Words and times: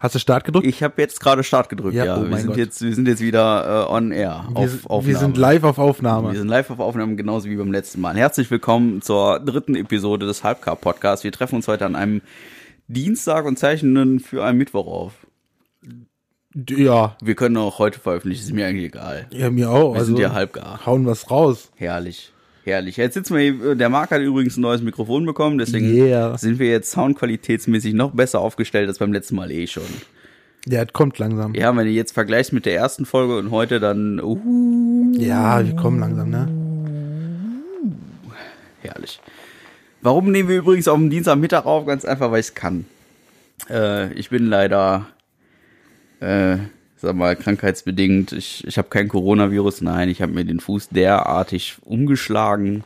Hast 0.00 0.14
du 0.14 0.18
Start 0.18 0.44
gedrückt? 0.44 0.66
Ich 0.66 0.82
habe 0.82 0.94
jetzt 1.02 1.20
gerade 1.20 1.44
Start 1.44 1.68
gedrückt, 1.68 1.94
ja. 1.94 2.06
Ja, 2.06 2.16
oh 2.18 2.28
wir, 2.28 2.36
sind 2.38 2.46
Gott. 2.48 2.56
jetzt, 2.56 2.80
wir 2.80 2.94
sind 2.94 3.06
jetzt 3.06 3.20
wieder 3.20 3.86
äh, 3.86 3.92
on 3.92 4.12
air. 4.12 4.46
wir, 4.48 4.56
auf 4.56 4.70
sind- 4.70 4.86
Aufnahme. 4.88 5.06
wir 5.06 5.16
sind 5.18 5.36
live 5.36 5.64
auf 5.64 5.78
Aufnahme. 5.78 6.32
Wir 6.32 6.38
sind 6.38 6.48
live 6.48 6.70
auf 6.70 6.80
Aufnahme, 6.80 7.16
genauso 7.16 7.50
wie 7.50 7.56
beim 7.56 7.70
letzten 7.70 8.00
Mal. 8.00 8.16
Herzlich 8.16 8.50
willkommen 8.50 9.02
zur 9.02 9.40
dritten 9.40 9.74
Episode 9.74 10.24
des 10.26 10.42
Halbcar 10.42 10.76
Podcasts. 10.76 11.22
Wir 11.22 11.32
treffen 11.32 11.56
uns 11.56 11.68
heute 11.68 11.84
an 11.84 11.96
einem 11.96 12.22
Dienstag 12.88 13.44
und 13.44 13.58
zeichnen 13.58 14.20
für 14.20 14.42
einen 14.42 14.56
Mittwoch 14.56 14.86
auf. 14.86 15.12
ja, 16.70 17.14
Wir 17.22 17.34
können 17.34 17.58
auch 17.58 17.78
heute 17.78 18.00
veröffentlichen, 18.00 18.42
ist 18.42 18.52
mir 18.54 18.66
eigentlich 18.66 18.86
egal. 18.86 19.26
ja, 19.30 19.50
mir 19.50 19.70
auch. 19.70 19.92
Wir 19.92 20.00
also, 20.00 20.06
sind 20.14 20.18
ja 20.18 20.32
halbgar. 20.32 20.86
hauen 20.86 21.04
was 21.04 21.30
raus. 21.30 21.70
Herrlich. 21.76 22.32
Herrlich. 22.64 22.96
Jetzt 22.98 23.14
sitzen 23.14 23.34
wir 23.36 23.40
hier, 23.52 23.74
der 23.74 23.88
Marc 23.88 24.10
hat 24.10 24.20
übrigens 24.20 24.56
ein 24.56 24.60
neues 24.60 24.82
Mikrofon 24.82 25.24
bekommen, 25.24 25.58
deswegen 25.58 25.86
Yeah. 25.94 26.36
sind 26.36 26.58
wir 26.58 26.68
jetzt 26.68 26.90
soundqualitätsmäßig 26.90 27.94
noch 27.94 28.10
besser 28.12 28.40
aufgestellt 28.40 28.88
als 28.88 28.98
beim 28.98 29.12
letzten 29.12 29.36
Mal 29.36 29.50
eh 29.50 29.66
schon. 29.66 29.82
Der 30.66 30.84
kommt 30.86 31.18
langsam. 31.18 31.54
Ja, 31.54 31.74
wenn 31.74 31.86
du 31.86 31.90
jetzt 31.90 32.12
vergleichst 32.12 32.52
mit 32.52 32.66
der 32.66 32.74
ersten 32.76 33.06
Folge 33.06 33.38
und 33.38 33.50
heute, 33.50 33.80
dann, 33.80 34.20
uh, 34.20 34.38
Ja, 35.16 35.64
wir 35.64 35.74
kommen 35.74 36.00
langsam, 36.00 36.28
ne? 36.30 36.48
herrlich. 38.82 39.20
Warum 40.02 40.30
nehmen 40.30 40.48
wir 40.48 40.58
übrigens 40.58 40.88
auf 40.88 40.96
dem 40.96 41.10
Dienstagmittag 41.10 41.64
auf? 41.66 41.86
Ganz 41.86 42.04
einfach, 42.04 42.30
weil 42.30 42.40
ich 42.40 42.46
es 42.46 42.54
kann. 42.54 42.86
Äh, 43.68 44.12
ich 44.14 44.30
bin 44.30 44.46
leider, 44.46 45.06
äh, 46.20 46.56
sag 47.00 47.16
mal, 47.16 47.34
krankheitsbedingt. 47.36 48.32
Ich, 48.32 48.66
ich 48.66 48.78
habe 48.78 48.88
kein 48.88 49.08
Coronavirus. 49.08 49.80
Nein, 49.80 50.08
ich 50.08 50.22
habe 50.22 50.32
mir 50.32 50.44
den 50.44 50.60
Fuß 50.60 50.90
derartig 50.90 51.78
umgeschlagen 51.82 52.84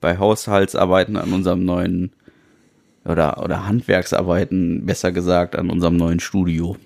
bei 0.00 0.18
Haushaltsarbeiten 0.18 1.16
an 1.16 1.32
unserem 1.32 1.64
neuen 1.64 2.12
oder 3.04 3.42
oder 3.42 3.66
Handwerksarbeiten, 3.66 4.84
besser 4.84 5.12
gesagt, 5.12 5.56
an 5.56 5.70
unserem 5.70 5.96
neuen 5.96 6.20
Studio. 6.20 6.76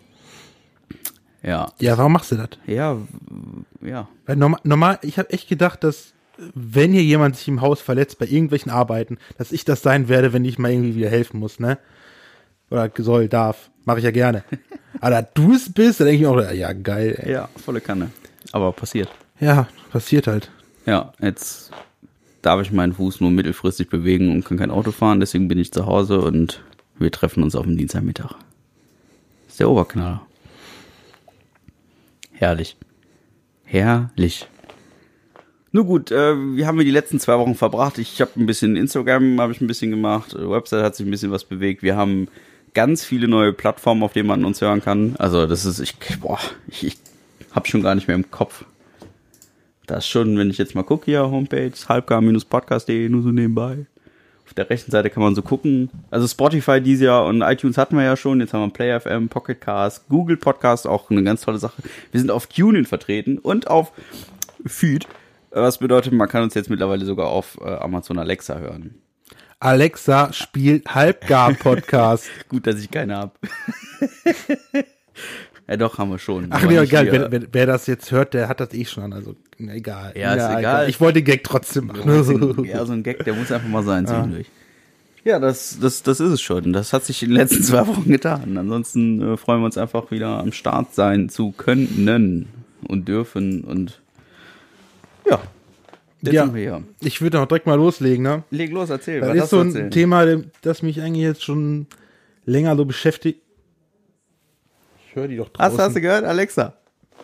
Ja, 1.43 1.73
Ja, 1.79 1.97
warum 1.97 2.13
machst 2.13 2.33
du 2.33 2.37
das? 2.37 2.51
ja, 2.67 2.99
ja. 3.81 4.09
Weil 4.27 4.37
normal, 4.37 4.61
normal 4.63 4.99
ich 5.03 5.19
habe 5.19 5.31
echt 5.31 5.49
gedacht, 5.49 5.83
dass 5.85 6.13
wenn 6.55 6.93
hier 6.93 7.03
jemand 7.03 7.37
sich 7.37 7.49
im 7.49 7.61
Haus 7.61 7.81
verletzt 7.81 8.19
bei 8.19 8.27
irgendwelchen 8.27 8.71
Arbeiten, 8.71 9.19
dass 9.39 9.53
ich 9.53 9.65
das 9.65 9.83
sein 9.83 10.09
werde, 10.09 10.33
wenn 10.33 10.45
ich 10.45 10.59
mal 10.59 10.71
irgendwie 10.71 10.97
wieder 10.97 11.11
helfen 11.11 11.39
muss, 11.39 11.61
ne? 11.61 11.79
Oder 12.71 12.91
soll, 12.99 13.29
darf. 13.29 13.71
Mache 13.85 13.99
ich 13.99 14.05
ja 14.05 14.11
gerne. 14.11 14.45
Aber 15.01 15.11
da 15.11 15.23
du 15.23 15.55
es 15.55 15.73
bist, 15.73 16.01
dann 16.01 16.07
denke 16.07 16.23
ich 16.23 16.29
mir 16.29 16.31
auch, 16.31 16.53
ja, 16.53 16.73
geil. 16.73 17.19
Ey. 17.23 17.33
Ja, 17.33 17.49
volle 17.57 17.81
Kanne. 17.81 18.11
Aber 18.53 18.73
passiert. 18.73 19.09
Ja, 19.39 19.69
passiert 19.91 20.27
halt. 20.27 20.51
Ja, 20.87 21.13
jetzt 21.21 21.71
darf 22.43 22.61
ich 22.61 22.73
meinen 22.73 22.93
Fuß 22.93 23.21
nur 23.21 23.31
mittelfristig 23.31 23.89
bewegen 23.89 24.31
und 24.31 24.45
kann 24.45 24.59
kein 24.59 24.71
Auto 24.71 24.93
fahren, 24.93 25.21
deswegen 25.21 25.49
bin 25.49 25.59
ich 25.59 25.73
zu 25.73 25.87
Hause 25.87 26.21
und 26.21 26.63
wir 26.99 27.11
treffen 27.11 27.43
uns 27.43 27.55
auf 27.55 27.65
dem 27.65 27.77
Dienstagmittag. 27.77 28.35
Ist 29.49 29.61
der 29.61 29.71
Oberknaller. 29.71 30.27
Herrlich. 32.33 32.77
Herrlich. 33.65 34.47
Nur 35.73 35.85
gut, 35.85 36.11
äh, 36.11 36.35
wie 36.57 36.67
haben 36.67 36.79
wir 36.79 36.85
die 36.85 36.91
letzten 36.91 37.21
zwei 37.21 37.39
Wochen 37.39 37.55
verbracht? 37.55 37.99
Ich 37.99 38.21
habe 38.21 38.33
ein 38.37 38.47
bisschen 38.47 38.75
Instagram, 38.77 39.41
habe 39.41 39.53
ich 39.53 39.61
ein 39.61 39.67
bisschen 39.67 39.91
gemacht, 39.91 40.35
Website 40.35 40.83
hat 40.83 40.97
sich 40.97 41.07
ein 41.07 41.11
bisschen 41.11 41.31
was 41.31 41.45
bewegt. 41.45 41.83
Wir 41.83 41.97
haben 41.97 42.29
ganz 42.75 43.05
viele 43.05 43.29
neue 43.29 43.53
Plattformen, 43.53 44.03
auf 44.03 44.13
denen 44.13 44.29
man 44.29 44.45
uns 44.45 44.61
hören 44.61 44.83
kann. 44.83 45.17
Also 45.19 45.47
das 45.47 45.65
ist, 45.65 45.81
ich, 45.81 45.97
boah, 46.21 46.39
ich, 46.69 46.85
ich 46.85 46.99
habe 47.53 47.69
schon 47.69 47.83
gar 47.83 47.95
nicht 47.95 48.09
mehr 48.09 48.17
im 48.17 48.31
Kopf. 48.31 48.65
Das 49.87 50.07
schon, 50.07 50.39
wenn 50.39 50.51
ich 50.51 50.59
jetzt 50.59 50.75
mal 50.75 50.85
gucke 50.85 51.07
hier, 51.07 51.23
Homepage, 51.31 51.73
halbgar-podcast.de, 51.89 53.09
nur 53.09 53.23
so 53.23 53.31
nebenbei. 53.31 53.87
Auf 54.47 54.55
der 54.55 54.71
rechten 54.71 54.91
Seite 54.91 55.11
kann 55.11 55.23
man 55.23 55.35
so 55.35 55.43
gucken. 55.43 55.91
Also 56.11 56.27
Spotify 56.27 56.81
dieses 56.81 57.05
Jahr 57.05 57.25
und 57.27 57.43
iTunes 57.43 57.79
hatten 57.79 57.97
wir 57.97 58.05
ja 58.05 58.17
schon. 58.17 58.41
Jetzt 58.41 58.53
haben 58.53 58.63
wir 58.63 58.73
Play 58.73 58.99
FM, 58.99 59.29
Pocket 59.29 59.61
Cast, 59.61 60.09
Google 60.09 60.37
Podcast, 60.37 60.87
auch 60.87 61.11
eine 61.11 61.23
ganz 61.23 61.43
tolle 61.43 61.59
Sache. 61.59 61.83
Wir 62.11 62.21
sind 62.21 62.31
auf 62.31 62.47
TuneIn 62.47 62.85
vertreten 62.85 63.39
und 63.39 63.69
auf 63.69 63.93
Feed. 64.67 65.07
Was 65.51 65.79
bedeutet, 65.79 66.13
man 66.13 66.29
kann 66.29 66.43
uns 66.45 66.55
jetzt 66.55 66.71
mittlerweile 66.71 67.05
sogar 67.05 67.29
auf 67.29 67.59
äh, 67.61 67.69
Amazon 67.69 68.19
Alexa 68.19 68.59
hören. 68.59 68.97
Alexa 69.61 70.33
spielt 70.33 70.95
Halbgar-Podcast. 70.95 72.31
Gut, 72.49 72.67
dass 72.67 72.81
ich 72.81 72.91
keine 72.91 73.19
hab. 73.19 73.39
ja, 75.69 75.77
doch, 75.77 75.99
haben 75.99 76.11
wir 76.11 76.19
schon. 76.19 76.47
Ach 76.49 76.63
nee, 76.63 76.79
egal, 76.79 77.13
wer, 77.13 77.31
wer, 77.31 77.43
wer 77.53 77.67
das 77.67 77.87
jetzt 77.87 78.11
hört, 78.11 78.33
der 78.33 78.49
hat 78.49 78.61
das 78.61 78.73
eh 78.73 78.87
schon. 78.87 79.13
Also, 79.13 79.37
egal. 79.59 80.15
Ja, 80.17 80.33
ist 80.33 80.59
egal. 80.59 80.89
Ich 80.89 80.99
wollte 80.99 81.21
den 81.21 81.27
Gag 81.27 81.45
trotzdem 81.45 81.89
machen. 81.89 82.65
Ja, 82.65 82.87
so 82.87 82.95
ein 82.95 83.03
Gag, 83.03 83.23
der 83.25 83.35
muss 83.35 83.53
einfach 83.53 83.69
mal 83.69 83.83
sein 83.83 84.07
zwischendurch. 84.07 84.47
Ja, 85.25 85.39
das, 85.39 85.79
das, 85.79 86.03
das 86.03 86.21
ist 86.21 86.31
es 86.31 86.41
schon. 86.41 86.73
Das 86.73 86.95
hat 86.95 87.05
sich 87.05 87.23
in 87.23 87.29
den 87.29 87.37
letzten 87.37 87.63
zwei 87.63 87.87
Wochen 87.87 88.09
getan. 88.09 88.57
Ansonsten 88.57 89.35
äh, 89.35 89.37
freuen 89.37 89.61
wir 89.61 89.67
uns 89.67 89.77
einfach 89.77 90.11
wieder 90.11 90.39
am 90.39 90.53
Start 90.53 90.95
sein 90.95 91.29
zu 91.29 91.53
können 91.53 92.49
und 92.89 93.07
dürfen 93.07 93.61
und 93.61 94.01
ja. 95.29 95.39
Jetzt 96.23 96.35
Ja. 96.35 96.45
sind 96.45 96.55
wir 96.55 96.63
hier. 96.63 96.83
Ich 97.01 97.21
würde 97.23 97.41
auch 97.41 97.47
direkt 97.47 97.67
mal 97.67 97.75
loslegen, 97.77 98.23
ne? 98.23 98.45
Leg 98.51 98.71
los, 98.73 98.91
erzähl. 98.91 99.21
Das 99.21 99.35
ist 99.37 99.51
so 99.51 99.61
ein 99.61 99.69
erzählen? 99.69 99.91
Thema, 99.91 100.27
das 100.63 100.83
mich 100.83 101.01
eigentlich 101.01 101.25
jetzt 101.25 101.43
schon 101.45 101.87
länger 102.45 102.77
so 102.77 102.85
beschäftigt. 102.85 103.41
Ich 105.09 105.17
höre 105.17 105.29
die 105.29 105.37
doch 105.37 105.49
draußen. 105.49 105.79
Hast, 105.79 105.87
hast 105.87 105.97
du 105.97 106.01
gehört? 106.01 106.25
Alexa. 106.25 106.75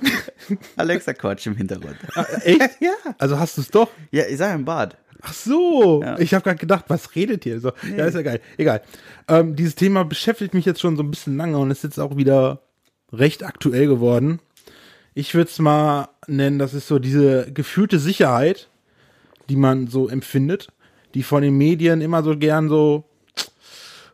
Alexa 0.76 1.12
Quatsch 1.14 1.46
im 1.46 1.56
Hintergrund. 1.56 1.96
Echt? 2.42 2.60
ja. 2.80 2.94
Also 3.18 3.38
hast 3.38 3.56
du 3.56 3.62
es 3.62 3.68
doch? 3.68 3.90
Ja, 4.10 4.24
ich 4.26 4.38
sag 4.38 4.54
im 4.54 4.64
Bad. 4.64 4.96
Ach 5.22 5.32
so. 5.32 6.02
Ja. 6.02 6.18
Ich 6.18 6.34
habe 6.34 6.42
gerade 6.44 6.58
gedacht, 6.58 6.84
was 6.88 7.14
redet 7.14 7.46
ihr? 7.46 7.60
So, 7.60 7.72
ja, 7.96 8.06
ist 8.06 8.14
ja 8.14 8.22
geil. 8.22 8.40
Egal. 8.58 8.82
Ähm, 9.28 9.56
dieses 9.56 9.74
Thema 9.74 10.04
beschäftigt 10.04 10.54
mich 10.54 10.64
jetzt 10.64 10.80
schon 10.80 10.96
so 10.96 11.02
ein 11.02 11.10
bisschen 11.10 11.36
lange 11.36 11.58
und 11.58 11.70
ist 11.70 11.84
jetzt 11.84 11.98
auch 11.98 12.16
wieder 12.16 12.60
recht 13.12 13.42
aktuell 13.44 13.86
geworden. 13.86 14.40
Ich 15.14 15.34
würde 15.34 15.50
es 15.50 15.58
mal 15.58 16.08
nennen, 16.26 16.58
das 16.58 16.74
ist 16.74 16.88
so 16.88 16.98
diese 16.98 17.50
gefühlte 17.52 17.98
Sicherheit, 17.98 18.68
die 19.48 19.56
man 19.56 19.86
so 19.86 20.08
empfindet, 20.08 20.68
die 21.14 21.22
von 21.22 21.42
den 21.42 21.56
Medien 21.56 22.00
immer 22.00 22.22
so 22.22 22.36
gern 22.36 22.68
so 22.68 23.04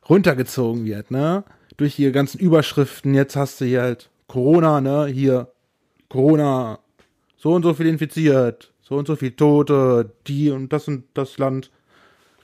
runtergezogen 0.09 0.85
wird, 0.85 1.11
ne? 1.11 1.45
Durch 1.77 1.97
die 1.97 2.13
ganzen 2.13 2.39
Überschriften, 2.39 3.15
jetzt 3.15 3.35
hast 3.35 3.61
du 3.61 3.65
hier 3.65 3.83
halt 3.83 4.11
Corona, 4.29 4.81
ne? 4.81 5.07
Hier 5.07 5.49
Corona, 6.09 6.79
so 7.37 7.53
und 7.53 7.63
so 7.63 7.75
viel 7.75 7.87
infiziert, 7.87 8.73
so 8.83 8.97
und 8.97 9.07
so 9.07 9.17
viel 9.17 9.33
Tote, 9.33 10.13
die 10.27 10.51
und 10.51 10.73
das 10.73 10.87
und 10.89 11.05
das 11.15 11.39
Land 11.39 11.71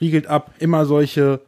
riegelt 0.00 0.26
ab. 0.26 0.54
Immer 0.58 0.86
solche 0.86 1.40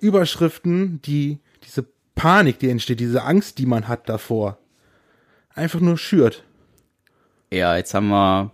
Überschriften, 0.00 1.00
die 1.02 1.38
diese 1.64 1.86
Panik, 2.14 2.58
die 2.58 2.68
entsteht, 2.70 3.00
diese 3.00 3.24
Angst, 3.24 3.58
die 3.58 3.66
man 3.66 3.88
hat 3.88 4.08
davor, 4.08 4.58
einfach 5.54 5.80
nur 5.80 5.96
schürt. 5.96 6.44
Ja, 7.50 7.76
jetzt 7.76 7.94
haben 7.94 8.08
wir 8.08 8.50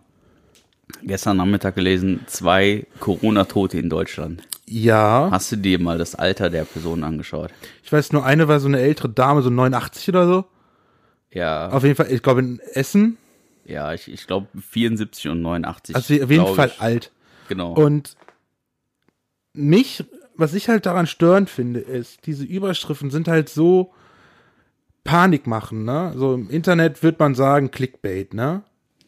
gestern 1.02 1.36
Nachmittag 1.38 1.74
gelesen, 1.74 2.20
zwei 2.26 2.86
Corona-Tote 3.00 3.78
in 3.78 3.88
Deutschland. 3.90 4.42
Ja, 4.66 5.28
Hast 5.30 5.50
du 5.52 5.56
dir 5.56 5.78
mal 5.80 5.96
das 5.98 6.14
Alter 6.14 6.50
der 6.50 6.64
Person 6.64 7.02
angeschaut? 7.04 7.50
ich 7.82 7.92
weiß 7.92 8.12
nur, 8.12 8.24
eine 8.24 8.48
war 8.48 8.60
so 8.60 8.68
eine 8.68 8.80
ältere 8.80 9.08
Dame, 9.08 9.42
so 9.42 9.50
89 9.50 10.08
oder 10.10 10.26
so. 10.26 10.44
Ja, 11.32 11.68
Auf 11.70 11.84
jeden 11.84 11.94
Fall, 11.96 12.10
ich 12.10 12.22
glaube 12.22 12.40
in 12.40 12.60
Essen. 12.74 13.16
ja, 13.64 13.92
ich, 13.94 14.10
ich 14.12 14.26
glaube 14.26 14.46
74 14.60 15.28
und 15.28 15.40
89. 15.42 15.94
Also 15.96 16.14
auf 16.22 16.30
jeden 16.30 16.54
Fall 16.54 16.68
ich. 16.68 16.80
alt. 16.80 17.12
Genau. 17.48 17.72
Und 17.74 18.16
mich, 19.54 20.04
was 20.36 20.54
ich 20.54 20.68
halt 20.68 20.86
daran 20.86 21.06
störend 21.06 21.50
finde, 21.50 21.80
ist, 21.80 22.26
diese 22.26 22.44
Überschriften 22.44 23.10
sind 23.10 23.28
halt 23.28 23.48
so 23.48 23.92
Panik 25.04 25.46
machen, 25.46 25.84
ne? 25.84 26.12
So 26.16 26.34
im 26.34 26.50
Internet 26.50 27.02
wird 27.02 27.18
man 27.18 27.34
sagen 27.34 27.70
Clickbait, 27.70 28.34
ne? 28.34 28.62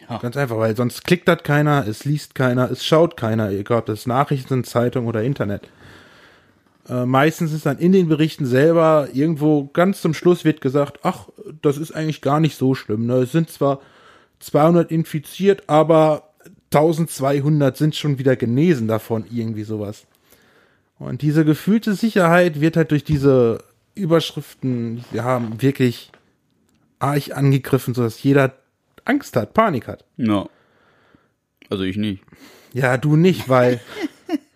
Ja. 0.09 0.19
Ganz 0.19 0.37
einfach, 0.37 0.57
weil 0.57 0.77
sonst 0.77 1.05
klickt 1.05 1.29
das 1.29 1.43
keiner, 1.43 1.87
es 1.87 2.05
liest 2.05 2.35
keiner, 2.35 2.71
es 2.71 2.85
schaut 2.85 3.17
keiner, 3.17 3.51
egal 3.51 3.79
ob 3.79 3.87
das 3.87 4.07
Nachrichten 4.07 4.49
sind, 4.49 4.67
Zeitung 4.67 5.07
oder 5.07 5.23
Internet. 5.23 5.69
Äh, 6.89 7.07
meistens 7.07 7.53
ist 7.53 7.67
dann 7.67 7.79
in 7.79 7.93
den 7.93 8.09
Berichten 8.09 8.47
selber 8.47 9.09
irgendwo 9.13 9.69
ganz 9.73 10.01
zum 10.01 10.15
Schluss 10.15 10.45
wird 10.45 10.61
gesagt, 10.61 11.01
ach, 11.03 11.29
das 11.63 11.79
ist 11.79 11.93
eigentlich 11.93 12.21
gar 12.21 12.41
nicht 12.41 12.57
so 12.57 12.75
schlimm. 12.75 13.07
Ne? 13.07 13.15
Es 13.17 13.33
sind 13.33 13.51
zwar 13.51 13.81
200 14.41 14.91
infiziert, 14.91 15.65
aber 15.69 16.31
1200 16.73 17.77
sind 17.77 17.95
schon 17.95 18.19
wieder 18.19 18.37
genesen 18.37 18.89
davon, 18.89 19.25
irgendwie 19.31 19.65
sowas. 19.65 20.07
Und 20.99 21.23
diese 21.23 21.45
gefühlte 21.45 21.95
Sicherheit 21.95 22.61
wird 22.61 22.77
halt 22.77 22.91
durch 22.91 23.05
diese 23.05 23.65
Überschriften, 23.95 25.05
wir 25.11 25.25
haben 25.25 25.63
wirklich 25.63 26.11
arg 26.99 27.37
angegriffen, 27.37 27.95
sodass 27.95 28.23
jeder 28.23 28.55
Angst 29.05 29.37
hat, 29.37 29.55
Panik 29.55 29.89
hat. 29.89 30.05
ja. 30.17 30.47
Also 31.69 31.85
ich 31.85 31.97
nicht. 31.97 32.25
Ja, 32.73 32.97
du 32.97 33.15
nicht, 33.15 33.49
weil 33.49 33.81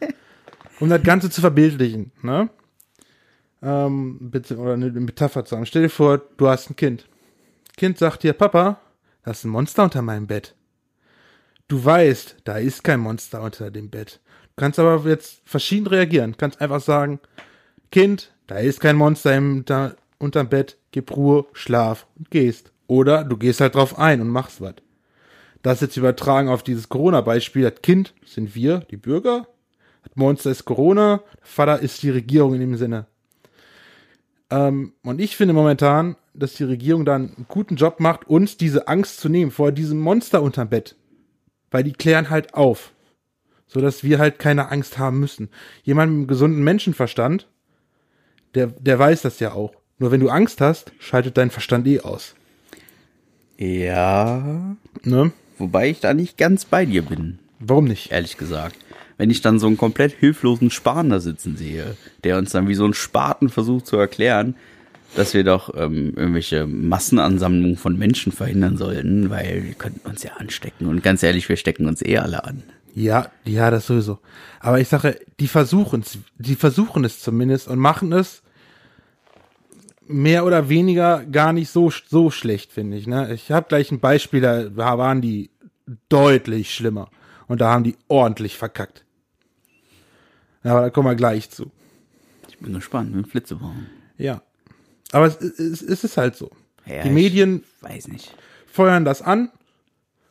um 0.81 0.88
das 0.88 1.02
Ganze 1.05 1.31
zu 1.31 1.41
verbildlichen, 1.41 2.11
ne? 2.23 2.50
Ähm, 3.62 4.19
bitte, 4.20 4.56
oder 4.58 4.73
eine 4.75 4.91
Metapher 4.91 5.44
zu 5.44 5.56
haben. 5.56 5.64
Stell 5.64 5.82
dir 5.82 5.91
vor, 5.91 6.19
du 6.19 6.49
hast 6.49 6.70
ein 6.70 6.76
Kind. 6.76 7.06
Kind 7.76 7.99
sagt 7.99 8.25
dir, 8.25 8.32
Papa, 8.32 8.81
da 9.23 9.31
ist 9.31 9.44
ein 9.44 9.50
Monster 9.50 9.85
unter 9.85 10.02
meinem 10.02 10.26
Bett. 10.26 10.55
Du 11.69 11.82
weißt, 11.82 12.37
da 12.44 12.58
ist 12.58 12.85
kein 12.85 13.00
Monster 13.00 13.43
unter 13.43 13.70
dem 13.70 13.91
Bett. 13.91 14.20
Du 14.56 14.61
kannst 14.61 14.79
aber 14.79 15.08
jetzt 15.08 15.41
verschieden 15.44 15.87
reagieren. 15.87 16.32
Du 16.32 16.37
kannst 16.37 16.61
einfach 16.61 16.81
sagen, 16.81 17.20
Kind, 17.91 18.35
da 18.49 18.56
ist 18.58 18.81
kein 18.81 18.96
Monster 18.96 19.35
im, 19.35 19.64
da, 19.64 19.94
unterm 20.19 20.49
Bett, 20.49 20.76
gib 20.91 21.17
Ruhe, 21.17 21.46
Schlaf 21.52 22.06
und 22.17 22.31
gehst. 22.31 22.73
Oder 22.87 23.25
du 23.25 23.37
gehst 23.37 23.61
halt 23.61 23.75
drauf 23.75 23.99
ein 23.99 24.21
und 24.21 24.29
machst 24.29 24.61
was. 24.61 24.75
Das 25.63 25.81
jetzt 25.81 25.97
übertragen 25.97 26.49
auf 26.49 26.63
dieses 26.63 26.91
Corona-Beispiel. 26.91 27.63
Das 27.63 27.81
Kind 27.81 28.15
sind 28.27 28.55
wir, 28.55 28.81
die 28.91 28.99
Bürger. 28.99 29.49
Das 30.03 30.15
Monster 30.15 30.51
ist 30.51 30.67
Corona. 30.67 31.23
Der 31.39 31.47
Vater 31.47 31.79
ist 31.81 32.03
die 32.03 32.11
Regierung 32.11 32.53
in 32.55 32.61
dem 32.61 32.77
Sinne. 32.77 33.07
Ähm, 34.51 34.93
und 35.03 35.21
ich 35.21 35.37
finde 35.37 35.55
momentan, 35.55 36.17
dass 36.35 36.55
die 36.55 36.65
Regierung 36.65 37.07
dann 37.07 37.35
einen 37.35 37.47
guten 37.49 37.77
Job 37.77 37.99
macht, 38.01 38.29
uns 38.29 38.59
diese 38.59 38.89
Angst 38.89 39.21
zu 39.21 39.29
nehmen 39.29 39.51
vor 39.51 39.73
diesem 39.73 39.99
Monster 39.99 40.43
unterm 40.43 40.69
Bett. 40.69 40.97
Weil 41.71 41.85
die 41.85 41.93
klären 41.93 42.29
halt 42.29 42.53
auf. 42.53 42.93
So 43.67 43.81
dass 43.81 44.05
wir 44.05 44.19
halt 44.19 44.39
keine 44.39 44.71
Angst 44.71 44.99
haben 44.99 45.19
müssen. 45.19 45.49
Jemand 45.83 46.13
mit 46.13 46.19
einem 46.19 46.27
gesunden 46.27 46.63
Menschenverstand, 46.63 47.49
der, 48.55 48.67
der 48.67 48.99
weiß 48.99 49.23
das 49.23 49.41
ja 49.41 49.53
auch. 49.53 49.73
Nur 49.99 50.11
wenn 50.11 50.21
du 50.21 50.29
Angst 50.29 50.61
hast, 50.61 50.93
schaltet 50.99 51.39
dein 51.39 51.51
Verstand 51.51 51.87
eh 51.87 52.01
aus. 52.01 52.35
Ja. 53.59 54.77
Ne? 55.03 55.33
Wobei 55.59 55.91
ich 55.91 56.01
da 56.01 56.15
nicht 56.15 56.37
ganz 56.37 56.65
bei 56.65 56.85
dir 56.85 57.03
bin, 57.03 57.39
Warum 57.61 57.85
nicht? 57.85 58.11
ehrlich 58.11 58.37
gesagt. 58.37 58.77
Wenn 59.17 59.31
ich 59.31 59.41
dann 59.43 59.61
so 59.61 59.69
einen 59.69 59.77
komplett 59.77 60.12
hilflosen 60.12 60.71
Spahn 60.71 61.11
da 61.11 61.21
sitzen 61.21 61.56
sehe, 61.56 61.97
der 62.25 62.37
uns 62.39 62.51
dann 62.51 62.67
wie 62.67 62.75
so 62.75 62.85
ein 62.85 62.95
Spaten 62.95 63.49
versucht 63.49 63.87
zu 63.87 63.97
erklären, 63.97 64.56
dass 65.15 65.35
wir 65.35 65.45
doch 65.45 65.73
ähm, 65.77 66.15
irgendwelche 66.17 66.67
Massenansammlungen 66.67 67.77
von 67.77 67.97
Menschen 67.97 68.33
verhindern 68.33 68.77
sollten, 68.77 69.31
weil 69.31 69.62
wir 69.62 69.75
könnten 69.75 70.09
uns 70.09 70.25
ja 70.25 70.33
anstecken. 70.33 70.87
Und 70.89 71.05
ganz 71.05 71.23
ehrlich, 71.23 71.49
wir 71.49 71.56
stecken 71.56 71.87
uns 71.87 72.03
eh 72.03 72.19
alle 72.19 72.43
an. 72.43 72.65
Ja, 72.95 73.31
ja, 73.45 73.71
das 73.71 73.87
sowieso. 73.87 74.19
Aber 74.59 74.81
ich 74.81 74.89
sage, 74.89 75.19
die 75.39 75.49
versuchen 75.49 76.01
es, 76.01 76.19
die 76.39 76.56
versuchen 76.56 77.05
es 77.05 77.21
zumindest 77.21 77.69
und 77.69 77.79
machen 77.79 78.12
es 78.12 78.43
mehr 80.06 80.45
oder 80.45 80.69
weniger 80.69 81.25
gar 81.25 81.53
nicht 81.53 81.71
so 81.71 81.91
so 81.91 82.31
schlecht, 82.31 82.73
finde 82.73 82.97
ich. 82.97 83.06
Ne? 83.06 83.33
Ich 83.35 83.51
habe 83.51 83.67
gleich 83.69 83.91
ein 83.91 84.01
Beispiel, 84.01 84.41
da 84.41 84.77
waren 84.77 85.21
die 85.21 85.51
deutlich 86.09 86.75
schlimmer 86.75 87.11
und 87.47 87.61
da 87.61 87.71
haben 87.73 87.85
die 87.85 87.97
ordentlich 88.09 88.56
verkackt. 88.56 89.05
Ja, 90.62 90.73
aber 90.73 90.81
da 90.83 90.91
kommen 90.91 91.09
wir 91.09 91.15
gleich 91.15 91.51
zu. 91.51 91.71
Ich 92.49 92.59
bin 92.59 92.73
gespannt, 92.73 93.15
mit 93.15 93.25
dem 93.27 93.31
Flitzebogen. 93.31 93.87
Ja, 94.17 94.43
aber 95.12 95.27
es, 95.27 95.37
es, 95.41 95.83
es 95.83 96.05
ist 96.05 96.17
halt 96.17 96.37
so. 96.37 96.51
Ja, 96.87 97.03
die 97.03 97.11
Medien 97.11 97.65
feuern 98.67 99.05
das 99.05 99.23
an 99.23 99.51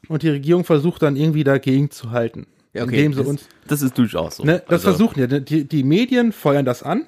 und 0.08 0.24
die 0.24 0.30
Regierung 0.30 0.64
versucht 0.64 1.02
dann 1.02 1.16
irgendwie 1.16 1.44
dagegen 1.44 1.90
zu 1.92 2.12
halten, 2.12 2.48
indem 2.74 3.14
sie 3.14 3.20
das, 3.20 3.28
uns 3.28 3.48
das 3.68 3.82
ist 3.82 3.98
durchaus 3.98 4.38
so. 4.38 4.44
Ne, 4.44 4.62
das 4.68 4.86
Also, 4.86 4.98
versuchen 4.98 5.20
ja. 5.20 5.28
Die, 5.40 5.66
die 5.68 5.84
Medien 5.84 6.32
feuern 6.32 6.66
das 6.66 6.84
an. 6.84 7.08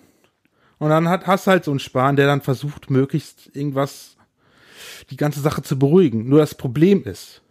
Und 0.77 0.89
dann 0.89 1.07
hat, 1.07 1.27
hast 1.27 1.47
halt 1.47 1.63
so 1.63 1.71
einen 1.71 1.79
Spahn, 1.79 2.15
der 2.15 2.27
dann 2.27 2.41
versucht, 2.41 2.89
möglichst 2.89 3.55
irgendwas, 3.55 4.17
die 5.09 5.17
ganze 5.17 5.39
Sache 5.39 5.61
zu 5.61 5.79
beruhigen. 5.79 6.27
Nur 6.27 6.39
das 6.39 6.55
Problem 6.55 7.03
ist, 7.03 7.41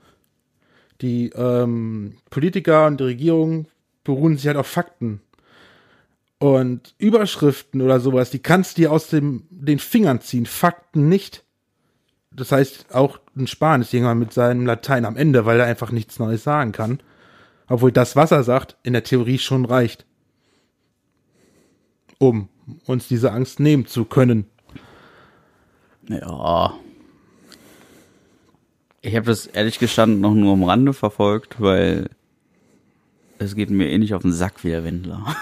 die 1.00 1.30
ähm, 1.30 2.18
Politiker 2.30 2.86
und 2.86 3.00
die 3.00 3.04
Regierung 3.04 3.66
beruhen 4.04 4.36
sich 4.36 4.46
halt 4.46 4.56
auf 4.56 4.66
Fakten. 4.66 5.20
Und 6.38 6.94
Überschriften 6.98 7.80
oder 7.80 8.00
sowas, 8.00 8.30
die 8.30 8.40
kannst 8.40 8.76
du 8.76 8.82
dir 8.82 8.92
aus 8.92 9.08
dem, 9.08 9.46
den 9.50 9.78
Fingern 9.78 10.20
ziehen, 10.20 10.46
Fakten 10.46 11.08
nicht. 11.08 11.42
Das 12.30 12.52
heißt, 12.52 12.94
auch 12.94 13.20
ein 13.36 13.46
Spahn 13.46 13.80
ist 13.80 13.94
irgendwann 13.94 14.18
mit 14.18 14.32
seinem 14.32 14.66
Latein 14.66 15.04
am 15.04 15.16
Ende, 15.16 15.46
weil 15.46 15.60
er 15.60 15.66
einfach 15.66 15.90
nichts 15.90 16.18
Neues 16.18 16.44
sagen 16.44 16.72
kann. 16.72 17.00
Obwohl 17.68 17.92
das, 17.92 18.16
was 18.16 18.30
er 18.30 18.42
sagt, 18.42 18.76
in 18.82 18.92
der 18.92 19.04
Theorie 19.04 19.38
schon 19.38 19.64
reicht. 19.64 20.04
Um 22.18 22.48
uns 22.86 23.08
diese 23.08 23.32
Angst 23.32 23.60
nehmen 23.60 23.86
zu 23.86 24.04
können. 24.04 24.46
Ja. 26.08 26.74
Ich 29.00 29.14
habe 29.14 29.26
das 29.26 29.46
ehrlich 29.46 29.78
gestanden 29.78 30.20
noch 30.20 30.34
nur 30.34 30.52
am 30.54 30.64
Rande 30.64 30.92
verfolgt, 30.92 31.60
weil 31.60 32.08
es 33.38 33.54
geht 33.54 33.70
mir 33.70 33.90
eh 33.90 33.98
nicht 33.98 34.14
auf 34.14 34.22
den 34.22 34.32
Sack 34.32 34.64
wie 34.64 34.68
der 34.68 34.84
Wendler. 34.84 35.24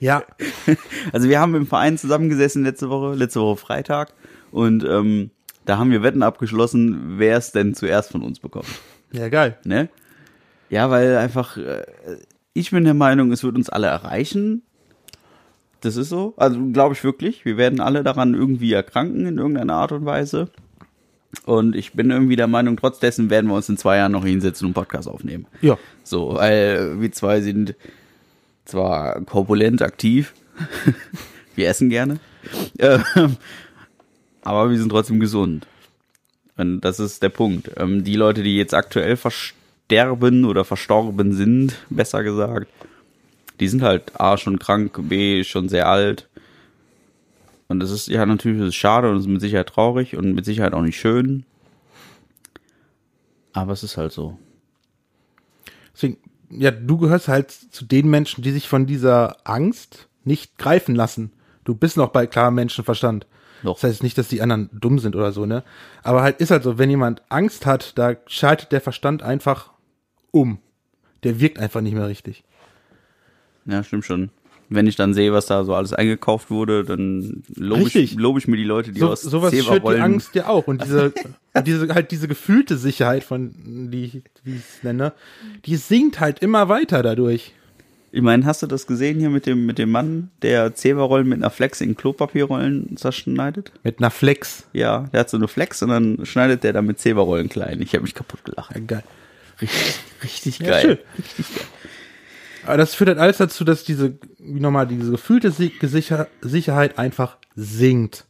Ja, 0.00 0.24
Also 1.12 1.28
wir 1.28 1.40
haben 1.40 1.54
im 1.54 1.66
Verein 1.66 1.96
zusammengesessen 1.98 2.64
letzte 2.64 2.90
Woche, 2.90 3.14
letzte 3.14 3.40
Woche 3.40 3.56
Freitag 3.56 4.12
und 4.50 4.84
ähm, 4.84 5.30
da 5.64 5.78
haben 5.78 5.90
wir 5.90 6.02
Wetten 6.02 6.22
abgeschlossen, 6.22 7.18
wer 7.18 7.36
es 7.36 7.52
denn 7.52 7.74
zuerst 7.74 8.10
von 8.10 8.22
uns 8.22 8.40
bekommt. 8.40 8.68
ja, 9.12 9.28
geil. 9.28 9.58
Ne? 9.64 9.88
Ja, 10.70 10.90
weil 10.90 11.16
einfach, 11.16 11.56
äh, 11.56 11.84
ich 12.54 12.70
bin 12.70 12.84
der 12.84 12.94
Meinung, 12.94 13.32
es 13.32 13.42
wird 13.44 13.56
uns 13.56 13.68
alle 13.68 13.86
erreichen. 13.86 14.62
Das 15.80 15.96
ist 15.96 16.08
so. 16.08 16.34
Also 16.36 16.58
glaube 16.72 16.94
ich 16.94 17.04
wirklich. 17.04 17.44
Wir 17.44 17.56
werden 17.56 17.80
alle 17.80 18.02
daran 18.02 18.34
irgendwie 18.34 18.72
erkranken 18.72 19.26
in 19.26 19.38
irgendeiner 19.38 19.74
Art 19.74 19.92
und 19.92 20.04
Weise. 20.04 20.48
Und 21.44 21.76
ich 21.76 21.92
bin 21.92 22.10
irgendwie 22.10 22.36
der 22.36 22.46
Meinung, 22.46 22.76
trotz 22.76 22.98
dessen 23.00 23.30
werden 23.30 23.48
wir 23.48 23.54
uns 23.54 23.68
in 23.68 23.76
zwei 23.76 23.98
Jahren 23.98 24.12
noch 24.12 24.24
hinsetzen 24.24 24.66
und 24.66 24.68
einen 24.70 24.84
Podcast 24.84 25.08
aufnehmen. 25.08 25.46
Ja, 25.60 25.78
So, 26.02 26.34
weil 26.34 27.00
wir 27.00 27.12
zwei 27.12 27.42
sind 27.42 27.74
zwar 28.64 29.20
korpulent 29.24 29.82
aktiv, 29.82 30.32
wir 31.54 31.68
essen 31.68 31.90
gerne, 31.90 32.18
ähm, 32.78 33.04
aber 34.42 34.70
wir 34.70 34.78
sind 34.78 34.88
trotzdem 34.88 35.20
gesund. 35.20 35.66
Und 36.56 36.80
das 36.80 36.98
ist 36.98 37.22
der 37.22 37.28
Punkt. 37.28 37.70
Ähm, 37.76 38.04
die 38.04 38.16
Leute, 38.16 38.42
die 38.42 38.56
jetzt 38.56 38.74
aktuell 38.74 39.16
versterben 39.16 40.44
oder 40.44 40.64
verstorben 40.64 41.32
sind, 41.32 41.76
besser 41.90 42.22
gesagt, 42.22 42.68
die 43.60 43.68
sind 43.68 43.82
halt 43.82 44.20
A 44.20 44.36
schon 44.36 44.58
krank, 44.58 44.98
B 45.08 45.44
schon 45.44 45.68
sehr 45.68 45.88
alt. 45.88 46.28
Und 47.68 47.80
das 47.80 47.90
ist 47.90 48.08
ja 48.08 48.24
natürlich 48.24 48.66
ist 48.66 48.74
schade 48.74 49.10
und 49.10 49.16
es 49.16 49.22
ist 49.22 49.28
mit 49.28 49.40
Sicherheit 49.40 49.68
traurig 49.68 50.16
und 50.16 50.34
mit 50.34 50.44
Sicherheit 50.44 50.72
auch 50.72 50.82
nicht 50.82 50.98
schön. 50.98 51.44
Aber 53.52 53.72
es 53.72 53.82
ist 53.82 53.96
halt 53.96 54.12
so. 54.12 54.38
deswegen, 55.92 56.18
ja, 56.50 56.70
du 56.70 56.96
gehörst 56.96 57.28
halt 57.28 57.50
zu 57.50 57.84
den 57.84 58.08
Menschen, 58.08 58.42
die 58.42 58.52
sich 58.52 58.68
von 58.68 58.86
dieser 58.86 59.36
Angst 59.44 60.08
nicht 60.24 60.56
greifen 60.58 60.94
lassen. 60.94 61.32
Du 61.64 61.74
bist 61.74 61.96
noch 61.96 62.10
bei 62.10 62.26
klarem 62.26 62.54
Menschenverstand. 62.54 63.26
Noch. 63.62 63.74
Das 63.74 63.90
heißt 63.90 64.02
nicht, 64.02 64.16
dass 64.16 64.28
die 64.28 64.40
anderen 64.40 64.70
dumm 64.72 64.98
sind 64.98 65.16
oder 65.16 65.32
so, 65.32 65.44
ne? 65.44 65.64
Aber 66.02 66.22
halt 66.22 66.40
ist 66.40 66.50
halt 66.50 66.62
so, 66.62 66.78
wenn 66.78 66.90
jemand 66.90 67.22
Angst 67.28 67.66
hat, 67.66 67.98
da 67.98 68.14
schaltet 68.26 68.72
der 68.72 68.80
Verstand 68.80 69.22
einfach 69.22 69.72
um. 70.30 70.58
Der 71.24 71.40
wirkt 71.40 71.58
einfach 71.58 71.80
nicht 71.80 71.94
mehr 71.94 72.06
richtig. 72.06 72.44
Ja, 73.68 73.84
stimmt 73.84 74.04
schon. 74.04 74.30
Wenn 74.70 74.86
ich 74.86 74.96
dann 74.96 75.14
sehe, 75.14 75.32
was 75.32 75.46
da 75.46 75.64
so 75.64 75.74
alles 75.74 75.94
eingekauft 75.94 76.50
wurde, 76.50 76.84
dann 76.84 77.42
lobe 77.56 77.80
ich, 77.82 77.94
Richtig. 77.94 78.14
lob 78.18 78.36
ich 78.36 78.48
mir 78.48 78.56
die 78.58 78.64
Leute, 78.64 78.92
die 78.92 79.00
So, 79.00 79.08
aus 79.10 79.22
sowas 79.22 79.52
schürt 79.52 79.64
die 79.64 79.68
Zewa-Rollen- 79.70 80.02
Angst 80.02 80.34
ja 80.34 80.46
auch. 80.48 80.66
Und 80.66 80.84
diese, 80.84 81.12
diese, 81.66 81.88
halt 81.94 82.10
diese 82.10 82.28
gefühlte 82.28 82.76
Sicherheit 82.76 83.24
von, 83.24 83.54
die 83.90 84.22
wie 84.44 84.56
ich 84.56 84.58
es 84.76 84.82
nenne, 84.82 85.12
die 85.64 85.76
sinkt 85.76 86.20
halt 86.20 86.40
immer 86.40 86.68
weiter 86.68 87.02
dadurch. 87.02 87.54
Ich 88.12 88.20
meine, 88.22 88.44
hast 88.46 88.62
du 88.62 88.66
das 88.66 88.86
gesehen 88.86 89.18
hier 89.18 89.30
mit 89.30 89.46
dem, 89.46 89.64
mit 89.66 89.78
dem 89.78 89.90
Mann, 89.90 90.30
der 90.42 90.74
Zewa-Rollen 90.74 91.28
mit 91.28 91.38
einer 91.38 91.50
Flex 91.50 91.80
in 91.82 91.94
Klopapierrollen 91.94 92.96
zerschneidet? 92.96 93.72
Mit 93.84 93.98
einer 94.00 94.10
Flex. 94.10 94.66
Ja, 94.74 95.08
der 95.12 95.20
hat 95.20 95.30
so 95.30 95.36
eine 95.38 95.48
Flex 95.48 95.82
und 95.82 95.88
dann 95.90 96.24
schneidet 96.26 96.62
der 96.64 96.72
damit 96.74 96.98
Zewa-Rollen 96.98 97.48
klein. 97.48 97.80
Ich 97.82 97.92
habe 97.94 98.02
mich 98.02 98.14
kaputt 98.14 98.44
gelacht. 98.44 98.74
Ja, 98.74 98.80
geil. 98.86 99.04
Richtig, 99.60 99.94
richtig 100.22 100.58
Ja, 100.60 100.66
geil. 100.68 100.82
schön. 100.82 101.44
Aber 102.68 102.76
das 102.76 102.94
führt 102.94 103.08
halt 103.08 103.18
alles 103.18 103.38
dazu, 103.38 103.64
dass 103.64 103.84
diese, 103.84 104.18
wie 104.38 104.60
nochmal, 104.60 104.86
diese 104.86 105.10
gefühlte 105.10 105.50
Si- 105.50 105.70
Gesicher 105.80 106.28
Sicherheit 106.40 106.98
einfach 106.98 107.38
sinkt. 107.54 108.26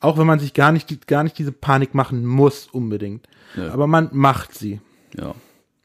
Auch 0.00 0.18
wenn 0.18 0.26
man 0.26 0.38
sich 0.38 0.54
gar 0.54 0.72
nicht, 0.72 1.06
gar 1.06 1.22
nicht 1.22 1.38
diese 1.38 1.52
Panik 1.52 1.94
machen 1.94 2.24
muss, 2.24 2.66
unbedingt. 2.66 3.26
Ja. 3.56 3.72
Aber 3.72 3.86
man 3.86 4.08
macht 4.12 4.54
sie. 4.54 4.80
Ja. 5.16 5.34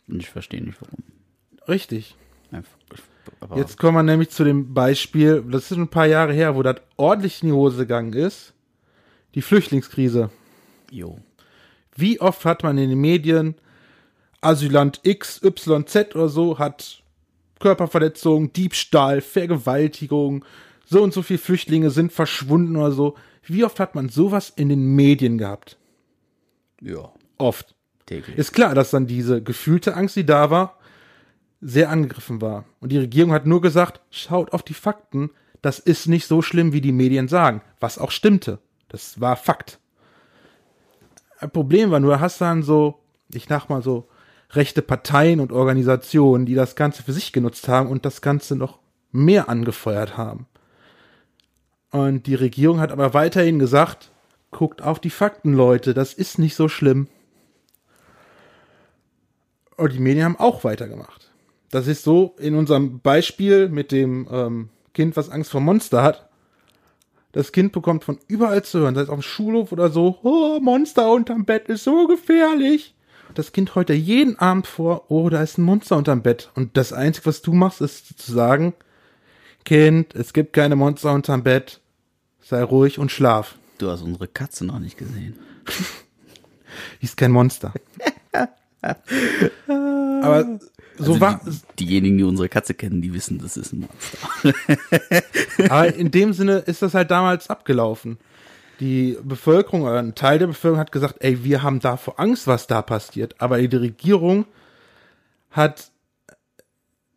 Und 0.08 0.20
ich 0.20 0.30
verstehe 0.30 0.64
nicht 0.64 0.78
warum. 0.82 1.04
Richtig. 1.68 2.16
Einfach. 2.52 2.72
Aber 3.42 3.58
Jetzt 3.58 3.78
kommen 3.78 3.96
wir 3.98 4.04
nämlich 4.04 4.30
zu 4.32 4.44
dem 4.44 4.74
Beispiel, 4.74 5.44
das 5.48 5.64
ist 5.64 5.70
schon 5.70 5.82
ein 5.84 5.88
paar 5.90 6.08
Jahre 6.08 6.34
her, 6.34 6.56
wo 6.56 6.64
das 6.64 6.78
ordentlich 6.98 7.44
in 7.44 7.50
die 7.50 7.54
Hose 7.54 7.78
gegangen 7.78 8.14
ist. 8.14 8.54
Die 9.36 9.42
Flüchtlingskrise. 9.42 10.32
Jo. 10.90 11.20
Wie 11.96 12.20
oft 12.20 12.44
hat 12.46 12.64
man 12.64 12.78
in 12.78 12.90
den 12.90 13.00
Medien, 13.00 13.56
Asylant 14.42 15.02
X, 15.04 15.42
Y, 15.44 15.86
Z 15.86 16.16
oder 16.16 16.30
so 16.30 16.58
hat 16.58 17.04
Körperverletzung, 17.60 18.54
Diebstahl, 18.54 19.22
Vergewaltigung, 19.22 20.46
so 20.86 21.04
und 21.04 21.14
so 21.14 21.22
viele 21.22 21.40
Flüchtlinge 21.40 21.92
sind 21.92 22.12
verschwunden 22.12 22.76
oder 22.76 22.92
so. 22.92 23.16
Wie 23.44 23.64
oft 23.64 23.80
hat 23.80 23.96
man 23.96 24.10
sowas 24.10 24.52
in 24.56 24.70
den 24.70 24.96
Medien 24.96 25.38
gehabt? 25.38 25.78
Ja. 26.82 27.12
Oft. 27.38 27.76
Täglich. 28.06 28.38
Ist 28.38 28.54
klar, 28.54 28.74
dass 28.74 28.92
dann 28.92 29.06
diese 29.06 29.44
gefühlte 29.44 29.96
Angst, 29.96 30.16
die 30.16 30.26
da 30.26 30.50
war, 30.50 30.80
sehr 31.62 31.90
angegriffen 31.90 32.42
war. 32.42 32.66
Und 32.80 32.92
die 32.92 32.98
Regierung 32.98 33.34
hat 33.34 33.46
nur 33.46 33.62
gesagt, 33.62 34.02
schaut 34.10 34.54
auf 34.54 34.64
die 34.64 34.74
Fakten, 34.74 35.30
das 35.62 35.78
ist 35.78 36.08
nicht 36.08 36.26
so 36.26 36.42
schlimm, 36.42 36.74
wie 36.74 36.82
die 36.82 36.92
Medien 36.92 37.28
sagen. 37.28 37.62
Was 37.80 37.98
auch 37.98 38.12
stimmte. 38.12 38.60
Das 38.88 39.20
war 39.20 39.36
Fakt. 39.36 39.80
Ein 41.40 41.52
Problem 41.52 41.92
war 41.92 42.00
nur, 42.00 42.16
du 42.16 42.20
hast 42.20 42.42
dann 42.42 42.64
so, 42.64 43.00
ich 43.34 43.46
sag 43.48 43.70
mal 43.70 43.82
so, 43.82 44.08
rechte 44.52 44.82
Parteien 44.82 45.40
und 45.40 45.52
Organisationen, 45.52 46.46
die 46.46 46.56
das 46.56 46.76
Ganze 46.76 47.04
für 47.04 47.14
sich 47.14 47.32
genutzt 47.32 47.68
haben 47.68 47.90
und 47.90 48.06
das 48.06 48.22
Ganze 48.22 48.56
noch 48.56 48.80
mehr 49.12 49.50
angefeuert 49.50 50.18
haben. 50.18 50.48
Und 51.92 52.28
die 52.28 52.36
Regierung 52.36 52.80
hat 52.80 52.92
aber 52.92 53.14
weiterhin 53.14 53.60
gesagt, 53.60 54.12
guckt 54.52 54.82
auf 54.82 55.00
die 55.00 55.10
Fakten, 55.10 55.54
Leute, 55.54 55.94
das 55.94 56.14
ist 56.14 56.40
nicht 56.40 56.56
so 56.56 56.68
schlimm. 56.68 57.08
Und 59.76 59.94
die 59.94 60.00
Medien 60.00 60.26
haben 60.26 60.40
auch 60.40 60.64
weitergemacht. 60.64 61.32
Das 61.72 61.88
ist 61.88 62.04
so 62.04 62.36
in 62.40 62.56
unserem 62.56 63.00
Beispiel 63.00 63.70
mit 63.70 63.92
dem 63.92 64.28
ähm, 64.32 64.70
Kind, 64.94 65.16
was 65.16 65.30
Angst 65.30 65.52
vor 65.52 65.62
Monster 65.62 66.04
hat. 66.04 66.30
Das 67.32 67.52
Kind 67.52 67.72
bekommt 67.72 68.04
von 68.04 68.18
überall 68.28 68.64
zu 68.64 68.80
hören, 68.80 68.96
sei 68.96 69.02
es 69.02 69.10
auf 69.10 69.20
dem 69.20 69.24
Schulhof 69.24 69.72
oder 69.72 69.90
so, 69.90 70.18
oh, 70.24 70.60
Monster 70.60 71.12
unterm 71.12 71.46
Bett 71.46 71.70
ist 71.70 71.84
so 71.84 72.08
gefährlich. 72.08 72.96
Das 73.36 73.52
Kind 73.52 73.76
heute 73.76 73.94
jeden 73.94 74.38
Abend 74.40 74.68
vor, 74.68 75.06
oh, 75.10 75.30
da 75.30 75.42
ist 75.42 75.58
ein 75.58 75.64
Monster 75.64 75.98
unterm 75.98 76.22
Bett. 76.22 76.50
Und 76.56 76.76
das 76.78 76.94
Einzige, 76.94 77.28
was 77.28 77.42
du 77.42 77.54
machst, 77.54 77.82
ist 77.82 78.20
zu 78.20 78.32
sagen, 78.32 78.74
Kind, 79.66 80.16
es 80.16 80.34
gibt 80.34 80.54
keine 80.54 80.76
Monster 80.76 81.14
unterm 81.14 81.44
Bett, 81.44 81.80
sei 82.42 82.64
ruhig 82.64 82.98
und 82.98 83.12
schlaf. 83.12 83.56
Du 83.78 83.90
hast 83.90 84.02
unsere 84.02 84.28
Katze 84.28 84.66
noch 84.66 84.80
nicht 84.80 84.98
gesehen. 84.98 85.38
Die 87.02 87.06
ist 87.06 87.18
kein 87.18 87.32
Monster. 87.32 87.74
Aber 88.82 90.60
so 90.98 91.14
also 91.14 91.22
war. 91.22 91.42
Die, 91.46 91.86
diejenigen, 91.86 92.18
die 92.18 92.24
unsere 92.24 92.50
Katze 92.50 92.74
kennen, 92.74 93.02
die 93.02 93.14
wissen, 93.14 93.40
das 93.40 93.58
ist 93.58 93.74
ein 93.74 93.88
Monster. 93.88 94.54
aber 95.70 95.94
in 95.94 96.12
dem 96.12 96.34
Sinne 96.34 96.58
ist 96.60 96.82
das 96.82 96.94
halt 96.94 97.12
damals 97.12 97.50
abgelaufen. 97.50 98.18
Die 98.80 99.18
Bevölkerung 99.24 99.82
oder 99.84 100.00
ein 100.00 100.16
Teil 100.16 100.40
der 100.40 100.48
Bevölkerung 100.48 100.80
hat 100.80 100.92
gesagt, 100.92 101.16
ey, 101.20 101.44
wir 101.44 101.64
haben 101.64 101.80
davor 101.80 102.20
Angst, 102.20 102.48
was 102.48 102.68
da 102.68 102.82
passiert. 102.82 103.36
Aber 103.40 103.58
die 103.62 103.76
Regierung 103.76 104.46
hat 105.52 105.92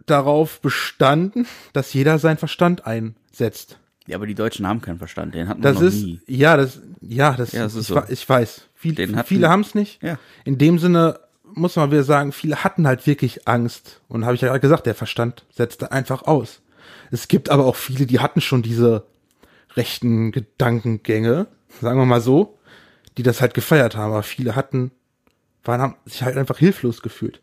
darauf 0.06 0.60
bestanden, 0.60 1.46
dass 1.72 1.92
jeder 1.92 2.18
seinen 2.18 2.38
Verstand 2.38 2.86
einsetzt. 2.86 3.78
Ja, 4.08 4.16
aber 4.16 4.26
die 4.26 4.34
Deutschen 4.34 4.66
haben 4.66 4.80
keinen 4.80 4.98
Verstand, 4.98 5.34
den 5.34 5.48
hatten 5.48 5.62
wir 5.62 5.72
noch 5.72 5.80
ist, 5.82 6.02
nie. 6.02 6.20
Ja, 6.26 6.56
das, 6.56 6.80
ja, 7.00 7.34
das, 7.34 7.52
Ja, 7.52 7.62
das 7.62 7.74
ist 7.76 7.82
ich, 7.82 7.94
so. 7.94 8.02
ich 8.08 8.28
weiß. 8.28 8.62
Viel, 8.74 8.96
hatten- 8.96 9.24
viele 9.24 9.48
haben 9.48 9.60
es 9.60 9.76
nicht. 9.76 10.02
Ja. 10.02 10.18
In 10.44 10.58
dem 10.58 10.80
Sinne 10.80 11.20
muss 11.54 11.76
man 11.76 11.92
wieder 11.92 12.02
sagen, 12.02 12.32
viele 12.32 12.64
hatten 12.64 12.86
halt 12.88 13.06
wirklich 13.06 13.46
Angst. 13.46 14.00
Und 14.08 14.24
habe 14.24 14.34
ich 14.34 14.40
ja 14.40 14.48
gerade 14.48 14.58
gesagt, 14.60 14.86
der 14.86 14.96
Verstand 14.96 15.44
setzte 15.54 15.92
einfach 15.92 16.22
aus. 16.22 16.60
Es 17.12 17.28
gibt 17.28 17.48
aber 17.50 17.64
auch 17.66 17.76
viele, 17.76 18.06
die 18.06 18.18
hatten 18.18 18.40
schon 18.40 18.62
diese 18.62 19.04
rechten 19.76 20.32
Gedankengänge, 20.32 21.46
sagen 21.80 21.98
wir 21.98 22.06
mal 22.06 22.20
so, 22.20 22.58
die 23.16 23.22
das 23.22 23.40
halt 23.40 23.54
gefeiert 23.54 23.96
haben. 23.96 24.12
Aber 24.12 24.22
viele 24.22 24.56
hatten, 24.56 24.90
waren, 25.64 25.80
haben 25.80 25.96
sich 26.04 26.22
halt 26.22 26.36
einfach 26.36 26.58
hilflos 26.58 27.02
gefühlt. 27.02 27.42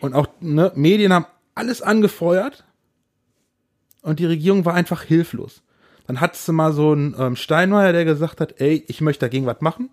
Und 0.00 0.14
auch 0.14 0.28
ne, 0.40 0.72
Medien 0.74 1.12
haben 1.12 1.26
alles 1.54 1.82
angefeuert 1.82 2.64
und 4.02 4.18
die 4.20 4.26
Regierung 4.26 4.64
war 4.64 4.74
einfach 4.74 5.02
hilflos. 5.02 5.62
Dann 6.06 6.20
hattest 6.20 6.46
du 6.46 6.52
mal 6.52 6.72
so 6.72 6.92
einen 6.92 7.16
ähm, 7.18 7.36
Steinmeier, 7.36 7.92
der 7.92 8.04
gesagt 8.04 8.40
hat, 8.40 8.60
ey, 8.60 8.84
ich 8.86 9.00
möchte 9.00 9.26
dagegen 9.26 9.46
was 9.46 9.60
machen. 9.60 9.90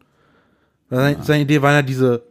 Seine, 0.90 1.24
seine 1.24 1.44
Idee 1.44 1.62
waren 1.62 1.74
ja 1.74 1.82
diese, 1.82 2.24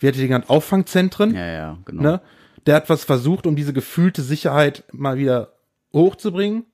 wie 0.00 0.08
hat 0.08 0.16
die 0.16 0.26
genannt, 0.26 0.50
Auffangzentren. 0.50 1.34
Ja, 1.34 1.46
ja, 1.46 1.78
genau. 1.84 2.02
Ne? 2.02 2.20
Der 2.66 2.74
hat 2.76 2.90
was 2.90 3.04
versucht, 3.04 3.46
um 3.46 3.54
diese 3.54 3.72
gefühlte 3.72 4.22
Sicherheit 4.22 4.84
mal 4.92 5.18
wieder 5.18 5.52
hochzubringen, 5.92 6.64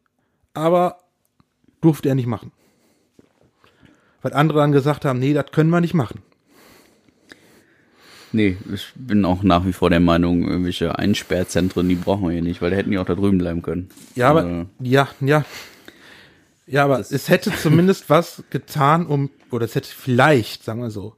aber 0.55 0.99
durfte 1.81 2.09
er 2.09 2.15
nicht 2.15 2.27
machen. 2.27 2.53
Weil 4.23 4.33
andere 4.33 4.59
dann 4.59 4.73
gesagt 4.73 5.05
haben, 5.05 5.19
nee, 5.19 5.33
das 5.33 5.47
können 5.53 5.71
wir 5.71 5.81
nicht 5.81 5.95
machen. 5.95 6.21
Nee, 8.33 8.59
ich 8.75 8.93
bin 8.95 9.25
auch 9.25 9.43
nach 9.43 9.65
wie 9.65 9.73
vor 9.73 9.89
der 9.89 10.01
Meinung, 10.01 10.47
irgendwelche 10.47 10.99
Einsperrzentren, 10.99 11.89
die 11.89 11.95
brauchen 11.95 12.25
wir 12.25 12.33
hier 12.33 12.43
nicht, 12.43 12.61
weil 12.61 12.71
da 12.71 12.77
hätten 12.77 12.91
die 12.91 12.99
auch 12.99 13.07
da 13.07 13.15
drüben 13.15 13.39
bleiben 13.39 13.63
können. 13.63 13.89
Ja, 14.17 14.29
aber 14.29 14.45
Äh, 14.45 14.67
ja, 14.81 15.09
ja. 15.21 15.45
Ja, 16.67 16.85
aber 16.85 17.01
es 17.01 17.29
hätte 17.31 17.51
zumindest 17.55 18.05
was 18.11 18.43
getan, 18.51 19.07
um, 19.07 19.31
oder 19.51 19.65
es 19.65 19.75
hätte 19.75 19.89
vielleicht, 19.89 20.65
sagen 20.65 20.83
wir 20.83 20.91
so, 20.91 21.17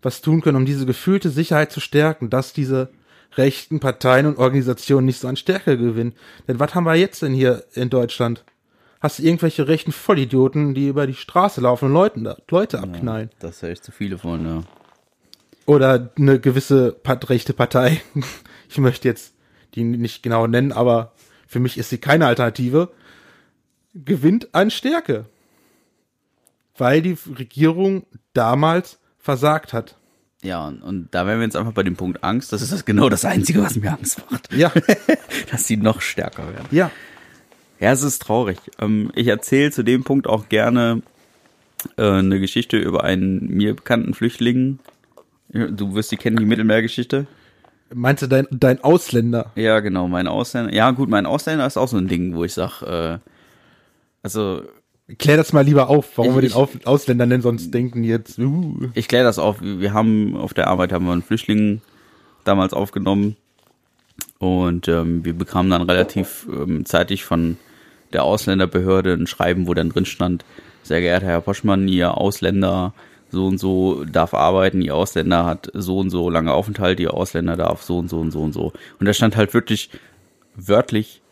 was 0.00 0.22
tun 0.22 0.40
können, 0.40 0.56
um 0.56 0.64
diese 0.64 0.86
gefühlte 0.86 1.28
Sicherheit 1.28 1.72
zu 1.72 1.80
stärken, 1.80 2.30
dass 2.30 2.54
diese 2.54 2.90
rechten 3.36 3.80
Parteien 3.80 4.24
und 4.24 4.38
Organisationen 4.38 5.06
nicht 5.06 5.20
so 5.20 5.28
an 5.28 5.36
Stärke 5.36 5.76
gewinnen. 5.76 6.14
Denn 6.48 6.58
was 6.58 6.74
haben 6.74 6.84
wir 6.84 6.94
jetzt 6.94 7.20
denn 7.20 7.34
hier 7.34 7.64
in 7.74 7.90
Deutschland? 7.90 8.44
Hast 9.06 9.20
du 9.20 9.22
irgendwelche 9.22 9.68
rechten 9.68 9.92
Vollidioten, 9.92 10.74
die 10.74 10.88
über 10.88 11.06
die 11.06 11.14
Straße 11.14 11.60
laufen 11.60 11.84
und 11.84 11.92
Leuten 11.92 12.28
Leute 12.50 12.80
abknallen? 12.80 13.30
das 13.38 13.54
ist 13.54 13.60
ja 13.60 13.68
echt 13.68 13.84
zu 13.84 13.92
viele 13.92 14.18
von, 14.18 14.44
ja. 14.44 14.62
Oder 15.64 16.10
eine 16.18 16.40
gewisse 16.40 16.96
rechte 17.06 17.52
Partei. 17.52 18.02
Ich 18.68 18.78
möchte 18.78 19.06
jetzt 19.06 19.32
die 19.76 19.84
nicht 19.84 20.24
genau 20.24 20.48
nennen, 20.48 20.72
aber 20.72 21.12
für 21.46 21.60
mich 21.60 21.78
ist 21.78 21.90
sie 21.90 21.98
keine 21.98 22.26
Alternative. 22.26 22.90
Gewinnt 23.94 24.52
an 24.56 24.72
Stärke. 24.72 25.26
Weil 26.76 27.00
die 27.00 27.16
Regierung 27.38 28.06
damals 28.32 28.98
versagt 29.18 29.72
hat. 29.72 29.94
Ja, 30.42 30.66
und, 30.66 30.82
und 30.82 31.14
da 31.14 31.28
wären 31.28 31.38
wir 31.38 31.44
jetzt 31.44 31.54
einfach 31.54 31.74
bei 31.74 31.84
dem 31.84 31.94
Punkt 31.94 32.24
Angst. 32.24 32.52
Das 32.52 32.60
ist 32.60 32.72
das 32.72 32.84
genau 32.84 33.08
das 33.08 33.24
Einzige, 33.24 33.62
was 33.62 33.76
mir 33.76 33.92
Angst 33.92 34.20
macht. 34.28 34.52
Ja, 34.52 34.72
Dass 35.52 35.62
die 35.62 35.76
noch 35.76 36.00
stärker 36.00 36.52
werden. 36.52 36.66
ja. 36.72 36.90
Ja, 37.80 37.92
es 37.92 38.02
ist 38.02 38.22
traurig. 38.22 38.58
Ähm, 38.80 39.10
ich 39.14 39.26
erzähle 39.26 39.70
zu 39.70 39.82
dem 39.82 40.02
Punkt 40.04 40.26
auch 40.26 40.48
gerne 40.48 41.02
äh, 41.96 42.02
eine 42.02 42.40
Geschichte 42.40 42.78
über 42.78 43.04
einen 43.04 43.48
mir 43.54 43.74
bekannten 43.76 44.14
Flüchtling. 44.14 44.78
Du 45.50 45.94
wirst 45.94 46.10
die 46.10 46.16
kennen, 46.16 46.36
die 46.36 46.44
Mittelmeergeschichte. 46.44 47.26
Meinst 47.94 48.22
du 48.22 48.26
dein, 48.26 48.46
dein 48.50 48.82
Ausländer? 48.82 49.52
Ja, 49.54 49.78
genau, 49.80 50.08
mein 50.08 50.26
Ausländer. 50.26 50.72
Ja, 50.74 50.90
gut, 50.90 51.08
mein 51.08 51.24
Ausländer 51.26 51.66
ist 51.66 51.76
auch 51.76 51.86
so 51.88 51.96
ein 51.96 52.08
Ding, 52.08 52.34
wo 52.34 52.44
ich 52.44 52.52
sag, 52.54 52.82
äh, 52.82 53.18
also 54.22 54.62
Klär 55.18 55.36
das 55.36 55.52
mal 55.52 55.60
lieber 55.64 55.88
auf, 55.88 56.18
warum 56.18 56.30
Ich- 56.32 56.36
wir 56.36 56.48
den 56.48 56.52
auf, 56.54 56.70
Ausländer 56.84 57.26
nennen, 57.26 57.40
sonst 57.42 57.70
denken 57.72 58.02
jetzt, 58.02 58.40
uh. 58.40 58.90
ich 58.94 59.06
kläre 59.06 59.22
das 59.22 59.38
auf. 59.38 59.58
Wir 59.60 59.92
haben 59.92 60.36
auf 60.36 60.52
der 60.52 60.66
Arbeit 60.66 60.92
haben 60.92 61.04
wir 61.06 61.12
einen 61.12 61.22
Flüchtling 61.22 61.80
damals 62.42 62.72
aufgenommen 62.72 63.36
und 64.38 64.88
ähm, 64.88 65.24
wir 65.24 65.34
bekamen 65.34 65.70
dann 65.70 65.82
relativ 65.82 66.48
ähm, 66.52 66.84
zeitig 66.86 67.24
von 67.24 67.56
der 68.12 68.24
Ausländerbehörde 68.24 69.12
ein 69.12 69.26
Schreiben, 69.26 69.66
wo 69.66 69.74
dann 69.74 69.90
drin 69.90 70.04
stand, 70.04 70.44
sehr 70.82 71.00
geehrter 71.00 71.26
Herr 71.26 71.40
Poschmann, 71.40 71.88
Ihr 71.88 72.16
Ausländer 72.16 72.94
so 73.30 73.46
und 73.46 73.58
so 73.58 74.04
darf 74.04 74.34
arbeiten, 74.34 74.82
Ihr 74.82 74.94
Ausländer 74.94 75.44
hat 75.44 75.70
so 75.74 75.98
und 75.98 76.10
so 76.10 76.30
lange 76.30 76.52
Aufenthalt, 76.52 77.00
Ihr 77.00 77.14
Ausländer 77.14 77.56
darf 77.56 77.82
so 77.82 77.98
und 77.98 78.08
so 78.08 78.20
und 78.20 78.30
so 78.30 78.40
und 78.40 78.52
so. 78.52 78.72
Und 78.98 79.06
da 79.06 79.12
stand 79.12 79.36
halt 79.36 79.52
wirklich 79.54 79.90
wörtlich 80.54 81.22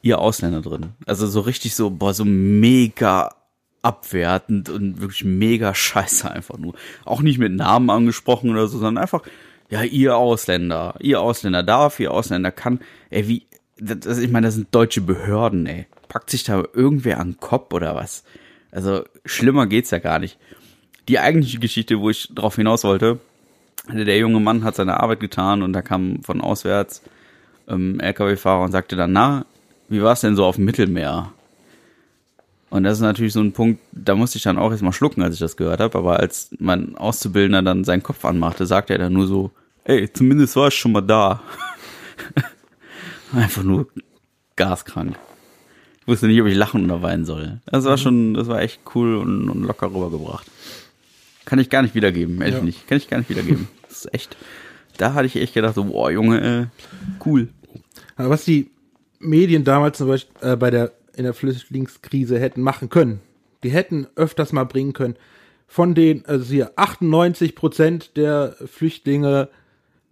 Ihr 0.00 0.18
Ausländer 0.20 0.62
drin. 0.62 0.92
Also 1.06 1.26
so 1.26 1.40
richtig 1.40 1.74
so, 1.74 1.90
boah, 1.90 2.14
so 2.14 2.24
mega 2.24 3.34
abwertend 3.82 4.68
und 4.70 5.00
wirklich 5.00 5.24
mega 5.24 5.74
scheiße 5.74 6.30
einfach 6.30 6.58
nur. 6.58 6.74
Auch 7.04 7.20
nicht 7.20 7.38
mit 7.38 7.52
Namen 7.52 7.90
angesprochen 7.90 8.50
oder 8.50 8.66
so, 8.66 8.78
sondern 8.78 9.02
einfach, 9.02 9.22
ja, 9.70 9.82
ihr 9.82 10.16
Ausländer, 10.16 10.94
ihr 11.00 11.20
Ausländer 11.20 11.62
darf, 11.62 12.00
ihr 12.00 12.12
Ausländer 12.12 12.50
kann. 12.50 12.80
Ey, 13.10 13.28
wie, 13.28 13.46
das, 13.78 14.18
ich 14.18 14.30
meine, 14.30 14.46
das 14.46 14.54
sind 14.54 14.68
deutsche 14.74 15.00
Behörden, 15.00 15.66
ey. 15.66 15.86
Packt 16.08 16.30
sich 16.30 16.44
da 16.44 16.64
irgendwer 16.72 17.20
an 17.20 17.32
den 17.32 17.40
Kopf 17.40 17.72
oder 17.72 17.94
was? 17.94 18.24
Also, 18.70 19.04
schlimmer 19.24 19.66
geht's 19.66 19.90
ja 19.90 19.98
gar 19.98 20.18
nicht. 20.18 20.38
Die 21.08 21.18
eigentliche 21.18 21.58
Geschichte, 21.58 22.00
wo 22.00 22.10
ich 22.10 22.28
drauf 22.34 22.56
hinaus 22.56 22.84
wollte, 22.84 23.18
der 23.88 24.18
junge 24.18 24.40
Mann 24.40 24.64
hat 24.64 24.76
seine 24.76 25.00
Arbeit 25.00 25.20
getan 25.20 25.62
und 25.62 25.72
da 25.72 25.82
kam 25.82 26.22
von 26.22 26.40
auswärts 26.40 27.02
ähm, 27.68 28.00
LKW-Fahrer 28.00 28.64
und 28.64 28.72
sagte 28.72 28.96
dann, 28.96 29.12
na, 29.12 29.46
wie 29.88 30.02
war 30.02 30.12
es 30.12 30.20
denn 30.20 30.36
so 30.36 30.44
auf 30.44 30.56
dem 30.56 30.66
Mittelmeer? 30.66 31.32
Und 32.70 32.84
das 32.84 32.98
ist 32.98 33.02
natürlich 33.02 33.32
so 33.32 33.40
ein 33.40 33.52
Punkt, 33.52 33.80
da 33.92 34.14
musste 34.14 34.36
ich 34.36 34.44
dann 34.44 34.58
auch 34.58 34.70
erstmal 34.70 34.92
schlucken, 34.92 35.22
als 35.22 35.34
ich 35.34 35.40
das 35.40 35.56
gehört 35.56 35.80
habe. 35.80 35.96
Aber 35.96 36.20
als 36.20 36.50
mein 36.58 36.96
Auszubildender 36.96 37.62
dann 37.62 37.84
seinen 37.84 38.02
Kopf 38.02 38.24
anmachte, 38.24 38.66
sagte 38.66 38.92
er 38.92 38.98
dann 38.98 39.14
nur 39.14 39.26
so, 39.26 39.50
ey, 39.84 40.12
zumindest 40.12 40.54
war 40.56 40.68
ich 40.68 40.74
schon 40.74 40.92
mal 40.92 41.00
da. 41.00 41.42
Einfach 43.32 43.62
nur 43.62 43.88
gaskrank. 44.56 45.16
Ich 46.08 46.12
wusste 46.12 46.26
nicht, 46.26 46.40
ob 46.40 46.46
ich 46.46 46.56
lachen 46.56 46.86
oder 46.86 47.02
weinen 47.02 47.26
soll. 47.26 47.60
Das 47.66 47.84
war 47.84 47.98
schon, 47.98 48.32
das 48.32 48.48
war 48.48 48.62
echt 48.62 48.80
cool 48.94 49.16
und, 49.16 49.50
und 49.50 49.62
locker 49.64 49.88
rübergebracht. 49.92 50.46
Kann 51.44 51.58
ich 51.58 51.68
gar 51.68 51.82
nicht 51.82 51.94
wiedergeben, 51.94 52.40
ehrlich 52.40 52.56
Ja. 52.56 52.62
nicht. 52.62 52.88
Kann 52.88 52.96
ich 52.96 53.10
gar 53.10 53.18
nicht 53.18 53.28
wiedergeben. 53.28 53.68
Das 53.86 54.04
ist 54.06 54.14
echt, 54.14 54.36
da 54.96 55.12
hatte 55.12 55.26
ich 55.26 55.36
echt 55.36 55.52
gedacht, 55.52 55.74
so, 55.74 55.84
boah, 55.84 56.10
Junge, 56.10 56.40
äh, 56.40 56.66
cool. 57.26 57.48
Aber 58.16 58.30
was 58.30 58.46
die 58.46 58.70
Medien 59.18 59.64
damals 59.64 59.98
zum 59.98 60.08
Beispiel 60.08 60.34
äh, 60.40 60.56
bei 60.56 60.70
der 60.70 60.92
in 61.14 61.24
der 61.24 61.34
Flüchtlingskrise 61.34 62.38
hätten 62.40 62.62
machen 62.62 62.88
können, 62.88 63.20
die 63.62 63.70
hätten 63.70 64.06
öfters 64.16 64.52
mal 64.52 64.64
bringen 64.64 64.94
können. 64.94 65.16
Von 65.66 65.94
den, 65.94 66.24
also 66.24 66.44
hier 66.50 66.72
98 66.76 67.54
Prozent 67.54 68.16
der 68.16 68.56
Flüchtlinge 68.64 69.48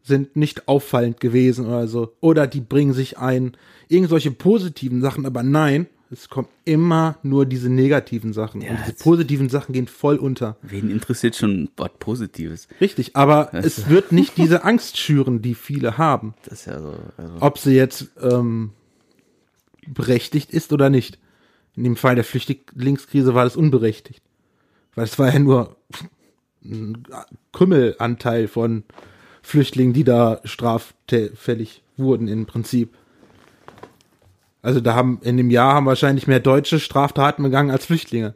sind 0.07 0.37
nicht 0.37 0.69
auffallend 0.69 1.21
gewesen 1.21 1.67
oder 1.67 1.89
so. 1.89 2.15
Oder 2.21 2.47
die 2.47 2.61
bringen 2.61 2.93
sich 2.93 3.19
ein. 3.19 3.57
Irgend 3.89 4.09
solche 4.09 4.31
positiven 4.31 5.01
Sachen, 5.01 5.27
aber 5.27 5.43
nein, 5.43 5.87
es 6.11 6.29
kommen 6.29 6.49
immer 6.65 7.19
nur 7.23 7.47
diese 7.47 7.69
negativen 7.69 8.33
Sachen. 8.33 8.61
Ja, 8.61 8.71
und 8.71 8.79
diese 8.85 8.95
positiven 8.95 9.49
Sachen 9.49 9.73
gehen 9.73 9.89
voll 9.89 10.17
unter. 10.17 10.57
Wen 10.63 10.91
interessiert 10.91 11.35
schon 11.35 11.71
was 11.77 11.91
Positives? 11.99 12.69
Richtig, 12.81 13.17
aber 13.17 13.53
es 13.53 13.89
wird 13.89 14.13
nicht 14.13 14.37
diese 14.37 14.63
Angst 14.63 14.97
schüren, 14.99 15.43
die 15.43 15.55
viele 15.55 15.99
haben. 15.99 16.35
Das 16.45 16.61
ist 16.61 16.67
ja 16.67 16.81
so, 16.81 16.95
also, 17.17 17.35
ob 17.41 17.59
sie 17.59 17.75
jetzt 17.75 18.11
ähm, 18.21 18.71
berechtigt 19.87 20.53
ist 20.53 20.73
oder 20.73 20.91
nicht. 20.91 21.19
In 21.75 21.83
dem 21.83 21.97
Fall 21.97 22.15
der 22.15 22.25
Flüchtlingskrise 22.25 23.35
war 23.35 23.45
das 23.45 23.57
unberechtigt. 23.57 24.23
Weil 24.95 25.05
es 25.05 25.19
war 25.19 25.33
ja 25.33 25.39
nur 25.39 25.77
ein 26.65 27.03
Krümmelanteil 27.53 28.49
von 28.49 28.85
Flüchtlingen, 29.47 29.93
die 29.93 30.03
da 30.03 30.41
straffällig 30.43 31.85
wurden 31.97 32.27
im 32.27 32.47
Prinzip. 32.47 32.97
Also 34.61 34.81
da 34.81 34.97
haben 34.97 35.21
in 35.23 35.37
dem 35.37 35.51
Jahr 35.51 35.75
haben 35.75 35.87
wahrscheinlich 35.87 36.27
mehr 36.27 36.41
Deutsche 36.41 36.81
Straftaten 36.81 37.45
begangen 37.45 37.71
als 37.71 37.87
Flüchtlinge. 37.87 38.35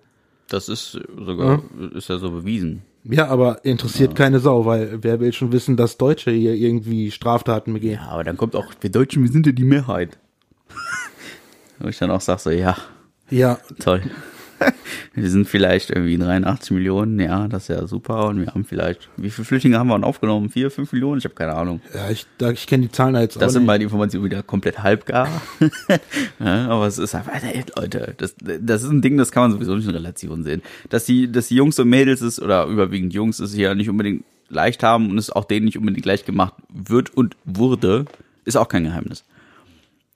Das 0.48 0.68
ist 0.68 1.00
sogar, 1.18 1.64
ja. 1.80 1.88
ist 1.98 2.08
ja 2.08 2.18
so 2.18 2.30
bewiesen. 2.30 2.82
Ja, 3.02 3.26
aber 3.26 3.64
interessiert 3.64 4.12
ja. 4.12 4.24
keine 4.24 4.38
Sau, 4.38 4.66
weil 4.66 5.02
wer 5.02 5.18
will 5.18 5.32
schon 5.32 5.50
wissen, 5.50 5.76
dass 5.76 5.98
Deutsche 5.98 6.30
hier 6.30 6.54
irgendwie 6.54 7.10
Straftaten 7.10 7.72
begehen. 7.72 7.98
Ja, 8.00 8.10
aber 8.10 8.22
dann 8.22 8.36
kommt 8.36 8.54
auch, 8.54 8.72
wir 8.80 8.90
Deutschen, 8.90 9.24
wir 9.24 9.32
sind 9.32 9.46
ja 9.46 9.52
die 9.52 9.64
Mehrheit. 9.64 10.16
Wo 11.80 11.88
ich 11.88 11.98
dann 11.98 12.12
auch 12.12 12.20
sage 12.20 12.40
so, 12.40 12.50
ja. 12.50 12.76
Ja. 13.30 13.58
Toll. 13.80 14.02
wir 15.14 15.30
sind 15.30 15.48
vielleicht 15.48 15.90
irgendwie 15.90 16.18
83 16.18 16.72
Millionen, 16.72 17.18
ja, 17.20 17.48
das 17.48 17.64
ist 17.64 17.68
ja 17.68 17.86
super. 17.86 18.28
Und 18.28 18.40
wir 18.40 18.48
haben 18.48 18.64
vielleicht, 18.64 19.08
wie 19.16 19.30
viele 19.30 19.44
Flüchtlinge 19.44 19.78
haben 19.78 19.88
wir 19.88 19.96
denn 19.96 20.04
aufgenommen? 20.04 20.50
Vier, 20.50 20.70
fünf 20.70 20.92
Millionen? 20.92 21.18
Ich 21.18 21.24
habe 21.24 21.34
keine 21.34 21.54
Ahnung. 21.54 21.80
Ja, 21.94 22.10
ich, 22.10 22.26
ich 22.52 22.66
kenne 22.66 22.86
die 22.86 22.92
Zahlen 22.92 23.14
jetzt 23.16 23.36
auch 23.36 23.40
Das 23.40 23.52
sind 23.52 23.66
die 23.66 23.82
Informationen 23.82 24.24
wieder 24.24 24.42
komplett 24.42 24.82
halbgar. 24.82 25.28
ja, 26.40 26.68
aber 26.68 26.86
es 26.86 26.98
ist 26.98 27.14
einfach, 27.14 27.32
ey, 27.42 27.64
Leute, 27.76 28.14
das, 28.16 28.34
das 28.38 28.82
ist 28.82 28.90
ein 28.90 29.02
Ding, 29.02 29.16
das 29.16 29.32
kann 29.32 29.44
man 29.44 29.52
sowieso 29.52 29.74
nicht 29.74 29.88
in 29.88 29.94
Relation 29.94 30.44
sehen. 30.44 30.62
Dass 30.88 31.04
die, 31.04 31.30
dass 31.30 31.48
die 31.48 31.56
Jungs 31.56 31.78
und 31.78 31.88
Mädels 31.88 32.22
ist, 32.22 32.40
oder 32.40 32.66
überwiegend 32.66 33.14
Jungs, 33.14 33.40
ist 33.40 33.54
ja 33.54 33.74
nicht 33.74 33.88
unbedingt 33.88 34.24
leicht 34.48 34.82
haben 34.82 35.10
und 35.10 35.18
es 35.18 35.30
auch 35.30 35.44
denen 35.44 35.64
nicht 35.64 35.78
unbedingt 35.78 36.04
leicht 36.04 36.26
gemacht 36.26 36.54
wird 36.68 37.16
und 37.16 37.36
wurde, 37.44 38.04
ist 38.44 38.56
auch 38.56 38.68
kein 38.68 38.84
Geheimnis. 38.84 39.24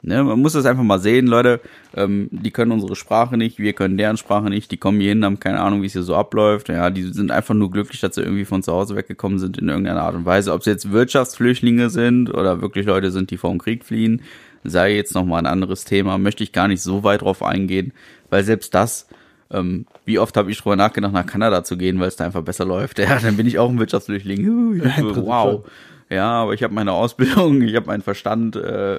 Ne, 0.07 0.23
man 0.23 0.39
muss 0.39 0.53
das 0.53 0.67
einfach 0.67 0.83
mal 0.83 0.99
sehen, 0.99 1.27
Leute. 1.27 1.61
Ähm, 1.97 2.29
die 2.31 2.51
können 2.51 2.73
unsere 2.73 2.95
Sprache 2.95 3.39
nicht, 3.39 3.59
wir 3.59 3.73
können 3.73 3.97
deren 3.97 4.19
Sprache 4.19 4.51
nicht. 4.51 4.71
Die 4.71 4.77
kommen 4.77 5.01
hier 5.01 5.09
hin, 5.09 5.25
haben 5.25 5.41
keine 5.41 5.61
Ahnung, 5.61 5.81
wie 5.81 5.87
es 5.87 5.95
hier 5.95 6.03
so 6.03 6.15
abläuft. 6.15 6.69
Ja, 6.69 6.91
die 6.91 7.05
sind 7.05 7.31
einfach 7.31 7.55
nur 7.55 7.71
glücklich, 7.71 8.03
dass 8.03 8.17
sie 8.17 8.21
irgendwie 8.21 8.45
von 8.45 8.63
zu 8.63 8.73
Hause 8.73 8.97
weggekommen 8.97 9.39
sind 9.39 9.57
in 9.57 9.71
irgendeiner 9.71 10.03
Art 10.03 10.15
und 10.15 10.27
Weise. 10.27 10.53
Ob 10.53 10.61
es 10.61 10.67
jetzt 10.67 10.93
Wirtschaftsflüchtlinge 10.93 11.89
sind 11.89 12.29
oder 12.29 12.61
wirklich 12.61 12.85
Leute 12.85 13.11
sind, 13.11 13.31
die 13.31 13.39
vor 13.39 13.49
dem 13.49 13.59
Krieg 13.59 13.83
fliehen, 13.83 14.21
sei 14.63 14.95
jetzt 14.95 15.15
nochmal 15.15 15.39
ein 15.39 15.47
anderes 15.47 15.87
Thema. 15.87 16.19
Möchte 16.19 16.45
ich 16.45 16.53
gar 16.53 16.69
nicht 16.69 16.83
so 16.83 17.03
weit 17.03 17.23
drauf 17.23 17.43
eingehen, 17.43 17.95
weil 18.29 18.45
selbst 18.45 18.75
das, 18.75 19.09
ähm, 19.51 19.87
wie 20.05 20.19
oft 20.19 20.37
habe 20.37 20.51
ich 20.51 20.59
drüber 20.59 20.77
nachgedacht, 20.77 21.15
nach 21.15 21.25
Kanada 21.25 21.65
zu 21.65 21.79
gehen, 21.79 21.99
weil 21.99 22.09
es 22.09 22.17
da 22.17 22.27
einfach 22.27 22.43
besser 22.43 22.67
läuft. 22.67 22.99
Ja, 23.05 23.19
dann 23.21 23.39
bin 23.39 23.47
ich 23.47 23.59
auch 23.59 23.71
ein 23.71 23.79
Wirtschaftsflüchtling. 23.79 24.83
wow. 25.25 25.65
Ja, 26.11 26.31
aber 26.43 26.53
ich 26.53 26.63
habe 26.63 26.75
meine 26.75 26.93
Ausbildung, 26.93 27.63
ich 27.63 27.75
habe 27.75 27.87
meinen 27.87 28.03
Verstand. 28.03 28.57
Äh, 28.57 28.99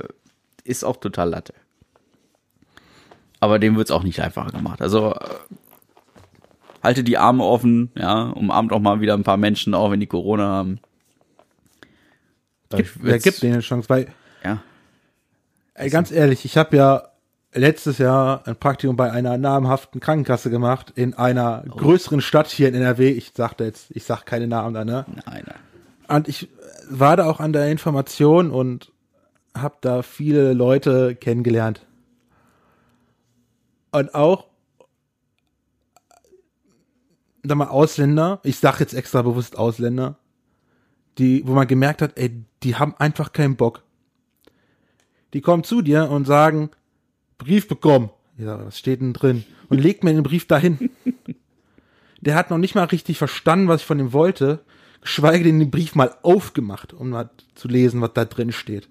ist 0.65 0.83
auch 0.83 0.97
total 0.97 1.29
Latte. 1.29 1.53
Aber 3.39 3.59
dem 3.59 3.77
wird 3.77 3.87
es 3.87 3.91
auch 3.91 4.03
nicht 4.03 4.19
einfacher 4.19 4.51
gemacht. 4.51 4.81
Also 4.81 5.13
äh, 5.13 5.19
halte 6.83 7.03
die 7.03 7.17
Arme 7.17 7.43
offen, 7.43 7.91
ja, 7.95 8.23
umarmt 8.23 8.73
auch 8.73 8.79
mal 8.79 9.01
wieder 9.01 9.13
ein 9.13 9.23
paar 9.23 9.37
Menschen, 9.37 9.73
auch 9.73 9.91
wenn 9.91 9.99
die 9.99 10.07
Corona 10.07 10.47
haben. 10.47 10.79
Gibt, 12.69 13.03
wer 13.03 13.19
gibt 13.19 13.41
denen 13.41 13.53
eine 13.53 13.61
Chance? 13.61 13.89
Weil, 13.89 14.07
ja. 14.43 14.61
Ey, 15.75 15.89
ganz 15.89 16.11
ehrlich, 16.11 16.45
ich 16.45 16.57
habe 16.57 16.75
ja 16.75 17.03
letztes 17.53 17.97
Jahr 17.97 18.47
ein 18.47 18.55
Praktikum 18.55 18.95
bei 18.95 19.11
einer 19.11 19.37
namhaften 19.37 20.01
Krankenkasse 20.01 20.49
gemacht 20.49 20.91
in 20.95 21.13
einer 21.13 21.63
oh. 21.69 21.75
größeren 21.75 22.21
Stadt 22.21 22.47
hier 22.47 22.67
in 22.67 22.75
NRW. 22.75 23.09
Ich 23.09 23.31
sagte 23.35 23.63
jetzt, 23.63 23.91
ich 23.91 24.03
sag 24.03 24.25
keine 24.25 24.47
Namen 24.47 24.73
da, 24.73 24.83
ne? 24.83 25.05
Nein, 25.25 25.43
nein. 25.45 25.59
Und 26.07 26.27
ich 26.27 26.49
war 26.89 27.17
da 27.17 27.25
auch 27.25 27.39
an 27.39 27.53
der 27.53 27.67
Information 27.67 28.51
und 28.51 28.91
habe 29.55 29.77
da 29.81 30.01
viele 30.01 30.53
Leute 30.53 31.15
kennengelernt. 31.15 31.85
Und 33.91 34.13
auch 34.13 34.45
sag 37.47 37.57
mal 37.57 37.67
Ausländer, 37.67 38.39
ich 38.43 38.57
sag 38.57 38.79
jetzt 38.79 38.93
extra 38.93 39.21
bewusst 39.21 39.57
Ausländer, 39.57 40.17
die, 41.17 41.47
wo 41.47 41.53
man 41.53 41.67
gemerkt 41.67 42.01
hat, 42.01 42.17
ey, 42.17 42.43
die 42.63 42.75
haben 42.75 42.95
einfach 42.97 43.33
keinen 43.33 43.55
Bock. 43.55 43.83
Die 45.33 45.41
kommen 45.41 45.63
zu 45.63 45.81
dir 45.81 46.09
und 46.09 46.25
sagen, 46.25 46.69
Brief 47.37 47.67
bekommen. 47.67 48.09
Ja, 48.37 48.65
was 48.65 48.79
steht 48.79 49.01
denn 49.01 49.13
drin? 49.13 49.43
Und 49.69 49.79
legt 49.79 50.03
mir 50.03 50.13
den 50.13 50.23
Brief 50.23 50.47
dahin. 50.47 50.89
Der 52.21 52.35
hat 52.35 52.49
noch 52.49 52.57
nicht 52.57 52.75
mal 52.75 52.85
richtig 52.85 53.17
verstanden, 53.17 53.67
was 53.67 53.81
ich 53.81 53.87
von 53.87 53.99
ihm 53.99 54.13
wollte, 54.13 54.61
geschweige 55.01 55.43
denn 55.43 55.59
den 55.59 55.71
Brief 55.71 55.95
mal 55.95 56.15
aufgemacht, 56.23 56.93
um 56.93 57.09
mal 57.09 57.29
zu 57.53 57.67
lesen, 57.67 58.01
was 58.01 58.13
da 58.13 58.25
drin 58.25 58.51
steht. 58.51 58.89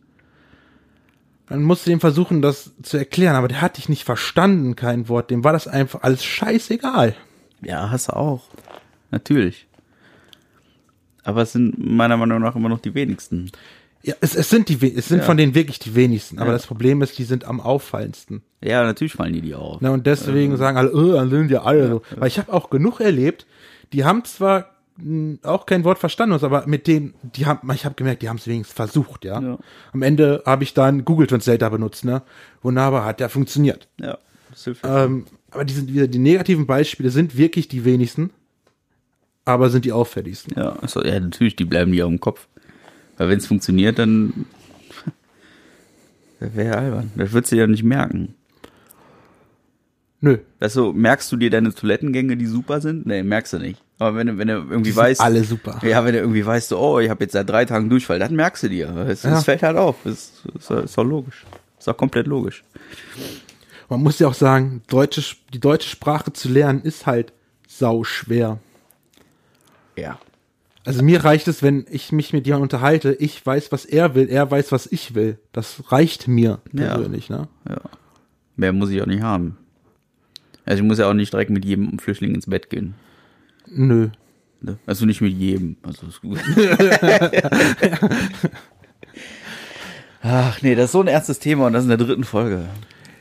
Dann 1.48 1.62
musste 1.62 1.92
ihm 1.92 2.00
versuchen, 2.00 2.40
das 2.40 2.72
zu 2.82 2.96
erklären, 2.96 3.36
aber 3.36 3.48
der 3.48 3.60
hat 3.60 3.76
dich 3.76 3.88
nicht 3.88 4.04
verstanden, 4.04 4.76
kein 4.76 5.08
Wort. 5.08 5.30
Dem 5.30 5.44
war 5.44 5.52
das 5.52 5.68
einfach 5.68 6.02
alles 6.02 6.24
scheißegal. 6.24 7.14
Ja, 7.60 7.90
hast 7.90 8.08
du 8.08 8.16
auch. 8.16 8.44
Natürlich. 9.10 9.66
Aber 11.22 11.42
es 11.42 11.52
sind 11.52 11.78
meiner 11.78 12.16
Meinung 12.16 12.40
nach 12.40 12.56
immer 12.56 12.68
noch 12.68 12.80
die 12.80 12.94
wenigsten. 12.94 13.50
Ja, 14.02 14.14
es, 14.20 14.34
es 14.34 14.50
sind 14.50 14.68
die, 14.68 14.96
es 14.96 15.08
sind 15.08 15.20
ja. 15.20 15.24
von 15.24 15.36
denen 15.36 15.54
wirklich 15.54 15.78
die 15.78 15.94
wenigsten. 15.94 16.38
Aber 16.38 16.48
ja. 16.48 16.52
das 16.52 16.66
Problem 16.66 17.00
ist, 17.00 17.18
die 17.18 17.24
sind 17.24 17.44
am 17.44 17.60
auffallendsten. 17.60 18.42
Ja, 18.62 18.82
natürlich 18.82 19.14
fallen 19.14 19.32
die 19.32 19.40
die 19.40 19.54
auf. 19.54 19.78
Na, 19.80 19.90
und 19.90 20.06
deswegen 20.06 20.52
ähm. 20.52 20.58
sagen 20.58 20.76
alle, 20.76 20.92
oh, 20.92 21.12
dann 21.12 21.30
sind 21.30 21.48
die 21.48 21.56
alle 21.56 21.88
so. 21.88 22.02
Weil 22.16 22.28
ich 22.28 22.38
habe 22.38 22.52
auch 22.52 22.68
genug 22.68 23.00
erlebt, 23.00 23.46
die 23.92 24.04
haben 24.04 24.24
zwar 24.24 24.73
auch 25.42 25.66
kein 25.66 25.82
Wort 25.82 25.98
verstanden 25.98 26.34
hast, 26.34 26.44
aber 26.44 26.66
mit 26.66 26.86
denen, 26.86 27.14
die 27.22 27.46
haben, 27.46 27.68
ich 27.72 27.84
habe 27.84 27.96
gemerkt, 27.96 28.22
die 28.22 28.28
haben 28.28 28.36
es 28.36 28.46
wenigstens 28.46 28.76
versucht, 28.76 29.24
ja? 29.24 29.40
ja. 29.40 29.58
Am 29.92 30.02
Ende 30.02 30.42
habe 30.46 30.62
ich 30.62 30.72
dann 30.72 31.04
Google 31.04 31.26
Translator 31.26 31.70
benutzt, 31.70 32.04
ne? 32.04 32.22
Wunderbar, 32.62 33.04
hat 33.04 33.18
der 33.18 33.28
funktioniert. 33.28 33.88
Ja, 34.00 34.18
das 34.50 34.64
hilft. 34.64 34.84
Ähm, 34.84 35.26
aber 35.50 35.64
die 35.64 35.74
sind 35.74 35.92
wieder, 35.92 36.06
die 36.06 36.18
negativen 36.18 36.66
Beispiele 36.66 37.10
sind 37.10 37.36
wirklich 37.36 37.66
die 37.66 37.84
wenigsten, 37.84 38.30
aber 39.44 39.68
sind 39.68 39.84
die 39.84 39.92
auffälligsten. 39.92 40.54
Ja, 40.56 40.76
also, 40.80 41.02
ja, 41.04 41.18
natürlich, 41.18 41.56
die 41.56 41.64
bleiben 41.64 41.90
dir 41.90 42.06
im 42.06 42.20
Kopf. 42.20 42.46
Weil 43.16 43.28
wenn 43.28 43.38
es 43.38 43.46
funktioniert, 43.46 43.98
dann 43.98 44.46
wäre 46.40 46.78
albern. 46.78 47.10
Das 47.16 47.32
würdest 47.32 47.52
du 47.52 47.56
ja 47.56 47.66
nicht 47.66 47.84
merken. 47.84 48.34
Nö. 50.20 50.38
Weißt 50.60 50.76
du, 50.76 50.92
merkst 50.92 51.30
du 51.30 51.36
dir 51.36 51.50
deine 51.50 51.74
Toilettengänge, 51.74 52.36
die 52.36 52.46
super 52.46 52.80
sind? 52.80 53.06
Nee, 53.06 53.22
merkst 53.22 53.52
du 53.52 53.58
nicht. 53.58 53.83
Aber 53.98 54.16
wenn 54.16 54.26
du, 54.26 54.38
wenn 54.38 54.48
du 54.48 54.54
irgendwie 54.54 54.90
die 54.90 54.96
weißt. 54.96 55.20
alle 55.20 55.44
super. 55.44 55.78
Ja, 55.82 56.04
wenn 56.04 56.14
du 56.14 56.20
irgendwie 56.20 56.44
weißt, 56.44 56.68
so, 56.68 56.78
oh, 56.78 56.98
ich 56.98 57.08
habe 57.08 57.24
jetzt 57.24 57.32
seit 57.32 57.48
drei 57.48 57.64
Tagen 57.64 57.88
Durchfall, 57.88 58.18
dann 58.18 58.34
merkst 58.34 58.64
du 58.64 58.68
dir. 58.68 58.88
Es, 59.08 59.22
ja. 59.22 59.38
es 59.38 59.44
fällt 59.44 59.62
halt 59.62 59.76
auf. 59.76 60.04
Es 60.04 60.32
ist, 60.54 60.70
ist 60.70 60.98
doch 60.98 61.04
logisch. 61.04 61.44
Ist 61.78 61.86
doch 61.86 61.96
komplett 61.96 62.26
logisch. 62.26 62.64
Man 63.88 64.02
muss 64.02 64.18
ja 64.18 64.26
auch 64.26 64.34
sagen, 64.34 64.82
deutsche, 64.88 65.36
die 65.52 65.60
deutsche 65.60 65.88
Sprache 65.88 66.32
zu 66.32 66.48
lernen 66.48 66.82
ist 66.82 67.06
halt 67.06 67.32
sau 67.68 68.02
schwer. 68.02 68.58
Ja. 69.96 70.18
Also 70.84 71.02
mir 71.02 71.24
reicht 71.24 71.48
es, 71.48 71.62
wenn 71.62 71.86
ich 71.88 72.12
mich 72.12 72.32
mit 72.32 72.46
jemandem 72.46 72.64
unterhalte, 72.64 73.14
ich 73.14 73.44
weiß, 73.44 73.72
was 73.72 73.84
er 73.84 74.14
will, 74.14 74.28
er 74.28 74.50
weiß, 74.50 74.72
was 74.72 74.86
ich 74.86 75.14
will. 75.14 75.38
Das 75.52 75.92
reicht 75.92 76.28
mir 76.28 76.60
persönlich, 76.74 77.28
ja. 77.28 77.38
ne? 77.38 77.48
Ja. 77.68 77.80
Mehr 78.56 78.72
muss 78.72 78.90
ich 78.90 79.00
auch 79.00 79.06
nicht 79.06 79.22
haben. 79.22 79.56
Also 80.64 80.82
ich 80.82 80.86
muss 80.86 80.98
ja 80.98 81.08
auch 81.08 81.14
nicht 81.14 81.32
direkt 81.32 81.50
mit 81.50 81.64
jedem 81.64 81.98
Flüchtling 81.98 82.34
ins 82.34 82.46
Bett 82.46 82.70
gehen. 82.70 82.94
Nö. 83.66 84.08
Ne? 84.60 84.78
Also 84.86 85.04
nicht 85.06 85.20
mit 85.20 85.32
jedem. 85.34 85.76
Also 85.82 86.06
ist 86.06 86.20
gut. 86.20 86.38
Ach 90.22 90.62
nee, 90.62 90.74
das 90.74 90.86
ist 90.86 90.92
so 90.92 91.02
ein 91.02 91.06
ernstes 91.06 91.38
Thema 91.38 91.66
und 91.66 91.74
das 91.74 91.82
in 91.82 91.90
der 91.90 91.98
dritten 91.98 92.24
Folge. 92.24 92.66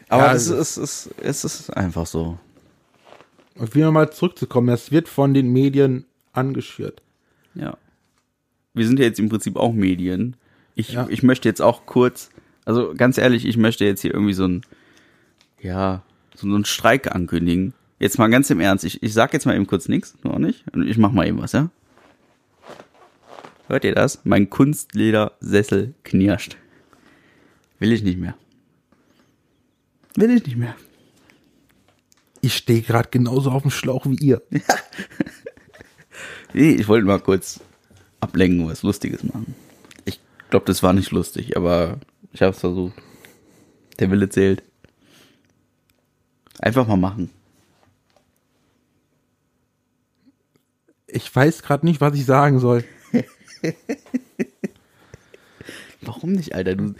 Aber 0.08 0.27
ja, 0.27 0.34
es, 0.34 0.47
ist, 0.47 0.77
es, 0.77 1.06
ist, 1.06 1.13
es 1.21 1.43
ist 1.43 1.69
einfach 1.71 2.06
so. 2.06 2.38
Und 3.56 3.75
wieder 3.75 3.91
mal 3.91 4.12
zurückzukommen, 4.12 4.67
das 4.67 4.91
wird 4.91 5.10
von 5.10 5.34
den 5.34 5.51
Medien 5.51 6.06
angeschürt. 6.32 7.01
Ja. 7.56 7.77
Wir 8.73 8.88
sind 8.88 8.99
ja 8.99 9.06
jetzt 9.06 9.19
im 9.19 9.29
Prinzip 9.29 9.58
auch 9.58 9.73
Medien. 9.73 10.36
Ich, 10.75 10.93
ja. 10.93 11.08
ich 11.10 11.23
möchte 11.23 11.49
jetzt 11.49 11.62
auch 11.62 11.86
kurz, 11.86 12.29
also 12.65 12.93
ganz 12.95 13.17
ehrlich, 13.17 13.45
ich 13.45 13.58
möchte 13.58 13.86
jetzt 13.86 14.01
hier 14.01 14.13
irgendwie 14.13 14.34
so 14.34 14.45
ein, 14.45 14.62
ja, 15.62 16.03
so 16.36 16.47
einen 16.47 16.65
Streik 16.65 17.13
ankündigen. 17.13 17.73
Jetzt 18.04 18.18
mal 18.18 18.28
ganz 18.30 18.50
im 18.50 18.60
Ernst, 18.60 18.84
ich, 18.84 19.02
ich 19.02 19.13
sag 19.13 19.32
jetzt 19.32 19.46
mal 19.46 19.56
eben 19.56 19.66
kurz 19.66 19.88
nichts, 19.88 20.13
noch 20.24 20.38
nicht. 20.38 20.66
Und 20.74 20.86
ich 20.86 20.98
mach 20.98 21.13
mal 21.13 21.26
eben 21.26 21.42
was, 21.42 21.54
ja? 21.54 21.70
Hört 23.70 23.86
ihr 23.86 23.96
das? 23.96 24.20
Mein 24.26 24.50
Kunstledersessel 24.50 25.94
knirscht. 26.04 26.58
Will 27.80 27.94
ich 27.94 28.04
nicht 28.04 28.20
mehr. 28.20 28.36
Will 30.16 30.32
ich 30.32 30.46
nicht 30.46 30.58
mehr. 30.58 30.76
Ich 32.42 32.58
stehe 32.58 32.82
gerade 32.82 33.08
genauso 33.10 33.52
auf 33.52 33.62
dem 33.62 33.72
Schlauch 33.72 34.06
wie 34.06 34.16
ihr. 34.16 34.42
Nee, 36.56 36.74
ich 36.74 36.88
wollte 36.88 37.08
mal 37.08 37.20
kurz 37.20 37.62
ablenken, 38.20 38.68
was 38.68 38.84
Lustiges 38.84 39.24
machen. 39.24 39.56
Ich 40.06 40.20
glaube, 40.52 40.68
das 40.68 40.84
war 40.84 40.94
nicht 40.94 41.10
lustig, 41.10 41.58
aber 41.58 42.00
ich 42.32 42.44
habe 42.44 42.52
es 42.52 42.60
versucht. 42.60 42.94
Der 43.98 44.12
Wille 44.12 44.30
zählt. 44.30 44.62
Einfach 46.60 46.86
mal 46.86 46.98
machen. 46.98 47.32
Ich 51.15 51.34
weiß 51.36 51.62
gerade 51.63 51.86
nicht, 51.86 52.02
was 52.02 52.15
ich 52.15 52.26
sagen 52.26 52.60
soll. 52.60 52.84
Warum 56.02 56.34
nicht, 56.34 56.54
Alter? 56.54 56.76
Du, 56.76 56.93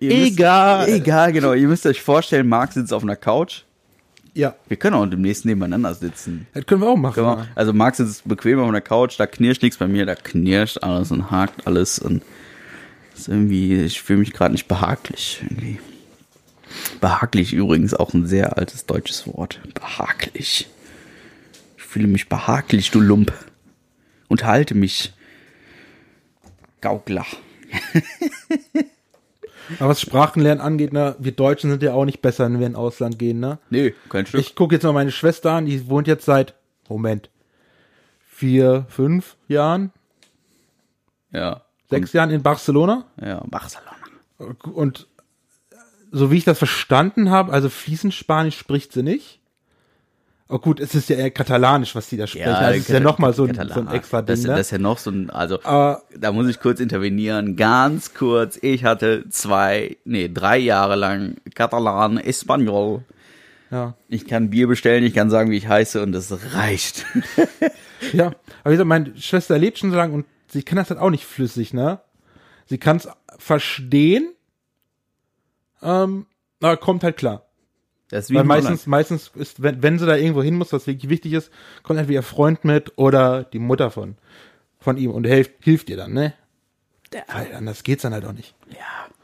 egal. 0.00 0.86
Müsst, 0.86 0.98
egal, 1.00 1.32
genau. 1.32 1.52
Ihr 1.52 1.68
müsst 1.68 1.86
euch 1.86 2.02
vorstellen, 2.02 2.48
Marc 2.48 2.72
sitzt 2.72 2.92
auf 2.92 3.02
einer 3.02 3.14
Couch. 3.16 3.62
Ja, 4.34 4.54
Wir 4.68 4.76
können 4.76 4.94
auch 4.94 5.06
demnächst 5.06 5.44
nebeneinander 5.44 5.92
sitzen. 5.94 6.46
das 6.54 6.64
können 6.66 6.80
wir 6.82 6.88
auch 6.88 6.96
machen. 6.96 7.22
Wir- 7.22 7.48
Also 7.56 7.72
Max 7.72 7.98
sitzt 7.98 8.26
bequem 8.28 8.60
auf 8.60 8.70
der 8.70 8.80
Couch, 8.80 9.18
da 9.18 9.26
knirscht 9.26 9.62
nichts 9.62 9.76
bei 9.78 9.88
mir, 9.88 10.06
da 10.06 10.14
knirscht 10.14 10.78
alles 10.82 11.10
und 11.10 11.30
hakt 11.32 11.66
alles 11.66 11.98
und 11.98 12.22
ist 13.16 13.28
irgendwie, 13.28 13.82
ich 13.82 14.00
fühle 14.00 14.20
mich 14.20 14.32
gerade 14.32 14.52
nicht 14.52 14.68
behaglich 14.68 15.40
irgendwie. 15.42 15.80
Behaglich 17.00 17.52
übrigens 17.52 17.92
auch 17.92 18.14
ein 18.14 18.26
sehr 18.26 18.56
altes 18.56 18.86
deutsches 18.86 19.26
Wort. 19.26 19.60
Behaglich. 19.74 20.68
Ich 21.76 21.82
fühle 21.82 22.06
mich 22.06 22.28
behaglich, 22.28 22.90
du 22.92 23.00
Lump. 23.00 23.32
Unterhalte 24.30 24.74
mich. 24.74 25.12
Gaukler. 26.80 27.26
Aber 29.78 29.90
was 29.90 30.00
Sprachenlernen 30.00 30.62
angeht, 30.62 30.92
ne, 30.92 31.16
wir 31.18 31.32
Deutschen 31.32 31.70
sind 31.70 31.82
ja 31.82 31.92
auch 31.92 32.04
nicht 32.04 32.22
besser, 32.22 32.44
wenn 32.44 32.60
wir 32.60 32.66
ins 32.66 32.76
Ausland 32.76 33.18
gehen, 33.18 33.40
ne? 33.40 33.58
Nee, 33.70 33.94
kein 34.08 34.26
Stück. 34.26 34.40
Ich 34.40 34.54
gucke 34.54 34.76
jetzt 34.76 34.84
mal 34.84 34.92
meine 34.92 35.10
Schwester 35.10 35.52
an, 35.52 35.66
die 35.66 35.88
wohnt 35.88 36.06
jetzt 36.06 36.24
seit, 36.24 36.54
Moment, 36.88 37.28
vier, 38.24 38.86
fünf 38.88 39.36
Jahren, 39.48 39.92
ja. 41.32 41.62
sechs 41.88 42.12
Jahren 42.12 42.30
in 42.30 42.42
Barcelona. 42.42 43.06
Ja, 43.20 43.42
Barcelona. 43.46 43.96
Und 44.72 45.08
so 46.12 46.30
wie 46.30 46.38
ich 46.38 46.44
das 46.44 46.58
verstanden 46.58 47.30
habe, 47.30 47.52
also 47.52 47.68
fließend 47.68 48.14
Spanisch 48.14 48.56
spricht 48.56 48.92
sie 48.92 49.02
nicht. 49.02 49.39
Oh 50.52 50.58
gut, 50.58 50.80
es 50.80 50.94
ist 50.96 51.08
ja 51.08 51.16
eher 51.16 51.30
katalanisch, 51.30 51.94
was 51.94 52.08
die 52.08 52.16
da 52.16 52.26
sprechen. 52.26 52.48
also 52.48 52.72
es 52.72 52.78
ist 52.80 52.88
ja 52.88 52.98
nochmal 53.00 53.32
so, 53.32 53.44
ein- 53.44 53.54
so 53.54 53.80
ein 53.80 53.88
extra 53.88 54.20
Ding, 54.20 54.34
das, 54.34 54.42
ne? 54.42 54.48
das 54.48 54.60
ist 54.62 54.70
ja 54.72 54.78
noch 54.78 54.98
so 54.98 55.10
ein, 55.10 55.30
also 55.30 55.60
Aber 55.62 56.02
da 56.18 56.32
muss 56.32 56.48
ich 56.48 56.58
kurz 56.60 56.80
intervenieren, 56.80 57.54
ganz 57.56 58.14
kurz. 58.14 58.58
Ich 58.60 58.84
hatte 58.84 59.28
zwei, 59.30 59.96
nee, 60.04 60.28
drei 60.28 60.58
Jahre 60.58 60.96
lang 60.96 61.36
Katalan, 61.54 62.18
Espanol. 62.18 63.02
ja. 63.70 63.94
Ich 64.08 64.26
kann 64.26 64.50
Bier 64.50 64.66
bestellen, 64.66 65.04
ich 65.04 65.14
kann 65.14 65.30
sagen, 65.30 65.50
wie 65.52 65.56
ich 65.56 65.68
heiße 65.68 66.02
und 66.02 66.12
das 66.12 66.32
reicht. 66.54 67.06
Ja, 68.14 68.28
aber 68.28 68.36
wie 68.64 68.70
gesagt, 68.70 68.88
meine 68.88 69.14
Schwester 69.18 69.58
lebt 69.58 69.78
schon 69.78 69.90
so 69.90 69.96
lange 69.98 70.14
und 70.14 70.24
sie 70.48 70.62
kann 70.62 70.76
das 70.76 70.88
halt 70.88 70.98
auch 70.98 71.10
nicht 71.10 71.26
flüssig, 71.26 71.74
ne? 71.74 72.00
Sie 72.64 72.78
kann 72.78 72.96
es 72.96 73.06
verstehen, 73.38 74.32
ähm, 75.82 76.26
aber 76.62 76.76
kommt 76.78 77.04
halt 77.04 77.18
klar. 77.18 77.44
Das 78.10 78.24
ist 78.24 78.30
wie 78.30 78.34
Weil 78.34 78.44
meistens, 78.44 78.86
meistens 78.86 79.30
ist, 79.36 79.62
wenn, 79.62 79.82
wenn 79.82 79.98
sie 79.98 80.06
da 80.06 80.16
irgendwo 80.16 80.42
hin 80.42 80.56
muss, 80.56 80.72
was 80.72 80.86
wirklich 80.86 81.08
wichtig 81.08 81.32
ist, 81.32 81.50
kommt 81.82 81.98
entweder 81.98 82.20
ihr 82.20 82.22
Freund 82.24 82.64
mit 82.64 82.98
oder 82.98 83.44
die 83.44 83.60
Mutter 83.60 83.90
von, 83.90 84.16
von 84.80 84.96
ihm 84.96 85.12
und 85.12 85.26
hilft, 85.26 85.52
hilft 85.62 85.88
ihr 85.90 85.96
dann, 85.96 86.12
ne? 86.12 86.34
Weil 87.28 87.54
anders 87.54 87.82
geht's 87.82 88.02
dann 88.02 88.12
halt 88.12 88.24
auch 88.24 88.32
nicht. 88.32 88.54
Holland. 88.66 89.14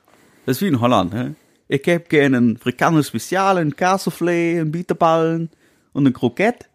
Das 0.45 0.57
ist 0.57 0.63
wie 0.63 0.69
in 0.69 0.81
Holland, 0.81 1.15
hè? 1.15 1.35
Ich 1.69 1.85
heb 1.87 2.09
gerne 2.09 2.37
een 2.37 2.59
Frikandel 2.59 3.03
Spezial, 3.03 3.59
een 3.59 3.75
Kaassoufflé, 3.75 4.61
een 4.61 4.71
Bieterballen 4.71 5.51
und 5.93 6.07
ein 6.07 6.13
Kroket. 6.13 6.69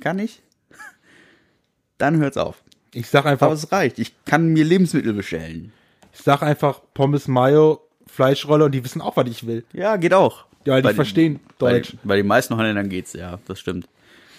Kann 0.00 0.18
ich? 0.18 0.42
Dann 1.98 2.16
hört's 2.18 2.36
auf. 2.36 2.62
Ich 2.92 3.08
sag 3.08 3.24
einfach, 3.26 3.46
Aber 3.46 3.54
es 3.54 3.70
reicht. 3.70 4.00
Ich 4.00 4.14
kann 4.24 4.48
mir 4.48 4.64
Lebensmittel 4.64 5.12
bestellen. 5.12 5.72
ich 6.12 6.22
sag 6.22 6.42
einfach 6.42 6.80
Pommes 6.94 7.28
Mayo, 7.28 7.86
Fleischrolle 8.06 8.64
und 8.64 8.72
die 8.72 8.82
wissen 8.82 9.00
auch, 9.00 9.16
was 9.16 9.28
ich 9.28 9.46
will. 9.46 9.64
Ja, 9.72 9.96
geht 9.96 10.14
auch. 10.14 10.45
Ja, 10.66 10.74
weil 10.74 10.82
die 10.82 10.88
Bei 10.88 10.94
verstehen 10.94 11.40
Bei, 11.58 11.72
Deutsch. 11.72 11.90
den- 11.92 11.98
bei 12.04 12.16
den 12.16 12.26
meisten 12.26 12.56
Holländern 12.56 12.88
geht's, 12.88 13.12
ja, 13.14 13.38
das 13.46 13.58
stimmt. 13.60 13.88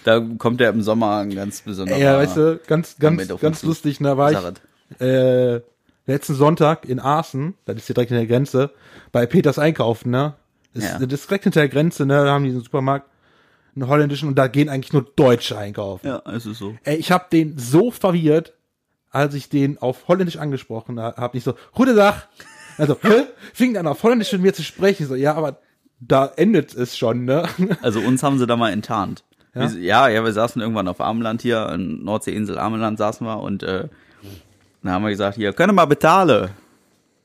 Da 0.04 0.20
kommt 0.38 0.60
ja 0.60 0.70
im 0.70 0.80
Sommer 0.82 1.18
ein 1.18 1.34
ganz 1.34 1.60
besonderer 1.62 1.98
Ja, 1.98 2.16
weißt 2.18 2.36
du, 2.36 2.60
ganz, 2.66 2.96
ganz, 2.98 3.26
ganz 3.40 3.62
lustig, 3.62 3.98
da 3.98 4.16
war 4.16 4.30
Sarat. 4.32 4.60
ich 4.90 5.00
äh, 5.00 5.60
letzten 6.06 6.34
Sonntag 6.34 6.84
in 6.86 7.00
Aachen, 7.00 7.54
das 7.64 7.76
ist 7.78 7.86
hier 7.86 7.94
direkt 7.94 8.10
in 8.12 8.16
der 8.18 8.26
Grenze, 8.26 8.70
bei 9.12 9.26
Peters 9.26 9.58
Einkaufen, 9.58 10.10
ne? 10.10 10.34
Das, 10.74 10.84
Ja. 10.84 10.98
das 10.98 11.12
ist 11.20 11.28
direkt 11.28 11.44
hinter 11.44 11.60
der 11.60 11.68
Grenze, 11.68 12.06
ne? 12.06 12.24
Da 12.24 12.30
haben 12.32 12.44
die 12.44 12.50
einen 12.50 12.60
Supermarkt, 12.62 13.08
einen 13.74 13.88
holländischen, 13.88 14.28
und 14.28 14.36
da 14.38 14.46
gehen 14.46 14.68
eigentlich 14.68 14.92
nur 14.92 15.06
Deutsche 15.16 15.58
einkaufen. 15.58 16.06
Ja, 16.06 16.22
es 16.32 16.46
ist 16.46 16.58
so. 16.58 16.76
Ey, 16.84 16.96
ich 16.96 17.10
habe 17.10 17.26
den 17.32 17.58
so 17.58 17.90
verwirrt, 17.90 18.54
als 19.10 19.34
ich 19.34 19.48
den 19.48 19.78
auf 19.78 20.08
Holländisch 20.08 20.36
angesprochen 20.36 21.00
habe. 21.00 21.36
Nicht 21.36 21.44
so, 21.44 21.54
gute 21.74 21.94
Tag. 21.96 22.28
Also, 22.76 22.96
hä? 23.02 23.24
Fing 23.54 23.74
dann 23.74 23.86
auf 23.86 24.02
Holländisch 24.02 24.30
mit 24.32 24.42
mir 24.42 24.54
zu 24.54 24.62
sprechen. 24.62 25.06
So, 25.06 25.14
ja, 25.16 25.34
aber 25.34 25.58
da 26.00 26.26
endet 26.36 26.74
es 26.74 26.96
schon, 26.96 27.24
ne? 27.24 27.48
Also 27.82 28.00
uns 28.00 28.22
haben 28.22 28.38
sie 28.38 28.46
da 28.46 28.56
mal 28.56 28.72
enttarnt. 28.72 29.24
Ja? 29.54 29.72
Wir, 29.72 29.80
ja, 29.80 30.08
ja, 30.08 30.24
wir 30.24 30.32
saßen 30.32 30.60
irgendwann 30.60 30.88
auf 30.88 31.00
Armland 31.00 31.42
hier, 31.42 31.68
in 31.70 32.04
Nordseeinsel 32.04 32.58
Armland 32.58 32.98
saßen 32.98 33.26
wir 33.26 33.40
und 33.40 33.62
äh, 33.62 33.88
dann 34.82 34.92
haben 34.92 35.02
wir 35.02 35.10
gesagt, 35.10 35.36
hier, 35.36 35.52
können 35.52 35.70
wir 35.70 35.74
mal 35.74 35.86
bezahlen? 35.86 36.50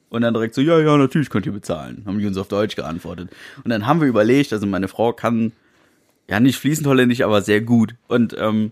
Und 0.09 0.21
dann 0.21 0.33
direkt 0.33 0.53
so, 0.53 0.61
ja, 0.61 0.79
ja, 0.79 0.95
natürlich 0.97 1.29
könnt 1.29 1.45
ihr 1.45 1.51
bezahlen. 1.51 2.03
Haben 2.05 2.19
die 2.19 2.27
uns 2.27 2.37
auf 2.37 2.47
Deutsch 2.47 2.75
geantwortet. 2.75 3.31
Und 3.63 3.69
dann 3.69 3.87
haben 3.87 3.99
wir 3.99 4.07
überlegt, 4.07 4.53
also 4.53 4.67
meine 4.67 4.87
Frau 4.87 5.11
kann 5.11 5.53
ja 6.29 6.39
nicht 6.39 6.57
fließend 6.57 6.85
Holländisch, 6.87 7.21
aber 7.21 7.41
sehr 7.41 7.61
gut. 7.61 7.95
Und 8.07 8.35
ähm, 8.37 8.71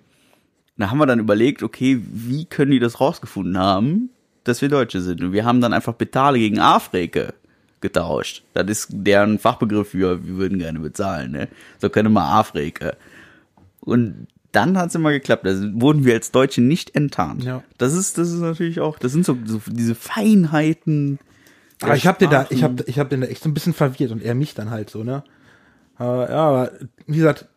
da 0.77 0.91
haben 0.91 0.99
wir 0.99 1.07
dann 1.07 1.19
überlegt, 1.19 1.63
okay, 1.63 1.99
wie 2.11 2.45
können 2.45 2.71
die 2.71 2.79
das 2.79 2.99
rausgefunden 2.99 3.57
haben, 3.57 4.09
dass 4.43 4.61
wir 4.61 4.69
Deutsche 4.69 5.01
sind? 5.01 5.21
Und 5.21 5.33
wir 5.33 5.45
haben 5.45 5.61
dann 5.61 5.73
einfach 5.73 5.93
Betale 5.93 6.37
gegen 6.37 6.59
Afrike 6.59 7.33
getauscht. 7.81 8.43
Das 8.53 8.67
ist 8.67 8.87
deren 8.91 9.39
Fachbegriff 9.39 9.89
für, 9.89 10.25
wir 10.25 10.37
würden 10.37 10.59
gerne 10.59 10.79
bezahlen, 10.79 11.31
ne? 11.31 11.47
So 11.79 11.89
können 11.89 12.13
wir 12.13 12.23
Afrike. 12.23 12.95
Und 13.81 14.27
dann 14.51 14.77
hat 14.77 14.89
es 14.89 14.95
immer 14.95 15.11
geklappt. 15.11 15.45
Also 15.45 15.67
wurden 15.73 16.05
wir 16.05 16.13
als 16.13 16.31
Deutsche 16.31 16.61
nicht 16.61 16.95
enttarnt. 16.95 17.43
Ja. 17.43 17.63
Das 17.77 17.93
ist, 17.93 18.17
das 18.17 18.29
ist 18.29 18.41
natürlich 18.41 18.79
auch, 18.79 18.99
das 18.99 19.11
sind 19.11 19.25
so, 19.25 19.37
so 19.45 19.61
diese 19.67 19.95
Feinheiten. 19.95 21.19
Aber 21.81 21.95
ich 21.95 22.05
hab 22.05 22.19
den 22.19 22.29
da, 22.29 22.45
ich 22.49 22.63
hab, 22.63 22.87
ich 22.87 22.99
hab 22.99 23.09
den 23.09 23.21
da 23.21 23.27
echt 23.27 23.43
so 23.43 23.49
ein 23.49 23.53
bisschen 23.53 23.73
verwirrt 23.73 24.11
und 24.11 24.21
er 24.21 24.35
mich 24.35 24.53
dann 24.53 24.69
halt 24.69 24.89
so, 24.89 25.03
ne? 25.03 25.23
Aber, 25.95 26.29
ja, 26.29 26.37
aber 26.37 26.71
wie 27.07 27.17
gesagt, 27.17 27.47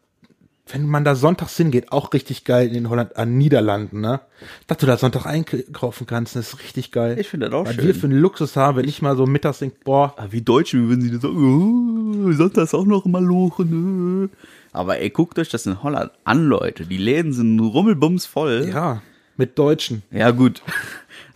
wenn 0.66 0.87
man 0.87 1.05
da 1.05 1.14
sonntags 1.14 1.57
hingeht, 1.57 1.92
auch 1.92 2.12
richtig 2.14 2.44
geil 2.44 2.68
in 2.68 2.74
den 2.74 2.88
Holland, 2.88 3.16
an 3.16 3.37
Niederlanden, 3.37 4.00
ne? 4.00 4.20
Dass 4.66 4.79
du 4.79 4.87
da 4.87 4.96
Sonntag 4.96 5.27
einkaufen 5.27 6.07
kannst, 6.07 6.37
das 6.37 6.55
ist 6.55 6.61
richtig 6.62 6.90
geil. 6.90 7.18
Ich 7.18 7.29
finde 7.29 7.50
das 7.50 7.55
auch 7.55 7.66
Weil 7.66 7.74
schön. 7.74 7.87
wir 7.87 7.94
für 7.94 8.07
einen 8.07 8.18
Luxus 8.18 8.57
haben, 8.57 8.79
wenn 8.79 8.88
ich 8.88 9.03
mal 9.03 9.16
so 9.16 9.27
mittags 9.27 9.59
denk, 9.59 9.85
boah, 9.85 10.14
Aber 10.16 10.33
wie 10.33 10.40
Deutsche, 10.40 10.79
wie 10.79 10.88
würden 10.88 11.03
sie 11.03 11.11
das 11.11 11.20
sagen, 11.22 12.24
oh, 12.27 12.33
Sonntags 12.33 12.72
auch 12.72 12.87
noch 12.87 13.05
mal 13.05 13.22
lochen. 13.22 14.31
äh. 14.33 14.37
Aber 14.72 14.98
ey, 14.98 15.11
guckt 15.11 15.38
euch 15.38 15.50
das 15.50 15.66
in 15.66 15.83
Holland 15.83 16.11
an, 16.24 16.46
Leute. 16.46 16.87
Die 16.87 16.96
Läden 16.98 17.33
sind 17.33 17.61
rummelbums 17.61 18.24
voll. 18.27 18.68
ja, 18.72 19.03
mit 19.37 19.59
Deutschen. 19.59 20.03
Ja, 20.11 20.31
gut. 20.31 20.62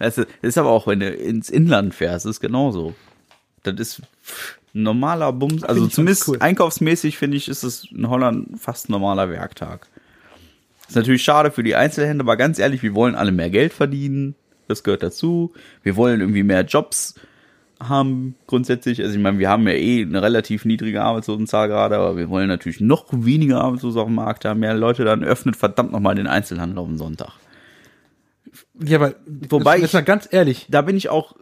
Das 0.00 0.16
ist, 0.42 0.56
aber 0.56 0.70
auch, 0.70 0.86
wenn 0.86 1.00
du 1.00 1.10
ins 1.10 1.50
Inland 1.50 1.92
fährst, 1.92 2.24
ist 2.24 2.38
genauso. 2.38 2.94
Das 3.64 3.74
ist 3.80 4.02
ein 4.74 4.82
normaler 4.82 5.32
Bums. 5.32 5.62
Also 5.64 5.86
zumindest 5.86 6.28
cool. 6.28 6.36
einkaufsmäßig, 6.40 7.16
finde 7.18 7.36
ich, 7.36 7.48
ist 7.48 7.62
es 7.62 7.88
in 7.90 8.08
Holland 8.08 8.60
fast 8.60 8.88
ein 8.88 8.92
normaler 8.92 9.28
Werktag. 9.30 9.86
Ist 10.88 10.96
natürlich 10.96 11.22
schade 11.22 11.50
für 11.50 11.62
die 11.62 11.74
Einzelhändler, 11.74 12.24
aber 12.24 12.36
ganz 12.36 12.58
ehrlich, 12.58 12.82
wir 12.82 12.94
wollen 12.94 13.14
alle 13.14 13.32
mehr 13.32 13.50
Geld 13.50 13.72
verdienen. 13.72 14.34
Das 14.68 14.82
gehört 14.84 15.02
dazu. 15.02 15.52
Wir 15.82 15.96
wollen 15.96 16.20
irgendwie 16.20 16.42
mehr 16.42 16.62
Jobs 16.62 17.14
haben 17.80 18.34
grundsätzlich. 18.48 19.00
Also 19.00 19.14
ich 19.14 19.22
meine, 19.22 19.38
wir 19.38 19.48
haben 19.48 19.66
ja 19.68 19.74
eh 19.74 20.02
eine 20.02 20.20
relativ 20.20 20.64
niedrige 20.64 21.02
Arbeitslosenzahl 21.02 21.68
gerade, 21.68 21.96
aber 21.96 22.16
wir 22.16 22.28
wollen 22.28 22.48
natürlich 22.48 22.80
noch 22.80 23.06
weniger 23.12 23.60
Arbeitslose 23.60 24.00
auf 24.00 24.06
dem 24.06 24.16
Markt 24.16 24.44
haben. 24.44 24.60
Mehr 24.60 24.74
Leute, 24.74 25.04
dann 25.04 25.22
öffnet 25.22 25.56
verdammt 25.56 25.92
nochmal 25.92 26.16
den 26.16 26.26
Einzelhandel 26.26 26.78
auf 26.78 26.88
den 26.88 26.98
Sonntag. 26.98 27.32
Ja, 28.82 28.98
aber, 28.98 29.14
Wobei 29.48 29.78
ich- 29.78 29.92
mal 29.92 30.02
ganz 30.02 30.28
ehrlich, 30.30 30.66
da 30.70 30.82
bin 30.82 30.96
ich 30.96 31.08
auch 31.08 31.36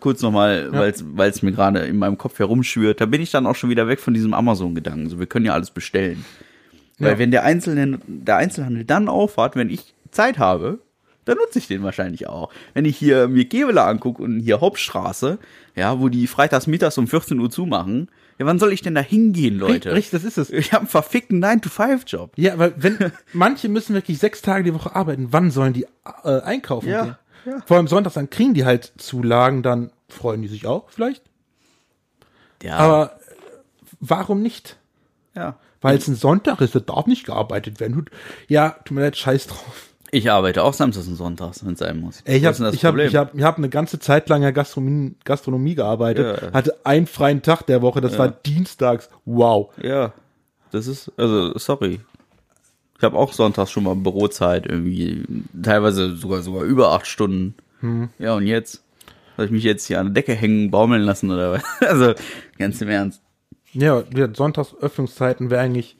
kurz 0.00 0.22
nochmal, 0.22 0.70
Ja. 0.72 0.92
weil 1.14 1.30
es 1.30 1.42
mir 1.42 1.52
gerade 1.52 1.80
in 1.80 1.98
meinem 1.98 2.18
Kopf 2.18 2.38
herumschwirrt, 2.38 3.00
da 3.00 3.06
bin 3.06 3.20
ich 3.22 3.30
dann 3.30 3.46
auch 3.46 3.54
schon 3.56 3.70
wieder 3.70 3.88
weg 3.88 4.00
von 4.00 4.14
diesem 4.14 4.34
Amazon-Gedanken. 4.34 5.08
So, 5.08 5.18
wir 5.18 5.26
können 5.26 5.46
ja 5.46 5.52
alles 5.54 5.70
bestellen. 5.70 6.24
Weil 6.98 7.12
Ja. 7.12 7.18
wenn 7.18 7.30
der 7.30 7.44
Einzelhandel, 7.44 8.00
der 8.06 8.36
Einzelhandel 8.36 8.84
dann 8.84 9.08
aufhat, 9.08 9.56
wenn 9.56 9.70
ich 9.70 9.94
Zeit 10.10 10.38
habe, 10.38 10.78
dann 11.26 11.38
nutze 11.38 11.58
ich 11.58 11.66
den 11.66 11.82
wahrscheinlich 11.82 12.28
auch. 12.28 12.50
Wenn 12.72 12.84
ich 12.84 12.96
hier 12.96 13.26
mir 13.26 13.46
Kevela 13.48 13.86
angucke 13.88 14.22
und 14.22 14.38
hier 14.40 14.60
Hauptstraße, 14.60 15.38
ja, 15.74 16.00
wo 16.00 16.08
die 16.08 16.26
freitags 16.28 16.66
mittags 16.68 16.96
um 16.98 17.08
14 17.08 17.38
Uhr 17.40 17.50
zumachen, 17.50 18.08
ja, 18.38 18.46
wann 18.46 18.58
soll 18.58 18.72
ich 18.72 18.80
denn 18.82 18.94
da 18.94 19.00
hingehen, 19.00 19.58
Leute? 19.58 19.92
richtig, 19.92 20.10
das 20.12 20.24
ist 20.24 20.38
es. 20.38 20.50
Ich 20.50 20.72
habe 20.72 20.82
einen 20.82 20.88
verfickten 20.88 21.42
9-to-5-Job. 21.42 22.32
Ja, 22.36 22.58
weil 22.58 22.74
wenn 22.76 22.96
manche 23.32 23.68
müssen 23.68 23.94
wirklich 23.94 24.18
sechs 24.18 24.40
Tage 24.40 24.62
die 24.64 24.74
Woche 24.74 24.94
arbeiten, 24.94 25.28
wann 25.30 25.50
sollen 25.50 25.72
die 25.72 25.86
äh, 26.24 26.40
einkaufen 26.42 26.88
Ja, 26.88 27.04
gehen? 27.04 27.14
Ja. 27.46 27.62
Vor 27.66 27.76
allem 27.78 27.88
sonntags, 27.88 28.14
dann 28.14 28.28
kriegen 28.30 28.54
die 28.54 28.64
halt 28.64 28.92
Zulagen, 28.98 29.62
dann 29.62 29.90
freuen 30.08 30.42
die 30.42 30.48
sich 30.48 30.66
auch 30.66 30.90
vielleicht. 30.90 31.22
Ja, 32.62 32.76
Aber 32.76 33.12
äh, 33.12 33.34
warum 34.00 34.42
nicht? 34.42 34.76
ja. 35.34 35.56
Weil 35.82 35.98
es 35.98 36.08
ein 36.08 36.16
Sonntag 36.16 36.60
ist, 36.62 36.74
da 36.74 36.80
darf 36.80 37.06
nicht 37.06 37.26
gearbeitet 37.26 37.78
werden. 37.78 38.06
Ja, 38.48 38.70
tut 38.84 38.92
mir 38.96 39.02
leid, 39.02 39.16
scheiß 39.16 39.46
drauf. 39.46 39.90
Ich 40.10 40.30
arbeite 40.30 40.64
auch 40.64 40.72
samstags 40.72 41.06
und 41.06 41.16
sonntags, 41.16 41.64
wenn 41.64 41.74
es 41.74 41.78
sein 41.78 42.00
muss. 42.00 42.22
Ey, 42.24 42.38
ich 42.38 42.44
habe 42.46 42.70
ich 42.74 42.84
hab, 42.84 42.96
ich 42.96 43.14
hab, 43.14 43.34
ich 43.34 43.42
hab 43.42 43.58
eine 43.58 43.68
ganze 43.68 43.98
Zeit 43.98 44.28
lang 44.28 44.38
in 44.38 44.44
der 44.44 44.52
Gastronomie, 44.52 45.14
Gastronomie 45.24 45.74
gearbeitet, 45.74 46.42
Ja. 46.42 46.52
hatte 46.52 46.74
einen 46.84 47.06
freien 47.06 47.42
Tag 47.42 47.66
der 47.66 47.82
Woche, 47.82 48.00
das 48.00 48.18
war 48.18 48.28
dienstags. 48.30 49.10
Wow. 49.26 49.70
Ja, 49.80 50.12
das 50.72 50.86
ist, 50.86 51.12
also, 51.18 51.56
sorry. 51.58 52.00
Ich 52.98 53.04
habe 53.04 53.16
auch 53.16 53.32
sonntags 53.32 53.70
schon 53.70 53.84
mal 53.84 53.94
Bürozeit, 53.94 54.66
irgendwie, 54.66 55.24
teilweise 55.62 56.16
sogar 56.16 56.42
sogar 56.42 56.62
über 56.64 56.92
acht 56.92 57.06
Stunden. 57.06 57.54
Hm. 57.80 58.08
Ja, 58.18 58.34
und 58.34 58.46
jetzt? 58.46 58.82
Soll 59.36 59.46
ich 59.46 59.50
mich 59.50 59.64
jetzt 59.64 59.86
hier 59.86 60.00
an 60.00 60.06
der 60.06 60.14
Decke 60.14 60.34
hängen, 60.34 60.70
baumeln 60.70 61.02
lassen 61.02 61.30
oder 61.30 61.52
was? 61.52 61.62
Also, 61.80 62.14
ganz 62.58 62.80
im 62.80 62.88
Ernst. 62.88 63.20
Ja, 63.72 64.02
Sonntags 64.34 64.74
Öffnungszeiten 64.80 65.50
wäre 65.50 65.60
eigentlich 65.60 65.96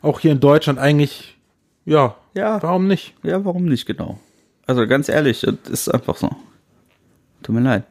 auch 0.00 0.20
hier 0.20 0.30
in 0.32 0.38
Deutschland 0.40 0.78
eigentlich, 0.78 1.36
ja, 1.84 2.16
Ja. 2.34 2.62
warum 2.62 2.86
nicht? 2.86 3.14
Ja, 3.24 3.44
warum 3.44 3.64
nicht 3.64 3.86
genau? 3.86 4.20
Also 4.66 4.86
ganz 4.86 5.08
ehrlich, 5.08 5.40
das 5.40 5.56
ist 5.68 5.88
einfach 5.88 6.16
so. 6.16 6.30
Tut 7.42 7.54
mir 7.56 7.62
leid. 7.62 7.84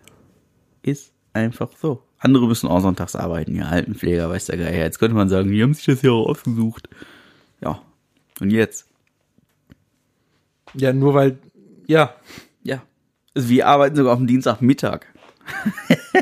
Ist 0.84 1.12
einfach 1.34 1.70
so. 1.78 2.02
Andere 2.20 2.48
müssen 2.48 2.70
auch 2.70 2.80
sonntags 2.80 3.16
arbeiten, 3.18 3.56
ja, 3.56 3.66
Altenpfleger, 3.66 4.30
weiß 4.30 4.46
der 4.46 4.58
Geier. 4.58 4.84
Jetzt 4.86 5.00
könnte 5.00 5.16
man 5.16 5.28
sagen, 5.28 5.52
die 5.52 5.62
haben 5.62 5.74
sich 5.74 5.86
das 5.86 6.02
ja 6.02 6.12
auch 6.12 6.28
ausgesucht. 6.30 6.88
Ja. 7.62 7.82
Und 8.42 8.50
jetzt? 8.52 8.86
Ja, 10.74 10.92
nur 10.94 11.14
weil, 11.14 11.38
ja, 11.88 12.16
Ja. 12.64 12.82
Wir 13.34 13.66
arbeiten 13.68 13.96
sogar 13.96 14.12
auf 14.14 14.20
dem 14.20 14.28
Dienstagmittag. 14.28 15.06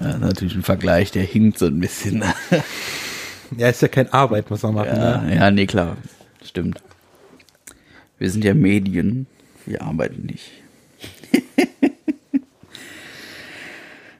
ja, 0.00 0.18
natürlich 0.18 0.56
ein 0.56 0.62
Vergleich, 0.64 1.12
der 1.12 1.22
hinkt 1.22 1.58
so 1.58 1.66
ein 1.66 1.78
bisschen. 1.78 2.24
ja, 3.56 3.68
ist 3.68 3.82
ja 3.82 3.86
kein 3.88 4.12
Arbeit, 4.12 4.50
muss 4.50 4.62
man 4.64 4.74
machen. 4.74 4.96
Ja, 4.96 5.18
Ne? 5.20 5.36
ja, 5.36 5.50
nee, 5.52 5.66
klar. 5.66 5.96
Stimmt. 6.44 6.82
Wir 8.18 8.28
sind 8.30 8.44
ja 8.44 8.54
Medien. 8.54 9.26
Wir 9.66 9.82
arbeiten 9.82 10.26
nicht. 10.26 10.50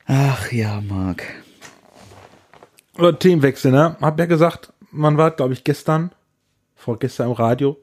Ach 0.07 0.52
ja, 0.52 0.81
Marc. 0.81 1.22
Oder 2.96 3.18
Themenwechsel, 3.18 3.72
ne? 3.72 3.96
Hab 4.00 4.18
ja 4.18 4.26
gesagt, 4.26 4.72
man 4.90 5.16
war, 5.16 5.31
glaube 5.33 5.52
ich, 5.54 5.64
gestern, 5.64 6.11
vorgestern 6.88 7.27
im 7.27 7.35
Radio, 7.35 7.77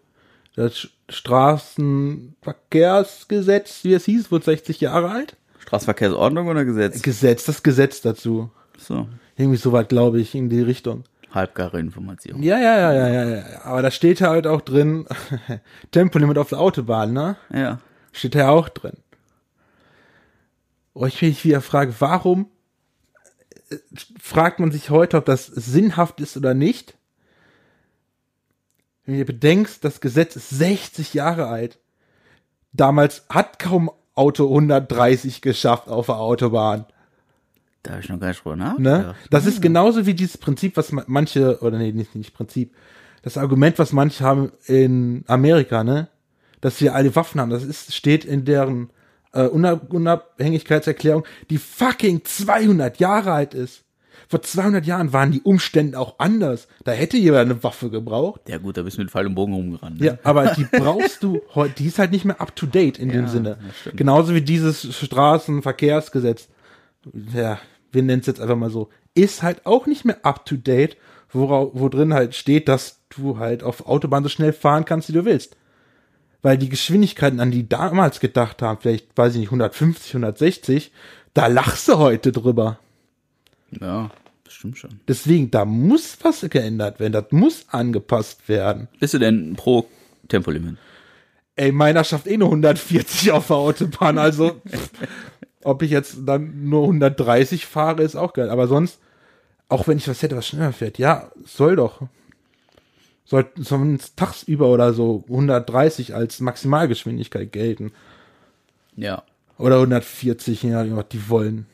das 0.55 0.87
Straßenverkehrsgesetz, 1.09 3.83
wie 3.83 3.93
es 3.93 4.05
hieß, 4.05 4.31
wird 4.31 4.43
60 4.43 4.81
Jahre 4.81 5.11
alt. 5.11 5.37
Straßenverkehrsordnung 5.59 6.47
oder 6.47 6.65
Gesetz? 6.65 7.03
Gesetz, 7.03 7.45
das 7.45 7.61
Gesetz 7.61 8.01
dazu. 8.01 8.49
So. 8.79 9.07
Irgendwie 9.37 9.59
so 9.59 9.71
weit, 9.73 9.89
glaube 9.89 10.19
ich, 10.19 10.33
in 10.33 10.49
die 10.49 10.61
Richtung. 10.61 11.03
Halbgare 11.29 11.79
Information. 11.79 12.41
Ja, 12.41 12.57
ja, 12.57 12.79
ja, 12.79 12.93
ja, 12.93 13.09
ja, 13.09 13.25
ja. 13.25 13.43
Aber 13.63 13.83
da 13.83 13.91
steht 13.91 14.21
halt 14.21 14.47
auch 14.47 14.61
drin, 14.61 15.05
Tempolimit 15.91 16.39
auf 16.39 16.49
der 16.49 16.59
Autobahn, 16.59 17.13
ne? 17.13 17.37
Ja. 17.53 17.77
Steht 18.11 18.33
ja 18.33 18.49
auch 18.49 18.69
drin. 18.69 18.97
Und 20.93 21.09
ich 21.09 21.21
mich 21.21 21.45
wieder 21.45 21.61
frage, 21.61 21.93
warum 21.99 22.47
äh, 23.69 23.77
fragt 24.19 24.59
man 24.59 24.71
sich 24.71 24.89
heute, 24.89 25.17
ob 25.17 25.25
das 25.25 25.45
sinnhaft 25.45 26.19
ist 26.21 26.37
oder 26.37 26.55
nicht? 26.55 26.97
Wenn 29.05 29.17
du 29.19 29.25
bedenkst, 29.25 29.83
das 29.83 30.01
Gesetz 30.01 30.35
ist 30.35 30.49
60 30.49 31.13
Jahre 31.13 31.47
alt. 31.47 31.77
Damals 32.73 33.25
hat 33.29 33.59
kaum 33.59 33.91
Auto 34.15 34.45
130 34.47 35.41
geschafft 35.41 35.87
auf 35.89 36.07
der 36.07 36.17
Autobahn. 36.17 36.85
Da 37.83 37.91
habe 37.91 38.01
ich 38.01 38.09
noch 38.09 38.19
gar 38.19 38.29
nicht 38.29 38.43
drüber 38.43 38.55
Ne? 38.55 38.63
nachgedacht. 38.79 39.15
Das 39.29 39.45
ist 39.45 39.61
genauso 39.61 40.05
wie 40.05 40.13
dieses 40.15 40.37
Prinzip, 40.37 40.75
was 40.75 40.91
ma- 40.91 41.03
manche, 41.07 41.59
oder 41.61 41.77
nee, 41.77 41.91
nicht, 41.91 42.15
nicht 42.15 42.33
Prinzip, 42.33 42.73
das 43.21 43.37
Argument, 43.37 43.77
was 43.79 43.91
manche 43.93 44.23
haben 44.23 44.51
in 44.65 45.23
Amerika, 45.27 45.83
ne? 45.83 46.07
Dass 46.61 46.81
wir 46.81 46.95
alle 46.95 47.15
Waffen 47.15 47.39
haben. 47.39 47.49
Das 47.51 47.63
ist, 47.63 47.93
steht 47.93 48.25
in 48.25 48.43
deren 48.45 48.89
äh, 49.33 49.43
Unab 49.45 49.93
Unabhängigkeitserklärung, 49.93 51.25
die 51.49 51.57
fucking 51.59 52.23
200 52.23 52.97
Jahre 52.99 53.31
alt 53.33 53.53
ist. 53.53 53.83
Vor 54.27 54.41
200 54.41 54.85
Jahren 54.85 55.13
waren 55.13 55.31
die 55.31 55.41
Umstände 55.41 55.99
auch 55.99 56.15
anders. 56.17 56.67
Da 56.83 56.91
hätte 56.93 57.17
jeder 57.17 57.39
eine 57.39 57.63
Waffe 57.63 57.89
gebraucht. 57.89 58.41
Ja 58.47 58.57
gut, 58.57 58.77
da 58.77 58.81
bist 58.83 58.97
du 58.97 59.01
mit 59.01 59.11
Pfeil 59.11 59.27
und 59.27 59.35
Bogen 59.35 59.53
rumgerannt. 59.53 59.99
ne? 59.99 60.05
Ja, 60.05 60.17
aber 60.23 60.47
die 60.53 60.63
brauchst 60.71 61.21
du 61.23 61.41
heute, 61.53 61.73
die 61.75 61.85
ist 61.87 61.99
halt 61.99 62.11
nicht 62.11 62.25
mehr 62.25 62.41
up 62.41 62.55
to 62.55 62.65
date 62.65 62.97
in 62.97 63.09
dem 63.09 63.25
Ja, 63.25 63.27
Sinne. 63.29 63.57
das 63.65 63.77
stimmt. 63.81 63.97
Genauso 63.97 64.33
wie 64.33 64.41
dieses 64.41 64.95
Straßenverkehrsgesetz. 64.95 66.47
Ja, 67.33 67.59
wir 67.91 68.03
nennen 68.03 68.21
es 68.21 68.27
jetzt 68.27 68.41
einfach 68.41 68.55
mal 68.57 68.69
so. 68.69 68.89
Ist 69.13 69.43
halt 69.43 69.65
auch 69.65 69.85
nicht 69.85 70.05
mehr 70.05 70.17
up 70.25 70.45
to 70.45 70.55
date, 70.55 70.97
wo, 71.29 71.71
wo 71.73 71.89
drin 71.89 72.13
halt 72.13 72.35
steht, 72.35 72.67
dass 72.67 72.99
du 73.15 73.37
halt 73.37 73.63
auf 73.63 73.85
Autobahn 73.87 74.23
so 74.23 74.29
schnell 74.29 74.53
fahren 74.53 74.85
kannst, 74.85 75.09
wie 75.09 75.13
du 75.13 75.25
willst. 75.25 75.55
Weil 76.41 76.57
die 76.57 76.69
Geschwindigkeiten, 76.69 77.39
an 77.39 77.51
die 77.51 77.67
damals 77.67 78.19
gedacht 78.19 78.61
haben, 78.61 78.79
vielleicht, 78.81 79.17
weiß 79.17 79.33
ich 79.33 79.39
nicht, 79.39 79.47
150, 79.49 80.13
160, 80.15 80.91
da 81.33 81.47
lachst 81.47 81.87
du 81.87 81.97
heute 81.97 82.31
drüber. 82.31 82.79
Ja, 83.81 84.11
das 84.43 84.53
stimmt 84.53 84.77
schon. 84.77 84.99
Deswegen, 85.07 85.51
da 85.51 85.65
muss 85.65 86.17
was 86.21 86.41
geändert 86.49 86.99
werden, 86.99 87.13
das 87.13 87.31
muss 87.31 87.65
angepasst 87.69 88.47
werden. 88.47 88.87
Bist 88.99 89.13
du 89.13 89.19
denn 89.19 89.55
pro 89.55 89.87
Tempolimit? 90.27 90.77
Ey, 91.55 91.71
meiner 91.71 92.03
schafft 92.03 92.27
eh 92.27 92.37
nur 92.37 92.49
140 92.49 93.31
auf 93.31 93.47
der 93.47 93.55
Autobahn, 93.55 94.17
also 94.17 94.61
ob 95.63 95.81
ich 95.81 95.91
jetzt 95.91 96.17
dann 96.25 96.69
nur 96.69 96.83
130 96.83 97.65
fahre, 97.65 98.03
ist 98.03 98.15
auch 98.15 98.33
geil. 98.33 98.49
Aber 98.49 98.67
sonst, 98.67 98.99
auch 99.67 99.87
wenn 99.87 99.97
ich 99.97 100.07
was 100.07 100.21
hätte, 100.21 100.37
was 100.37 100.47
schneller 100.47 100.73
fährt, 100.73 100.99
ja, 100.99 101.31
soll 101.45 101.75
doch. 101.75 102.01
Soll 103.25 103.47
sonst 103.55 104.15
tagsüber 104.17 104.67
oder 104.67 104.93
so 104.93 105.23
130 105.27 106.13
als 106.13 106.39
Maximalgeschwindigkeit 106.39 107.51
gelten. 107.51 107.91
Ja. 108.95 109.23
Oder 109.57 109.77
140, 109.77 110.61
je 110.61 110.69
nachdem, 110.69 110.97
was 110.97 111.07
die 111.07 111.29
wollen. 111.29 111.65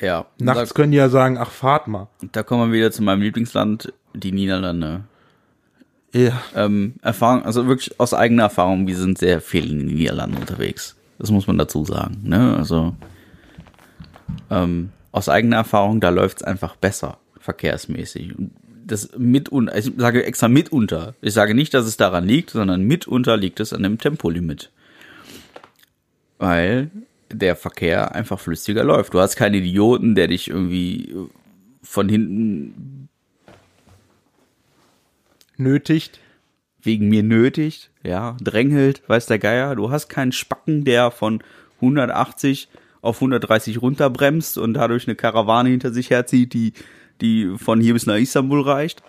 Ja. 0.00 0.26
Nachts 0.38 0.70
Da, 0.70 0.74
können 0.74 0.92
die 0.92 0.98
ja 0.98 1.08
sagen, 1.08 1.38
ach, 1.38 1.50
fahrt 1.50 1.88
mal. 1.88 2.08
da 2.32 2.42
kommen 2.42 2.70
wir 2.70 2.78
wieder 2.78 2.90
zu 2.90 3.02
meinem 3.02 3.22
Lieblingsland, 3.22 3.92
die 4.14 4.32
Niederlande. 4.32 5.04
Ja, 6.12 6.40
ähm, 6.54 6.94
Erfahrung, 7.02 7.44
also 7.44 7.66
wirklich 7.66 7.98
aus 7.98 8.14
eigener 8.14 8.44
Erfahrung, 8.44 8.86
wir 8.86 8.96
sind 8.96 9.18
sehr 9.18 9.40
viel 9.40 9.70
in 9.70 9.80
den 9.80 9.96
Niederlanden 9.96 10.36
unterwegs. 10.36 10.96
Das 11.18 11.30
muss 11.30 11.46
man 11.46 11.58
dazu 11.58 11.84
sagen. 11.84 12.20
Ne? 12.22 12.56
Also 12.56 12.94
ähm, 14.50 14.90
aus 15.12 15.28
eigener 15.28 15.56
Erfahrung, 15.56 16.00
da 16.00 16.10
läuft's 16.10 16.42
einfach 16.42 16.76
besser, 16.76 17.18
verkehrsmäßig. 17.40 18.36
Und 18.38 18.52
das 18.86 19.10
mitunter, 19.16 19.76
ich 19.76 19.90
sage 19.96 20.24
extra 20.24 20.48
mitunter. 20.48 21.14
Ich 21.20 21.32
sage 21.32 21.54
nicht, 21.54 21.74
dass 21.74 21.86
es 21.86 21.96
daran 21.96 22.26
liegt, 22.26 22.50
sondern 22.50 22.82
mitunter 22.82 23.36
liegt 23.36 23.60
es 23.60 23.72
an 23.72 23.82
dem 23.82 23.98
Tempolimit. 23.98 24.70
Weil 26.38 26.90
der 27.34 27.56
Verkehr 27.56 28.14
einfach 28.14 28.40
flüssiger 28.40 28.84
läuft. 28.84 29.14
Du 29.14 29.20
hast 29.20 29.36
keinen 29.36 29.54
Idioten, 29.54 30.14
der 30.14 30.28
dich 30.28 30.48
irgendwie 30.48 31.14
von 31.82 32.08
hinten 32.08 33.08
nötigt. 35.56 36.20
wegen 36.82 37.08
mir 37.08 37.22
nötigt, 37.22 37.90
ja, 38.02 38.36
drängelt, 38.42 39.02
weiß 39.08 39.24
der 39.26 39.38
Geier. 39.38 39.74
Du 39.74 39.90
hast 39.90 40.08
keinen 40.08 40.32
Spacken, 40.32 40.84
der 40.84 41.10
von 41.10 41.42
180 41.76 42.68
auf 43.00 43.16
130 43.16 43.80
runterbremst 43.80 44.58
und 44.58 44.74
dadurch 44.74 45.06
eine 45.06 45.14
Karawane 45.14 45.70
hinter 45.70 45.92
sich 45.92 46.10
herzieht, 46.10 46.52
die, 46.52 46.72
die 47.20 47.54
von 47.56 47.80
hier 47.80 47.94
bis 47.94 48.06
nach 48.06 48.16
Istanbul 48.16 48.62
reicht. 48.62 49.02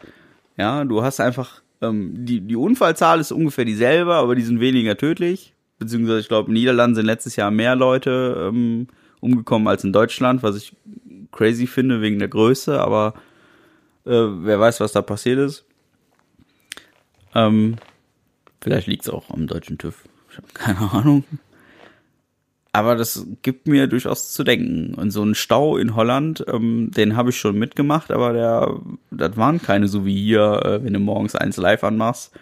Ja, 0.58 0.86
du 0.86 1.02
hast 1.02 1.20
einfach, 1.20 1.62
ähm, 1.82 2.26
die, 2.26 2.42
die 2.42 2.56
Unfallzahl 2.56 3.20
ist 3.20 3.32
ungefähr 3.32 3.66
dieselbe, 3.66 4.14
aber 4.14 4.36
die 4.36 4.44
sind 4.44 4.60
weniger 4.60 4.96
tödlich. 4.98 5.55
Beziehungsweise, 5.78 6.20
ich 6.20 6.28
glaube, 6.28 6.50
in 6.50 6.54
Niederlanden 6.54 6.96
sind 6.96 7.06
letztes 7.06 7.36
Jahr 7.36 7.52
mehr 7.52 7.76
Leute 7.76 8.50
ähm, 8.50 8.88
umgekommen 9.20 9.68
als 9.68 9.84
in 9.84 9.94
Deutschland, 9.94 10.44
was 10.44 10.56
ich 10.56 10.76
crazy 11.32 11.68
finde 11.68 12.02
wegen 12.02 12.20
der 12.20 12.30
Größe, 12.30 12.80
aber 12.82 13.14
äh, 14.06 14.12
wer 14.12 14.60
weiß, 14.60 14.80
was 14.80 14.94
da 14.94 15.02
passiert 15.02 15.40
ist. 15.40 15.66
Ähm, 17.34 17.76
vielleicht 18.62 18.88
liegt 18.88 19.04
es 19.04 19.10
auch 19.10 19.30
am 19.30 19.48
deutschen 19.48 19.78
TÜV. 19.78 20.04
Ich 20.32 20.38
habe 20.38 20.48
keine 20.54 20.80
Ahnung. 20.94 21.24
Aber 22.72 22.96
das 22.96 23.26
gibt 23.42 23.68
mir 23.68 23.88
durchaus 23.88 24.34
zu 24.34 24.44
denken. 24.44 24.96
Und 24.96 25.12
so 25.12 25.24
ein 25.24 25.34
Stau 25.34 25.78
in 25.78 25.96
Holland, 25.96 26.44
ähm, 26.48 26.92
den 26.92 27.16
habe 27.16 27.30
ich 27.30 27.38
schon 27.38 27.58
mitgemacht, 27.58 28.12
aber 28.12 28.34
der, 28.34 28.80
das 29.12 29.38
waren 29.38 29.62
keine 29.62 29.88
so 29.88 30.06
wie 30.06 30.22
hier, 30.22 30.62
äh, 30.66 30.84
wenn 30.84 30.94
du 30.94 31.00
morgens 31.00 31.36
eins 31.36 31.56
live 31.56 31.86
anmachst. 31.86 32.34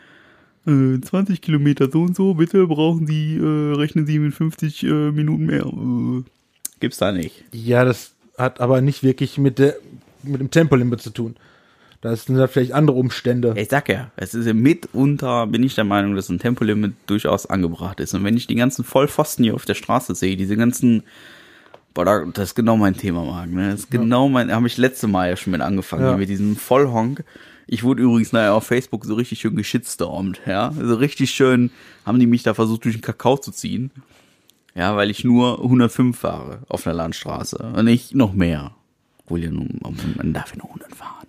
Äh, 0.65 1.02
20 1.02 1.41
Kilometer 1.41 1.89
so 1.91 2.02
und 2.04 2.15
so, 2.15 2.36
bitte 2.36 2.65
brauchen 2.67 3.06
Sie, 3.08 3.36
äh, 3.36 3.73
rechnen 3.76 4.06
Sie 4.06 4.19
mit 4.19 4.34
50 4.34 4.84
äh, 4.84 4.88
Minuten 5.12 5.45
mehr. 5.45 5.65
Äh, 5.65 6.23
gibt's 6.80 6.97
da 6.97 7.12
nicht. 7.12 7.43
Ja, 7.52 7.84
das 7.86 8.12
hat 8.38 8.62
aber 8.62 8.82
nicht 8.82 9.04
wirklich 9.04 9.38
mit 9.38 9.60
der 9.60 9.76
mit 10.23 10.39
dem 10.39 10.49
Tempolimit 10.52 11.02
zu 11.02 11.10
tun. 11.10 11.36
Das 11.99 12.26
sind 12.26 12.36
da 12.38 12.47
vielleicht 12.47 12.71
andere 12.73 12.97
Umstände. 12.97 13.54
Ich 13.58 13.69
sag 13.69 13.88
ja, 13.89 14.12
es 14.17 14.34
ist 14.34 14.45
ja 14.45 14.54
mitunter, 14.54 15.47
bin 15.47 15.63
ich 15.63 15.76
der 15.76 15.84
Meinung, 15.84 16.15
dass 16.15 16.30
ein 16.30 16.39
Tempolimit 16.39 16.93
durchaus 17.08 17.45
angebracht 17.45 17.99
ist. 17.99 18.13
Und 18.13 18.23
wenn 18.23 18.36
ich 18.38 18.47
die 18.47 18.56
ganzen 18.56 18.84
Vollpfosten 18.86 19.43
hier 19.43 19.54
auf 19.56 19.65
der 19.65 19.73
Straße 19.76 20.15
sehe, 20.15 20.36
diese 20.38 20.56
ganzen, 20.58 21.04
boah, 21.93 22.04
da- 22.06 22.26
das 22.34 22.49
ist 22.49 22.56
genau 22.56 22.76
mein 22.78 22.95
Thema, 22.95 23.23
Marc, 23.26 23.49
ne? 23.52 23.71
Das 23.71 23.82
ist 23.82 23.91
genau 23.91 24.28
mein, 24.30 24.52
habe 24.52 24.67
ich 24.67 24.78
letzte 24.78 25.08
Mal 25.08 25.30
ja 25.30 25.36
schon 25.38 25.52
mit 25.52 25.62
angefangen, 25.62 26.04
Ja. 26.04 26.10
hier 26.10 26.17
mit 26.17 26.30
diesem 26.30 26.56
Vollhonk. 26.58 27.23
Ich 27.67 27.84
wurde 27.84 28.04
übrigens 28.04 28.32
nachher 28.34 28.54
auf 28.54 28.65
Facebook 28.65 29.06
so 29.06 29.15
richtig 29.15 29.39
schön 29.39 29.56
geschitstormt, 29.56 30.41
ja. 30.45 30.71
So 30.78 30.95
richtig 30.95 31.32
schön 31.32 31.71
haben 32.06 32.19
die 32.19 32.28
mich 32.28 32.43
da 32.43 32.54
versucht, 32.54 32.86
durch 32.86 32.95
den 32.95 33.02
Kakao 33.02 33.38
zu 33.38 33.52
ziehen. 33.52 33.91
Ja, 34.76 34.95
weil 34.95 35.10
ich 35.12 35.23
nur 35.23 35.60
105 35.62 36.17
fahre 36.17 36.60
auf 36.67 36.86
einer 36.88 36.95
Landstraße 36.95 37.58
und 37.76 37.86
nicht 37.86 38.15
noch 38.15 38.34
mehr. 38.34 38.73
Obwohl 39.19 39.43
ja 39.43 39.52
nun, 39.52 39.80
man 40.17 40.34
darf 40.34 40.52
ja 40.52 40.58
nur 40.58 40.67
100 40.67 40.95
fahren. 40.95 41.28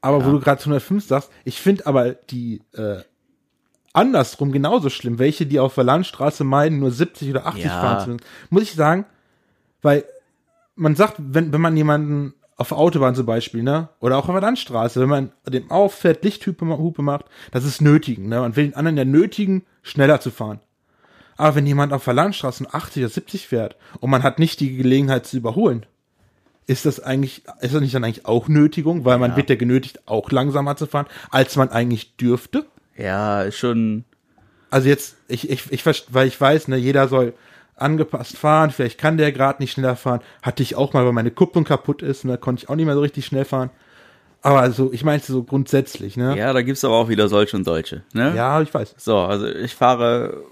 Aber 0.00 0.24
wo 0.24 0.30
du 0.30 0.38
gerade 0.40 0.60
105 0.60 1.04
sagst, 1.04 1.30
ich 1.44 1.60
finde 1.60 1.86
aber 1.86 2.12
die 2.12 2.62
äh, 2.74 2.98
andersrum 3.92 4.52
genauso 4.52 4.88
schlimm, 4.90 5.18
welche, 5.18 5.46
die 5.46 5.58
auf 5.58 5.74
der 5.74 5.84
Landstraße 5.84 6.44
meinen, 6.44 6.78
nur 6.78 6.92
70 6.92 7.30
oder 7.30 7.46
80 7.46 7.64
Ja. 7.64 7.70
fahren 7.80 8.00
zu 8.00 8.10
müssen. 8.10 8.24
Muss 8.50 8.62
ich 8.62 8.72
sagen, 8.74 9.04
weil 9.82 10.04
man 10.76 10.94
sagt, 10.94 11.16
wenn, 11.18 11.52
wenn 11.52 11.60
man 11.60 11.76
jemanden 11.76 12.34
auf 12.56 12.68
der 12.68 12.78
Autobahn 12.78 13.14
zum 13.14 13.26
Beispiel, 13.26 13.62
ne? 13.62 13.88
Oder 14.00 14.16
auch 14.16 14.28
auf 14.28 14.34
der 14.34 14.40
Landstraße, 14.40 15.00
wenn 15.00 15.08
man 15.08 15.32
dem 15.46 15.70
auffährt, 15.70 16.24
Lichthupe 16.24 16.66
Hupe 16.66 17.02
macht, 17.02 17.26
das 17.52 17.64
ist 17.64 17.82
nötigen, 17.82 18.28
ne? 18.28 18.40
Man 18.40 18.56
will 18.56 18.66
den 18.68 18.76
anderen 18.76 18.96
ja 18.96 19.04
nötigen, 19.04 19.64
schneller 19.82 20.20
zu 20.20 20.30
fahren. 20.30 20.60
Aber 21.36 21.54
wenn 21.54 21.66
jemand 21.66 21.92
auf 21.92 22.04
der 22.04 22.14
Landstraße 22.14 22.66
80 22.72 23.02
oder 23.02 23.10
70 23.10 23.46
fährt 23.46 23.76
und 24.00 24.08
man 24.10 24.22
hat 24.22 24.38
nicht 24.38 24.60
die 24.60 24.74
Gelegenheit 24.76 25.26
zu 25.26 25.36
überholen, 25.36 25.84
ist 26.66 26.86
das 26.86 26.98
eigentlich, 26.98 27.42
ist 27.60 27.74
das 27.74 27.80
nicht 27.80 27.94
dann 27.94 28.04
eigentlich 28.04 28.26
auch 28.26 28.48
Nötigung, 28.48 29.04
weil 29.04 29.18
man 29.18 29.32
Ja. 29.32 29.36
wird 29.36 29.50
ja 29.50 29.56
genötigt, 29.56 30.00
auch 30.06 30.30
langsamer 30.30 30.76
zu 30.76 30.86
fahren, 30.86 31.06
als 31.30 31.56
man 31.56 31.68
eigentlich 31.68 32.16
dürfte? 32.16 32.66
Ja, 32.96 33.42
ist 33.42 33.58
schon. 33.58 34.04
Also 34.70 34.88
jetzt, 34.88 35.16
ich, 35.28 35.48
ich, 35.48 35.70
ich, 35.70 35.84
weil 36.12 36.26
ich 36.26 36.40
weiß, 36.40 36.68
ne, 36.68 36.76
jeder 36.76 37.06
soll 37.06 37.34
angepasst 37.76 38.36
fahren, 38.36 38.70
vielleicht 38.70 38.98
kann 38.98 39.18
der 39.18 39.32
gerade 39.32 39.62
nicht 39.62 39.72
schneller 39.72 39.96
fahren. 39.96 40.20
Hatte 40.42 40.62
ich 40.62 40.74
auch 40.76 40.92
mal, 40.92 41.04
weil 41.04 41.12
meine 41.12 41.30
Kupplung 41.30 41.64
kaputt 41.64 42.02
ist 42.02 42.24
und 42.24 42.30
da 42.30 42.36
konnte 42.36 42.64
ich 42.64 42.68
auch 42.68 42.74
nicht 42.74 42.86
mehr 42.86 42.94
so 42.94 43.02
richtig 43.02 43.26
schnell 43.26 43.44
fahren. 43.44 43.70
Aber 44.42 44.60
also, 44.60 44.92
ich 44.92 45.04
meinte 45.04 45.26
so 45.26 45.42
grundsätzlich, 45.42 46.16
ne? 46.16 46.36
Ja, 46.38 46.52
da 46.52 46.62
gibt's 46.62 46.84
aber 46.84 46.94
auch 46.94 47.08
wieder 47.08 47.28
solche 47.28 47.56
und 47.56 47.64
solche. 47.64 48.02
Ne? 48.12 48.32
Ja, 48.36 48.62
ich 48.62 48.72
weiß. 48.72 48.94
So, 48.96 49.16
also 49.18 49.46
ich 49.46 49.74
fahre 49.74 50.42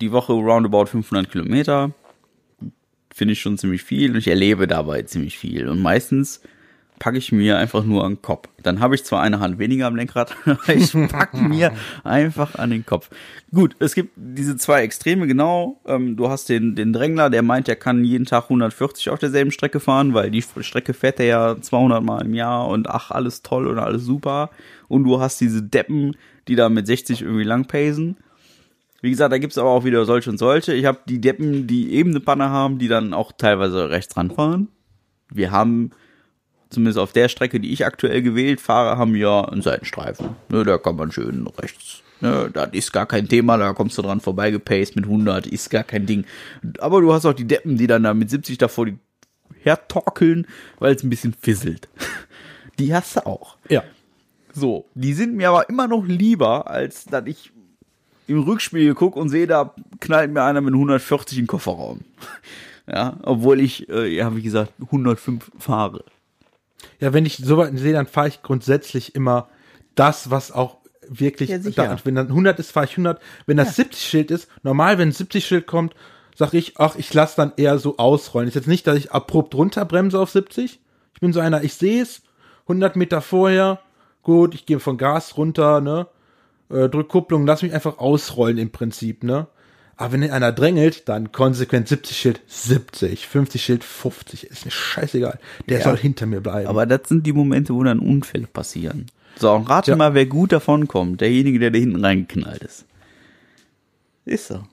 die 0.00 0.12
Woche 0.12 0.32
roundabout 0.32 0.86
500 0.86 1.30
Kilometer. 1.30 1.92
Finde 3.14 3.32
ich 3.32 3.40
schon 3.40 3.56
ziemlich 3.56 3.84
viel 3.84 4.10
und 4.10 4.18
ich 4.18 4.26
erlebe 4.26 4.66
dabei 4.66 5.02
ziemlich 5.02 5.38
viel. 5.38 5.68
Und 5.68 5.80
meistens 5.80 6.40
packe 7.04 7.18
ich 7.18 7.32
mir 7.32 7.58
einfach 7.58 7.84
nur 7.84 8.02
an 8.02 8.14
den 8.14 8.22
Kopf. 8.22 8.48
Dann 8.62 8.80
habe 8.80 8.94
ich 8.94 9.04
zwar 9.04 9.20
eine 9.20 9.38
Hand 9.38 9.58
weniger 9.58 9.88
am 9.88 9.94
Lenkrad, 9.94 10.34
aber 10.46 10.74
ich 10.74 10.90
packe 11.10 11.36
mir 11.48 11.70
einfach 12.02 12.54
an 12.54 12.70
den 12.70 12.86
Kopf. 12.86 13.10
Gut, 13.52 13.76
es 13.78 13.94
gibt 13.94 14.12
diese 14.16 14.56
zwei 14.56 14.80
Extreme, 14.80 15.26
genau. 15.26 15.82
Ähm, 15.84 16.16
du 16.16 16.30
hast 16.30 16.48
den, 16.48 16.74
den 16.74 16.94
Drängler, 16.94 17.28
der 17.28 17.42
meint, 17.42 17.68
er 17.68 17.76
kann 17.76 18.04
jeden 18.04 18.24
Tag 18.24 18.44
140 18.44 19.10
auf 19.10 19.18
derselben 19.18 19.50
Strecke 19.50 19.80
fahren, 19.80 20.14
weil 20.14 20.30
die 20.30 20.40
Strecke 20.40 20.94
fährt 20.94 21.20
er 21.20 21.26
ja 21.26 21.60
200 21.60 22.02
Mal 22.02 22.24
im 22.24 22.32
Jahr 22.32 22.68
und 22.68 22.88
ach, 22.88 23.10
alles 23.10 23.42
toll 23.42 23.66
und 23.66 23.78
alles 23.78 24.04
super. 24.04 24.48
Und 24.88 25.04
du 25.04 25.20
hast 25.20 25.42
diese 25.42 25.62
Deppen, 25.62 26.16
die 26.48 26.56
da 26.56 26.70
mit 26.70 26.86
60 26.86 27.20
irgendwie 27.20 27.44
lang 27.44 27.66
pacen. 27.66 28.16
Wie 29.02 29.10
gesagt, 29.10 29.30
da 29.30 29.36
gibt's 29.36 29.58
aber 29.58 29.68
auch 29.68 29.84
wieder 29.84 30.06
solche 30.06 30.30
und 30.30 30.38
solche. 30.38 30.72
Ich 30.72 30.86
habe 30.86 31.00
die 31.06 31.20
Deppen, 31.20 31.66
die 31.66 31.92
eben 31.92 32.12
eine 32.12 32.20
Panne 32.20 32.48
haben, 32.48 32.78
die 32.78 32.88
dann 32.88 33.12
auch 33.12 33.30
teilweise 33.32 33.90
rechts 33.90 34.16
ranfahren. 34.16 34.68
Wir 35.28 35.50
haben, 35.50 35.90
zumindest 36.74 36.98
auf 36.98 37.12
der 37.12 37.28
Strecke, 37.28 37.60
die 37.60 37.72
ich 37.72 37.86
aktuell 37.86 38.22
gewählt 38.22 38.60
fahre, 38.60 38.98
haben 38.98 39.14
wir 39.14 39.50
einen 39.50 39.62
Seitenstreifen. 39.62 40.30
Ne, 40.48 40.64
da 40.64 40.78
kann 40.78 40.96
man 40.96 41.12
schön 41.12 41.46
rechts. 41.58 42.02
Ne, 42.20 42.50
das 42.52 42.70
ist 42.72 42.92
gar 42.92 43.06
kein 43.06 43.28
Thema, 43.28 43.56
da 43.56 43.72
kommst 43.72 43.98
du 43.98 44.02
dran 44.02 44.20
vorbeigepaced 44.20 44.96
mit 44.96 45.06
100, 45.06 45.46
ist 45.46 45.70
gar 45.70 45.84
kein 45.84 46.06
Ding. 46.06 46.24
Aber 46.78 47.00
du 47.00 47.12
hast 47.12 47.26
auch 47.26 47.32
die 47.32 47.46
Deppen, 47.46 47.76
die 47.76 47.86
dann 47.86 48.02
da 48.02 48.14
mit 48.14 48.30
70 48.30 48.58
davor 48.58 48.86
die 48.86 48.98
hertorkeln, 49.60 50.46
weil 50.78 50.94
es 50.94 51.02
ein 51.02 51.10
bisschen 51.10 51.34
fisselt. 51.40 51.88
Die 52.80 52.92
hast 52.92 53.14
du 53.14 53.24
auch. 53.24 53.56
Ja. 53.68 53.84
So, 54.52 54.86
die 54.94 55.14
sind 55.14 55.36
mir 55.36 55.50
aber 55.50 55.68
immer 55.68 55.86
noch 55.86 56.04
lieber, 56.04 56.68
als 56.68 57.04
dass 57.04 57.24
ich 57.26 57.52
im 58.26 58.42
Rückspiegel 58.42 58.94
gucke 58.94 59.18
und 59.18 59.28
sehe, 59.28 59.46
da 59.46 59.74
knallt 60.00 60.32
mir 60.32 60.42
einer 60.42 60.60
mit 60.60 60.74
140 60.74 61.38
in 61.38 61.44
den 61.44 61.48
Kofferraum. 61.48 62.00
Ja, 62.86 63.16
obwohl 63.22 63.60
ich, 63.60 63.88
äh, 63.88 64.14
ja, 64.14 64.36
wie 64.36 64.42
gesagt, 64.42 64.74
105 64.78 65.50
fahre. 65.58 66.04
Ja, 67.04 67.12
wenn 67.12 67.26
ich 67.26 67.36
so 67.36 67.58
weit 67.58 67.76
sehe, 67.78 67.92
dann 67.92 68.06
fahre 68.06 68.28
ich 68.28 68.40
grundsätzlich 68.40 69.14
immer 69.14 69.48
das, 69.94 70.30
was 70.30 70.50
auch 70.50 70.78
wirklich, 71.06 71.50
Ja, 71.50 71.58
da, 71.58 71.98
wenn 72.04 72.14
dann 72.14 72.28
100 72.28 72.58
ist, 72.58 72.70
fahre 72.70 72.86
ich 72.86 72.92
100. 72.92 73.20
Wenn 73.44 73.58
das 73.58 73.76
70 73.76 74.08
Schild 74.08 74.30
ist, 74.30 74.48
normal, 74.62 74.96
wenn 74.96 75.10
ein 75.10 75.12
70 75.12 75.46
Schild 75.46 75.66
kommt, 75.66 75.94
sag 76.34 76.54
ich, 76.54 76.78
ach, 76.78 76.96
ich 76.96 77.12
lasse 77.12 77.36
dann 77.36 77.52
eher 77.58 77.78
so 77.78 77.98
ausrollen. 77.98 78.48
Ist 78.48 78.54
jetzt 78.54 78.68
nicht, 78.68 78.86
dass 78.86 78.96
ich 78.96 79.12
abrupt 79.12 79.54
runterbremse 79.54 80.18
auf 80.18 80.30
70. 80.30 80.80
Ich 81.12 81.20
bin 81.20 81.34
so 81.34 81.40
einer, 81.40 81.62
ich 81.62 81.74
sehe 81.74 82.00
es, 82.00 82.22
100 82.62 82.96
Meter 82.96 83.20
vorher, 83.20 83.80
gut, 84.22 84.54
ich 84.54 84.64
gehe 84.64 84.80
von 84.80 84.96
Gas 84.96 85.36
runter, 85.36 85.82
ne, 85.82 86.06
äh, 86.70 86.88
drück 86.88 87.10
Kupplung, 87.10 87.46
lass 87.46 87.60
mich 87.60 87.74
einfach 87.74 87.98
ausrollen 87.98 88.56
im 88.56 88.72
Prinzip, 88.72 89.24
ne. 89.24 89.46
Aber 89.96 90.12
wenn 90.12 90.28
einer 90.28 90.50
drängelt, 90.52 91.08
dann 91.08 91.30
konsequent 91.32 91.86
70 91.88 92.16
Schild 92.16 92.40
70, 92.48 93.28
50 93.28 93.64
Schild 93.64 93.84
50, 93.84 94.44
ist 94.50 94.64
mir 94.64 94.70
scheißegal. 94.72 95.38
Der 95.68 95.78
Ja. 95.78 95.84
soll 95.84 95.96
hinter 95.96 96.26
mir 96.26 96.40
bleiben. 96.40 96.66
Aber 96.68 96.84
das 96.86 97.08
sind 97.08 97.24
die 97.26 97.32
Momente, 97.32 97.74
wo 97.74 97.82
dann 97.84 98.00
Unfälle 98.00 98.46
passieren. 98.48 99.06
So, 99.38 99.52
und 99.52 99.68
rate 99.70 99.92
Ja. 99.92 99.96
mal, 99.96 100.14
wer 100.14 100.26
gut 100.26 100.52
davon 100.52 100.88
kommt. 100.88 101.20
Derjenige, 101.20 101.58
der 101.60 101.70
da 101.70 101.78
hinten 101.78 102.04
reingeknallt 102.04 102.62
ist. 102.62 102.84
Ist 104.24 104.48
so. 104.48 104.64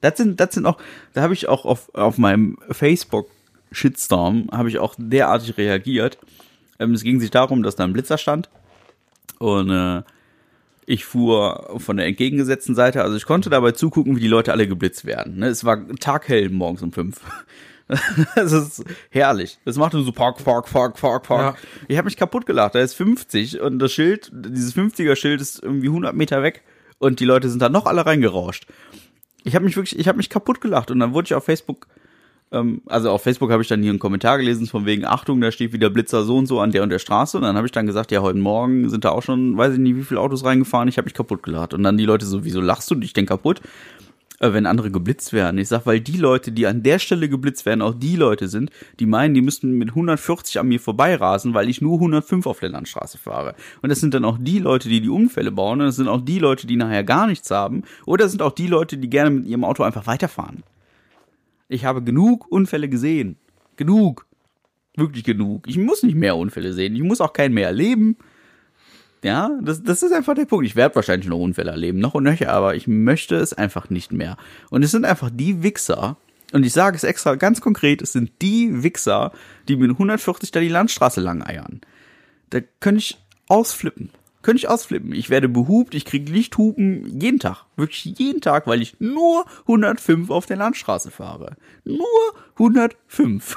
Das 0.00 0.16
sind, 0.16 0.38
das 0.40 0.54
sind 0.54 0.66
auch, 0.66 0.78
da 1.14 1.22
habe 1.22 1.34
ich 1.34 1.48
auch 1.48 1.64
auf, 1.64 1.94
auf 1.94 2.18
meinem 2.18 2.58
Facebook-Shitstorm, 2.70 4.48
habe 4.52 4.68
ich 4.68 4.78
auch 4.78 4.94
derartig 4.98 5.56
reagiert. 5.56 6.18
Ähm, 6.78 6.92
es 6.94 7.02
ging 7.02 7.20
sich 7.20 7.30
darum, 7.30 7.62
dass 7.62 7.76
da 7.76 7.84
ein 7.84 7.92
Blitzer 7.92 8.18
stand. 8.18 8.48
Und 9.38 9.70
äh, 9.70 10.02
ich 10.86 11.04
fuhr 11.04 11.76
von 11.78 11.96
der 11.96 12.06
entgegengesetzten 12.06 12.74
Seite, 12.74 13.02
also 13.02 13.16
ich 13.16 13.26
konnte 13.26 13.50
dabei 13.50 13.72
zugucken, 13.72 14.16
wie 14.16 14.20
die 14.20 14.28
Leute 14.28 14.52
alle 14.52 14.68
geblitzt 14.68 15.04
werden. 15.04 15.38
Ne? 15.38 15.46
Es 15.46 15.64
war 15.64 15.86
taghell 15.98 16.50
morgens 16.50 16.82
um 16.82 16.92
fünf. 16.92 17.20
Das 18.34 18.50
ist 18.50 18.82
herrlich. 19.10 19.58
Das 19.66 19.76
macht 19.76 19.92
nur 19.92 20.04
so 20.04 20.12
Park, 20.12 20.42
Park, 20.42 20.72
Park, 20.72 20.98
Park, 20.98 21.24
Park. 21.24 21.58
Ich 21.86 21.98
habe 21.98 22.06
mich 22.06 22.16
kaputt 22.16 22.46
gelacht. 22.46 22.74
Da 22.74 22.80
ist 22.80 22.94
50 22.94 23.60
und 23.60 23.78
das 23.78 23.92
Schild, 23.92 24.30
dieses 24.32 24.74
50er 24.74 25.14
Schild 25.16 25.42
ist 25.42 25.62
irgendwie 25.62 25.88
100 25.88 26.14
Meter 26.14 26.42
weg 26.42 26.62
und 26.98 27.20
die 27.20 27.26
Leute 27.26 27.50
sind 27.50 27.60
da 27.60 27.68
noch 27.68 27.84
alle 27.84 28.06
reingerauscht. 28.06 28.66
Ich 29.44 29.54
habe 29.54 29.66
mich 29.66 29.76
wirklich, 29.76 29.98
ich 29.98 30.08
habe 30.08 30.16
mich 30.16 30.30
kaputt 30.30 30.62
gelacht 30.62 30.90
und 30.90 30.98
dann 30.98 31.12
wurde 31.12 31.26
ich 31.26 31.34
auf 31.34 31.44
Facebook, 31.44 31.86
ähm, 32.54 32.82
also 32.86 33.10
auf 33.10 33.22
Facebook 33.22 33.50
habe 33.50 33.62
ich 33.62 33.68
dann 33.68 33.82
hier 33.82 33.90
einen 33.90 33.98
Kommentar 33.98 34.38
gelesen 34.38 34.66
von 34.66 34.86
wegen 34.86 35.04
Achtung, 35.04 35.40
da 35.40 35.50
steht 35.50 35.72
wieder 35.72 35.90
Blitzer 35.90 36.24
so 36.24 36.36
und 36.36 36.46
so 36.46 36.60
an 36.60 36.70
der 36.70 36.82
und 36.82 36.90
der 36.90 36.98
Straße 36.98 37.36
und 37.36 37.42
dann 37.42 37.56
habe 37.56 37.66
ich 37.66 37.72
dann 37.72 37.86
gesagt, 37.86 38.12
ja 38.12 38.22
heute 38.22 38.38
Morgen 38.38 38.88
sind 38.88 39.04
da 39.04 39.10
auch 39.10 39.22
schon, 39.22 39.56
weiß 39.56 39.74
ich 39.74 39.78
nicht, 39.78 39.96
wie 39.96 40.02
viele 40.02 40.20
Autos 40.20 40.44
reingefahren. 40.44 40.88
Ich 40.88 40.96
habe 40.96 41.06
mich 41.06 41.14
kaputt 41.14 41.42
gelacht 41.42 41.74
und 41.74 41.82
dann 41.82 41.98
die 41.98 42.06
Leute 42.06 42.26
so, 42.26 42.44
wieso 42.44 42.60
lachst 42.60 42.90
du 42.90 42.94
dich 42.94 43.12
denn 43.12 43.26
kaputt? 43.26 43.60
äh, 44.40 44.52
wenn 44.52 44.66
andere 44.66 44.90
geblitzt 44.90 45.32
werden. 45.32 45.58
Ich 45.58 45.68
sag, 45.68 45.86
weil 45.86 46.00
die 46.00 46.16
Leute, 46.16 46.52
die 46.52 46.66
an 46.66 46.82
der 46.82 46.98
Stelle 46.98 47.28
geblitzt 47.28 47.66
werden, 47.66 47.82
auch 47.82 47.94
die 47.94 48.16
Leute 48.16 48.48
sind, 48.48 48.70
die 49.00 49.06
meinen, 49.06 49.34
die 49.34 49.42
müssten 49.42 49.72
mit 49.72 49.90
140 49.90 50.58
an 50.58 50.68
mir 50.68 50.80
vorbeirasen, 50.80 51.54
weil 51.54 51.68
ich 51.68 51.80
nur 51.80 51.94
105 51.94 52.46
auf 52.46 52.60
der 52.60 52.70
Landstraße 52.70 53.18
fahre. 53.18 53.54
Und 53.82 53.88
das 53.88 54.00
sind 54.00 54.14
dann 54.14 54.24
auch 54.24 54.38
die 54.38 54.58
Leute, 54.58 54.88
die 54.88 55.00
die 55.00 55.08
Unfälle 55.08 55.52
bauen. 55.52 55.80
Und 55.80 55.86
das 55.86 55.96
sind 55.96 56.08
auch 56.08 56.20
die 56.20 56.38
Leute, 56.38 56.66
die 56.66 56.76
nachher 56.76 57.04
gar 57.04 57.26
nichts 57.26 57.50
haben. 57.50 57.84
Oder 58.06 58.24
das 58.24 58.32
sind 58.32 58.42
auch 58.42 58.52
die 58.52 58.66
Leute, 58.66 58.98
die 58.98 59.10
gerne 59.10 59.30
mit 59.30 59.46
ihrem 59.46 59.64
Auto 59.64 59.82
einfach 59.82 60.06
weiterfahren. 60.06 60.62
Ich 61.68 61.84
habe 61.84 62.02
genug 62.02 62.50
Unfälle 62.50 62.88
gesehen. 62.88 63.36
Genug. 63.76 64.26
Wirklich 64.96 65.24
genug. 65.24 65.66
Ich 65.66 65.78
muss 65.78 66.02
nicht 66.02 66.14
mehr 66.14 66.36
Unfälle 66.36 66.72
sehen. 66.72 66.94
Ich 66.94 67.02
muss 67.02 67.20
auch 67.20 67.32
keinen 67.32 67.54
mehr 67.54 67.66
erleben. 67.66 68.16
Ja, 69.24 69.50
das, 69.62 69.82
das 69.82 70.02
ist 70.02 70.12
einfach 70.12 70.34
der 70.34 70.44
Punkt. 70.44 70.66
Ich 70.66 70.76
werde 70.76 70.94
wahrscheinlich 70.94 71.28
noch 71.28 71.38
Unfälle 71.38 71.70
erleben, 71.70 71.98
noch 71.98 72.14
und 72.14 72.24
nöcher, 72.24 72.52
aber 72.52 72.74
ich 72.74 72.86
möchte 72.86 73.36
es 73.36 73.54
einfach 73.54 73.88
nicht 73.88 74.12
mehr. 74.12 74.36
Und 74.70 74.82
es 74.82 74.90
sind 74.90 75.06
einfach 75.06 75.30
die 75.32 75.62
Wichser, 75.62 76.18
und 76.54 76.64
ich 76.64 76.72
sage 76.72 76.96
es 76.96 77.02
extra 77.02 77.34
ganz 77.34 77.60
konkret, 77.60 78.00
es 78.00 78.12
sind 78.12 78.30
die 78.40 78.84
Wichser, 78.84 79.32
die 79.66 79.74
mit 79.74 79.90
140 79.90 80.52
da 80.52 80.60
die 80.60 80.68
Landstraße 80.68 81.20
lang 81.20 81.42
eiern. 81.42 81.80
Da 82.50 82.60
könnte 82.78 83.00
ich 83.00 83.18
ausflippen. 83.48 84.10
Könnte 84.44 84.58
ich 84.58 84.68
ausflippen. 84.68 85.14
Ich 85.14 85.30
werde 85.30 85.48
behupt, 85.48 85.94
ich 85.94 86.04
kriege 86.04 86.30
Lichthupen 86.30 87.18
jeden 87.18 87.38
Tag. 87.38 87.64
Wirklich 87.76 88.04
jeden 88.18 88.42
Tag, 88.42 88.66
weil 88.66 88.82
ich 88.82 89.00
nur 89.00 89.46
105 89.60 90.28
auf 90.28 90.44
der 90.44 90.58
Landstraße 90.58 91.10
fahre. 91.10 91.56
Nur 91.84 92.04
105. 92.58 93.56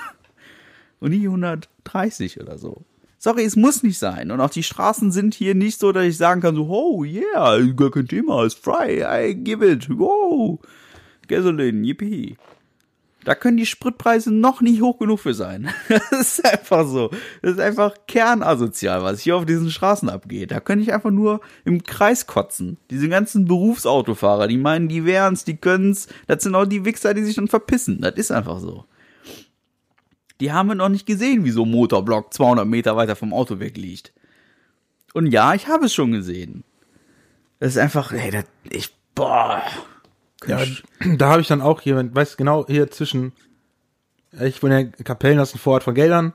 Und 1.02 1.12
nie 1.12 1.28
130 1.28 2.40
oder 2.40 2.58
so. 2.58 2.86
Sorry, 3.18 3.44
es 3.44 3.58
muss 3.58 3.84
nicht 3.84 4.00
sein. 4.00 4.32
Und 4.32 4.40
auch 4.40 4.50
die 4.50 4.64
Straßen 4.64 5.12
sind 5.12 5.36
hier 5.36 5.56
nicht 5.56 5.78
so, 5.78 5.92
dass 5.92 6.06
ich 6.06 6.16
sagen 6.16 6.40
kann, 6.40 6.56
so, 6.56 6.70
oh 6.70 7.04
yeah, 7.04 7.60
gar 7.76 7.92
kein 7.92 8.08
Thema, 8.08 8.46
ist 8.46 8.58
frei, 8.58 9.28
I 9.28 9.36
give 9.36 9.70
it, 9.70 9.90
wow. 9.90 10.58
Gasoline, 11.28 11.86
yippie. 11.86 12.38
Da 13.28 13.36
können 13.36 13.58
die 13.58 13.66
Spritpreise 13.66 14.34
noch 14.34 14.62
nicht 14.62 14.82
hoch 14.82 15.00
genug 15.00 15.20
für 15.20 15.34
sein. 15.34 15.68
Das 15.90 16.40
ist 16.40 16.46
einfach 16.46 16.88
so. 16.88 17.10
Das 17.42 17.52
ist 17.56 17.60
einfach 17.60 17.94
kernasozial, 18.08 19.04
was 19.04 19.20
hier 19.20 19.36
auf 19.36 19.46
diesen 19.46 19.70
Straßen 19.70 20.08
abgeht. 20.08 20.52
Da 20.52 20.62
könnte 20.62 20.84
ich 20.84 20.94
einfach 20.94 21.12
nur 21.12 21.42
im 21.66 21.84
Kreis 21.84 22.26
kotzen. 22.26 22.78
Diese 22.90 23.10
ganzen 23.10 23.44
Berufsautofahrer, 23.44 24.48
die 24.48 24.56
meinen, 24.56 24.88
die 24.88 25.04
wären's, 25.04 25.44
die 25.44 25.58
können's. 25.58 26.08
Das 26.28 26.42
sind 26.42 26.56
auch 26.56 26.66
die 26.66 26.86
Wichser, 26.86 27.14
die 27.14 27.24
sich 27.26 27.36
dann 27.36 27.50
verpissen. 27.50 28.00
Das 28.00 28.14
ist 28.14 28.32
einfach 28.32 28.60
so. 28.60 28.86
Die 30.40 30.54
haben 30.54 30.70
wir 30.70 30.76
noch 30.76 30.88
nicht 30.88 31.06
gesehen, 31.06 31.44
wie 31.44 31.52
so 31.52 31.66
ein 31.66 31.72
Motorblock 31.72 32.34
200 32.34 32.66
Meter 32.66 32.96
weiter 32.96 33.18
vom 33.18 33.34
Auto 33.34 33.60
weg 33.60 33.76
liegt. 33.76 34.14
Und 35.14 35.34
ja, 35.34 35.54
ich 35.54 35.68
habe 35.68 35.88
es 35.88 35.94
schon 35.94 36.14
gesehen. 36.14 36.64
Das 37.60 37.72
ist 37.72 37.78
einfach, 37.78 38.14
ey, 38.14 38.32
das, 38.32 38.46
ich, 38.70 38.96
boah. 39.16 39.64
Ja, 40.46 40.64
da 41.18 41.30
habe 41.30 41.42
ich 41.42 41.48
dann 41.48 41.62
auch 41.62 41.82
jemand, 41.82 42.16
weiß 42.16 42.38
genau, 42.38 42.66
hier 42.68 42.92
zwischen, 42.92 43.34
ich 44.40 44.62
wohne 44.62 44.94
in 44.98 45.04
Kapellen, 45.04 45.38
das 45.38 45.50
ist 45.50 45.56
ein 45.56 45.60
Vorort 45.60 45.84
von 45.84 45.96
Geldern. 45.96 46.34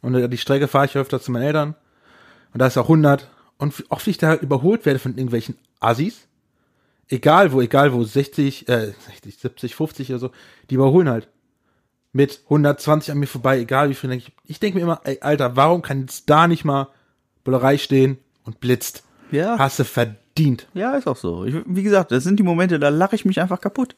Und 0.00 0.30
die 0.30 0.38
Strecke 0.38 0.68
fahre 0.68 0.86
ich 0.86 0.96
öfter 0.96 1.20
zu 1.20 1.30
meinen 1.30 1.44
Eltern. 1.44 1.74
Und 2.52 2.60
da 2.60 2.66
ist 2.66 2.76
auch 2.76 2.84
100. 2.84 3.30
Und 3.56 3.84
oft 3.88 4.06
ich 4.08 4.18
da 4.18 4.28
halt 4.28 4.42
überholt 4.42 4.84
werde 4.84 4.98
von 4.98 5.12
irgendwelchen 5.12 5.56
Assis. 5.78 6.26
Egal 7.08 7.52
wo, 7.52 7.60
egal 7.60 7.92
wo, 7.92 8.02
60, 8.02 8.68
äh, 8.68 8.92
60, 9.06 9.38
70, 9.38 9.74
50 9.76 10.10
oder 10.10 10.18
so, 10.18 10.30
die 10.70 10.74
überholen 10.74 11.08
halt. 11.08 11.28
mit 12.12 12.40
120 12.44 13.10
an 13.10 13.18
mir 13.18 13.26
vorbei, 13.26 13.58
egal 13.58 13.88
wie 13.88 13.94
viel. 13.94 14.10
Denk 14.10 14.22
ich 14.22 14.32
ich 14.44 14.60
denke 14.60 14.78
mir 14.78 14.82
immer, 14.84 15.00
ey, 15.04 15.18
Alter, 15.20 15.56
warum 15.56 15.82
kann 15.82 16.02
jetzt 16.02 16.28
da 16.28 16.46
nicht 16.46 16.64
mal 16.64 16.88
Bullerei 17.44 17.78
stehen 17.78 18.18
und 18.44 18.60
blitzt? 18.60 19.04
Ja. 19.30 19.58
Hast 19.58 19.78
du 19.78 19.84
verdient. 20.34 20.68
Ja, 20.74 20.94
ist 20.96 21.06
auch 21.06 21.16
so. 21.16 21.44
Ich, 21.44 21.54
wie 21.66 21.82
gesagt, 21.82 22.10
das 22.12 22.24
sind 22.24 22.38
die 22.38 22.42
Momente, 22.42 22.78
da 22.78 22.88
lache 22.88 23.14
ich 23.14 23.24
mich 23.24 23.40
einfach 23.40 23.60
kaputt. 23.60 23.96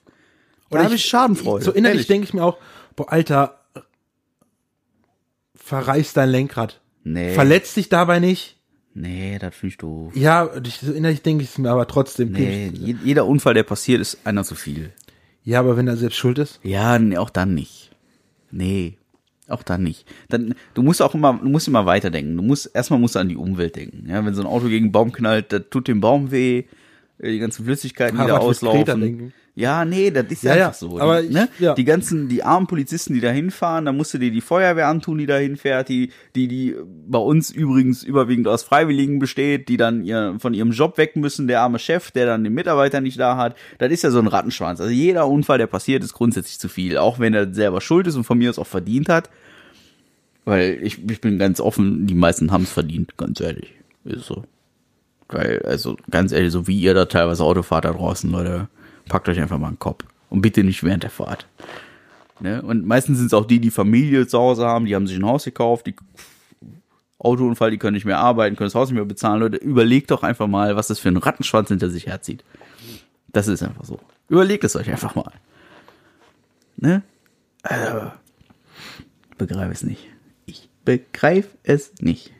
Oder 0.70 0.84
habe 0.84 0.94
ich 0.94 1.04
Schadenfreude. 1.04 1.64
So 1.64 1.72
innerlich 1.72 2.06
denke 2.06 2.24
ich 2.26 2.34
mir 2.34 2.42
auch, 2.42 2.58
boah, 2.96 3.12
Alter, 3.12 3.60
verreiß 5.54 6.12
dein 6.14 6.30
Lenkrad. 6.30 6.80
Nee. 7.04 7.34
Verletz 7.34 7.74
dich 7.74 7.88
dabei 7.88 8.18
nicht. 8.18 8.56
Nee, 8.94 9.38
das 9.38 9.54
finde 9.54 9.72
ich 9.72 9.78
doof. 9.78 10.14
Ja, 10.16 10.50
ich, 10.64 10.78
so 10.78 10.92
innerlich 10.92 11.22
denke 11.22 11.42
ich 11.44 11.50
es 11.50 11.58
mir 11.58 11.70
aber 11.70 11.86
trotzdem. 11.86 12.32
Nee, 12.32 12.70
je- 12.72 12.96
jeder 13.02 13.26
Unfall, 13.26 13.54
der 13.54 13.64
passiert, 13.64 14.00
ist 14.00 14.18
einer 14.24 14.44
zu 14.44 14.54
viel. 14.54 14.92
Ja, 15.42 15.60
aber 15.60 15.76
wenn 15.76 15.88
er 15.88 15.96
selbst 15.96 16.16
schuld 16.16 16.38
ist. 16.38 16.60
Ja, 16.62 16.98
nee, 16.98 17.16
auch 17.18 17.30
dann 17.30 17.54
nicht. 17.54 17.90
Nee, 18.50 18.96
auch 19.48 19.62
dann 19.62 19.82
nicht. 19.82 20.06
Dann, 20.28 20.54
du 20.74 20.82
musst 20.82 21.02
auch 21.02 21.14
immer, 21.14 21.38
du 21.42 21.48
musst 21.48 21.68
immer 21.68 21.86
weiterdenken. 21.86 22.36
Du 22.36 22.42
musst, 22.42 22.70
erstmal 22.74 22.98
musst 22.98 23.14
du 23.14 23.18
an 23.18 23.28
die 23.28 23.36
Umwelt 23.36 23.76
denken. 23.76 24.08
Ja, 24.08 24.24
wenn 24.24 24.34
so 24.34 24.42
ein 24.42 24.46
Auto 24.46 24.68
gegen 24.68 24.86
einen 24.86 24.92
Baum 24.92 25.12
knallt, 25.12 25.52
das 25.52 25.62
tut 25.70 25.88
dem 25.88 26.00
Baum 26.00 26.30
weh, 26.30 26.64
die 27.22 27.38
ganzen 27.38 27.64
Flüssigkeiten, 27.64 28.18
die 28.18 28.26
da 28.26 28.38
auslaufen. 28.38 29.32
Ja, 29.56 29.84
nee, 29.84 30.10
das 30.10 30.26
ist 30.30 30.42
Ja, 30.42 30.50
einfach 30.52 30.66
ja, 30.66 30.72
so. 30.72 30.98
aber 30.98 31.22
die, 31.22 31.28
ich- 31.28 31.32
ne? 31.34 31.48
ja. 31.60 31.74
die 31.74 31.84
ganzen, 31.84 32.28
die 32.28 32.42
armen 32.42 32.66
Polizisten, 32.66 33.14
die 33.14 33.20
da 33.20 33.30
hinfahren, 33.30 33.84
da 33.84 33.92
musst 33.92 34.12
du 34.12 34.18
dir 34.18 34.32
die 34.32 34.40
Feuerwehr 34.40 34.88
antun, 34.88 35.18
die 35.18 35.26
da 35.26 35.36
hinfährt, 35.36 35.88
die, 35.88 36.10
die, 36.34 36.48
die 36.48 36.74
bei 37.06 37.18
uns 37.20 37.50
übrigens 37.52 38.02
überwiegend 38.02 38.48
aus 38.48 38.64
Freiwilligen 38.64 39.20
besteht, 39.20 39.68
die 39.68 39.76
dann 39.76 40.02
ihr, 40.04 40.34
von 40.40 40.54
ihrem 40.54 40.72
Job 40.72 40.98
weg 40.98 41.14
müssen, 41.14 41.46
der 41.46 41.60
arme 41.60 41.78
Chef, 41.78 42.10
der 42.10 42.26
dann 42.26 42.42
den 42.42 42.52
Mitarbeiter 42.52 43.00
nicht 43.00 43.20
da 43.20 43.36
hat. 43.36 43.54
Das 43.78 43.92
ist 43.92 44.02
ja 44.02 44.10
so 44.10 44.18
ein 44.18 44.26
Rattenschwanz. 44.26 44.80
Also 44.80 44.90
jeder 44.92 45.28
Unfall, 45.28 45.58
der 45.58 45.68
passiert, 45.68 46.02
ist 46.02 46.14
grundsätzlich 46.14 46.58
zu 46.58 46.68
viel. 46.68 46.98
Auch 46.98 47.20
wenn 47.20 47.32
er 47.32 47.54
selber 47.54 47.80
schuld 47.80 48.08
ist 48.08 48.16
und 48.16 48.24
von 48.24 48.38
mir 48.38 48.50
aus 48.50 48.58
auch 48.58 48.66
verdient 48.66 49.08
hat. 49.08 49.30
Weil 50.44 50.78
ich, 50.82 50.98
ich 51.08 51.20
bin 51.20 51.38
ganz 51.38 51.60
offen, 51.60 52.06
die 52.08 52.14
meisten 52.14 52.50
haben 52.50 52.64
es 52.64 52.72
verdient, 52.72 53.16
ganz 53.16 53.40
ehrlich. 53.40 53.72
Ist 54.04 54.26
so. 54.26 54.42
Weil, 55.28 55.62
also 55.64 55.96
ganz 56.10 56.32
ehrlich, 56.32 56.50
so 56.52 56.66
wie 56.66 56.78
ihr 56.80 56.92
da 56.92 57.04
teilweise 57.06 57.44
Auto 57.44 57.62
fahrt 57.62 57.84
da 57.86 57.92
draußen, 57.92 58.30
Leute, 58.30 58.68
packt 59.08 59.28
euch 59.28 59.40
einfach 59.40 59.58
mal 59.58 59.68
einen 59.68 59.78
Kopf. 59.78 60.04
Und 60.30 60.42
bitte 60.42 60.64
nicht 60.64 60.82
während 60.82 61.02
der 61.02 61.10
Fahrt. 61.10 61.46
Ne? 62.40 62.62
Und 62.62 62.86
meistens 62.86 63.18
sind 63.18 63.28
es 63.28 63.34
auch 63.34 63.46
die, 63.46 63.60
die 63.60 63.70
Familie 63.70 64.26
zu 64.26 64.38
Hause 64.38 64.66
haben, 64.66 64.86
die 64.86 64.94
haben 64.94 65.06
sich 65.06 65.16
ein 65.16 65.26
Haus 65.26 65.44
gekauft, 65.44 65.86
die 65.86 65.94
Autounfall, 67.18 67.70
die 67.70 67.78
können 67.78 67.94
nicht 67.94 68.04
mehr 68.04 68.18
arbeiten, 68.18 68.56
können 68.56 68.66
das 68.66 68.74
Haus 68.74 68.88
nicht 68.88 68.96
mehr 68.96 69.04
bezahlen. 69.04 69.40
Leute, 69.40 69.56
überlegt 69.56 70.10
doch 70.10 70.22
einfach 70.22 70.46
mal, 70.46 70.76
was 70.76 70.88
das 70.88 70.98
für 70.98 71.08
ein 71.08 71.16
Rattenschwanz 71.16 71.68
hinter 71.68 71.88
sich 71.88 72.06
herzieht. 72.06 72.44
Das 73.32 73.48
ist 73.48 73.62
einfach 73.62 73.84
so. 73.84 74.00
Überlegt 74.28 74.64
es 74.64 74.76
euch 74.76 74.90
einfach 74.90 75.14
mal. 75.14 75.32
Ne? 76.76 77.02
Also, 77.62 78.12
begreife 79.38 79.72
es 79.72 79.82
nicht. 79.82 80.08
Ich 80.46 80.68
begreife 80.84 81.56
es 81.62 81.94
nicht. 82.00 82.32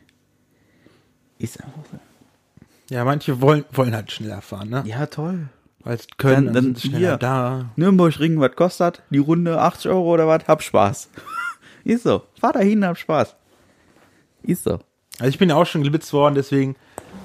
Ist 1.39 1.63
einfach 1.63 1.83
so. 1.91 1.99
Ja, 2.89 3.03
manche 3.03 3.41
wollen, 3.41 3.65
wollen 3.71 3.95
halt 3.95 4.11
schneller 4.11 4.41
fahren, 4.41 4.69
ne? 4.69 4.83
Ja, 4.85 5.07
toll. 5.07 5.49
Es 5.85 6.07
können, 6.17 6.47
Dann- 6.53 6.73
dann, 6.73 6.75
hier. 6.75 7.17
da. 7.17 7.65
Nürnberg-Ring, 7.75 8.39
was 8.39 8.55
kostet? 8.55 9.03
Die 9.11 9.19
Runde 9.19 9.59
80 9.61 9.91
Euro 9.91 10.13
oder 10.13 10.27
was? 10.27 10.47
Hab 10.47 10.63
Spaß. 10.63 11.09
Ist 11.83 12.03
so. 12.03 12.23
Fahr 12.39 12.53
da 12.53 12.59
hin, 12.59 12.83
hab 12.85 12.97
Spaß. 12.97 13.35
Ist 14.43 14.63
so. 14.63 14.79
Also 15.19 15.29
ich 15.29 15.37
bin 15.37 15.49
ja 15.49 15.55
auch 15.55 15.65
schon 15.65 15.83
geblitzt 15.83 16.11
worden, 16.11 16.35
deswegen, 16.35 16.75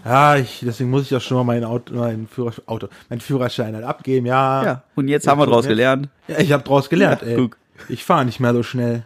ja, 0.04 0.36
ich, 0.36 0.60
deswegen 0.62 0.90
muss 0.90 1.02
ich 1.04 1.16
auch 1.16 1.20
schon 1.20 1.38
mal 1.38 1.44
mein 1.44 1.64
Auto, 1.64 1.94
mein 1.94 2.28
Führerschein, 2.28 2.68
Auto, 2.68 2.88
mein 3.08 3.20
Führerschein 3.20 3.74
halt 3.74 3.84
abgeben, 3.84 4.26
ja. 4.26 4.62
Ja, 4.64 4.82
und 4.94 5.08
jetzt 5.08 5.26
haben 5.26 5.40
wir 5.40 5.46
draus 5.46 5.64
jetzt- 5.64 5.70
gelernt. 5.70 6.08
Ja, 6.28 6.38
ich 6.38 6.52
habe 6.52 6.62
draus 6.62 6.88
gelernt, 6.88 7.22
Ja, 7.22 7.28
ey. 7.28 7.36
guck. 7.36 7.56
Ich 7.88 8.04
fahre 8.04 8.24
nicht 8.26 8.38
mehr 8.40 8.52
so 8.52 8.62
schnell. 8.62 9.04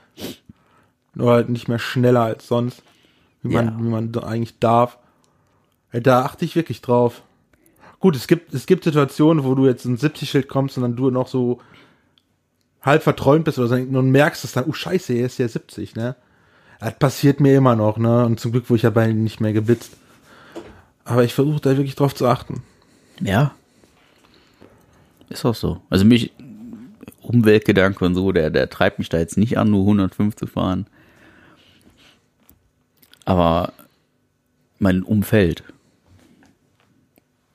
Nur 1.14 1.30
halt 1.32 1.48
nicht 1.48 1.68
mehr 1.68 1.78
schneller 1.78 2.22
als 2.22 2.48
sonst, 2.48 2.82
wie 3.42 3.54
man, 3.54 3.66
Ja. 3.66 3.74
wie 3.78 3.88
man 3.88 4.14
eigentlich 4.24 4.58
darf. 4.58 4.98
Da 5.92 6.24
achte 6.24 6.44
ich 6.44 6.56
wirklich 6.56 6.80
drauf. 6.82 7.22
Gut, 8.04 8.16
es 8.16 8.26
gibt, 8.26 8.52
es 8.52 8.66
gibt 8.66 8.84
Situationen, 8.84 9.44
wo 9.44 9.54
du 9.54 9.64
jetzt 9.64 9.86
ein 9.86 9.96
70-Schild 9.96 10.46
kommst 10.46 10.76
und 10.76 10.82
dann 10.82 10.94
du 10.94 11.08
noch 11.08 11.26
so 11.26 11.62
halb 12.82 13.02
verträumt 13.02 13.46
bist 13.46 13.58
oder 13.58 13.68
so 13.68 13.76
und 13.76 14.10
merkst 14.10 14.44
es 14.44 14.52
dann, 14.52 14.66
oh 14.66 14.74
scheiße, 14.74 15.14
hier 15.14 15.24
ist 15.24 15.38
ja 15.38 15.48
70, 15.48 15.96
ne? 15.96 16.14
Das 16.80 16.98
passiert 16.98 17.40
mir 17.40 17.56
immer 17.56 17.76
noch, 17.76 17.96
ne? 17.96 18.26
Und 18.26 18.38
zum 18.38 18.52
Glück 18.52 18.68
wurde 18.68 18.76
ich 18.76 18.82
ja 18.82 18.90
bei 18.90 19.10
nicht 19.10 19.40
mehr 19.40 19.54
geblitzt. 19.54 19.96
Aber 21.06 21.24
ich 21.24 21.32
versuche 21.32 21.62
da 21.62 21.70
wirklich 21.78 21.94
drauf 21.94 22.14
zu 22.14 22.26
achten. 22.26 22.62
Ja. 23.22 23.54
Ist 25.30 25.46
auch 25.46 25.54
so. 25.54 25.80
Also 25.88 26.04
mich, 26.04 26.30
Umweltgedanke 27.22 28.04
und 28.04 28.14
so, 28.14 28.32
der, 28.32 28.50
der 28.50 28.68
treibt 28.68 28.98
mich 28.98 29.08
da 29.08 29.16
jetzt 29.16 29.38
nicht 29.38 29.56
an, 29.56 29.70
nur 29.70 29.80
105 29.80 30.36
zu 30.36 30.46
fahren. 30.46 30.88
Aber 33.24 33.72
mein 34.78 35.02
Umfeld. 35.02 35.64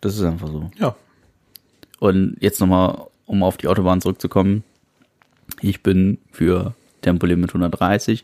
Das 0.01 0.15
ist 0.15 0.23
einfach 0.23 0.47
so. 0.47 0.69
Ja. 0.77 0.95
Und 1.99 2.37
jetzt 2.39 2.59
nochmal, 2.59 3.07
um 3.25 3.43
auf 3.43 3.57
die 3.57 3.67
Autobahn 3.67 4.01
zurückzukommen. 4.01 4.63
Ich 5.61 5.83
bin 5.83 6.17
für 6.31 6.73
Tempolimit 7.01 7.49
130. 7.51 8.23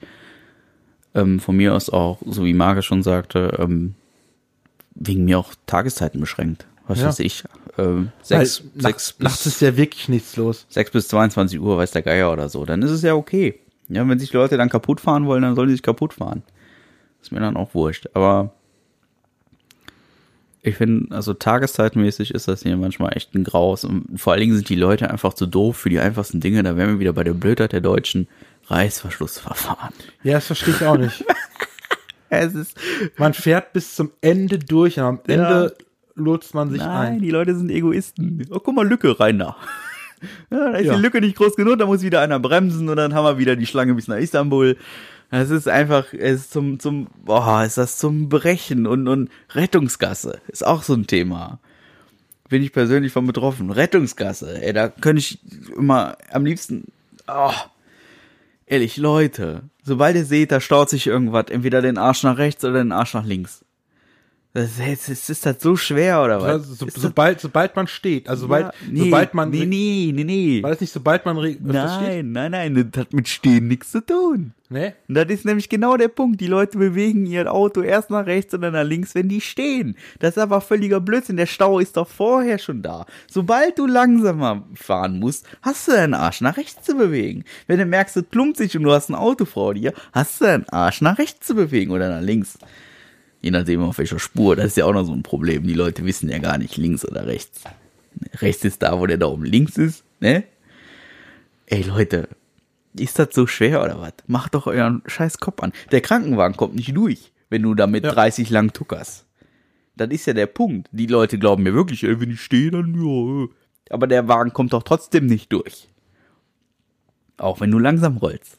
Ähm, 1.13 1.39
von 1.39 1.55
mir 1.55 1.73
aus 1.73 1.89
auch, 1.89 2.19
so 2.25 2.45
wie 2.45 2.53
Marke 2.53 2.81
schon 2.81 3.03
sagte, 3.03 3.57
ähm, 3.59 3.95
wegen 4.95 5.25
mir 5.25 5.39
auch 5.39 5.53
Tageszeiten 5.65 6.19
beschränkt. 6.19 6.65
Was 6.87 6.99
Ja. 6.99 7.07
weiß 7.07 7.19
ich. 7.19 7.43
Ähm, 7.77 8.11
sechs, 8.21 8.29
Weil 8.31 8.45
sechs, 8.45 8.63
nachts, 8.83 9.15
nachts 9.19 9.45
ist 9.45 9.61
ja 9.61 9.75
wirklich 9.75 10.07
nichts 10.07 10.35
los. 10.37 10.65
6 10.69 10.91
bis 10.91 11.07
22 11.09 11.59
Uhr, 11.59 11.77
weiß 11.77 11.91
der 11.91 12.01
Geier 12.03 12.31
oder 12.31 12.47
so. 12.47 12.63
Dann 12.65 12.81
ist 12.81 12.91
es 12.91 13.01
ja 13.01 13.15
okay. 13.15 13.59
Ja, 13.89 14.07
wenn 14.07 14.19
sich 14.19 14.31
Leute 14.33 14.57
dann 14.57 14.69
kaputt 14.69 15.01
fahren 15.01 15.25
wollen, 15.25 15.41
dann 15.41 15.55
sollen 15.55 15.67
sie 15.69 15.75
sich 15.75 15.83
kaputt 15.83 16.13
fahren. 16.13 16.43
Ist 17.21 17.31
mir 17.31 17.39
dann 17.39 17.57
auch 17.57 17.73
wurscht. 17.73 18.07
Aber 18.13 18.53
ich 20.65 20.75
finde, 20.75 21.15
also 21.15 21.33
tageszeitmäßig 21.33 22.33
ist 22.33 22.47
das 22.47 22.63
hier 22.63 22.75
manchmal 22.77 23.15
echt 23.15 23.33
ein 23.35 23.43
Graus. 23.43 23.83
Und 23.83 24.19
vor 24.19 24.33
allen 24.33 24.41
Dingen 24.41 24.55
sind 24.55 24.69
die 24.69 24.75
Leute 24.75 25.09
einfach 25.09 25.33
zu 25.33 25.45
doof 25.45 25.77
für 25.77 25.89
die 25.89 25.99
einfachsten 25.99 26.39
Dinge. 26.41 26.63
Da 26.63 26.75
wären 26.75 26.89
wir 26.89 26.99
wieder 26.99 27.13
bei 27.13 27.23
der 27.23 27.33
Blödheit 27.33 27.71
der 27.73 27.81
Deutschen. 27.81 28.27
Reißverschlussverfahren. 28.67 29.93
Ja, 30.23 30.33
das 30.33 30.47
verstehe 30.47 30.73
ich 30.73 30.83
auch 30.85 30.97
nicht. 30.97 31.23
Es 32.29 32.55
ist, 32.55 32.77
Man 33.17 33.33
fährt 33.35 33.71
bis 33.71 33.95
zum 33.95 34.11
Ende 34.19 34.57
durch 34.57 34.97
und 34.97 35.05
am 35.05 35.19
Ende 35.27 35.75
lotst 36.15 36.55
man 36.55 36.69
sich 36.71 36.79
nein, 36.79 37.13
ein. 37.13 37.21
die 37.21 37.29
Leute 37.29 37.55
sind 37.55 37.69
Egoisten. 37.69 38.45
Oh, 38.49 38.59
guck 38.59 38.75
mal, 38.75 38.85
Lücke 38.85 39.17
rein 39.19 39.39
da. 39.39 39.55
Ja, 40.49 40.71
da 40.71 40.77
ist 40.77 40.87
Ja. 40.87 40.95
die 40.95 41.01
Lücke 41.01 41.21
nicht 41.21 41.37
groß 41.37 41.55
genug, 41.55 41.77
da 41.77 41.85
muss 41.85 42.01
wieder 42.01 42.21
einer 42.21 42.39
bremsen 42.39 42.89
und 42.89 42.95
dann 42.95 43.13
haben 43.13 43.25
wir 43.25 43.37
wieder 43.37 43.55
die 43.55 43.67
Schlange 43.67 43.93
bis 43.93 44.07
nach 44.07 44.17
Istanbul. 44.17 44.75
Es 45.41 45.49
ist 45.49 45.67
einfach, 45.67 46.13
es 46.13 46.41
ist 46.41 46.51
zum, 46.51 46.79
zum, 46.79 47.07
boah, 47.25 47.63
ist 47.65 47.77
das 47.77 47.97
zum 47.97 48.29
Brechen 48.29 48.87
und, 48.87 49.09
und 49.09 49.29
Rettungsgasse 49.51 50.39
ist 50.47 50.65
auch 50.65 50.81
so 50.81 50.93
ein 50.93 51.07
Thema. 51.07 51.59
Bin 52.47 52.63
ich 52.63 52.71
persönlich 52.71 53.11
von 53.11 53.27
betroffen. 53.27 53.69
Rettungsgasse, 53.69 54.61
ey, 54.61 54.71
da 54.71 54.87
könnte 54.87 55.19
ich 55.19 55.39
immer 55.75 56.17
am 56.31 56.45
liebsten, 56.45 56.85
oh, 57.27 57.51
ehrlich, 58.65 58.95
Leute, 58.95 59.63
sobald 59.83 60.15
ihr 60.15 60.25
seht, 60.25 60.53
da 60.53 60.61
staut 60.61 60.89
sich 60.89 61.05
irgendwas, 61.05 61.47
entweder 61.49 61.81
den 61.81 61.97
Arsch 61.97 62.23
nach 62.23 62.37
rechts 62.37 62.63
oder 62.63 62.75
den 62.75 62.93
Arsch 62.93 63.13
nach 63.13 63.25
links. 63.25 63.64
Das 64.55 64.79
ist, 64.79 65.09
ist, 65.09 65.29
ist 65.29 65.45
das 65.45 65.57
so 65.59 65.75
schwer 65.75 66.23
oder 66.23 66.41
was? 66.41 66.47
Also, 66.47 66.75
so, 66.75 66.87
sobald, 66.89 67.41
sobald 67.41 67.75
man 67.75 67.87
steht, 67.87 68.29
also 68.29 68.43
sobald, 68.43 68.67
ja, 68.67 68.71
nee, 68.89 68.99
sobald 69.01 69.33
man, 69.33 69.49
Nee, 69.49 69.65
nee, 69.65 70.13
nee, 70.13 70.23
nee. 70.23 70.63
war 70.63 70.69
das 70.69 70.79
nicht 70.79 70.93
sobald 70.93 71.25
man 71.25 71.37
steht? 71.39 71.61
Nein, 71.61 72.31
nein, 72.31 72.51
nein, 72.51 72.89
das 72.89 73.01
hat 73.01 73.11
mit 73.11 73.27
Stehen 73.27 73.67
nichts 73.67 73.91
zu 73.91 73.99
tun. 73.99 74.53
Ne? 74.69 74.93
Und 75.09 75.15
das 75.15 75.25
ist 75.25 75.43
nämlich 75.43 75.67
genau 75.67 75.97
der 75.97 76.07
Punkt. 76.07 76.39
Die 76.39 76.47
Leute 76.47 76.77
bewegen 76.77 77.25
ihr 77.25 77.51
Auto 77.51 77.81
erst 77.81 78.11
nach 78.11 78.25
rechts 78.25 78.53
und 78.53 78.61
dann 78.61 78.71
nach 78.71 78.85
links, 78.85 79.13
wenn 79.13 79.27
die 79.27 79.41
stehen. 79.41 79.97
Das 80.19 80.37
ist 80.37 80.41
aber 80.41 80.61
völliger 80.61 81.01
Blödsinn. 81.01 81.35
Der 81.35 81.47
Stau 81.47 81.79
ist 81.79 81.97
doch 81.97 82.07
vorher 82.07 82.57
schon 82.57 82.81
da. 82.81 83.05
Sobald 83.27 83.77
du 83.77 83.85
langsamer 83.85 84.65
fahren 84.73 85.19
musst, 85.19 85.45
hast 85.63 85.89
du 85.89 85.91
deinen 85.91 86.13
Arsch 86.13 86.39
nach 86.39 86.55
rechts 86.55 86.81
zu 86.81 86.95
bewegen. 86.95 87.43
Wenn 87.67 87.79
du 87.79 87.85
merkst, 87.85 88.15
es 88.15 88.23
plumpt 88.23 88.55
sich 88.55 88.77
und 88.77 88.83
du 88.83 88.93
hast 88.93 89.09
ein 89.09 89.15
Auto 89.15 89.43
vor 89.43 89.73
dir, 89.73 89.91
hast 90.13 90.39
du 90.39 90.45
deinen 90.45 90.69
Arsch 90.69 91.01
nach 91.01 91.17
rechts 91.17 91.45
zu 91.45 91.55
bewegen 91.55 91.91
oder 91.91 92.09
nach 92.09 92.25
links. 92.25 92.57
Je 93.45 93.51
nachdem 93.51 93.83
auf 93.83 93.99
welcher 93.99 94.17
Spur. 94.17 94.55
Das 94.55 94.65
ist 94.65 94.77
ja 94.77 94.85
auch 94.85 94.93
noch 94.93 95.03
so 95.03 95.13
ein 95.13 95.21
Problem. 95.21 95.67
Die 95.67 95.75
Leute 95.75 96.03
wissen 96.03 96.29
ja 96.29 96.39
gar 96.39 96.57
nicht 96.57 96.77
links 96.77 97.05
oder 97.05 97.27
rechts. 97.27 97.61
Rechts 98.41 98.65
ist 98.65 98.81
da, 98.81 98.99
wo 98.99 99.05
der 99.05 99.19
Daumen 99.19 99.45
links 99.45 99.77
ist, 99.77 100.03
ne? 100.19 100.45
Ey 101.67 101.83
Leute, 101.83 102.27
ist 102.97 103.19
das 103.19 103.27
so 103.33 103.45
schwer 103.45 103.83
oder 103.83 104.01
was? 104.01 104.13
Macht 104.25 104.55
doch 104.55 104.65
euren 104.65 105.03
scheiß 105.05 105.37
Kopf 105.37 105.61
an. 105.61 105.73
Der 105.91 106.01
Krankenwagen 106.01 106.57
kommt 106.57 106.73
nicht 106.73 106.97
durch, 106.97 107.33
wenn 107.51 107.61
du 107.61 107.75
da 107.75 107.85
mit 107.85 108.03
Ja. 108.03 108.13
30 108.13 108.49
lang 108.49 108.73
tuckerst. 108.73 109.27
Das 109.95 110.09
ist 110.09 110.25
ja 110.25 110.33
der 110.33 110.47
Punkt. 110.47 110.89
Die 110.91 111.05
Leute 111.05 111.37
glauben 111.37 111.61
mir 111.61 111.75
wirklich, 111.75 112.03
ey, 112.03 112.19
wenn 112.19 112.31
ich 112.31 112.41
stehe, 112.41 112.71
dann 112.71 112.95
ja. 112.95 113.43
äh. 113.43 113.49
Aber 113.91 114.07
der 114.07 114.27
Wagen 114.27 114.53
kommt 114.53 114.73
doch 114.73 114.81
trotzdem 114.81 115.27
nicht 115.27 115.53
durch. 115.53 115.87
Auch 117.37 117.59
wenn 117.59 117.69
du 117.69 117.77
langsam 117.77 118.17
rollst. 118.17 118.57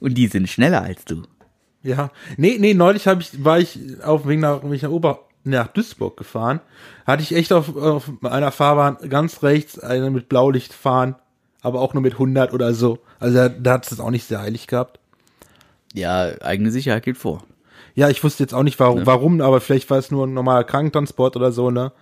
Und 0.00 0.14
die 0.14 0.26
sind 0.26 0.48
schneller 0.48 0.82
als 0.82 1.04
du. 1.04 1.22
Ja. 1.86 2.10
Nee, 2.36 2.56
nee, 2.58 2.74
neulich 2.74 3.06
hab 3.06 3.20
ich, 3.20 3.44
war 3.44 3.60
ich 3.60 3.78
auf 4.02 4.22
dem 4.22 4.30
Weg 4.30 4.40
nach, 4.40 4.62
nach 4.62 4.88
Ober, 4.90 5.20
nach 5.44 5.68
Duisburg 5.68 6.16
gefahren. 6.16 6.60
Hatte 7.06 7.22
ich 7.22 7.34
echt 7.34 7.52
auf, 7.52 7.76
auf 7.76 8.10
einer 8.22 8.50
Fahrbahn 8.50 8.96
ganz 9.08 9.42
rechts 9.42 9.78
eine 9.78 10.10
mit 10.10 10.28
Blaulicht 10.28 10.72
fahren. 10.72 11.14
aber 11.62 11.80
auch 11.80 11.94
nur 11.94 12.02
mit 12.02 12.14
100 12.14 12.52
oder 12.52 12.74
so. 12.74 12.98
Also 13.20 13.36
da, 13.36 13.48
da 13.48 13.72
hat 13.74 13.90
es 13.90 14.00
auch 14.00 14.10
nicht 14.10 14.24
sehr 14.24 14.40
heilig 14.40 14.66
gehabt. 14.66 14.98
Ja, 15.94 16.32
eigene 16.42 16.70
Sicherheit 16.70 17.04
geht 17.04 17.16
vor. 17.16 17.44
Ja, 17.94 18.10
ich 18.10 18.22
wusste 18.22 18.42
jetzt 18.42 18.52
auch 18.52 18.64
nicht 18.64 18.78
warum, 18.78 19.06
warum, 19.06 19.40
aber 19.40 19.60
vielleicht 19.60 19.88
war 19.88 19.98
es 19.98 20.10
nur 20.10 20.26
ein 20.26 20.34
normaler 20.34 20.64
Krankentransport 20.64 21.36
oder 21.36 21.50
so, 21.52 21.70
ne? 21.70 21.92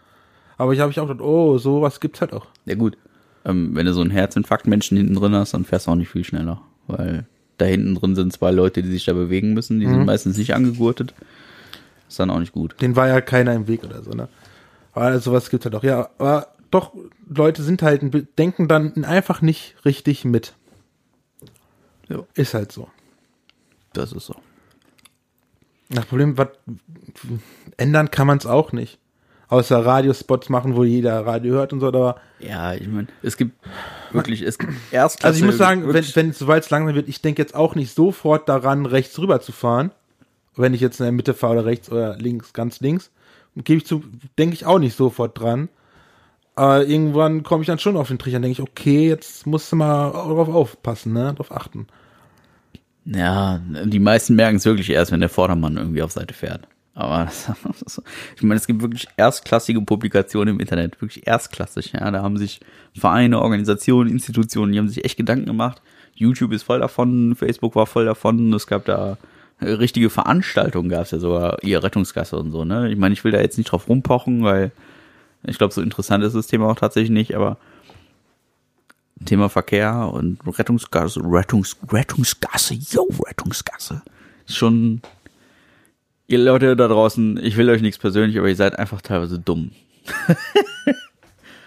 Aber 0.57 0.73
ich 0.73 0.81
habe 0.81 0.91
ich 0.91 0.99
auch 0.99 1.07
gedacht, 1.07 1.25
oh, 1.25 1.59
sowas 1.59 2.01
gibt's 2.01 2.21
halt 2.21 2.33
auch. 2.33 2.47
Ja 2.65 2.75
gut, 2.75 2.97
ähm, 3.45 3.75
wenn 3.75 3.87
du 3.87 3.93
so 3.93 4.01
einen 4.01 4.11
Herzinfarkt-Menschen 4.11 4.97
hinten 4.97 5.15
drin 5.15 5.35
hast, 5.35 5.55
dann 5.55 5.65
fährst 5.65 5.87
du 5.87 5.93
auch 5.93 5.97
nicht 5.97 6.09
viel 6.09 6.25
schneller, 6.25 6.63
weil 6.87 7.27
da 7.59 7.65
hinten 7.67 7.95
drin 7.95 8.15
sind 8.15 8.33
zwei 8.33 8.51
Leute, 8.51 8.83
die 8.83 8.91
sich 8.91 9.05
da 9.05 9.13
bewegen 9.13 9.55
müssen, 9.55 9.81
die 9.81 9.87
sind 9.87 10.05
meistens 10.05 10.37
nicht 10.37 10.55
angegurtet. 10.55 11.15
Ist 12.09 12.19
dann 12.19 12.31
auch 12.31 12.39
nicht 12.41 12.53
gut. 12.53 12.81
Den 12.81 12.97
war 12.97 13.09
ja 13.09 13.21
keiner 13.21 13.55
im 13.55 13.67
Weg 13.67 13.85
oder 13.85 14.03
so, 14.03 14.11
ne? 14.11 14.29
Aber 14.93 15.19
sowas 15.21 15.51
gibt's 15.51 15.65
halt 15.65 15.75
auch. 15.75 15.83
Ja, 15.83 16.11
aber 16.19 16.49
doch, 16.71 16.93
Leute 17.29 17.63
sind 17.63 17.83
halt, 17.83 18.03
denken 18.39 18.69
dann 18.69 19.05
einfach 19.05 19.43
nicht 19.43 19.77
richtig 19.85 20.25
mit. 20.25 20.55
Ja. 22.09 22.25
Ist 22.35 22.55
halt 22.55 22.73
so. 22.73 22.89
Das 23.93 24.13
ist 24.13 24.27
so. 24.27 24.37
Das 25.89 26.07
Problem, 26.07 26.37
was 26.37 26.49
ändern 27.77 28.11
kann 28.11 28.27
man 28.27 28.39
es 28.39 28.47
auch 28.47 28.73
nicht. 28.73 28.99
Außer 29.49 29.85
Radiospots 29.85 30.49
machen, 30.49 30.75
wo 30.75 30.85
jeder 30.85 31.27
Radio 31.27 31.55
hört 31.55 31.73
und 31.73 31.81
so, 31.81 31.89
aber 31.89 32.17
Ja, 32.41 32.75
ich 32.75 32.89
meine, 32.89 33.09
es 33.23 33.37
gibt 33.37 33.53
wirklich, 34.13 34.43
es 34.43 34.59
gibt 34.59 34.73
Erstklasse. 34.91 35.27
also 35.27 35.39
ich 35.39 35.45
muss 35.45 35.59
sagen, 35.59 35.93
wenn, 35.93 36.05
wenn 36.15 36.31
es 36.31 36.71
langsam 36.71 36.95
wird, 36.95 37.09
ich 37.09 37.21
denke 37.21 37.43
jetzt 37.43 37.55
auch 37.55 37.75
nicht 37.75 37.95
sofort 37.95 38.49
daran, 38.49 38.87
rechts 38.87 39.19
rüber 39.19 39.41
zu 39.41 39.53
fahren. 39.53 39.91
Wenn 40.57 40.73
ich 40.73 40.81
jetzt 40.81 41.01
in 41.01 41.05
der 41.05 41.13
Mitte 41.13 41.35
fahre 41.35 41.55
oder 41.55 41.65
rechts 41.67 41.91
oder 41.91 42.17
links, 42.17 42.53
ganz 42.53 42.81
links, 42.81 43.11
gebe 43.57 43.79
ich 43.79 43.87
zu, 43.87 44.05
denke 44.39 44.55
ich 44.55 44.67
auch 44.67 44.79
nicht 44.79 44.97
sofort 44.97 45.39
dran. 45.39 45.69
Aber 46.57 46.87
irgendwann 46.87 47.43
komme 47.43 47.63
ich 47.63 47.67
dann 47.67 47.81
schon 47.81 47.97
auf 47.97 48.09
den 48.09 48.19
Trichter, 48.19 48.39
denke 48.39 48.63
ich, 48.63 48.69
okay, 48.69 49.09
jetzt 49.09 49.47
musst 49.47 49.73
du 49.73 49.77
mal 49.77 50.13
darauf 50.13 50.49
aufpassen, 50.49 51.13
ne, 51.13 51.33
darauf 51.33 51.51
achten. 51.51 51.89
Ja, 53.05 53.61
die 53.85 53.99
meisten 53.99 54.35
merken 54.35 54.57
es 54.57 54.65
wirklich 54.65 54.91
erst, 54.91 55.13
wenn 55.13 55.21
der 55.21 55.29
Vordermann 55.29 55.77
irgendwie 55.77 56.03
auf 56.03 56.13
Seite 56.13 56.33
fährt. 56.33 56.69
Aber 56.95 57.25
das, 57.25 57.51
das, 57.83 58.03
ich 58.37 58.43
meine, 58.43 58.57
es 58.57 58.67
gibt 58.67 58.81
wirklich 58.83 59.07
erstklassige 59.17 59.81
Publikationen 59.81 60.55
im 60.55 60.61
Internet, 60.61 61.01
wirklich 61.01 61.27
erstklassig. 61.27 61.93
Ja, 61.93 62.11
da 62.11 62.23
haben 62.23 62.37
sich 62.37 62.61
Vereine, 62.97 63.41
Organisationen, 63.41 64.11
Institutionen, 64.11 64.73
die 64.73 64.79
haben 64.79 64.89
sich 64.89 65.05
echt 65.05 65.17
Gedanken 65.17 65.47
gemacht. 65.47 65.83
YouTube 66.15 66.53
ist 66.53 66.63
voll 66.63 66.81
davon, 66.81 67.35
Facebook 67.35 67.75
war 67.75 67.87
voll 67.87 68.05
davon. 68.05 68.53
Es 68.53 68.67
gab 68.67 68.85
da 68.85 69.19
äh, 69.61 69.71
richtige 69.71 70.11
Veranstaltungen, 70.11 70.89
gab 70.89 71.03
es 71.03 71.11
ja 71.11 71.19
sogar, 71.19 71.63
ihr 71.63 71.83
Rettungsgasse 71.83 72.37
und 72.37 72.53
so. 72.53 72.65
Ne, 72.65 72.91
ich 72.91 72.99
meine, 72.99 73.13
ich 73.13 73.25
will 73.25 73.33
da 73.33 73.41
jetzt 73.41 73.59
nicht 73.59 73.73
drauf 73.73 73.89
rumpochen, 73.89 74.45
weil 74.45 74.71
ich 75.47 75.59
glaube, 75.59 75.75
so 75.75 75.83
interessant 75.83 76.25
ist 76.25 76.35
das 76.35 76.47
Thema 76.47 76.69
auch 76.69 76.77
tatsächlich 76.77 77.11
nicht. 77.11 77.35
Aber 77.35 77.59
Thema 79.25 79.49
Verkehr 79.49 80.11
und 80.13 80.39
Rettungsgasse, 80.47 81.21
Rettungs, 81.25 81.77
Rettungsgasse, 81.91 82.75
yo, 82.75 83.09
Rettungsgasse. 83.27 84.03
Ist 84.47 84.57
Schon, 84.57 85.01
ihr 86.35 86.45
Leute 86.45 86.77
da 86.77 86.89
draußen, 86.89 87.39
ich 87.43 87.57
will 87.57 87.71
euch 87.71 87.81
nichts 87.81 87.99
persönlich, 87.99 88.39
aber 88.39 88.49
ihr 88.49 88.57
seid 88.57 88.79
einfach 88.79 89.01
teilweise 89.01 89.39
dumm. 89.39 89.71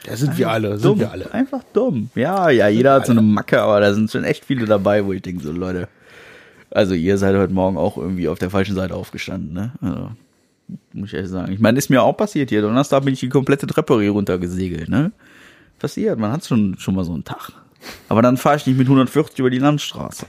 Da 0.06 0.16
sind 0.16 0.38
wir 0.38 0.50
alle, 0.50 0.78
sind 0.78 0.86
dumm. 0.86 1.00
wir 1.00 1.12
alle. 1.12 1.34
Einfach 1.34 1.64
dumm. 1.74 2.10
Ja, 2.16 2.50
ja, 2.50 2.70
jeder 2.70 2.94
hat 2.94 3.06
so 3.08 3.12
eine 3.12 3.22
Macke, 3.22 3.62
aber 3.62 3.82
da 3.82 3.94
sind 3.94 4.10
schon 4.10 4.24
echt 4.24 4.46
viele 4.46 4.66
dabei, 4.66 5.06
wo 5.06 5.12
ich 5.12 5.22
denke, 5.22 5.44
so 5.44 5.52
Leute. 5.52 5.90
Also 6.72 6.94
ihr 6.94 7.18
seid 7.18 7.36
heute 7.36 7.54
Morgen 7.54 7.76
auch 7.76 7.98
irgendwie 7.98 8.30
auf 8.30 8.40
der 8.40 8.50
falschen 8.50 8.74
Seite 8.74 8.96
aufgestanden, 8.96 9.52
ne? 9.52 9.74
Also, 9.82 10.12
muss 10.94 11.10
ich 11.10 11.14
ehrlich 11.14 11.30
sagen. 11.30 11.52
Ich 11.52 11.60
meine, 11.60 11.78
ist 11.78 11.90
mir 11.90 12.04
auch 12.04 12.14
passiert 12.14 12.52
hier. 12.52 12.62
Donnerstag 12.62 13.04
bin 13.04 13.16
ich 13.16 13.20
die 13.20 13.28
komplette 13.28 13.68
Treppe 13.68 14.00
hier 14.00 14.12
runtergesegelt, 14.12 14.88
ne? 14.88 15.12
Passiert, 15.78 16.18
man 16.18 16.32
hat 16.32 16.46
schon, 16.46 16.78
schon 16.80 16.96
mal 16.96 17.04
so 17.04 17.14
einen 17.14 17.26
Tag. 17.26 17.52
Aber 18.08 18.22
dann 18.22 18.38
fahre 18.38 18.56
ich 18.56 18.66
nicht 18.66 18.78
mit 18.78 18.88
140 18.88 19.40
über 19.40 19.50
die 19.50 19.60
Landstraße. 19.60 20.26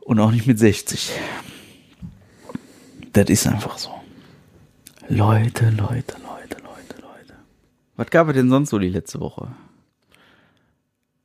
Und 0.00 0.18
auch 0.18 0.30
nicht 0.30 0.46
mit 0.46 0.58
60. 0.58 1.12
Das 3.16 3.30
ist 3.30 3.46
einfach 3.46 3.78
so. 3.78 3.88
Leute, 5.08 5.70
Leute, 5.70 6.16
Leute, 6.18 6.58
Leute, 6.62 7.00
Leute. 7.00 7.34
Was 7.96 8.10
gab 8.10 8.28
es 8.28 8.34
denn 8.34 8.50
sonst 8.50 8.68
so 8.68 8.78
die 8.78 8.90
letzte 8.90 9.20
Woche? 9.20 9.48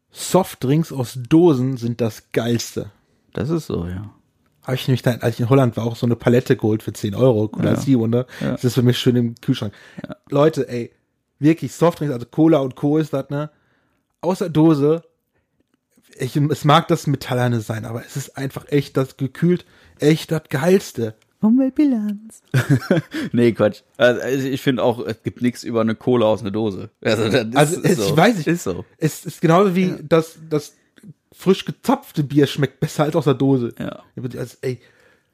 Softdrinks 0.09 0.93
aus 0.93 1.19
Dosen 1.27 1.75
sind 1.75 1.99
das 1.99 2.31
geilste. 2.31 2.91
Das 3.33 3.49
ist 3.49 3.67
so, 3.67 3.87
ja. 3.87 4.09
Habe 4.63 4.75
ich 4.75 4.87
nämlich 4.87 5.01
dann, 5.01 5.19
als 5.19 5.35
ich 5.35 5.41
in 5.41 5.49
Holland 5.49 5.75
war, 5.75 5.83
auch 5.83 5.97
so 5.97 6.05
eine 6.05 6.15
Palette 6.15 6.55
geholt 6.55 6.81
für 6.81 6.93
10 6.93 7.13
Euro. 7.13 7.49
Cola 7.49 7.71
Ja. 7.71 7.77
Zero, 7.77 8.07
ne? 8.07 8.25
Ja. 8.39 8.51
Das 8.51 8.63
ist 8.63 8.75
für 8.75 8.83
mich 8.83 8.97
schön 8.97 9.17
im 9.17 9.35
Kühlschrank. 9.35 9.73
Leute, 10.29 10.69
ey, 10.69 10.93
wirklich 11.39 11.73
Softdrinks, 11.73 12.13
also 12.13 12.25
Cola 12.25 12.59
und 12.59 12.77
Co. 12.77 12.99
ist 12.99 13.11
das, 13.11 13.29
ne? 13.29 13.49
Außer 14.21 14.49
Dose, 14.49 15.03
ich, 16.17 16.37
es 16.37 16.63
mag 16.63 16.87
das 16.87 17.05
Metallerne 17.07 17.59
sein, 17.59 17.83
aber 17.83 18.05
es 18.05 18.15
ist 18.15 18.37
einfach 18.37 18.65
echt 18.69 18.95
das 18.95 19.17
gekühlt, 19.17 19.65
echt 19.99 20.31
das 20.31 20.43
Geilste. 20.47 21.15
Umweltbilanz. 21.41 22.41
nee, 23.31 23.51
Quatsch. 23.51 23.81
Also 23.97 24.47
ich 24.47 24.61
finde 24.61 24.83
auch, 24.83 24.99
es 25.05 25.21
gibt 25.23 25.41
nichts 25.41 25.63
über 25.63 25.81
eine 25.81 25.95
Cola 25.95 26.27
aus 26.27 26.41
einer 26.41 26.51
Dose. 26.51 26.89
Also, 27.03 27.29
das 27.29 27.43
ist, 27.45 27.57
Also, 27.57 27.81
ist 27.81 27.85
es, 27.91 27.97
so. 27.97 28.05
ich 28.11 28.17
weiß 28.17 28.37
nicht. 28.37 28.47
Ist 28.47 28.63
so. 28.63 28.85
Es 28.97 29.25
ist 29.25 29.41
genauso 29.41 29.75
wie 29.75 29.95
das, 30.07 30.37
das 30.49 30.75
frisch 31.33 31.65
gezapfte 31.65 32.23
Bier 32.23 32.45
schmeckt 32.47 32.79
besser 32.79 33.03
als 33.03 33.15
aus 33.15 33.25
der 33.25 33.33
Dose. 33.33 33.73
Ja. 33.79 34.03
Also, 34.37 34.57
ey, 34.61 34.79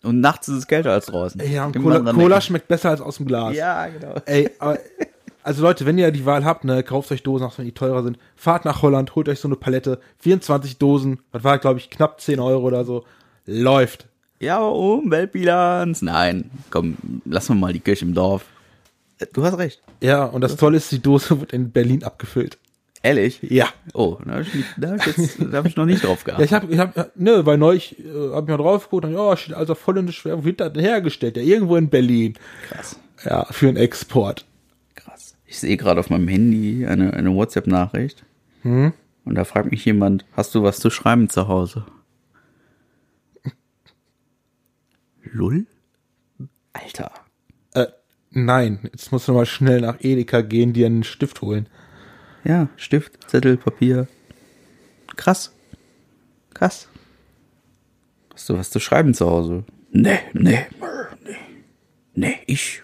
Und 0.04 0.22
nachts 0.22 0.48
ist 0.48 0.56
es 0.58 0.68
kälter 0.68 0.92
als 0.94 1.08
draußen. 1.08 1.42
ja, 1.52 1.66
und 1.66 1.78
Cola, 1.78 2.14
Cola 2.14 2.40
schmeckt 2.42 2.68
besser 2.70 2.90
als 2.92 3.02
aus 3.02 3.18
dem 3.18 3.26
Glas. 3.26 3.56
Ja, 3.56 3.88
genau. 3.88 4.16
Ey, 4.26 4.50
aber, 4.60 4.78
also 5.44 5.62
Leute, 5.62 5.86
wenn 5.86 5.98
ihr 5.98 6.12
die 6.12 6.26
Wahl 6.26 6.46
habt, 6.46 6.64
ne, 6.66 6.84
kauft 6.84 7.12
euch 7.12 7.24
Dosen, 7.24 7.46
auch 7.46 7.58
wenn 7.58 7.66
die 7.66 7.72
teurer 7.74 8.04
sind. 8.04 8.18
Fahrt 8.36 8.66
nach 8.66 8.82
Holland, 8.82 9.16
holt 9.16 9.28
euch 9.30 9.40
so 9.40 9.48
eine 9.48 9.56
Palette, 9.56 10.00
24 10.20 10.78
Dosen, 10.78 11.20
das 11.32 11.44
war, 11.44 11.58
glaube 11.58 11.80
ich, 11.80 11.90
knapp 11.90 12.20
10 12.22 12.40
Euro 12.40 12.66
oder 12.66 12.84
so. 12.86 13.06
Läuft. 13.46 14.08
Ja, 14.40 14.60
Umweltbilanz. 14.60 16.02
Nein, 16.02 16.50
komm, 16.70 16.98
lass 17.26 17.50
mal 17.50 17.56
mal 17.56 17.74
die 17.74 17.80
Kirche 17.80 18.06
im 18.06 18.14
Dorf. 18.14 18.46
Du 19.34 19.44
hast 19.44 19.58
recht. 19.58 19.82
Ja, 20.02 20.26
und 20.26 20.42
das 20.42 20.56
Tolle 20.58 20.78
ist, 20.78 20.92
die 20.92 21.02
Dose 21.02 21.40
wird 21.40 21.54
in 21.54 21.72
Berlin 21.72 22.04
abgefüllt. 22.04 22.58
Ehrlich? 23.02 23.40
Ja. 23.42 23.68
Oh, 23.94 24.18
da 24.26 24.34
habe 24.34 24.42
ich, 24.44 24.50
da 24.78 24.90
hab 24.92 24.98
ich, 25.08 25.18
jetzt- 25.18 25.38
da 25.40 25.58
hab 25.58 25.66
ich 25.66 25.76
noch 25.76 25.86
nicht 25.86 26.04
drauf 26.04 26.20
Ja, 26.28 26.38
geachtet. 26.38 26.46
ich 26.46 26.54
habe, 26.54 26.74
ich 26.74 26.80
hab, 26.80 27.16
ne, 27.20 27.46
weil 27.46 27.58
neulich 27.58 27.98
äh, 28.00 28.32
hab 28.34 28.44
ich 28.44 28.50
mal 28.50 28.58
drauf 28.58 28.84
geguckt 28.86 29.06
und 29.06 29.14
ja, 29.14 29.38
steht 29.38 29.56
also 29.56 29.76
holländisch, 29.88 30.24
wo 30.26 30.44
wird 30.44 30.60
das 30.60 30.74
denn 30.74 30.84
hergestellt? 30.84 31.38
Ja, 31.38 31.44
irgendwo 31.44 31.76
in 31.78 31.90
Berlin. 31.90 32.34
Krass. 32.70 33.00
Ja, 33.24 33.46
für 33.50 33.68
einen 33.70 33.78
Export. 33.78 34.46
Krass. 34.96 35.36
Ich 35.46 35.58
sehe 35.60 35.78
gerade 35.78 36.00
auf 36.00 36.10
meinem 36.10 36.28
Handy 36.28 36.86
eine, 36.86 37.14
eine 37.14 37.34
WhatsApp-Nachricht. 37.34 38.24
Hm? 38.64 38.94
Und 39.26 39.36
da 39.36 39.46
fragt 39.46 39.72
mich 39.72 39.84
jemand, 39.86 40.26
hast 40.36 40.54
du 40.56 40.64
was 40.64 40.80
zu 40.80 40.90
schreiben 40.90 41.30
zu 41.30 41.48
Hause? 41.48 41.86
Lull? 45.34 45.66
Alter. 46.74 47.12
Äh, 47.74 47.88
nein, 48.32 48.80
jetzt 48.84 49.12
musst 49.12 49.28
du 49.28 49.34
mal 49.34 49.46
schnell 49.46 49.82
nach 49.82 49.98
Edeka 50.00 50.42
gehen, 50.42 50.74
dir 50.74 50.86
einen 50.86 51.04
Stift 51.04 51.42
holen. 51.42 51.68
Ja, 52.44 52.70
Stift, 52.78 53.30
Zettel, 53.30 53.58
Papier. 53.58 54.08
Krass. 55.16 55.52
Krass. 56.54 56.88
Hast 58.34 58.50
du 58.50 58.58
was 58.58 58.70
zu 58.70 58.80
schreiben 58.80 59.14
zu 59.14 59.30
Hause? 59.30 59.64
Nee, 59.92 60.20
nee, 60.34 60.66
nee. 61.24 61.36
Nee, 62.14 62.40
ich. 62.46 62.84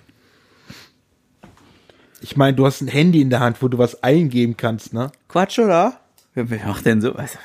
Ich 2.21 2.37
meine, 2.37 2.55
du 2.55 2.65
hast 2.65 2.81
ein 2.81 2.87
Handy 2.87 3.21
in 3.21 3.29
der 3.29 3.39
Hand, 3.39 3.61
wo 3.61 3.67
du 3.67 3.77
was 3.77 4.01
eingeben 4.03 4.57
kannst, 4.57 4.93
ne? 4.93 5.11
Quatsch, 5.27 5.59
oder? 5.59 5.99
Wer 6.33 6.65
macht 6.65 6.85
denn 6.85 7.01
so? 7.01 7.15
Was? 7.15 7.37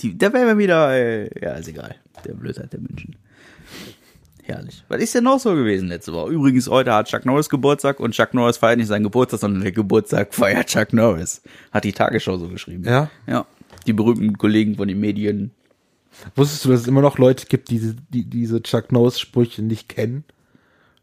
Die, 0.00 0.16
da 0.16 0.32
wären 0.32 0.46
wir 0.46 0.58
wieder. 0.58 0.92
Äh, 0.92 1.30
ja, 1.40 1.54
ist 1.54 1.68
egal. 1.68 1.96
Der 2.24 2.34
Blödheit 2.34 2.72
der 2.72 2.80
Menschen. 2.80 3.16
Herrlich. 4.54 4.84
Was 4.88 5.00
ist 5.00 5.14
denn 5.14 5.24
noch 5.24 5.38
so 5.40 5.54
gewesen 5.54 5.88
letzte 5.88 6.12
Woche? 6.12 6.30
Übrigens, 6.32 6.68
heute 6.68 6.92
hat 6.92 7.08
Chuck 7.08 7.24
Norris 7.26 7.48
Geburtstag 7.48 8.00
und 8.00 8.12
Chuck 8.12 8.34
Norris 8.34 8.56
feiert 8.58 8.78
nicht 8.78 8.88
seinen 8.88 9.02
Geburtstag, 9.04 9.40
sondern 9.40 9.62
der 9.62 9.72
Geburtstag 9.72 10.34
feiert 10.34 10.66
Chuck 10.68 10.92
Norris. 10.92 11.42
Hat 11.72 11.84
die 11.84 11.92
Tagesschau 11.92 12.36
so 12.38 12.48
geschrieben. 12.48 12.84
Ja. 12.84 13.10
Ja. 13.26 13.46
Die 13.86 13.92
berühmten 13.92 14.36
Kollegen 14.38 14.76
von 14.76 14.88
den 14.88 15.00
Medien. 15.00 15.52
Wusstest 16.34 16.64
du, 16.64 16.70
dass 16.70 16.80
es 16.82 16.86
immer 16.86 17.00
noch 17.02 17.18
Leute 17.18 17.46
gibt, 17.46 17.70
die 17.70 17.78
diese, 17.78 17.96
die 18.10 18.24
diese 18.24 18.62
Chuck 18.62 18.92
Norris-Sprüche 18.92 19.62
nicht 19.62 19.88
kennen? 19.88 20.24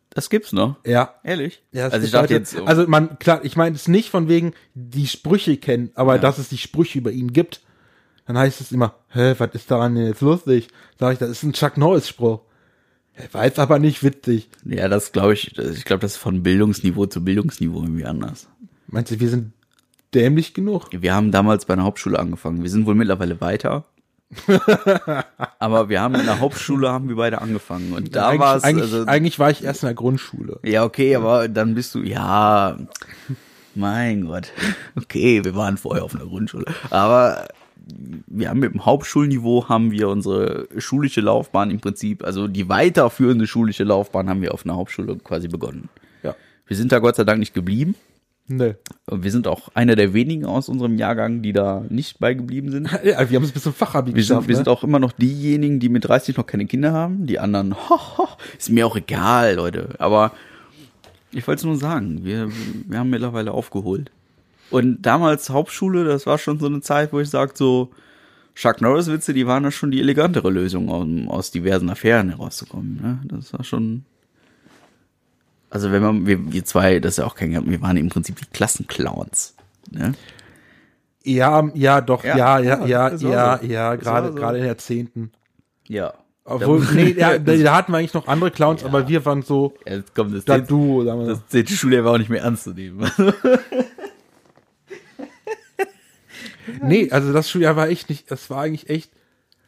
Das 0.10 0.30
gibt's 0.30 0.52
noch. 0.52 0.78
Ja. 0.86 1.16
Ehrlich? 1.24 1.62
Ja, 1.72 1.88
also 1.90 2.06
ich 2.06 2.12
dachte 2.12 2.24
Leute- 2.26 2.34
jetzt. 2.36 2.52
so- 2.52 2.66
Also 2.66 2.88
man, 2.88 3.20
klar, 3.20 3.42
ich 3.44 3.56
meine 3.56 3.76
es 3.76 3.88
nicht 3.88 4.10
von 4.10 4.28
wegen 4.28 4.54
die 4.74 5.08
Sprüche 5.08 5.58
kennen, 5.58 5.92
aber 5.96 6.18
dass 6.20 6.38
es 6.40 6.50
die 6.50 6.58
Sprüche 6.58 7.00
über 7.00 7.12
ihn 7.12 7.34
gibt. 7.34 7.62
Dann 8.26 8.38
heißt 8.38 8.60
es 8.60 8.72
immer, 8.74 8.96
hä, 9.14 9.36
was 9.38 9.52
ist 9.54 9.72
daran 9.72 9.96
denn 9.96 10.08
jetzt 10.08 10.22
lustig? 10.22 10.68
Sag 11.00 11.14
ich, 11.14 11.20
das 11.20 11.30
ist 11.30 11.44
ein 11.44 11.54
Chuck 11.54 11.78
Norris-Spruch. 11.78 12.42
Er 13.18 13.34
war 13.34 13.46
jetzt 13.46 13.60
aber 13.60 13.80
nicht 13.80 14.04
witzig. 14.04 14.50
ja, 14.64 14.88
das 14.88 15.12
glaube 15.12 15.34
ich. 15.34 15.58
Ich 15.58 15.86
glaube, 15.86 16.02
das 16.02 16.14
ist 16.14 16.18
von 16.18 16.44
Bildungsniveau 16.44 17.08
zu 17.08 17.24
Bildungsniveau 17.24 17.82
irgendwie 17.82 18.06
anders. 18.06 18.48
Meinst 18.88 19.12
du, 19.12 19.20
wir 19.20 19.30
sind 19.30 19.54
dämlich 20.14 20.54
genug? 20.54 20.90
Wir 20.92 21.14
haben 21.14 21.32
damals 21.32 21.66
bei 21.66 21.74
einer 21.74 21.84
Hauptschule 21.84 22.20
angefangen. 22.20 22.64
Wir 22.64 22.70
sind 22.70 22.86
wohl 22.86 22.96
mittlerweile 22.96 23.42
weiter. 23.42 23.86
Aber 25.60 25.90
wir 25.90 26.02
haben 26.02 26.16
in 26.16 26.26
der 26.26 26.40
Hauptschule 26.40 26.92
haben 26.92 27.08
wir 27.08 27.16
beide 27.16 27.42
angefangen 27.42 27.94
und 27.94 28.14
da 28.14 28.38
war 28.38 28.58
es 28.58 28.64
eigentlich, 28.66 28.92
also 28.92 29.06
eigentlich 29.06 29.40
war 29.40 29.52
ich 29.52 29.64
erst 29.64 29.84
in 29.84 29.88
der 29.88 29.96
Grundschule. 29.96 30.60
ja 30.66 30.84
okay, 30.84 31.16
aber 31.16 31.48
dann 31.48 31.76
bist 31.76 31.96
du 31.96 32.02
ja 32.02 32.78
Mein 33.78 34.26
Gott. 34.26 34.52
Okay, 34.96 35.46
wir 35.46 35.56
waren 35.56 35.78
vorher 35.78 36.04
auf 36.04 36.16
einer 36.16 36.26
Grundschule. 36.26 36.66
Aber 36.90 37.48
wir 38.28 38.50
haben 38.50 38.60
mit 38.60 38.74
dem 38.74 38.86
Hauptschulniveau 38.86 39.70
haben 39.70 39.92
wir 39.92 40.10
unsere 40.10 40.68
schulische 40.78 41.22
Laufbahn 41.22 41.72
im 41.72 41.80
Prinzip, 41.80 42.24
also 42.24 42.48
die 42.48 42.70
weiterführende 42.70 43.48
schulische 43.48 43.84
Laufbahn 43.84 44.30
haben 44.30 44.42
wir 44.42 44.54
auf 44.54 44.66
einer 44.66 44.76
Hauptschule 44.76 45.18
quasi 45.18 45.48
begonnen. 45.48 45.90
Ja. 46.24 46.36
Wir 46.66 46.78
sind 46.78 46.92
da 46.92 47.00
Gott 47.00 47.16
sei 47.16 47.24
Dank 47.24 47.40
nicht 47.40 47.54
geblieben. 47.54 47.96
Nee. 48.50 48.76
Wir 49.12 49.32
sind 49.32 49.46
auch 49.46 49.70
einer 49.74 49.96
der 49.96 50.14
wenigen 50.14 50.46
aus 50.46 50.70
unserem 50.70 50.98
Jahrgang, 50.98 51.42
die 51.42 51.52
da 51.52 51.84
nicht 51.90 52.20
beigeblieben 52.20 52.72
sind. 52.72 52.90
Ja, 53.04 53.30
wir 53.30 53.36
haben 53.36 53.44
es 53.44 53.52
bis 53.52 53.64
zum 53.64 53.74
Fachabi 53.74 54.16
Wir 54.16 54.24
sind, 54.24 54.36
geschafft. 54.36 54.48
wir 54.48 54.56
sind 54.56 54.68
ne? 54.68 54.72
auch 54.72 54.84
immer 54.84 55.00
noch 55.00 55.12
diejenigen, 55.12 55.80
die 55.82 55.90
mit 55.90 56.08
30 56.08 56.38
noch 56.38 56.46
keine 56.46 56.66
Kinder 56.66 56.94
haben. 56.94 57.28
Die 57.28 57.40
anderen, 57.40 57.76
ho, 57.76 57.98
ho, 58.18 58.28
ist 58.58 58.70
mir 58.70 58.88
auch 58.88 58.96
egal, 58.96 59.56
Leute. 59.56 59.90
Aber 60.00 60.32
ich 61.32 61.46
wollte 61.46 61.60
es 61.60 61.66
nur 61.66 61.76
sagen, 61.76 62.24
wir, 62.24 62.50
wir 62.88 63.00
haben 63.00 63.10
mittlerweile 63.10 63.52
aufgeholt. 63.52 64.12
Und 64.70 65.02
damals 65.02 65.50
Hauptschule, 65.50 66.04
das 66.04 66.26
war 66.26 66.38
schon 66.38 66.60
so 66.60 66.66
eine 66.66 66.82
Zeit, 66.82 67.14
wo 67.14 67.20
ich 67.20 67.30
sage, 67.30 67.54
so 67.56 67.92
Chuck 68.56 68.82
Norris-Witze, 68.82 69.34
die 69.34 69.48
waren 69.48 69.64
ja 69.64 69.72
schon 69.72 69.92
die 69.92 70.00
elegantere 70.02 70.50
Lösung, 70.50 70.90
um 70.90 71.30
aus 71.30 71.52
diversen 71.52 71.90
Affären 71.90 72.30
herauszukommen. 72.30 73.00
Ne? 73.02 73.20
Das 73.38 73.54
war 73.54 73.64
schon. 73.64 74.04
Also 75.70 75.92
wenn 75.92 76.02
man, 76.02 76.26
wir, 76.26 76.52
wir 76.52 76.64
zwei, 76.66 77.00
das 77.00 77.14
ist 77.14 77.18
ja 77.18 77.26
auch 77.26 77.36
kein, 77.36 77.70
wir 77.70 77.82
waren 77.82 77.98
im 77.98 78.10
Prinzip 78.10 78.38
die 78.38 78.46
Klassenclowns. 78.46 79.54
Ne? 79.92 80.14
Ja, 81.24 81.70
ja, 81.74 82.00
doch, 82.02 82.24
Ja, 82.24 82.38
ja, 82.38 82.60
ja, 82.60 82.80
ja, 82.80 82.86
ja, 82.86 83.10
das 83.10 83.22
ja, 83.22 83.60
so. 83.62 83.66
ja, 83.68 83.96
Das 83.96 84.04
gerade, 84.04 84.28
so. 84.30 84.36
gerade 84.36 84.58
in 84.60 84.64
der 84.64 84.78
zehnten. 84.78 85.32
Ja. 85.88 86.14
Obwohl, 86.46 86.86
Da- 86.86 86.92
nee, 86.94 87.12
ja, 87.18 87.38
da, 87.40 87.56
da 87.58 87.76
hatten 87.76 87.92
wir 87.92 87.98
eigentlich 87.98 88.14
noch 88.14 88.28
andere 88.28 88.50
Clowns, 88.52 88.86
aber 88.86 89.08
wir 89.10 89.26
waren 89.26 89.42
so 89.42 89.74
Jetzt 89.86 90.16
kommt 90.16 90.34
das, 90.34 90.46
da 90.46 90.60
das, 90.60 90.68
du, 90.70 91.04
sagen 91.04 91.20
wir. 91.20 91.28
das 91.28 91.46
zehnte 91.48 91.74
Schuljahr 91.74 92.06
war 92.06 92.14
auch 92.14 92.18
nicht 92.18 92.30
mehr 92.30 92.42
ernst 92.44 92.64
zu 92.64 92.72
nehmen. 92.72 93.06
Nee, 96.82 97.10
also 97.12 97.34
das 97.34 97.50
Schuljahr 97.50 97.76
war 97.76 97.90
echt 97.90 98.10
nicht, 98.10 98.30
das 98.32 98.50
war 98.50 98.62
eigentlich 98.62 98.90
echt. 98.90 99.12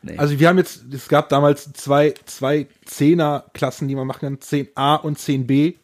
Nee. 0.01 0.17
Also 0.17 0.39
wir 0.39 0.47
haben 0.47 0.57
jetzt, 0.57 0.93
es 0.93 1.09
gab 1.09 1.29
damals 1.29 1.73
zwei, 1.73 2.13
zwei 2.25 2.67
Zehner-Klassen, 2.85 3.87
die 3.87 3.95
man 3.95 4.07
machen 4.07 4.21
kann, 4.21 4.37
10a 4.37 5.01
und 5.01 5.17
10b. 5.17 5.75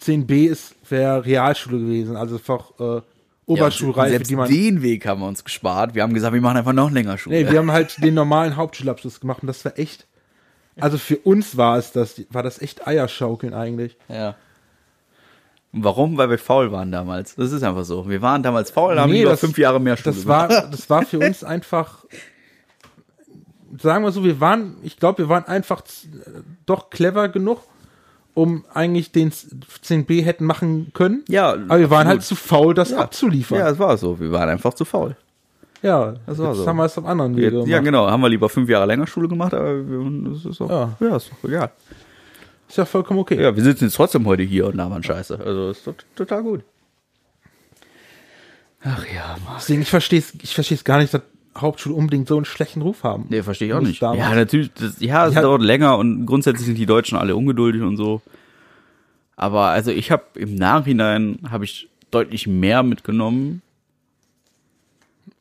10b 0.00 0.46
ist, 0.48 0.74
wäre 0.88 1.24
Realschule 1.24 1.78
gewesen, 1.78 2.16
also 2.16 2.36
einfach 2.36 2.72
äh, 2.78 3.02
Oberschulreife, 3.46 4.10
selbst 4.10 4.30
die 4.30 4.36
man. 4.36 4.48
den 4.48 4.82
Weg 4.82 5.06
haben 5.06 5.20
wir 5.20 5.28
uns 5.28 5.44
gespart. 5.44 5.94
Wir 5.94 6.02
haben 6.02 6.14
gesagt, 6.14 6.34
wir 6.34 6.40
machen 6.40 6.56
einfach 6.56 6.72
noch 6.72 6.90
länger 6.90 7.18
Schule. 7.18 7.36
Nee, 7.36 7.50
wir 7.50 7.58
haben 7.58 7.72
halt 7.72 8.02
den 8.02 8.14
normalen 8.14 8.56
Hauptschulabschluss 8.56 9.20
gemacht 9.20 9.42
und 9.42 9.48
das 9.48 9.64
war 9.64 9.78
echt. 9.78 10.06
Also 10.80 10.96
für 10.96 11.18
uns 11.18 11.56
war 11.56 11.76
es 11.76 11.92
das, 11.92 12.22
war 12.30 12.42
das 12.42 12.62
echt 12.62 12.86
Eierschaukeln 12.86 13.54
eigentlich. 13.54 13.96
ja. 14.08 14.36
Warum? 15.72 16.18
Weil 16.18 16.28
wir 16.30 16.38
faul 16.38 16.70
waren 16.70 16.92
damals. 16.92 17.34
Das 17.34 17.50
ist 17.50 17.62
einfach 17.62 17.84
so. 17.84 18.08
Wir 18.08 18.20
waren 18.20 18.42
damals 18.42 18.70
faul, 18.70 18.98
haben 18.98 19.10
Nee, 19.10 19.20
lieber 19.20 19.30
das- 19.30 19.40
fünf 19.40 19.56
Jahre 19.56 19.80
mehr 19.80 19.96
Schule 19.96 20.14
Das 20.14 20.26
war, 20.26 20.48
das 20.48 20.90
war 20.90 21.02
für 21.06 21.18
uns 21.18 21.42
einfach, 21.44 22.04
sagen 23.80 24.04
wir 24.04 24.12
so, 24.12 24.22
wir 24.24 24.40
waren, 24.40 24.76
ich 24.82 24.98
glaube, 24.98 25.18
wir 25.18 25.28
waren 25.28 25.44
einfach 25.44 25.82
z- 25.82 26.08
doch 26.66 26.90
clever 26.90 27.28
genug, 27.28 27.60
um 28.34 28.64
eigentlich 28.72 29.12
den 29.12 29.30
10b 29.32 30.22
hätten 30.22 30.44
machen 30.44 30.90
können. 30.94 31.22
Ja, 31.28 31.52
aber 31.52 31.78
wir 31.78 31.90
waren 31.90 32.06
absolut. 32.06 32.08
halt 32.08 32.22
zu 32.22 32.34
faul, 32.36 32.74
das 32.74 32.90
Ja. 32.90 32.98
abzuliefern. 32.98 33.58
Ja, 33.58 33.68
es 33.70 33.78
war 33.78 33.96
so. 33.96 34.18
Wir 34.20 34.30
waren 34.32 34.48
einfach 34.48 34.74
zu 34.74 34.84
faul. 34.84 35.16
ja 35.82 36.14
Das 36.26 36.38
war 36.38 36.54
so. 36.54 36.66
haben 36.66 36.76
wir 36.76 36.84
es 36.84 36.96
auf 36.98 37.04
anderen 37.06 37.34
gemacht. 37.34 37.66
ja, 37.66 37.80
genau. 37.80 38.10
Haben 38.10 38.20
wir 38.22 38.28
lieber 38.28 38.48
fünf 38.48 38.68
Jahre 38.68 38.86
länger 38.86 39.06
Schule 39.06 39.28
gemacht, 39.28 39.52
aber 39.54 39.86
wir, 39.88 40.30
das 40.32 40.44
ist 40.44 40.60
auch, 40.60 40.68
Ja. 40.70 40.96
ja. 41.00 41.16
ist 41.16 41.30
doch 41.30 41.48
egal. 41.48 41.70
Ist 42.72 42.78
ja 42.78 42.86
vollkommen 42.86 43.20
okay. 43.20 43.38
Ja, 43.38 43.54
wir 43.54 43.62
sitzen 43.62 43.84
jetzt 43.84 43.96
trotzdem 43.96 44.24
heute 44.24 44.42
hier 44.44 44.66
und 44.66 44.76
labern 44.76 45.02
Scheiße. 45.02 45.38
Also 45.38 45.68
ist 45.68 45.84
tot- 45.84 46.06
total 46.16 46.42
gut. 46.42 46.62
Ach 48.82 49.04
ja, 49.14 49.36
Mann. 49.44 49.56
Deswegen, 49.58 49.82
ich 49.82 49.90
verstehe 49.90 50.20
es 50.20 50.32
ich 50.42 50.54
versteh's 50.54 50.82
gar 50.82 50.96
nicht, 50.98 51.12
dass 51.12 51.20
Hauptschule 51.54 51.94
unbedingt 51.94 52.28
so 52.28 52.36
einen 52.36 52.46
schlechten 52.46 52.80
Ruf 52.80 53.04
haben. 53.04 53.26
Nee, 53.28 53.42
verstehe 53.42 53.68
ich 53.68 53.74
auch 53.74 53.82
nicht. 53.82 54.00
damals. 54.00 54.20
Ja, 54.20 54.34
natürlich. 54.34 54.72
Das, 54.72 54.98
ja, 55.00 55.26
es 55.26 55.34
Ja. 55.34 55.42
dauert 55.42 55.60
länger 55.60 55.98
und 55.98 56.24
grundsätzlich 56.24 56.64
sind 56.64 56.78
die 56.78 56.86
Deutschen 56.86 57.18
alle 57.18 57.36
ungeduldig 57.36 57.82
und 57.82 57.98
so. 57.98 58.22
Aber 59.36 59.66
also 59.66 59.90
ich 59.90 60.10
habe 60.10 60.24
im 60.36 60.54
Nachhinein 60.54 61.40
habe 61.50 61.64
ich 61.66 61.90
deutlich 62.10 62.46
mehr 62.46 62.82
mitgenommen 62.82 63.60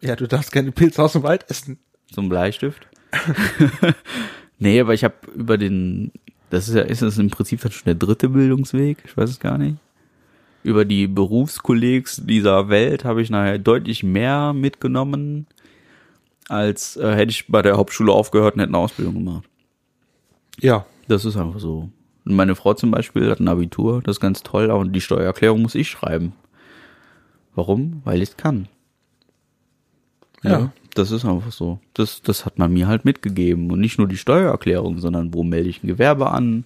Ja, 0.02 0.18
du 0.18 0.28
darfst 0.28 0.52
keine 0.52 0.74
Pilze 0.74 1.02
aus 1.02 1.14
dem 1.14 1.24
Wald 1.24 1.50
essen. 1.50 1.80
zum 2.14 2.28
Bleistift. 2.28 2.86
nee, 4.60 4.82
aber 4.82 4.94
ich 4.94 5.04
habe 5.06 5.16
über 5.34 5.58
den, 5.58 6.12
das 6.52 6.68
ist 6.68 6.76
ja, 6.76 6.82
ist 6.82 7.02
das 7.02 7.18
im 7.18 7.30
Prinzip 7.30 7.62
dann 7.62 7.72
schon 7.72 7.86
der 7.86 7.96
dritte 7.96 8.30
Bildungsweg? 8.30 9.00
Ich 9.06 9.18
weiß 9.18 9.30
es 9.30 9.40
gar 9.40 9.58
nicht. 9.58 9.78
Über 10.64 10.86
die 10.86 11.08
Berufskollegs 11.08 12.22
dieser 12.24 12.70
Welt 12.70 13.04
habe 13.04 13.22
ich 13.22 13.32
nachher 13.32 13.58
deutlich 13.58 14.04
mehr 14.04 14.54
mitgenommen, 14.54 15.48
als 16.50 16.98
äh, 16.98 17.16
hätte 17.16 17.32
ich 17.32 17.48
bei 17.48 17.62
der 17.62 17.78
Hauptschule 17.78 18.12
aufgehört 18.12 18.56
und 18.56 18.60
hätte 18.60 18.70
eine 18.70 18.78
Ausbildung 18.78 19.16
gemacht. 19.16 19.50
Ja. 20.60 20.86
Das 21.08 21.26
ist 21.26 21.36
einfach 21.36 21.60
so. 21.60 21.90
Und 22.26 22.36
meine 22.36 22.56
Frau 22.56 22.74
zum 22.74 22.92
Beispiel 22.92 23.30
hat 23.30 23.40
ein 23.40 23.48
Abitur, 23.48 24.02
das 24.04 24.18
ist 24.18 24.22
ganz 24.22 24.44
toll, 24.44 24.70
aber 24.70 24.86
die 24.86 25.02
Steuererklärung 25.02 25.62
muss 25.62 25.76
ich 25.76 25.90
schreiben. 25.90 26.34
Warum? 27.56 28.02
Weil 28.06 28.22
ich 28.22 28.30
es 28.30 28.38
kann. 28.38 28.68
Ja. 30.44 30.72
Das 30.94 31.12
ist 31.12 31.26
einfach 31.26 31.52
so. 31.52 31.80
Das, 31.94 32.22
das 32.22 32.46
hat 32.46 32.60
man 32.60 32.74
mir 32.74 32.88
halt 32.88 33.06
mitgegeben. 33.06 33.72
Und 33.72 33.80
nicht 33.80 33.98
nur 33.98 34.08
die 34.08 34.18
Steuererklärung, 34.18 35.00
sondern 35.00 35.34
wo 35.34 35.44
melde 35.44 35.70
ich 35.70 35.84
ein 35.84 35.88
Gewerbe 35.88 36.30
an, 36.32 36.66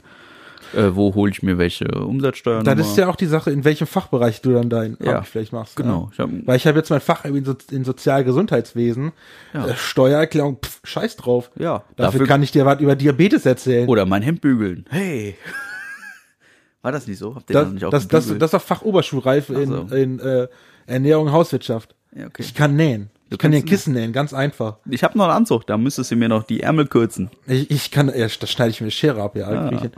äh, 0.74 0.90
wo 0.96 1.14
hole 1.14 1.32
ich 1.32 1.44
mir 1.44 1.58
welche 1.58 1.86
Umsatzsteuer. 1.88 2.64
Das 2.64 2.80
ist 2.80 2.98
ja 2.98 3.08
auch 3.08 3.16
die 3.16 3.28
Sache, 3.28 3.52
in 3.52 3.64
welchem 3.64 3.86
Fachbereich 3.88 4.42
du 4.42 4.52
dann 4.54 4.70
dein 4.70 4.98
Ja. 5.00 5.18
Abi 5.20 5.28
vielleicht 5.28 5.54
machst. 5.54 5.76
Genau. 5.76 6.10
Ich 6.12 6.18
Ja. 6.18 6.26
hab, 6.26 6.32
Weil 6.48 6.58
ich 6.58 6.66
habe 6.66 6.78
jetzt 6.78 6.90
mein 6.90 7.02
Fach 7.02 7.24
in, 7.26 7.46
so 7.46 7.56
in 7.72 7.84
Sozialgesundheitswesen. 7.86 9.12
Ja. 9.54 9.68
Äh, 9.68 9.76
Steuererklärung, 9.76 10.58
pff, 10.64 10.80
scheiß 10.84 11.18
drauf. 11.18 11.52
ja, 11.56 11.84
Dafür, 11.96 12.26
kann 12.26 12.42
ich 12.42 12.52
dir 12.52 12.66
was 12.66 12.80
über 12.82 12.96
Diabetes 12.96 13.46
erzählen. 13.46 13.88
Oder 13.88 14.06
mein 14.06 14.22
Hemd 14.24 14.42
bügeln. 14.42 14.86
Hey. 14.90 15.36
War 16.82 16.92
das 16.92 17.08
nicht 17.08 17.18
so? 17.20 17.36
Habt 17.36 17.50
ihr 17.50 17.54
das, 17.54 17.64
das, 17.66 17.74
nicht 17.74 17.86
auch 17.86 17.90
das, 17.92 18.08
das, 18.08 18.24
gebügelt? 18.26 18.42
das 18.42 18.54
ist 18.54 18.68
Fach 18.68 18.82
Oberschulreife 18.82 19.54
in, 19.54 19.70
so. 19.70 19.96
in 19.96 20.20
äh, 20.20 20.48
Ernährung 20.88 21.28
und 21.28 21.32
Hauswirtschaft. 21.32 21.96
Ja, 22.16 22.28
okay. 22.28 22.42
Ich 22.44 22.54
kann 22.54 22.76
nähen. 22.76 23.10
Du 23.30 23.36
Ich 23.36 23.40
kann 23.40 23.52
dir 23.52 23.58
ein 23.58 23.66
Kissen 23.66 23.94
nähen, 23.94 24.14
ganz 24.14 24.34
einfach. 24.34 24.78
Ich 24.90 25.04
habe 25.04 25.18
noch 25.18 25.26
einen 25.26 25.34
Anzug, 25.34 25.66
da 25.66 25.78
müsstest 25.78 26.12
du 26.12 26.16
mir 26.16 26.30
noch 26.30 26.44
die 26.44 26.62
Ärmel 26.62 26.86
kürzen. 26.88 27.32
Ich, 27.48 27.72
ich 27.72 27.92
kann, 27.92 28.08
ja, 28.16 28.28
das 28.28 28.50
schneide 28.52 28.70
ich 28.70 28.82
mir 28.82 28.86
eine 28.86 28.92
Schere 28.92 29.22
ab, 29.24 29.36
ja. 29.36 29.70
Hin. 29.70 29.92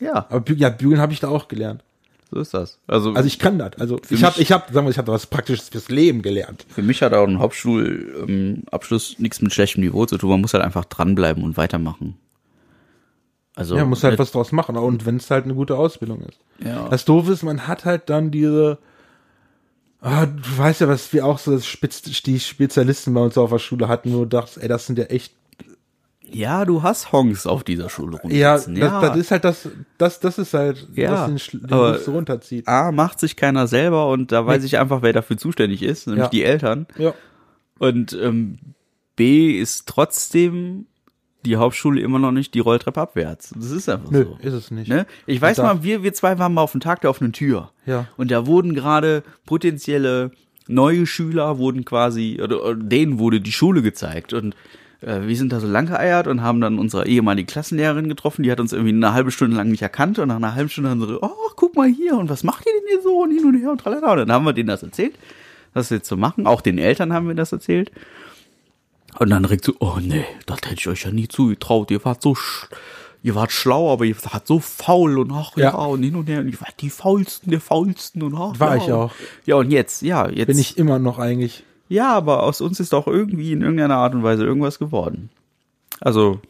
Ja, 0.00 0.26
Aber 0.30 0.40
bü 0.40 0.54
ja, 0.54 0.70
bügeln 0.70 1.00
habe 1.00 1.12
ich 1.12 1.20
da 1.20 1.28
auch 1.28 1.48
gelernt. 1.48 1.84
so 2.30 2.40
ist 2.40 2.54
das. 2.54 2.78
Also, 2.86 3.12
Also 3.12 3.26
ich 3.26 3.38
kann 3.38 3.58
das. 3.58 3.72
Also 3.78 4.00
ich 4.08 4.24
habe, 4.24 4.40
ich 4.40 4.50
habe, 4.52 4.72
sagen 4.72 4.86
wir, 4.86 4.90
ich 4.90 4.96
habe 4.98 5.12
was 5.12 5.26
Praktisches 5.26 5.68
fürs 5.68 5.90
Leben 5.90 6.22
gelernt. 6.22 6.64
für 6.68 6.82
mich 6.82 7.02
hat 7.02 7.12
auch 7.12 7.26
ein 7.28 7.38
Hauptschulabschluss 7.38 9.18
nichts 9.18 9.42
mit 9.42 9.52
schlechtem 9.52 9.82
Niveau 9.82 10.06
zu 10.06 10.16
tun. 10.16 10.30
Man 10.30 10.40
muss 10.40 10.54
halt 10.54 10.64
einfach 10.64 10.86
dranbleiben 10.86 11.42
und 11.44 11.58
weitermachen. 11.58 12.16
Also, 13.54 13.76
Ja, 13.76 13.84
muss 13.84 14.02
halt 14.02 14.18
was 14.18 14.32
draus 14.32 14.52
machen. 14.52 14.76
Und 14.78 15.04
wenn 15.04 15.16
es 15.16 15.30
halt 15.30 15.44
eine 15.44 15.54
gute 15.54 15.76
Ausbildung 15.76 16.22
ist. 16.22 16.38
Ja. 16.64 16.88
Das 16.88 17.04
Doofe 17.04 17.32
ist, 17.32 17.42
man 17.42 17.66
hat 17.66 17.84
halt 17.84 18.08
dann 18.08 18.30
diese, 18.30 18.78
ah, 20.00 20.26
du 20.26 20.58
weißt 20.58 20.80
ja, 20.82 20.88
was 20.88 21.12
wir 21.12 21.24
auch 21.26 21.38
so 21.38 21.58
Spitz, 21.60 22.02
die 22.02 22.40
Spezialisten 22.40 23.12
bei 23.14 23.20
uns 23.20 23.36
auf 23.38 23.50
der 23.50 23.58
Schule 23.58 23.88
hatten, 23.88 24.12
wo 24.14 24.20
du 24.20 24.26
dachtest, 24.26 24.58
ey, 24.58 24.68
das 24.68 24.86
sind 24.86 24.98
ja 24.98 25.04
echt, 25.06 25.34
ja, 26.32 26.64
du 26.64 26.82
hast 26.82 27.10
Honks 27.12 27.46
auf 27.46 27.64
dieser 27.64 27.88
Schule 27.90 28.18
ja, 28.28 28.52
rumsitzen. 28.54 28.74
das, 28.80 29.00
das 29.02 29.16
ist 29.16 29.30
halt 29.32 29.44
das, 29.44 29.68
das, 29.98 30.20
das 30.20 30.38
ist 30.38 30.54
halt, 30.54 30.88
Ja, 30.94 31.28
was 31.28 31.48
den, 31.50 31.60
den 31.62 31.72
aber- 31.72 31.98
so 31.98 32.12
runterzieht. 32.12 32.68
A, 32.68 32.92
macht 32.92 33.18
sich 33.20 33.34
keiner 33.36 33.66
selber 33.66 34.08
und 34.08 34.30
da 34.32 34.46
weiß 34.46 34.62
ich 34.64 34.78
einfach, 34.78 35.02
wer 35.02 35.12
dafür 35.12 35.36
zuständig 35.36 35.82
ist, 35.82 36.06
nämlich 36.06 36.24
Ja. 36.24 36.28
die 36.30 36.44
Eltern. 36.44 36.86
Ja. 36.98 37.14
Und 37.78 38.12
ähm, 38.12 38.58
B 39.16 39.58
ist 39.58 39.86
trotzdem 39.88 40.86
die 41.44 41.56
Hauptschule 41.56 42.00
immer 42.00 42.18
noch 42.18 42.32
nicht 42.32 42.54
die 42.54 42.60
Rolltreppe 42.60 43.00
abwärts. 43.00 43.52
Das 43.56 43.70
ist 43.70 43.88
einfach 43.88 44.10
Nö, 44.10 44.24
so. 44.24 44.38
ist 44.46 44.54
es 44.54 44.70
nicht. 44.70 44.88
Ne? 44.88 45.06
Ich 45.26 45.40
weiß 45.40 45.58
mal, 45.58 45.82
wir, 45.82 46.02
wir 46.02 46.12
zwei 46.12 46.38
waren 46.38 46.54
mal 46.54 46.62
auf 46.62 46.72
dem 46.72 46.80
Tag 46.80 47.00
der 47.00 47.10
offenen 47.10 47.32
Tür. 47.32 47.70
Ja. 47.86 48.06
Und 48.16 48.30
da 48.30 48.46
wurden 48.46 48.74
gerade 48.74 49.22
potenzielle 49.46 50.32
neue 50.68 51.06
Schüler, 51.06 51.58
wurden 51.58 51.84
quasi, 51.84 52.40
oder, 52.42 52.64
oder 52.64 52.74
denen 52.74 53.18
wurde 53.18 53.40
die 53.40 53.52
Schule 53.52 53.82
gezeigt. 53.82 54.32
Und 54.32 54.54
äh, 55.00 55.22
wir 55.22 55.36
sind 55.36 55.52
da 55.52 55.60
so 55.60 55.66
lang 55.66 55.86
geeiert 55.86 56.26
und 56.26 56.42
haben 56.42 56.60
dann 56.60 56.78
unsere 56.78 57.06
ehemalige 57.06 57.46
Klassenlehrerin 57.46 58.08
getroffen, 58.08 58.42
die 58.42 58.52
hat 58.52 58.60
uns 58.60 58.72
irgendwie 58.72 58.92
eine 58.92 59.12
halbe 59.12 59.30
Stunde 59.30 59.56
lang 59.56 59.68
nicht 59.68 59.82
erkannt 59.82 60.18
und 60.18 60.28
nach 60.28 60.36
einer 60.36 60.54
halben 60.54 60.68
Stunde 60.68 60.90
haben 60.90 61.00
sie 61.00 61.08
so, 61.08 61.18
oh, 61.22 61.50
guck 61.56 61.76
mal 61.76 61.88
hier 61.88 62.16
und 62.16 62.28
was 62.28 62.44
macht 62.44 62.66
ihr 62.66 62.72
denn 62.72 62.88
hier 62.88 63.02
so 63.02 63.22
und 63.22 63.30
hin 63.30 63.44
und 63.44 63.60
her 63.60 63.70
und 63.70 63.80
tralala. 63.80 64.12
Und 64.12 64.18
dann 64.18 64.32
haben 64.32 64.44
wir 64.44 64.52
denen 64.52 64.68
das 64.68 64.82
erzählt, 64.82 65.14
was 65.74 65.90
wir 65.90 65.98
jetzt 65.98 66.08
so 66.08 66.16
machen. 66.16 66.46
Auch 66.46 66.60
den 66.60 66.78
Eltern 66.78 67.12
haben 67.12 67.28
wir 67.28 67.34
das 67.34 67.52
erzählt. 67.52 67.90
Und 69.18 69.30
dann 69.30 69.42
direkt 69.42 69.64
so, 69.64 69.74
oh 69.80 69.98
nee, 70.00 70.24
das 70.46 70.58
hätte 70.64 70.74
ich 70.74 70.88
euch 70.88 71.04
ja 71.04 71.10
nie 71.10 71.28
zugetraut. 71.28 71.90
Ihr 71.90 72.04
wart 72.04 72.22
so, 72.22 72.36
ihr 73.22 73.34
wart 73.34 73.52
schlau, 73.52 73.92
aber 73.92 74.04
ihr 74.04 74.16
wart 74.32 74.46
so 74.46 74.60
faul 74.60 75.18
und 75.18 75.30
ach 75.32 75.56
ja, 75.56 75.64
Ja. 75.70 75.74
und 75.74 76.02
hin 76.02 76.16
und 76.16 76.28
her. 76.28 76.40
Und 76.40 76.48
ihr 76.48 76.60
wart 76.60 76.74
die 76.80 76.90
faulsten 76.90 77.50
der 77.50 77.60
faulsten 77.60 78.22
und 78.22 78.34
ach 78.34 78.58
War 78.58 78.76
ja. 78.76 78.82
ich 78.84 78.92
auch. 78.92 79.12
Ja, 79.46 79.56
und 79.56 79.70
jetzt, 79.70 80.02
ja, 80.02 80.28
jetzt. 80.28 80.46
Bin 80.46 80.58
ich 80.58 80.78
immer 80.78 80.98
noch 80.98 81.18
eigentlich. 81.18 81.64
Ja, 81.88 82.14
aber 82.14 82.44
aus 82.44 82.60
uns 82.60 82.78
ist 82.80 82.94
auch 82.94 83.06
irgendwie 83.08 83.52
in 83.52 83.62
irgendeiner 83.62 83.96
Art 83.96 84.14
und 84.14 84.22
Weise 84.22 84.44
irgendwas 84.44 84.78
geworden. 84.78 85.28
Also, 86.00 86.40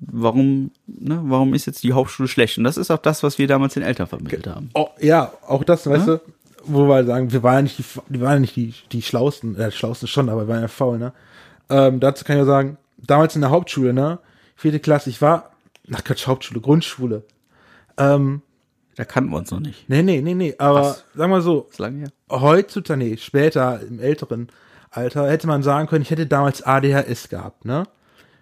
warum, 0.00 0.70
ne, 0.86 1.20
warum 1.24 1.54
ist 1.54 1.66
jetzt 1.66 1.82
die 1.82 1.92
Hauptschule 1.92 2.28
schlecht? 2.28 2.58
Und 2.58 2.64
das 2.64 2.76
ist 2.76 2.90
auch 2.90 2.98
das, 2.98 3.22
was 3.22 3.38
wir 3.38 3.48
damals 3.48 3.74
den 3.74 3.82
Eltern 3.82 4.06
vermittelt 4.06 4.46
haben. 4.46 4.70
Oh, 4.74 4.88
ja, 5.00 5.32
auch 5.46 5.64
das, 5.64 5.86
weißt 5.86 6.06
du, 6.08 6.20
wo 6.68 6.86
wir 6.88 7.04
sagen, 7.04 7.32
wir 7.32 7.42
waren 7.42 7.54
ja 7.56 7.62
nicht 7.62 7.78
die, 7.78 7.84
die 8.08 8.20
waren 8.20 8.34
ja 8.34 8.40
nicht 8.40 8.56
die, 8.56 8.74
die 8.92 9.02
Schlausten, 9.02 9.56
äh, 9.56 9.70
Schlausten 9.70 10.08
schon, 10.08 10.28
aber 10.28 10.42
wir 10.46 10.48
waren 10.54 10.62
ja 10.62 10.68
faul, 10.68 10.98
ne? 10.98 11.12
Ähm, 11.68 12.00
dazu 12.00 12.24
kann 12.24 12.36
ich 12.36 12.40
ja 12.40 12.46
sagen, 12.46 12.78
damals 12.98 13.34
in 13.34 13.40
der 13.42 13.50
Hauptschule, 13.50 13.92
ne? 13.92 14.18
Vierte 14.54 14.80
Klasse, 14.80 15.10
ich 15.10 15.20
war, 15.20 15.50
nach 15.86 16.02
Quatsch, 16.04 16.26
Hauptschule, 16.26 16.60
Grundschule. 16.60 17.24
Ähm, 17.98 18.42
Da 18.96 19.04
kannten 19.04 19.30
wir 19.30 19.36
uns 19.38 19.50
noch 19.50 19.60
nicht. 19.60 19.88
nee, 19.88 20.02
nee, 20.02 20.20
nee, 20.20 20.34
nee, 20.34 20.54
aber 20.58 20.80
Was? 20.80 21.04
sag 21.14 21.28
mal 21.28 21.40
so, 21.42 21.66
Ist 21.70 21.78
lange 21.78 21.98
her. 22.00 22.08
heutzutage, 22.30 22.98
nee, 22.98 23.16
später, 23.16 23.80
im 23.80 24.00
älteren 24.00 24.48
Alter, 24.90 25.28
hätte 25.28 25.46
man 25.46 25.62
sagen 25.62 25.88
können, 25.88 26.02
ich 26.02 26.10
hätte 26.10 26.26
damals 26.26 26.62
ADHS 26.62 27.28
gehabt, 27.28 27.64
ne? 27.64 27.84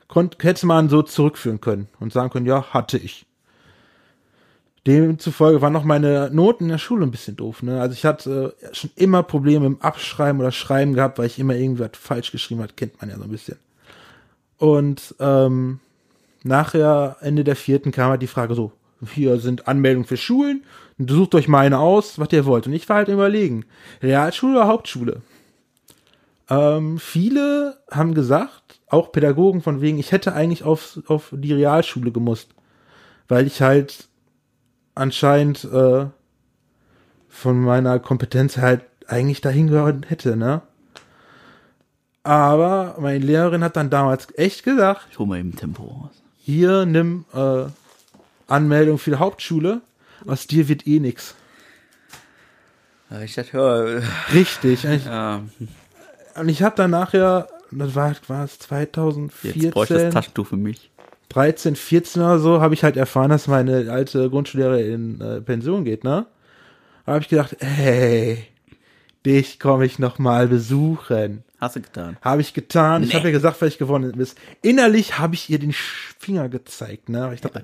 Konnt, 0.07 0.37
hätte 0.43 0.67
man 0.67 0.89
so 0.89 1.03
zurückführen 1.03 1.61
können 1.61 1.89
und 1.99 2.13
sagen 2.13 2.31
können, 2.31 2.47
ja, 2.47 2.63
hatte 2.73 2.99
ich. 2.99 3.27
Demzufolge 4.87 5.63
waren 5.63 5.73
noch 5.73 5.85
meine 5.85 6.31
Noten 6.31 6.65
in 6.65 6.71
der 6.71 6.79
Schule 6.79 7.07
ein 7.07 7.11
bisschen 7.11 7.37
doof, 7.37 7.63
ne? 7.63 7.81
Also 7.81 7.95
ich 7.95 8.05
hatte 8.05 8.55
äh, 8.61 8.75
schon 8.75 8.91
immer 8.97 9.23
Probleme 9.23 9.65
im 9.67 9.81
Abschreiben 9.81 10.41
oder 10.41 10.53
Schreiben 10.53 10.93
gehabt, 10.93 11.19
weil 11.19 11.27
ich 11.27 11.39
immer 11.39 11.55
irgendwas 11.55 11.91
falsch 11.95 12.33
geschrieben 12.33 12.63
hat, 12.63 12.77
kennt 12.77 13.01
man 13.01 13.09
ja 13.09 13.17
so 13.17 13.25
ein 13.25 13.31
bisschen. 13.31 13.57
Und 14.59 15.15
ähm, 15.21 15.81
nachher, 16.43 17.17
Ende 17.21 17.45
der 17.45 17.57
vierten, 17.57 17.93
kam 17.93 18.11
halt 18.11 18.23
die 18.23 18.27
Frage 18.27 18.55
so, 18.55 18.73
hier 19.15 19.39
sind 19.39 19.69
Anmeldungen 19.69 20.07
für 20.07 20.17
Schulen, 20.17 20.65
sucht 20.99 21.35
euch 21.35 21.49
meine 21.49 21.79
aus, 21.79 22.19
was 22.19 22.33
ihr 22.33 22.45
wollt. 22.45 22.67
Und 22.67 22.75
ich 22.75 22.89
war 22.89 22.97
halt 22.97 23.09
überlegen, 23.09 23.65
Realschule 24.03 24.59
oder 24.59 24.69
Hauptschule? 24.69 25.23
Ähm, 26.51 26.99
viele 26.99 27.79
haben 27.91 28.15
gesagt, 28.15 28.81
auch 28.89 29.13
Pädagogen 29.13 29.63
von 29.63 29.81
wegen, 29.81 29.99
ich 29.99 30.13
hätte 30.13 30.35
eigentlich 30.35 30.63
auf, 30.63 31.01
auf 31.07 31.33
die 31.33 31.55
Realschule 31.55 32.13
gemusst, 32.13 32.51
weil 33.29 33.47
ich 33.47 33.63
halt 33.63 34.09
anscheinend 34.95 35.65
äh, 35.65 36.07
von 37.29 37.61
meiner 37.61 37.99
Kompetenz 37.99 38.57
halt 38.59 38.83
eigentlich 39.07 39.41
dahin 39.41 39.69
gehört 39.69 40.09
hätte, 40.11 40.37
ne? 40.37 40.63
Aber 42.23 42.97
meine 42.99 43.19
Lehrerin 43.19 43.63
hat 43.63 43.77
dann 43.77 43.91
damals 43.91 44.29
echt 44.37 44.63
gesagt, 44.63 45.09
Ich 45.11 45.19
hol 45.19 45.27
mal 45.27 45.39
eben 45.39 45.55
Tempo 45.55 45.83
raus. 45.85 46.13
hier 46.39 46.87
nimm 46.87 47.27
äh, 47.35 47.65
Anmeldung 48.47 48.99
für 48.99 49.11
die 49.11 49.17
Hauptschule, 49.17 49.83
aus 50.27 50.47
dir 50.47 50.69
wird 50.69 50.87
eh 50.87 51.01
nix. 51.01 51.35
Ich 53.23 53.35
dachte, 53.35 53.57
ja, 53.57 54.03
Richtig. 54.33 54.85
Ich, 54.85 55.05
ja, 55.05 55.43
und 56.37 56.49
ich 56.49 56.63
habe 56.63 56.77
dann 56.77 56.91
nachher, 56.91 57.47
das 57.71 57.95
war, 57.95 58.15
war 58.29 58.45
es 58.45 58.53
jetzt 58.53 58.69
bräuchte 58.69 59.05
ich 59.49 59.73
2014, 59.73 59.97
das 59.97 60.15
Taschentuch 60.15 60.47
für 60.47 60.57
mich. 60.57 60.91
13, 61.31 61.75
14 61.77 62.23
oder 62.23 62.39
so, 62.39 62.61
habe 62.61 62.75
ich 62.75 62.85
halt 62.85 62.97
erfahren, 62.97 63.31
dass 63.31 63.49
meine 63.49 63.91
alte 63.91 64.31
Grundschullehrerin 64.31 65.17
in 65.17 65.21
äh, 65.21 65.41
Pension 65.41 65.85
geht, 65.85 66.05
ne? 66.05 66.27
Da 67.07 67.13
habe 67.13 67.23
ich 67.23 67.29
gedacht, 67.29 67.57
ey, 67.61 68.45
dich 69.27 69.59
komme 69.61 69.85
ich 69.87 69.99
noch 69.99 70.19
mal 70.19 70.49
besuchen. 70.49 71.43
Hast 71.61 71.77
du 71.77 71.81
getan? 71.83 72.17
Habe 72.23 72.41
ich 72.43 72.55
getan. 72.55 73.03
Ich 73.03 73.11
Nee. 73.11 73.15
habe 73.17 73.29
ihr 73.29 73.33
gesagt, 73.33 73.61
was 73.61 73.69
ich 73.69 73.79
gewonnen 73.79 74.19
ist. 74.21 74.39
Innerlich 74.63 75.19
habe 75.19 75.35
ich 75.35 75.49
ihr 75.51 75.59
den 75.59 75.73
Finger 75.73 76.49
gezeigt, 76.49 77.09
ne? 77.09 77.31
Ich 77.35 77.41
dachte, 77.41 77.63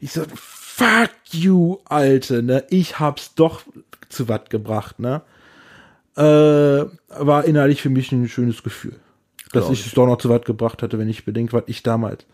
ich 0.00 0.12
so, 0.12 0.22
fuck 0.34 1.10
you, 1.30 1.78
Alte, 1.84 2.42
ne? 2.42 2.64
Ich 2.70 2.98
hab's 2.98 3.34
doch 3.34 3.62
zu 4.08 4.28
Watt 4.28 4.50
gebracht, 4.50 4.98
ne? 4.98 5.22
Äh, 6.16 6.22
war 6.22 7.44
innerlich 7.44 7.82
für 7.82 7.90
mich 7.90 8.12
ein 8.12 8.28
schönes 8.28 8.62
Gefühl. 8.62 8.96
Dass 9.52 9.70
ich 9.70 9.86
es 9.86 9.92
doch 9.92 10.06
noch 10.06 10.18
zu 10.18 10.28
Watt 10.28 10.44
gebracht 10.46 10.82
hatte, 10.82 10.98
wenn 10.98 11.08
ich 11.08 11.24
bedenke, 11.24 11.52
was 11.52 11.64
ich 11.66 11.82
damals. 11.82 12.24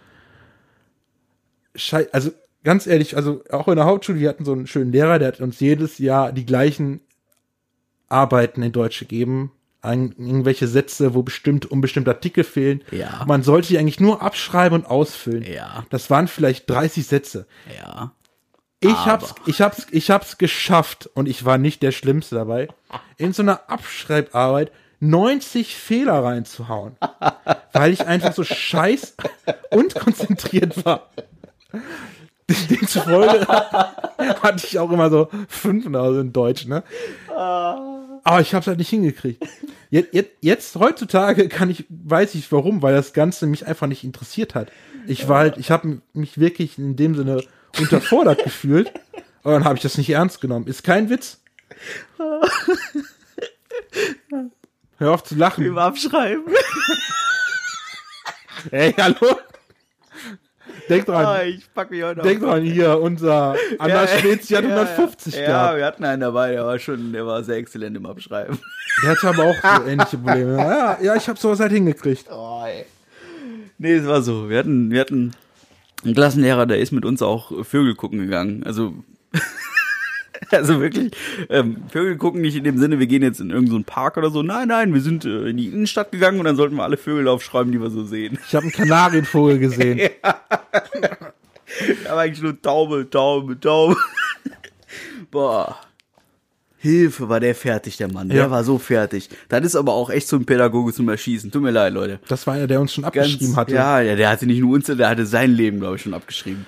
Schei 1.75 2.09
also 2.13 2.31
ganz 2.65 2.87
ehrlich, 2.87 3.17
also 3.17 3.43
auch 3.51 3.69
in 3.69 3.77
der 3.77 3.85
Hauptschule, 3.87 4.19
wir 4.21 4.29
hatten 4.29 4.45
so 4.45 4.53
einen 4.53 4.67
schönen 4.67 4.93
Lehrer, 4.93 5.19
der 5.19 5.29
hat 5.29 5.41
uns 5.41 5.61
jedes 5.61 5.99
Jahr 5.99 6.33
die 6.33 6.45
gleichen 6.47 7.01
Arbeiten 8.09 8.63
in 8.63 8.73
Deutsch 8.73 8.99
gegeben. 8.99 9.53
Ein, 9.83 10.15
irgendwelche 10.19 10.69
Sätze, 10.69 11.15
wo 11.15 11.23
bestimmt 11.23 11.65
unbestimmte 11.65 12.11
Artikel 12.11 12.45
fehlen. 12.45 12.83
Ja. 12.91 13.25
Man 13.27 13.43
sollte 13.43 13.69
die 13.69 13.79
eigentlich 13.79 13.99
nur 14.01 14.21
abschreiben 14.21 14.81
und 14.83 14.87
ausfüllen. 14.87 15.43
Ja. 15.43 15.87
Das 15.89 16.11
waren 16.11 16.29
vielleicht 16.29 16.69
30 16.69 17.07
Sätze. 17.07 17.47
Ja. 17.79 18.13
Ich 18.81 18.91
Aber- 18.91 19.07
hab's, 19.07 19.35
ich 19.47 19.61
hab's, 19.63 19.87
ich 19.91 20.11
hab's 20.11 20.37
geschafft 20.37 21.09
und 21.15 21.29
ich 21.29 21.45
war 21.47 21.57
nicht 21.57 21.83
der 21.83 21.93
Schlimmste 21.93 22.35
dabei, 22.35 22.69
in 23.17 23.33
so 23.33 23.43
einer 23.43 23.71
Abschreibarbeit 23.71 24.71
90 25.01 25.77
Fehler 25.77 26.23
reinzuhauen, 26.25 26.97
weil 27.73 27.93
ich 27.93 28.07
einfach 28.07 28.35
so 28.35 28.45
scheiß 28.45 29.15
und 29.71 29.95
konzentriert 29.95 30.85
war. 30.85 31.09
Demzufolge 32.69 33.47
hatte 34.43 34.67
ich 34.67 34.79
auch 34.79 34.91
immer 34.91 35.11
so 35.11 35.29
fünf 35.49 35.87
oder 35.87 36.13
so 36.13 36.21
in 36.21 36.33
Deutsch, 36.33 36.67
ne? 36.67 36.83
Aber 37.29 38.41
ich 38.41 38.55
hab's 38.55 38.67
halt 38.67 38.79
nicht 38.79 38.91
hingekriegt. 38.91 39.43
Jetzt, 39.91 40.15
jetzt, 40.15 40.31
jetzt 40.41 40.77
heutzutage 40.77 41.49
kann 41.49 41.71
ich, 41.71 41.85
weiß 41.89 42.35
ich 42.35 42.51
warum, 42.53 42.83
weil 42.83 42.95
das 42.95 43.13
Ganze 43.13 43.47
mich 43.47 43.67
einfach 43.67 43.87
nicht 43.87 44.05
interessiert 44.05 44.55
hat. 44.55 44.71
Ich 45.07 45.29
war 45.29 45.39
halt, 45.39 45.57
ich 45.59 45.71
habe 45.71 46.03
mich 46.13 46.39
wirklich 46.39 46.79
in 46.79 46.97
dem 46.97 47.15
Sinne 47.15 47.43
unterfordert 47.79 48.45
gefühlt. 48.45 48.93
Und 49.43 49.53
dann 49.53 49.65
habe 49.65 49.77
ich 49.77 49.83
das 49.83 49.97
nicht 49.97 50.11
ernst 50.11 50.41
genommen. 50.41 50.67
Ist 50.67 50.85
kein 50.85 51.09
Witz. 51.09 51.43
Hör 54.99 55.15
auf 55.15 55.25
zu 55.25 55.35
lachen. 55.35 55.65
Im 55.65 55.79
Abschreiben. 55.79 56.45
Ey, 58.71 58.93
hallo? 58.93 59.39
Denk 60.91 61.07
dran, 61.07 61.25
Ah, 61.25 61.43
ich 61.45 61.73
pack 61.73 61.91
mich 61.91 62.03
heute 62.03 62.21
denk 62.21 62.41
dran 62.41 62.63
hier, 62.63 63.01
unser 63.01 63.55
Anders 63.79 64.11
die 64.23 64.57
hat 64.57 64.65
150 64.65 65.35
ja, 65.35 65.41
gehabt. 65.41 65.71
Ja, 65.73 65.77
wir 65.77 65.85
hatten 65.87 66.05
einen 66.05 66.21
dabei, 66.21 66.51
der 66.51 66.67
war 66.67 66.79
schon, 66.81 67.13
der 67.13 67.25
war 67.25 67.45
sehr 67.45 67.57
exzellent 67.57 67.97
im 67.97 68.07
Abschreiben. 68.07 68.59
Der 69.03 69.11
hatte 69.11 69.29
aber 69.29 69.45
auch 69.45 69.55
so 69.55 69.87
ähnliche 69.87 70.19
Probleme. 70.19 70.57
Ja, 70.59 70.99
ja, 71.01 71.15
ich 71.15 71.29
habe 71.29 71.39
sowas 71.39 71.61
halt 71.61 71.73
hingekriegt. 71.73 72.27
Oh, 72.31 72.65
ey. 72.67 72.85
Nee, 73.79 73.95
es 73.95 74.07
war 74.07 74.21
so. 74.21 74.51
Wir 74.51 74.59
hatten, 74.59 74.91
wir 74.91 75.01
hatten 75.01 75.33
einen 76.05 76.15
Klassenlehrer, 76.15 76.67
der 76.67 76.81
ist 76.81 76.91
mit 76.91 77.05
uns 77.05 77.23
auch 77.23 77.65
Vögel 77.65 77.95
gucken 77.95 78.19
gegangen. 78.19 78.65
Also, 78.65 78.93
also 80.51 80.81
wirklich, 80.81 81.13
ähm, 81.49 81.79
Vögel 81.91 82.17
gucken 82.17 82.41
nicht 82.41 82.57
in 82.57 82.65
dem 82.65 82.79
Sinne, 82.79 82.99
wir 82.99 83.07
gehen 83.07 83.23
jetzt 83.23 83.41
in 83.41 83.51
irgendeinen 83.51 83.85
Park 83.85 84.17
oder 84.17 84.31
so. 84.31 84.43
Nein, 84.43 84.69
nein, 84.69 84.95
wir 84.95 85.01
sind 85.01 85.25
äh, 85.25 85.49
in 85.49 85.57
die 85.57 85.67
Innenstadt 85.69 86.13
gegangen 86.13 86.39
und 86.39 86.45
dann 86.47 86.57
sollten 86.57 86.77
wir 86.77 86.85
alle 86.85 86.97
Vögel 86.97 87.29
aufschreiben, 87.29 87.73
die 87.73 87.81
wir 87.81 87.91
so 87.91 88.05
sehen. 88.05 88.39
Ich 88.47 88.55
habe 88.55 88.65
einen 88.65 88.73
Kanarienvogel 88.73 89.59
gesehen. 89.59 90.11
Aber 92.09 92.21
eigentlich 92.21 92.43
nur 92.43 92.61
Taube, 92.61 93.09
Taube, 93.09 93.59
Taube. 93.61 93.97
Boah. 95.31 95.77
Hilfe, 96.79 97.29
war 97.29 97.41
der 97.41 97.55
fertig, 97.55 97.99
der 97.99 98.11
Mann. 98.11 98.31
Der 98.31 98.39
Ja. 98.39 98.51
war 98.51 98.65
so 98.65 98.79
fertig. 98.79 99.29
Das 99.51 99.63
ist 99.65 99.77
aber 99.77 99.93
auch 99.93 100.09
echt 100.09 100.27
so 100.27 100.37
ein 100.37 100.47
Pädagoge 100.47 100.95
zum 100.95 101.09
Erschießen. 101.11 101.51
Tut 101.51 101.61
mir 101.63 101.71
leid, 101.71 101.93
Leute. 101.93 102.21
Das 102.27 102.47
war 102.47 102.55
einer, 102.55 102.67
der 102.67 102.81
uns 102.81 102.95
schon 102.95 103.03
Ganz, 103.03 103.17
abgeschrieben 103.17 103.55
hatte. 103.57 103.75
Ja, 103.75 104.03
der, 104.03 104.17
der 104.17 104.31
hatte 104.31 104.47
nicht 104.47 104.61
nur 104.61 104.75
uns, 104.75 104.87
der 104.87 105.09
hatte 105.09 105.27
sein 105.27 105.53
Leben, 105.53 105.79
glaube 105.79 105.97
ich, 105.97 106.03
schon 106.03 106.15
abgeschrieben. 106.15 106.65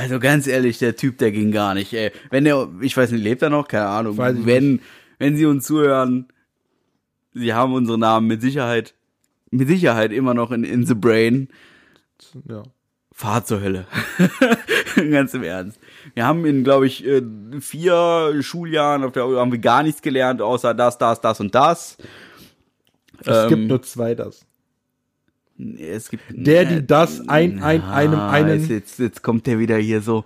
Also 0.00 0.18
ganz 0.18 0.46
ehrlich, 0.46 0.78
der 0.78 0.96
Typ, 0.96 1.18
der 1.18 1.30
ging 1.30 1.52
gar 1.52 1.74
nicht. 1.74 1.92
Ey. 1.92 2.10
Wenn 2.30 2.44
der, 2.44 2.68
ich 2.80 2.96
weiß 2.96 3.10
nicht, 3.10 3.22
lebt 3.22 3.42
er 3.42 3.50
noch? 3.50 3.68
Keine 3.68 3.86
Ahnung. 3.86 4.16
Wenn, 4.18 4.80
wenn 5.18 5.36
Sie 5.36 5.44
uns 5.44 5.66
zuhören, 5.66 6.28
Sie 7.34 7.52
haben 7.52 7.74
unsere 7.74 7.98
Namen 7.98 8.26
mit 8.26 8.40
Sicherheit, 8.40 8.94
mit 9.50 9.68
Sicherheit 9.68 10.12
immer 10.12 10.32
noch 10.32 10.52
in, 10.52 10.64
in 10.64 10.86
the 10.86 10.94
brain. 10.94 11.48
ja. 12.48 12.62
Fahr 13.12 13.44
zur 13.44 13.60
Hölle. 13.60 13.86
Ganz 15.10 15.34
im 15.34 15.42
Ernst. 15.42 15.78
Wir 16.14 16.24
haben 16.26 16.46
in, 16.46 16.64
glaube 16.64 16.86
ich, 16.86 17.04
äh, 17.06 17.20
vier 17.60 18.38
Schuljahren 18.40 19.04
auf 19.04 19.12
der 19.12 19.24
haben 19.24 19.52
wir 19.52 19.58
gar 19.58 19.82
nichts 19.82 20.00
gelernt, 20.00 20.40
außer 20.40 20.72
das, 20.72 20.96
das, 20.96 21.20
das 21.20 21.38
und 21.40 21.54
das. 21.54 21.98
Es 23.18 23.26
Ähm, 23.44 23.48
gibt 23.50 23.68
nur 23.68 23.82
zwei 23.82 24.14
das. 24.14 24.46
Es 25.78 26.10
gibt 26.10 26.22
Der, 26.30 26.64
die, 26.64 26.86
das, 26.86 27.28
ein, 27.28 27.62
ein, 27.62 27.82
einem, 27.82 28.18
einen. 28.18 28.68
Jetzt, 28.68 28.98
jetzt, 28.98 29.22
kommt 29.22 29.46
der 29.46 29.58
wieder 29.58 29.76
hier 29.76 30.00
so, 30.00 30.24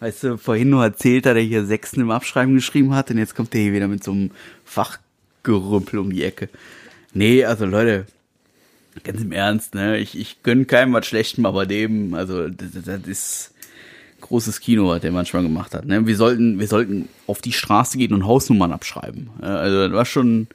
weißt 0.00 0.24
du, 0.24 0.38
vorhin 0.38 0.70
nur 0.70 0.84
erzählt 0.84 1.26
hat, 1.26 1.36
der 1.36 1.42
hier 1.42 1.64
Sechsten 1.64 2.00
im 2.00 2.10
Abschreiben 2.10 2.54
geschrieben 2.54 2.94
hat 2.94 3.10
und 3.10 3.18
jetzt 3.18 3.34
kommt 3.34 3.52
der 3.54 3.60
hier 3.62 3.72
wieder 3.72 3.88
mit 3.88 4.04
so 4.04 4.12
einem 4.12 4.30
Fachgerümpel 4.64 5.98
um 5.98 6.12
die 6.12 6.24
Ecke. 6.24 6.48
Nee, 7.12 7.44
also 7.44 7.66
Leute, 7.66 8.06
ganz 9.04 9.22
im 9.22 9.32
Ernst, 9.32 9.74
ne, 9.74 9.98
ich, 9.98 10.18
ich 10.18 10.42
gönn 10.42 10.66
keinem 10.66 10.92
was 10.92 11.06
Schlechtem, 11.06 11.46
aber 11.46 11.66
dem, 11.66 12.14
also 12.14 12.48
das, 12.48 12.68
das 12.84 13.00
ist 13.06 13.52
großes 14.20 14.60
Kino, 14.60 14.88
was 14.88 15.00
der 15.00 15.12
manchmal 15.12 15.42
gemacht 15.42 15.74
hat. 15.74 15.86
Ne? 15.86 16.06
Wir 16.06 16.16
sollten, 16.16 16.58
wir 16.58 16.66
sollten 16.66 17.08
auf 17.26 17.40
die 17.40 17.52
Straße 17.52 17.98
gehen 17.98 18.12
und 18.12 18.26
Hausnummern 18.26 18.72
abschreiben. 18.72 19.30
Ja, 19.40 19.56
Also 19.56 19.88
das 19.88 19.92
war 19.92 20.04
schon, 20.04 20.48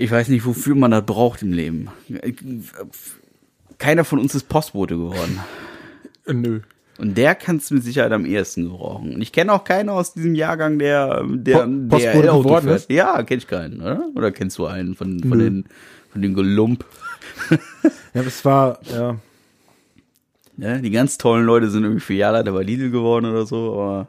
ich 0.00 0.10
weiß 0.10 0.28
nicht, 0.28 0.44
wofür 0.46 0.74
man 0.74 0.90
das 0.90 1.04
braucht 1.04 1.42
im 1.42 1.52
Leben. 1.52 1.88
Keiner 3.78 4.04
von 4.04 4.18
uns 4.18 4.34
ist 4.34 4.48
Postbote 4.48 4.96
geworden. 4.96 5.40
Äh, 6.26 6.32
Nö. 6.34 6.60
Und 6.98 7.16
der 7.16 7.34
kann 7.34 7.56
es 7.56 7.70
mit 7.70 7.82
Sicherheit 7.82 8.12
am 8.12 8.26
ehesten 8.26 8.64
gebrauchen. 8.64 9.14
Und 9.14 9.22
ich 9.22 9.32
kenne 9.32 9.52
auch 9.54 9.64
keinen 9.64 9.88
aus 9.88 10.12
diesem 10.12 10.34
Jahrgang, 10.34 10.78
der, 10.78 11.24
der, 11.26 11.58
Po- 11.60 11.66
der 11.66 11.88
Postbote 11.88 12.32
Auto 12.32 12.42
geworden 12.42 12.64
fährt. 12.66 12.76
ist? 12.80 12.90
Ja, 12.90 13.22
kenn 13.22 13.38
ich 13.38 13.46
keinen, 13.46 13.80
oder? 13.80 14.04
Oder 14.14 14.30
kennst 14.32 14.58
du 14.58 14.66
einen 14.66 14.94
von, 14.94 15.18
von 15.20 15.38
Nö. 15.38 15.44
den, 15.44 15.64
von 16.12 16.22
den 16.22 16.34
Gelump? 16.34 16.84
Ja, 18.12 18.22
das 18.24 18.44
war, 18.44 18.80
ja. 18.92 19.16
Ne? 20.56 20.82
Die 20.82 20.90
ganz 20.90 21.16
tollen 21.16 21.46
Leute 21.46 21.70
sind 21.70 21.84
irgendwie 21.84 22.00
Filialleiter 22.04 22.50
bei 22.52 22.64
Lidl 22.64 22.90
geworden 22.90 23.24
oder 23.26 23.46
so, 23.46 23.72
aber 23.80 24.08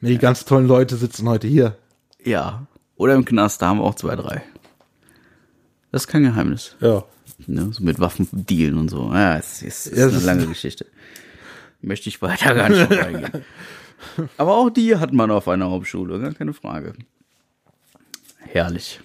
Nee, 0.00 0.10
die 0.12 0.18
ganz 0.18 0.44
tollen 0.46 0.66
Leute 0.66 0.96
sitzen 0.96 1.28
heute 1.28 1.46
hier. 1.46 1.76
ja. 2.24 2.66
Oder 2.96 3.14
im 3.14 3.24
Knast, 3.24 3.60
da 3.62 3.68
haben 3.68 3.78
wir 3.78 3.84
auch 3.84 3.94
zwei, 3.96 4.14
drei. 4.16 4.42
Das 5.90 6.02
ist 6.02 6.08
kein 6.08 6.22
Geheimnis. 6.24 6.76
Ja. 6.80 7.04
Ne? 7.46 7.70
So 7.72 7.82
mit 7.82 7.98
Waffen 8.00 8.28
dealen 8.32 8.78
und 8.78 8.88
so. 8.88 9.10
Ja, 9.12 9.36
es, 9.38 9.62
es 9.62 9.86
ist 9.86 9.96
Ja, 9.98 10.06
eine 10.08 10.16
ist- 10.16 10.24
lange 10.24 10.46
Geschichte. 10.48 10.86
Möchte 11.82 12.08
ich 12.08 12.22
weiter 12.22 12.54
gar 12.54 12.68
nicht 12.68 12.90
drauf 12.90 12.98
eingehen. 13.04 13.44
Aber 14.38 14.56
auch 14.56 14.70
die 14.70 14.96
hat 14.96 15.12
man 15.12 15.30
auf 15.30 15.48
einer 15.48 15.70
Hauptschule, 15.70 16.18
gar 16.20 16.32
keine 16.34 16.52
Frage. 16.54 16.94
Herrlich. 18.38 19.00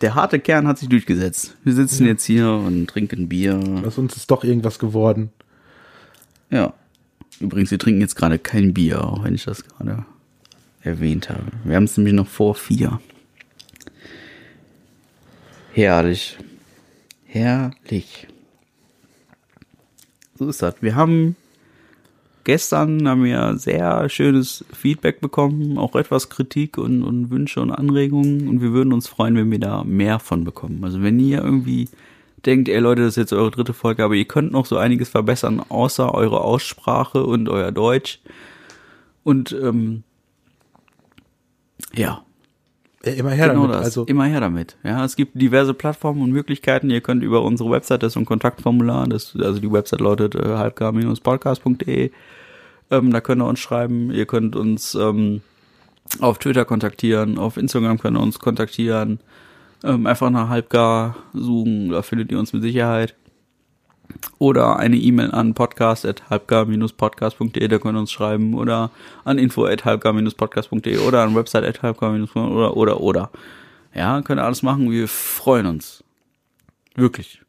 Der 0.00 0.14
harte 0.14 0.40
Kern 0.40 0.66
hat 0.66 0.78
sich 0.78 0.88
durchgesetzt. 0.88 1.54
Wir 1.62 1.74
sitzen 1.74 2.06
jetzt 2.06 2.24
hier 2.24 2.48
und 2.50 2.88
trinken 2.88 3.28
Bier. 3.28 3.60
Aus 3.86 3.98
uns 3.98 4.16
ist 4.16 4.30
doch 4.30 4.42
irgendwas 4.44 4.78
geworden. 4.78 5.30
Ja. 6.50 6.74
Übrigens, 7.40 7.70
wir 7.70 7.78
trinken 7.78 8.00
jetzt 8.00 8.16
gerade 8.16 8.38
kein 8.38 8.74
Bier, 8.74 9.04
auch 9.04 9.24
wenn 9.24 9.34
ich 9.34 9.44
das 9.44 9.64
gerade 9.64 10.04
erwähnt 10.82 11.30
habe. 11.30 11.44
Wir 11.64 11.76
haben 11.76 11.84
es 11.84 11.96
nämlich 11.96 12.14
noch 12.14 12.28
vor 12.28 12.54
vier. 12.54 13.00
Herrlich. 15.72 16.38
Herrlich. 17.26 18.28
So 20.38 20.48
ist 20.48 20.62
das. 20.62 20.74
Wir 20.80 20.94
haben 20.94 21.36
gestern 22.44 23.08
haben 23.08 23.24
wir 23.24 23.56
sehr 23.56 24.08
schönes 24.08 24.64
Feedback 24.72 25.20
bekommen, 25.20 25.78
auch 25.78 25.94
etwas 25.96 26.28
Kritik 26.28 26.78
und, 26.78 27.02
und 27.02 27.30
Wünsche 27.30 27.60
und 27.60 27.70
Anregungen 27.70 28.48
und 28.48 28.60
wir 28.60 28.72
würden 28.72 28.92
uns 28.92 29.08
freuen, 29.08 29.36
wenn 29.36 29.50
wir 29.50 29.60
da 29.60 29.84
mehr 29.84 30.18
von 30.18 30.44
bekommen. 30.44 30.82
Also 30.84 31.02
wenn 31.02 31.20
ihr 31.20 31.42
irgendwie 31.42 31.88
denkt, 32.44 32.68
ey 32.68 32.78
Leute, 32.80 33.02
das 33.02 33.10
ist 33.10 33.16
jetzt 33.16 33.32
eure 33.32 33.50
dritte 33.50 33.72
Folge, 33.72 34.04
aber 34.04 34.14
ihr 34.14 34.24
könnt 34.24 34.52
noch 34.52 34.66
so 34.66 34.76
einiges 34.76 35.08
verbessern, 35.08 35.62
außer 35.68 36.12
eure 36.12 36.40
Aussprache 36.40 37.24
und 37.24 37.48
euer 37.48 37.72
Deutsch. 37.72 38.20
Und 39.24 39.52
ähm, 39.52 40.02
ja, 41.94 42.22
immer 43.02 43.30
her 43.30 43.48
genau 43.48 43.62
damit. 43.62 43.76
das. 43.76 43.84
Also, 43.86 44.04
Immer 44.04 44.24
her 44.24 44.40
damit. 44.40 44.76
Ja, 44.84 45.04
es 45.04 45.16
gibt 45.16 45.40
diverse 45.40 45.74
Plattformen 45.74 46.22
und 46.22 46.30
Möglichkeiten. 46.30 46.90
Ihr 46.90 47.00
könnt 47.00 47.22
über 47.22 47.42
unsere 47.42 47.70
Website, 47.70 48.02
das 48.02 48.12
ist 48.12 48.16
ein 48.16 48.24
Kontaktformular, 48.24 49.06
das, 49.08 49.36
also 49.36 49.60
die 49.60 49.72
Website 49.72 50.00
lautet 50.00 50.34
äh, 50.34 50.56
halbgar-podcast.de. 50.56 52.10
Ähm, 52.90 53.10
da 53.12 53.20
könnt 53.20 53.42
ihr 53.42 53.46
uns 53.46 53.60
schreiben. 53.60 54.10
Ihr 54.12 54.26
könnt 54.26 54.54
uns 54.54 54.94
ähm, 54.94 55.40
auf 56.20 56.38
Twitter 56.38 56.64
kontaktieren, 56.64 57.38
auf 57.38 57.56
Instagram 57.56 57.98
könnt 57.98 58.16
ihr 58.16 58.22
uns 58.22 58.38
kontaktieren. 58.38 59.20
Ähm, 59.84 60.06
einfach 60.06 60.30
nach 60.30 60.48
halbgar 60.48 61.16
suchen, 61.32 61.90
da 61.90 62.02
findet 62.02 62.30
ihr 62.30 62.38
uns 62.38 62.52
mit 62.52 62.62
Sicherheit. 62.62 63.16
Oder 64.38 64.76
eine 64.78 64.96
E-Mail 64.96 65.30
an 65.30 65.54
podcast.halbgar-podcast.de, 65.54 67.68
da 67.68 67.78
könnt 67.78 67.96
ihr 67.96 68.00
uns 68.00 68.12
schreiben. 68.12 68.54
Oder 68.54 68.90
an 69.24 69.38
info.halbgar-podcast.de 69.38 70.98
oder 70.98 71.22
an 71.22 71.34
website.halbgar- 71.34 72.50
oder, 72.50 72.76
oder, 72.76 73.00
oder. 73.00 73.30
Ja, 73.94 74.20
könnt 74.22 74.40
ihr 74.40 74.44
alles 74.44 74.62
machen. 74.62 74.90
Wir 74.90 75.08
freuen 75.08 75.66
uns. 75.66 76.02
Wirklich. 76.94 77.40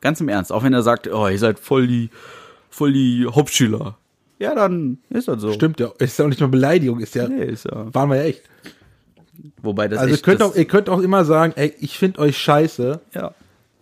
Ganz 0.00 0.20
im 0.20 0.28
Ernst. 0.28 0.52
Auch 0.52 0.62
wenn 0.62 0.72
er 0.72 0.82
sagt, 0.82 1.08
oh, 1.12 1.28
ihr 1.28 1.38
seid 1.38 1.58
voll 1.58 1.86
die, 1.86 2.10
voll 2.70 2.92
die 2.92 3.26
Hauptschüler. 3.26 3.96
Ja, 4.38 4.54
dann 4.54 4.98
ist 5.10 5.28
das 5.28 5.40
so. 5.40 5.52
stimmt 5.52 5.80
ja. 5.80 5.88
Ist 5.98 6.18
ja 6.18 6.24
auch 6.26 6.28
nicht 6.28 6.40
mal 6.40 6.48
Beleidigung, 6.48 7.00
ist 7.00 7.14
ja. 7.14 7.26
Nee, 7.28 7.44
ist 7.44 7.64
ja. 7.64 7.92
Waren 7.94 8.10
wir 8.10 8.16
ja 8.16 8.24
echt. 8.24 8.42
Wobei 9.62 9.88
das 9.88 9.98
Also 9.98 10.10
ihr 10.10 10.14
echt, 10.14 10.24
könnt, 10.24 10.40
das, 10.40 10.52
auch, 10.52 10.56
ihr 10.56 10.64
könnt 10.66 10.88
auch 10.88 11.00
immer 11.00 11.24
sagen, 11.24 11.52
ey, 11.56 11.74
ich 11.80 11.98
finde 11.98 12.20
euch 12.20 12.38
scheiße, 12.38 13.00
ja. 13.14 13.34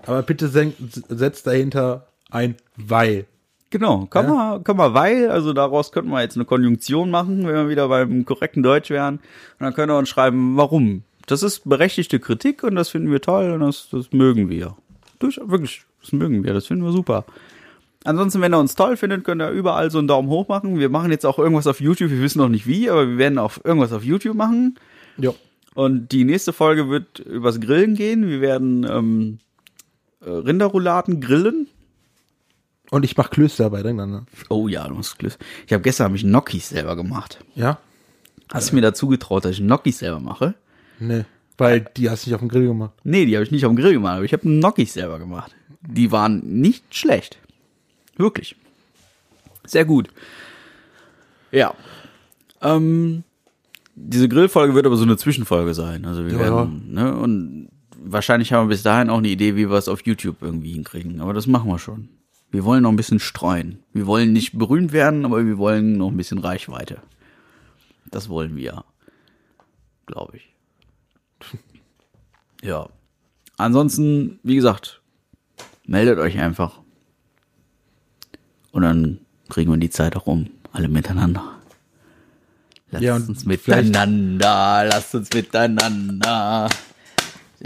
aber 0.07 0.23
bitte 0.23 0.49
sen- 0.49 0.75
setzt 1.09 1.47
dahinter 1.47 2.07
ein 2.35 2.57
Weil. 2.77 3.27
Genau, 3.71 4.07
kann, 4.07 4.27
Ja. 4.27 4.33
man, 4.35 4.65
kann 4.65 4.77
man 4.77 4.95
weil, 4.95 5.31
also 5.31 5.53
daraus 5.53 5.91
könnten 5.91 6.11
wir 6.11 6.21
jetzt 6.23 6.37
eine 6.37 6.45
Konjunktion 6.45 7.11
machen, 7.11 7.47
wenn 7.47 7.55
wir 7.55 7.69
wieder 7.69 7.89
beim 7.89 8.25
korrekten 8.25 8.63
Deutsch 8.63 8.91
wären. 8.91 9.17
Und 9.17 9.21
dann 9.61 9.75
können 9.75 9.91
wir 9.93 9.99
uns 9.99 10.09
schreiben, 10.09 10.57
warum. 10.57 11.03
Das 11.27 11.43
ist 11.43 11.69
berechtigte 11.69 12.21
Kritik 12.21 12.63
und 12.63 12.77
das 12.77 12.91
finden 12.91 13.11
wir 13.11 13.21
toll 13.21 13.51
und 13.51 13.61
das, 13.61 13.89
das 13.91 14.13
mögen 14.13 14.49
wir. 14.51 14.77
Durch, 15.19 15.41
wirklich, 15.43 15.83
das 16.03 16.13
mögen 16.13 16.45
wir, 16.45 16.53
das 16.53 16.67
finden 16.67 16.85
wir 16.85 16.93
super. 16.93 17.25
Ansonsten, 18.05 18.43
wenn 18.43 18.53
ihr 18.53 18.59
uns 18.59 18.75
toll 18.75 18.97
findet, 18.99 19.25
könnt 19.25 19.41
ihr 19.41 19.49
überall 19.51 19.91
so 19.91 19.99
einen 19.99 20.09
Daumen 20.09 20.29
hoch 20.29 20.47
machen. 20.49 20.79
Wir 20.79 20.91
machen 20.91 21.11
jetzt 21.11 21.25
auch 21.25 21.39
irgendwas 21.39 21.67
auf 21.67 21.81
YouTube, 21.81 22.11
wir 22.11 22.21
wissen 22.21 22.39
noch 22.39 22.51
nicht 22.51 22.67
wie, 22.67 22.91
aber 22.91 23.09
wir 23.09 23.17
werden 23.19 23.39
auch 23.39 23.53
irgendwas 23.65 23.93
auf 23.95 24.05
YouTube 24.05 24.37
machen. 24.37 24.77
Ja. 25.17 25.33
Und 25.75 26.13
die 26.13 26.25
nächste 26.25 26.53
Folge 26.53 26.89
wird 26.91 27.19
übers 27.21 27.61
Grillen 27.61 27.95
gehen. 27.95 28.29
Wir 28.29 28.41
werden 28.43 28.87
ähm, 28.89 29.39
äh, 30.25 30.31
Rinderrouladen 30.31 31.21
grillen. 31.21 31.67
Und 32.95 33.05
ich 33.05 33.17
mach 33.17 33.29
Klöster 33.31 33.65
dabei, 33.65 33.83
dran. 33.83 33.97
Ne? 33.97 34.25
Oh 34.49 34.69
ja, 34.69 34.87
du 34.87 34.97
hast 34.97 35.19
Glück. 35.19 35.37
Ich 35.67 35.73
habe 35.73 35.83
gestern 35.83 36.07
hab 36.11 36.15
ich 36.15 36.23
Gnocchis 36.23 36.69
selber 36.69 36.95
gemacht. 36.95 37.41
Ja? 37.57 37.79
Hast 38.53 38.71
du 38.71 38.77
mir 38.77 38.83
dazu 38.83 39.09
getraut, 39.09 39.45
dass 39.45 39.51
ich 39.51 39.59
Gnocchis 39.59 39.99
selber 39.99 40.21
mache? 40.21 40.55
Nee. 41.01 41.25
Weil 41.59 41.81
die 41.97 42.09
hast 42.09 42.25
du 42.25 42.31
nicht 42.31 42.35
auf 42.37 42.41
dem 42.41 42.49
Grill 42.49 42.69
gemacht. 42.69 42.93
Nee, 43.03 43.27
die 43.27 43.35
habe 43.35 43.43
ich 43.43 43.51
nicht 43.51 43.67
auf 43.67 43.73
dem 43.73 43.77
Grill 43.77 43.95
gemacht, 43.95 44.15
aber 44.15 44.25
ich 44.25 44.33
habe 44.33 44.45
Gnocchis 44.45 44.93
selber 44.93 45.19
gemacht. 45.19 45.53
Die 45.81 46.13
waren 46.13 46.39
nicht 46.61 46.95
schlecht. 46.95 47.39
Wirklich. 48.17 48.55
Sehr 49.65 49.85
gut. 49.85 50.11
Ja. 51.51 51.75
Ähm, 52.63 53.25
diese 53.97 54.29
Grillfolge 54.29 54.77
wird 54.77 54.87
aber 54.87 54.97
so 54.97 55.03
eine 55.03 55.17
Zwischenfolge 55.17 55.75
sein. 55.75 56.05
Also 56.05 56.25
wir 56.27 56.33
Ja. 56.35 56.39
werden, 56.39 56.93
ne, 56.95 57.13
und 57.17 57.71
wahrscheinlich 57.99 58.53
haben 58.53 58.69
wir 58.69 58.75
bis 58.75 58.85
dahin 58.85 59.11
auch 59.11 59.19
eine 59.19 59.27
Idee, 59.29 59.57
wie 59.57 59.69
wir 59.69 59.79
es 59.79 59.89
auf 59.89 60.07
YouTube 60.07 60.37
irgendwie 60.43 60.75
hinkriegen. 60.75 61.21
Aber 61.21 61.33
das 61.33 61.49
machen 61.49 61.69
wir 61.69 61.81
schon. 61.81 62.09
Wir 62.55 62.65
wollen 62.65 62.85
noch 62.85 62.93
ein 62.93 62.97
bisschen 62.97 63.19
streuen. 63.19 63.83
Wir 63.93 64.07
wollen 64.07 64.33
nicht 64.33 64.57
berühmt 64.57 64.93
werden, 64.93 65.25
aber 65.25 65.45
wir 65.45 65.59
wollen 65.59 65.95
noch 65.99 66.13
ein 66.13 66.17
bisschen 66.17 66.39
Reichweite. 66.39 67.03
Das 68.13 68.29
wollen 68.29 68.55
wir. 68.55 68.85
Glaube 70.07 70.37
ich. 70.37 70.55
Ja. 72.63 72.89
Ansonsten, 73.59 74.39
wie 74.43 74.55
gesagt, 74.55 75.03
meldet 75.85 76.19
euch 76.19 76.39
einfach. 76.39 76.81
Und 78.73 78.83
dann 78.83 79.19
kriegen 79.51 79.71
wir 79.71 79.77
die 79.77 79.91
Zeit 79.91 80.17
auch 80.17 80.27
um. 80.27 80.49
Alle 80.73 80.89
miteinander. 80.89 81.59
Lasst 82.91 83.05
Ja, 83.05 83.17
uns 83.17 83.45
miteinander, 83.45 84.87
lasst 84.89 85.15
uns 85.15 85.29
miteinander 85.35 86.71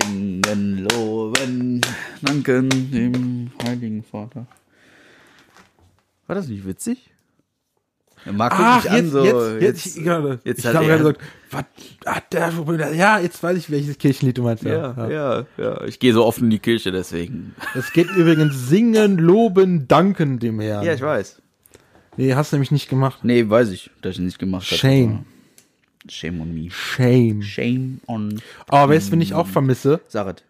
singen, 0.00 0.88
loben, 0.90 1.80
danken 2.22 2.90
dem 2.90 3.50
Heiligen 3.62 4.02
Vater. 4.02 4.46
War 6.28 6.36
das 6.36 6.46
nicht 6.46 6.64
witzig? 6.66 7.10
Marc 8.30 8.56
guckt 8.56 8.84
mich 8.84 8.90
an, 8.90 8.96
jetzt, 9.04 9.12
so, 9.12 9.24
jetzt, 9.24 9.62
jetzt, 9.62 9.86
ich, 9.96 10.04
gerade, 10.04 10.40
jetzt 10.44 10.58
ich 10.58 10.66
hat 10.66 10.74
habe 10.74 10.86
er- 10.86 10.98
gesagt, 10.98 11.20
was, 11.50 11.64
ah, 12.04 12.20
der, 12.30 12.94
ja, 12.94 13.18
jetzt 13.20 13.42
weiß 13.42 13.56
ich, 13.56 13.70
welches 13.70 13.96
Kirchenlied 13.96 14.36
du 14.36 14.42
meinst. 14.42 14.64
ja, 14.64 15.08
ja, 15.08 15.46
ja, 15.56 15.84
Ich 15.84 15.98
gehe 15.98 16.12
so 16.12 16.24
oft 16.26 16.40
in 16.40 16.50
die 16.50 16.58
Kirche, 16.58 16.90
deswegen. 16.92 17.54
Es 17.74 17.92
geht 17.92 18.10
übrigens 18.10 18.68
singen, 18.68 19.18
loben, 19.18 19.88
danken 19.88 20.38
dem 20.40 20.60
Herrn. 20.60 20.84
Ja, 20.84 20.92
ich 20.94 21.00
weiß. 21.00 21.40
Nee, 22.16 22.34
hast 22.34 22.52
du 22.52 22.56
nämlich 22.56 22.72
nicht 22.72 22.88
gemacht. 22.90 23.20
Nee, 23.22 23.48
weiß 23.48 23.70
ich, 23.70 23.90
dass 24.02 24.16
ich 24.16 24.20
nicht 24.20 24.38
gemacht 24.38 24.66
habe. 24.66 24.76
Shame. 24.76 25.24
Shame 26.08 26.40
on 26.40 26.52
me. 26.54 26.70
Shame. 26.70 27.42
Shame 27.42 28.00
on. 28.06 28.40
Aber 28.66 28.92
weißt 28.92 29.08
du, 29.08 29.12
wenn 29.12 29.20
ich 29.20 29.32
auch 29.34 29.46
vermisse? 29.46 30.00
Sag 30.08 30.42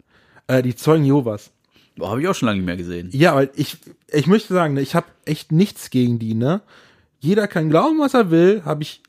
Äh, 0.47 0.63
die 0.63 0.75
Zeugen 0.75 1.05
Jehovas. 1.05 1.51
Habe 2.01 2.21
ich 2.21 2.29
auch 2.29 2.35
schon 2.35 2.47
lange 2.47 2.59
nicht 2.59 2.67
mehr 2.67 2.77
gesehen. 2.77 3.11
Ja, 3.13 3.35
weil 3.35 3.51
ich, 3.55 3.79
ich 4.09 4.27
möchte 4.27 4.53
sagen, 4.53 4.75
ne, 4.75 4.81
ich 4.81 4.95
habe 4.95 5.07
echt 5.25 5.53
nichts 5.53 5.91
gegen 5.91 6.19
die, 6.19 6.35
ne? 6.35 6.63
Jeder 7.21 7.49
kann 7.49 7.71
glauben, 7.71 7.99
was 7.99 8.15
er 8.15 8.31
will, 8.31 8.63
habe 8.65 8.83
ich 8.83 9.03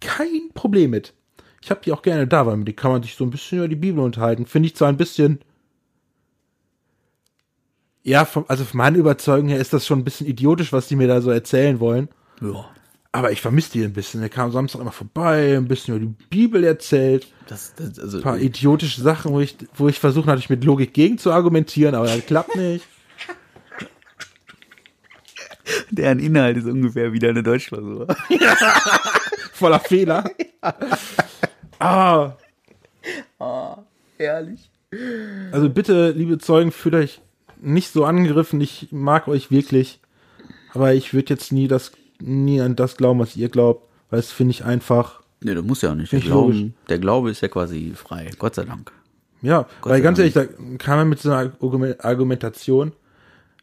kein 0.00 0.50
Problem 0.54 0.90
mit. 0.90 1.14
Ich 1.62 1.70
habe 1.70 1.80
die 1.84 1.92
auch 1.92 2.02
gerne 2.02 2.26
da, 2.26 2.46
weil 2.46 2.56
mit 2.56 2.68
denen 2.68 2.76
kann 2.76 2.90
man 2.90 3.02
sich 3.02 3.14
so 3.14 3.24
ein 3.24 3.30
bisschen 3.30 3.58
über 3.58 3.68
die 3.68 3.76
Bibel 3.76 4.02
unterhalten. 4.02 4.46
Finde 4.46 4.66
ich 4.66 4.76
zwar 4.76 4.88
ein 4.88 4.96
bisschen. 4.96 5.40
Ja, 8.02 8.26
vom, 8.26 8.44
also 8.48 8.64
von 8.64 8.78
meiner 8.78 8.98
Überzeugung 8.98 9.48
her 9.48 9.58
ist 9.58 9.72
das 9.72 9.86
schon 9.86 10.00
ein 10.00 10.04
bisschen 10.04 10.26
idiotisch, 10.26 10.72
was 10.74 10.88
die 10.88 10.96
mir 10.96 11.08
da 11.08 11.22
so 11.22 11.30
erzählen 11.30 11.80
wollen. 11.80 12.08
Ja. 12.42 12.68
Aber 13.14 13.30
ich 13.30 13.40
vermisse 13.40 13.70
die 13.70 13.84
ein 13.84 13.92
bisschen. 13.92 14.22
Der 14.22 14.28
kam 14.28 14.50
Samstag 14.50 14.80
immer 14.80 14.90
vorbei, 14.90 15.56
ein 15.56 15.68
bisschen 15.68 15.94
über 15.94 16.04
die 16.04 16.24
Bibel 16.30 16.64
erzählt, 16.64 17.28
Das, 17.46 17.72
das, 17.76 17.96
also, 18.00 18.16
ein 18.16 18.24
paar 18.24 18.38
idiotische 18.40 19.00
Sachen, 19.00 19.30
wo 19.30 19.38
ich, 19.38 19.56
wo 19.76 19.86
ich 19.86 20.00
versuche 20.00 20.26
natürlich 20.26 20.50
mit 20.50 20.64
Logik 20.64 20.92
gegen 20.92 21.16
zu 21.16 21.30
argumentieren, 21.30 21.94
aber 21.94 22.08
das 22.08 22.26
klappt 22.26 22.56
nicht. 22.56 22.84
deren 25.92 26.18
Inhalt 26.18 26.56
ist 26.56 26.66
ungefähr 26.66 27.12
wieder 27.12 27.28
eine 27.28 27.44
Deutschklausur. 27.44 28.08
Voller 29.52 29.78
Fehler. 29.78 30.24
ah, 31.78 32.32
Ehrlich. 34.18 34.68
also 35.52 35.70
bitte, 35.70 36.10
liebe 36.10 36.38
Zeugen, 36.38 36.72
fühlt 36.72 36.96
euch 36.96 37.20
nicht 37.60 37.92
so 37.92 38.04
angegriffen. 38.04 38.60
Ich 38.60 38.88
mag 38.90 39.28
euch 39.28 39.52
wirklich. 39.52 40.00
Aber 40.72 40.94
ich 40.94 41.14
würde 41.14 41.32
jetzt 41.32 41.52
nie 41.52 41.68
das, 41.68 41.92
nie 42.20 42.60
an 42.60 42.76
das 42.76 42.96
glauben, 42.96 43.20
was 43.20 43.36
ihr 43.36 43.48
glaubt, 43.48 43.88
weil 44.10 44.18
es 44.20 44.30
finde 44.32 44.52
ich 44.52 44.64
einfach, 44.64 45.22
Nee, 45.42 45.54
das 45.54 45.64
muss 45.64 45.82
ja 45.82 45.90
auch 45.90 45.94
nicht. 45.94 46.10
Der. 46.10 46.20
Glauben, 46.20 46.74
der 46.88 46.98
Glaube 46.98 47.30
ist 47.30 47.42
ja 47.42 47.48
quasi 47.48 47.92
frei. 47.94 48.30
Gott 48.38 48.54
sei 48.54 48.64
Dank. 48.64 48.92
ja, 49.42 49.66
Gott 49.82 49.92
weil 49.92 50.00
ganz 50.00 50.18
ehrlich, 50.18 50.32
da 50.32 50.46
kam 50.78 50.98
er 50.98 51.04
mit 51.04 51.20
so 51.20 51.30
einer 51.30 51.52
Argumen- 51.60 52.00
Argumentation. 52.00 52.92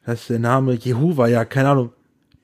dass 0.06 0.28
der 0.28 0.39
Name 0.39 0.74
Jehova 0.74 1.28
ja, 1.28 1.43
keine 1.45 1.70
Ahnung, 1.70 1.91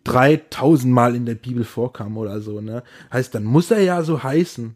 3000 0.06 0.92
Mal 0.94 1.16
in 1.16 1.26
der 1.26 1.36
Bibel 1.36 1.64
vorkam 1.64 2.18
oder 2.18 2.40
so, 2.42 2.62
ne? 2.62 2.82
Heißt, 3.12 3.36
dann 3.36 3.44
muss 3.44 3.70
er 3.72 3.82
ja 3.82 4.02
so 4.04 4.24
heißen. 4.24 4.76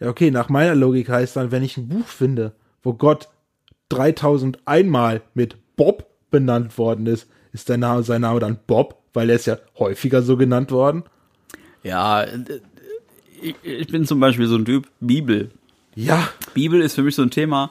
Ja, 0.00 0.08
okay, 0.08 0.30
nach 0.30 0.48
meiner 0.48 0.74
Logik 0.74 1.08
heißt 1.08 1.36
dann, 1.36 1.52
wenn 1.52 1.62
ich 1.62 1.76
ein 1.76 1.88
Buch 1.88 2.06
finde, 2.06 2.52
wo 2.82 2.94
Gott 2.94 3.28
3001 3.90 4.88
Mal 4.88 5.20
mit 5.34 5.56
Bob 5.76 6.06
benannt 6.32 6.76
worden 6.76 7.06
ist, 7.06 7.28
ist 7.52 7.68
der 7.68 7.76
Name, 7.76 8.02
sein 8.02 8.22
Name 8.22 8.40
dann 8.40 8.58
Bob, 8.66 9.00
weil 9.12 9.30
er 9.30 9.36
ist 9.36 9.46
ja 9.46 9.58
häufiger 9.78 10.22
so 10.22 10.36
genannt 10.36 10.72
worden. 10.72 11.04
Ja, 11.84 12.24
ich, 13.40 13.54
ich 13.62 13.86
bin 13.88 14.04
zum 14.04 14.18
Beispiel 14.18 14.46
so 14.46 14.56
ein 14.56 14.64
Typ, 14.64 14.88
Bibel. 14.98 15.50
Ja. 15.94 16.28
Bibel 16.54 16.80
ist 16.80 16.94
für 16.94 17.02
mich 17.02 17.14
so 17.14 17.22
ein 17.22 17.30
Thema, 17.30 17.70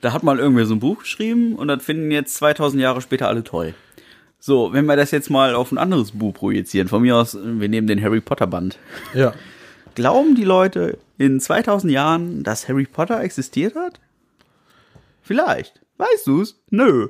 da 0.00 0.12
hat 0.12 0.22
mal 0.22 0.38
irgendwer 0.38 0.66
so 0.66 0.74
ein 0.74 0.80
Buch 0.80 1.00
geschrieben 1.00 1.54
und 1.54 1.68
das 1.68 1.84
finden 1.84 2.10
jetzt 2.10 2.34
2000 2.36 2.82
Jahre 2.82 3.00
später 3.00 3.28
alle 3.28 3.44
toll. 3.44 3.74
So, 4.40 4.72
wenn 4.72 4.86
wir 4.86 4.96
das 4.96 5.10
jetzt 5.10 5.30
mal 5.30 5.54
auf 5.54 5.72
ein 5.72 5.78
anderes 5.78 6.12
Buch 6.12 6.32
projizieren, 6.32 6.88
von 6.88 7.02
mir 7.02 7.16
aus, 7.16 7.36
wir 7.40 7.68
nehmen 7.68 7.88
den 7.88 8.02
Harry 8.02 8.20
Potter 8.20 8.46
Band. 8.46 8.78
Ja. 9.12 9.34
Glauben 9.96 10.36
die 10.36 10.44
Leute 10.44 10.98
in 11.18 11.40
2000 11.40 11.92
Jahren, 11.92 12.44
dass 12.44 12.68
Harry 12.68 12.86
Potter 12.86 13.20
existiert 13.20 13.74
hat? 13.74 13.98
Vielleicht. 15.22 15.80
Weißt 15.96 16.26
du's? 16.26 16.60
Nö. 16.70 17.08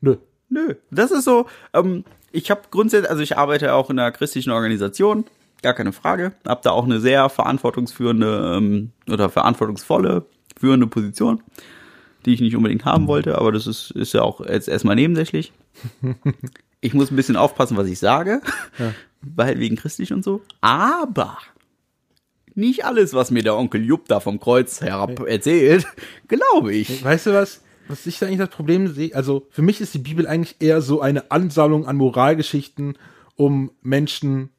Nö. 0.00 0.16
Nö. 0.48 0.74
Das 0.90 1.10
ist 1.10 1.24
so, 1.24 1.46
ähm, 1.74 2.04
ich 2.32 2.50
habe 2.50 2.62
grundsätzlich, 2.70 3.10
also 3.10 3.22
ich 3.22 3.36
arbeite 3.36 3.74
auch 3.74 3.90
in 3.90 3.98
einer 3.98 4.12
christlichen 4.12 4.50
Organisation, 4.50 5.24
gar 5.62 5.74
keine 5.74 5.92
Frage. 5.92 6.32
Hab 6.46 6.62
da 6.62 6.70
auch 6.70 6.84
eine 6.84 7.00
sehr 7.00 7.28
verantwortungsführende 7.28 8.54
ähm, 8.56 8.90
oder 9.10 9.28
verantwortungsvolle 9.28 10.24
führende 10.58 10.86
Position, 10.86 11.42
die 12.24 12.34
ich 12.34 12.40
nicht 12.40 12.56
unbedingt 12.56 12.84
haben 12.84 13.06
wollte, 13.06 13.38
aber 13.38 13.52
das 13.52 13.66
ist, 13.66 13.90
ist 13.92 14.12
ja 14.14 14.22
auch 14.22 14.40
jetzt 14.44 14.68
erstmal 14.68 14.96
nebensächlich. 14.96 15.52
Ich 16.80 16.94
muss 16.94 17.10
ein 17.10 17.16
bisschen 17.16 17.34
aufpassen, 17.34 17.76
was 17.76 17.88
ich 17.88 17.98
sage, 17.98 18.40
Ja. 18.78 18.94
weil 19.20 19.58
wegen 19.58 19.74
christlich 19.74 20.12
und 20.12 20.22
so. 20.22 20.42
Aber 20.60 21.36
nicht 22.54 22.84
alles, 22.84 23.14
was 23.14 23.32
mir 23.32 23.42
der 23.42 23.56
Onkel 23.56 23.84
Jupp 23.84 24.06
da 24.06 24.20
vom 24.20 24.38
Kreuz 24.38 24.80
herab 24.80 25.18
erzählt, 25.26 25.88
glaube 26.28 26.72
ich. 26.74 27.02
Weißt 27.02 27.26
du 27.26 27.32
was? 27.32 27.62
Was 27.88 28.06
ich 28.06 28.18
da 28.18 28.26
eigentlich 28.26 28.38
das 28.38 28.50
Problem 28.50 28.88
sehe, 28.88 29.14
also 29.14 29.46
für 29.50 29.62
mich 29.62 29.80
ist 29.80 29.94
die 29.94 29.98
Bibel 29.98 30.26
eigentlich 30.26 30.56
eher 30.60 30.80
so 30.82 31.00
eine 31.00 31.30
Ansammlung 31.30 31.86
an 31.86 31.96
Moralgeschichten, 31.96 32.96
um 33.36 33.70
Menschen 33.82 34.50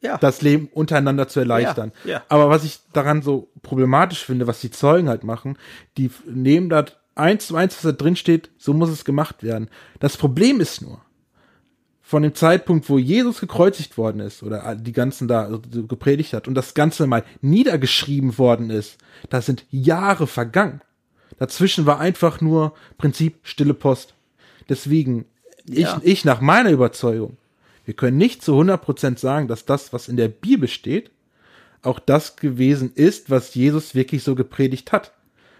Ja. 0.00 0.16
das 0.18 0.42
Leben 0.42 0.68
untereinander 0.72 1.28
zu 1.28 1.40
erleichtern. 1.40 1.92
Ja, 2.04 2.10
ja. 2.10 2.22
Aber 2.28 2.48
was 2.50 2.64
ich 2.64 2.78
daran 2.92 3.22
so 3.22 3.50
problematisch 3.62 4.24
finde, 4.24 4.46
was 4.46 4.60
die 4.60 4.70
Zeugen 4.70 5.08
halt 5.08 5.24
machen, 5.24 5.58
die 5.96 6.10
nehmen 6.26 6.68
das 6.68 6.92
eins 7.14 7.48
zu 7.48 7.56
eins, 7.56 7.74
was 7.74 7.82
da 7.82 7.92
drin 7.92 8.16
steht, 8.16 8.50
so 8.58 8.72
muss 8.72 8.90
es 8.90 9.04
gemacht 9.04 9.42
werden. 9.42 9.68
Das 9.98 10.16
Problem 10.16 10.60
ist 10.60 10.82
nur, 10.82 11.00
von 12.00 12.22
dem 12.22 12.34
Zeitpunkt, 12.34 12.88
wo 12.88 12.96
Jesus 12.96 13.38
gekreuzigt 13.40 13.98
worden 13.98 14.20
ist 14.20 14.42
oder 14.42 14.74
die 14.76 14.92
ganzen 14.92 15.28
da 15.28 15.50
so 15.70 15.86
gepredigt 15.86 16.32
hat 16.32 16.48
und 16.48 16.54
das 16.54 16.72
Ganze 16.72 17.06
mal 17.06 17.22
niedergeschrieben 17.42 18.38
worden 18.38 18.70
ist, 18.70 18.96
da 19.28 19.42
sind 19.42 19.66
Jahre 19.70 20.26
vergangen. 20.26 20.80
Dazwischen 21.38 21.86
war 21.86 22.00
einfach 22.00 22.40
nur 22.40 22.74
Prinzip 22.96 23.36
stille 23.42 23.74
Post. 23.74 24.14
Deswegen, 24.68 25.24
Ja. 25.68 26.00
ich, 26.02 26.12
ich 26.12 26.24
nach 26.24 26.40
meiner 26.40 26.70
Überzeugung, 26.70 27.36
wir 27.84 27.94
können 27.94 28.18
nicht 28.18 28.42
zu 28.42 28.52
100% 28.52 29.18
sagen, 29.18 29.48
dass 29.48 29.64
das, 29.64 29.92
was 29.92 30.08
in 30.08 30.16
der 30.16 30.28
Bibel 30.28 30.68
steht, 30.68 31.10
auch 31.82 32.00
das 32.00 32.36
gewesen 32.36 32.92
ist, 32.94 33.30
was 33.30 33.54
Jesus 33.54 33.94
wirklich 33.94 34.22
so 34.22 34.34
gepredigt 34.34 34.92
hat. 34.92 35.12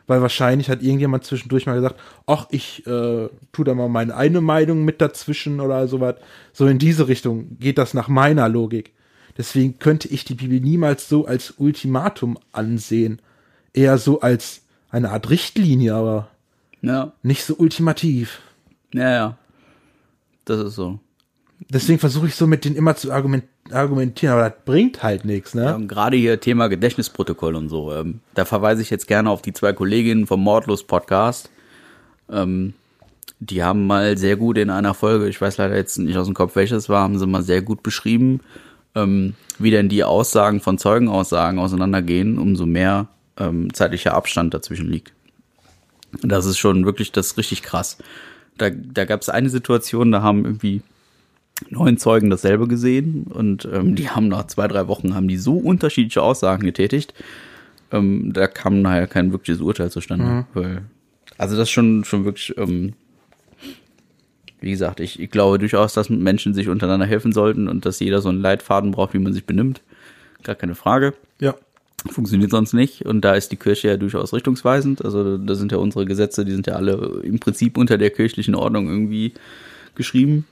Weil 0.06 0.22
wahrscheinlich 0.22 0.70
hat 0.70 0.82
irgendjemand 0.82 1.24
zwischendurch 1.24 1.66
mal 1.66 1.74
gesagt, 1.74 2.00
ach, 2.26 2.46
ich 2.50 2.86
äh, 2.86 3.28
tu 3.52 3.64
da 3.64 3.74
mal 3.74 3.88
meine 3.90 4.16
eine 4.16 4.40
Meinung 4.40 4.84
mit 4.84 5.00
dazwischen 5.02 5.60
oder 5.60 5.86
sowas. 5.86 6.16
So 6.52 6.66
in 6.66 6.78
diese 6.78 7.08
Richtung 7.08 7.58
geht 7.58 7.76
das 7.76 7.92
nach 7.92 8.08
meiner 8.08 8.48
Logik. 8.48 8.92
Deswegen 9.36 9.78
könnte 9.78 10.08
ich 10.08 10.24
die 10.24 10.34
Bibel 10.34 10.60
niemals 10.60 11.08
so 11.08 11.26
als 11.26 11.54
Ultimatum 11.58 12.38
ansehen. 12.52 13.20
Eher 13.74 13.98
so 13.98 14.20
als 14.20 14.62
eine 14.90 15.10
Art 15.10 15.30
Richtlinie, 15.30 15.94
aber 15.94 16.28
Ja, 16.80 17.12
nicht 17.22 17.44
so 17.44 17.54
ultimativ. 17.56 18.40
ja, 18.92 19.10
ja. 19.10 19.38
Das 20.44 20.60
ist 20.60 20.76
so. 20.76 20.98
Deswegen 21.68 21.98
versuche 21.98 22.28
ich 22.28 22.34
so 22.34 22.46
mit 22.46 22.64
denen 22.64 22.76
immer 22.76 22.96
zu 22.96 23.12
argument 23.12 23.44
argumentieren, 23.70 24.32
aber 24.32 24.48
das 24.48 24.58
bringt 24.64 25.02
halt 25.02 25.26
nichts, 25.26 25.54
ne? 25.54 25.74
Ähm, 25.74 25.88
Gerade 25.88 26.16
hier 26.16 26.40
Thema 26.40 26.68
Gedächtnisprotokoll 26.68 27.54
und 27.54 27.68
so. 27.68 27.92
Ähm, 27.92 28.20
da 28.32 28.46
verweise 28.46 28.80
ich 28.80 28.88
jetzt 28.88 29.06
gerne 29.06 29.28
auf 29.28 29.42
die 29.42 29.52
zwei 29.52 29.74
Kolleginnen 29.74 30.26
vom 30.26 30.40
Mordlos 30.42 30.84
Podcast. 30.84 31.50
Ähm, 32.30 32.72
die 33.40 33.62
haben 33.62 33.86
mal 33.86 34.16
sehr 34.16 34.36
gut 34.36 34.56
in 34.56 34.70
einer 34.70 34.94
Folge, 34.94 35.28
ich 35.28 35.38
weiß 35.38 35.58
leider 35.58 35.76
jetzt 35.76 35.98
nicht 35.98 36.16
aus 36.16 36.26
dem 36.26 36.34
Kopf, 36.34 36.56
welches 36.56 36.88
war, 36.88 37.02
haben 37.02 37.18
sie 37.18 37.26
mal 37.26 37.42
sehr 37.42 37.60
gut 37.60 37.82
beschrieben, 37.82 38.40
ähm, 38.94 39.34
wie 39.58 39.70
denn 39.70 39.90
die 39.90 40.02
Aussagen 40.02 40.60
von 40.60 40.78
Zeugenaussagen 40.78 41.58
auseinandergehen, 41.58 42.38
umso 42.38 42.64
mehr 42.64 43.08
ähm, 43.38 43.72
zeitlicher 43.72 44.14
Abstand 44.14 44.54
dazwischen 44.54 44.90
liegt. 44.90 45.12
Das 46.22 46.46
ist 46.46 46.58
schon 46.58 46.84
wirklich, 46.84 47.12
das 47.12 47.28
ist 47.28 47.38
richtig 47.38 47.62
krass. 47.62 47.98
Da, 48.56 48.70
da 48.70 49.04
gab 49.04 49.20
es 49.20 49.28
eine 49.28 49.50
Situation, 49.50 50.10
da 50.10 50.22
haben 50.22 50.44
irgendwie 50.44 50.82
neun 51.70 51.98
Zeugen 51.98 52.30
dasselbe 52.30 52.68
gesehen 52.68 53.24
und 53.24 53.68
ähm, 53.72 53.94
die 53.94 54.10
haben 54.10 54.28
nach 54.28 54.46
zwei, 54.46 54.68
drei 54.68 54.88
Wochen 54.88 55.14
haben 55.14 55.28
die 55.28 55.36
so 55.36 55.56
unterschiedliche 55.56 56.22
Aussagen 56.22 56.64
getätigt, 56.64 57.14
ähm, 57.90 58.32
da 58.32 58.46
kam 58.46 58.82
nachher 58.82 59.06
kein 59.06 59.32
wirkliches 59.32 59.62
Urteil 59.62 59.90
zustande. 59.90 60.46
Weil, 60.54 60.82
also 61.36 61.56
das 61.56 61.64
ist 61.68 61.72
schon, 61.72 62.04
schon 62.04 62.24
wirklich, 62.24 62.56
ähm, 62.58 62.94
wie 64.60 64.70
gesagt, 64.70 65.00
ich, 65.00 65.20
ich 65.20 65.30
glaube 65.30 65.58
durchaus, 65.58 65.94
dass 65.94 66.10
Menschen 66.10 66.54
sich 66.54 66.68
untereinander 66.68 67.06
helfen 67.06 67.32
sollten 67.32 67.68
und 67.68 67.86
dass 67.86 68.00
jeder 68.00 68.20
so 68.20 68.28
einen 68.28 68.40
Leitfaden 68.40 68.90
braucht, 68.90 69.14
wie 69.14 69.18
man 69.18 69.32
sich 69.32 69.44
benimmt. 69.44 69.82
Gar 70.42 70.56
keine 70.56 70.74
Frage. 70.74 71.14
Ja. 71.40 71.54
Funktioniert 72.10 72.50
sonst 72.50 72.72
nicht. 72.74 73.04
Und 73.06 73.22
da 73.22 73.34
ist 73.34 73.50
die 73.50 73.56
Kirche 73.56 73.88
ja 73.88 73.96
durchaus 73.96 74.32
richtungsweisend. 74.32 75.04
Also 75.04 75.36
da 75.36 75.54
sind 75.54 75.72
ja 75.72 75.78
unsere 75.78 76.06
Gesetze, 76.06 76.44
die 76.44 76.52
sind 76.52 76.66
ja 76.66 76.74
alle 76.74 77.20
im 77.24 77.38
Prinzip 77.40 77.76
unter 77.76 77.98
der 77.98 78.10
kirchlichen 78.10 78.54
Ordnung 78.54 78.88
irgendwie 78.88 79.34
geschrieben. 79.94 80.46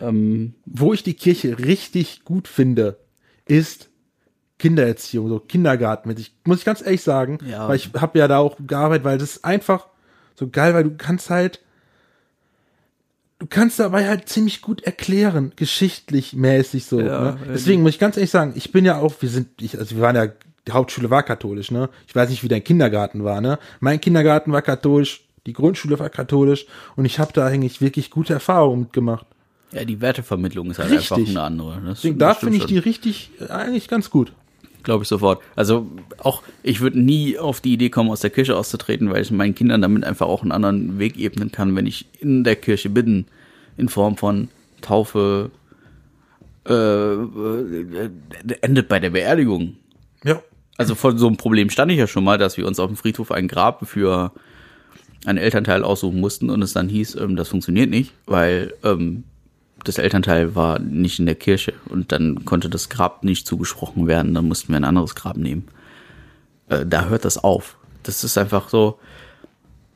Ähm, 0.00 0.54
Wo 0.66 0.92
ich 0.92 1.02
die 1.02 1.14
Kirche 1.14 1.58
richtig 1.58 2.24
gut 2.24 2.48
finde, 2.48 2.98
ist 3.46 3.88
Kindererziehung, 4.58 5.28
so 5.28 5.38
Kindergarten. 5.40 6.10
Ich, 6.16 6.34
muss 6.44 6.58
ich 6.58 6.64
ganz 6.64 6.82
ehrlich 6.82 7.02
sagen, 7.02 7.38
Ja. 7.48 7.68
weil 7.68 7.76
ich 7.76 7.90
habe 7.96 8.18
ja 8.18 8.28
da 8.28 8.38
auch 8.38 8.56
gearbeitet, 8.64 9.04
weil 9.04 9.18
das 9.18 9.36
ist 9.36 9.44
einfach 9.44 9.86
so 10.34 10.48
geil, 10.48 10.74
weil 10.74 10.84
du 10.84 10.92
kannst 10.96 11.30
halt, 11.30 11.60
du 13.42 13.48
kannst 13.48 13.80
dabei 13.80 14.06
halt 14.08 14.28
ziemlich 14.28 14.62
gut 14.62 14.82
erklären, 14.82 15.50
geschichtlich 15.56 16.32
mäßig 16.32 16.86
so. 16.86 17.00
Ja, 17.00 17.32
ne? 17.32 17.38
Deswegen 17.48 17.82
muss 17.82 17.90
ich 17.90 17.98
ganz 17.98 18.16
ehrlich 18.16 18.30
sagen, 18.30 18.52
ich 18.54 18.70
bin 18.70 18.84
ja 18.84 19.00
auch, 19.00 19.14
wir 19.18 19.28
sind, 19.28 19.60
ich, 19.60 19.76
also 19.76 19.96
wir 19.96 20.02
waren 20.02 20.14
ja, 20.14 20.28
die 20.68 20.70
Hauptschule 20.70 21.10
war 21.10 21.24
katholisch, 21.24 21.72
ne? 21.72 21.88
Ich 22.06 22.14
weiß 22.14 22.30
nicht, 22.30 22.44
wie 22.44 22.48
dein 22.48 22.62
Kindergarten 22.62 23.24
war, 23.24 23.40
ne? 23.40 23.58
Mein 23.80 24.00
Kindergarten 24.00 24.52
war 24.52 24.62
katholisch, 24.62 25.24
die 25.44 25.54
Grundschule 25.54 25.98
war 25.98 26.08
katholisch 26.08 26.66
und 26.94 27.04
ich 27.04 27.18
habe 27.18 27.32
da 27.32 27.44
eigentlich 27.44 27.80
wirklich 27.80 28.10
gute 28.12 28.32
Erfahrungen 28.32 28.82
mitgemacht. 28.82 29.26
ja, 29.72 29.84
die 29.84 30.00
Wertevermittlung 30.00 30.70
ist 30.70 30.78
halt 30.78 30.92
Richtig. 30.92 31.10
einfach 31.10 31.28
eine 31.28 31.42
andere. 31.42 31.82
Das, 31.84 31.98
Deswegen, 31.98 32.18
das 32.20 32.34
da 32.36 32.40
finde 32.40 32.56
ich 32.58 32.62
schon. 32.62 32.68
die 32.68 32.78
richtig, 32.78 33.30
äh, 33.40 33.48
eigentlich 33.48 33.88
ganz 33.88 34.08
gut. 34.08 34.32
Glaube 34.82 35.02
ich 35.04 35.08
sofort. 35.08 35.42
Also 35.54 35.86
auch, 36.18 36.42
ich 36.62 36.80
würde 36.80 37.00
nie 37.00 37.38
auf 37.38 37.60
die 37.60 37.74
Idee 37.74 37.90
kommen, 37.90 38.10
aus 38.10 38.20
der 38.20 38.30
Kirche 38.30 38.56
auszutreten, 38.56 39.10
weil 39.10 39.22
ich 39.22 39.30
meinen 39.30 39.54
Kindern 39.54 39.82
damit 39.82 40.04
einfach 40.04 40.26
auch 40.26 40.42
einen 40.42 40.52
anderen 40.52 40.98
Weg 40.98 41.18
ebnen 41.18 41.52
kann, 41.52 41.76
wenn 41.76 41.86
ich 41.86 42.06
in 42.18 42.42
der 42.42 42.56
Kirche 42.56 42.90
bin, 42.90 43.26
in 43.76 43.88
Form 43.88 44.16
von 44.16 44.48
Taufe, 44.80 45.50
äh, 46.68 46.72
äh, 46.72 48.10
endet 48.60 48.88
bei 48.88 48.98
der 48.98 49.10
Beerdigung. 49.10 49.76
Ja. 50.24 50.42
Also 50.78 50.94
vor 50.94 51.16
so 51.16 51.26
einem 51.26 51.36
Problem 51.36 51.70
stand 51.70 51.92
ich 51.92 51.98
ja 51.98 52.06
schon 52.06 52.24
mal, 52.24 52.38
dass 52.38 52.56
wir 52.56 52.66
uns 52.66 52.80
auf 52.80 52.88
dem 52.88 52.96
Friedhof 52.96 53.30
ein 53.30 53.46
Grab 53.46 53.86
für 53.86 54.32
einen 55.24 55.38
Elternteil 55.38 55.84
aussuchen 55.84 56.20
mussten 56.20 56.50
und 56.50 56.62
es 56.62 56.72
dann 56.72 56.88
hieß, 56.88 57.16
ähm, 57.16 57.36
das 57.36 57.48
funktioniert 57.48 57.90
nicht, 57.90 58.12
weil 58.26 58.74
ähm, 58.82 59.24
das 59.84 59.98
Elternteil 59.98 60.54
war 60.54 60.78
nicht 60.78 61.18
in 61.18 61.26
der 61.26 61.34
Kirche 61.34 61.74
und 61.88 62.12
dann 62.12 62.44
konnte 62.44 62.68
das 62.68 62.88
Grab 62.88 63.24
nicht 63.24 63.46
zugesprochen 63.46 64.06
werden, 64.06 64.34
dann 64.34 64.48
mussten 64.48 64.72
wir 64.72 64.76
ein 64.76 64.84
anderes 64.84 65.14
Grab 65.14 65.36
nehmen. 65.36 65.66
Äh, 66.68 66.86
da 66.86 67.06
hört 67.06 67.24
das 67.24 67.42
auf. 67.42 67.76
Das 68.02 68.24
ist 68.24 68.38
einfach 68.38 68.68
so, 68.68 68.98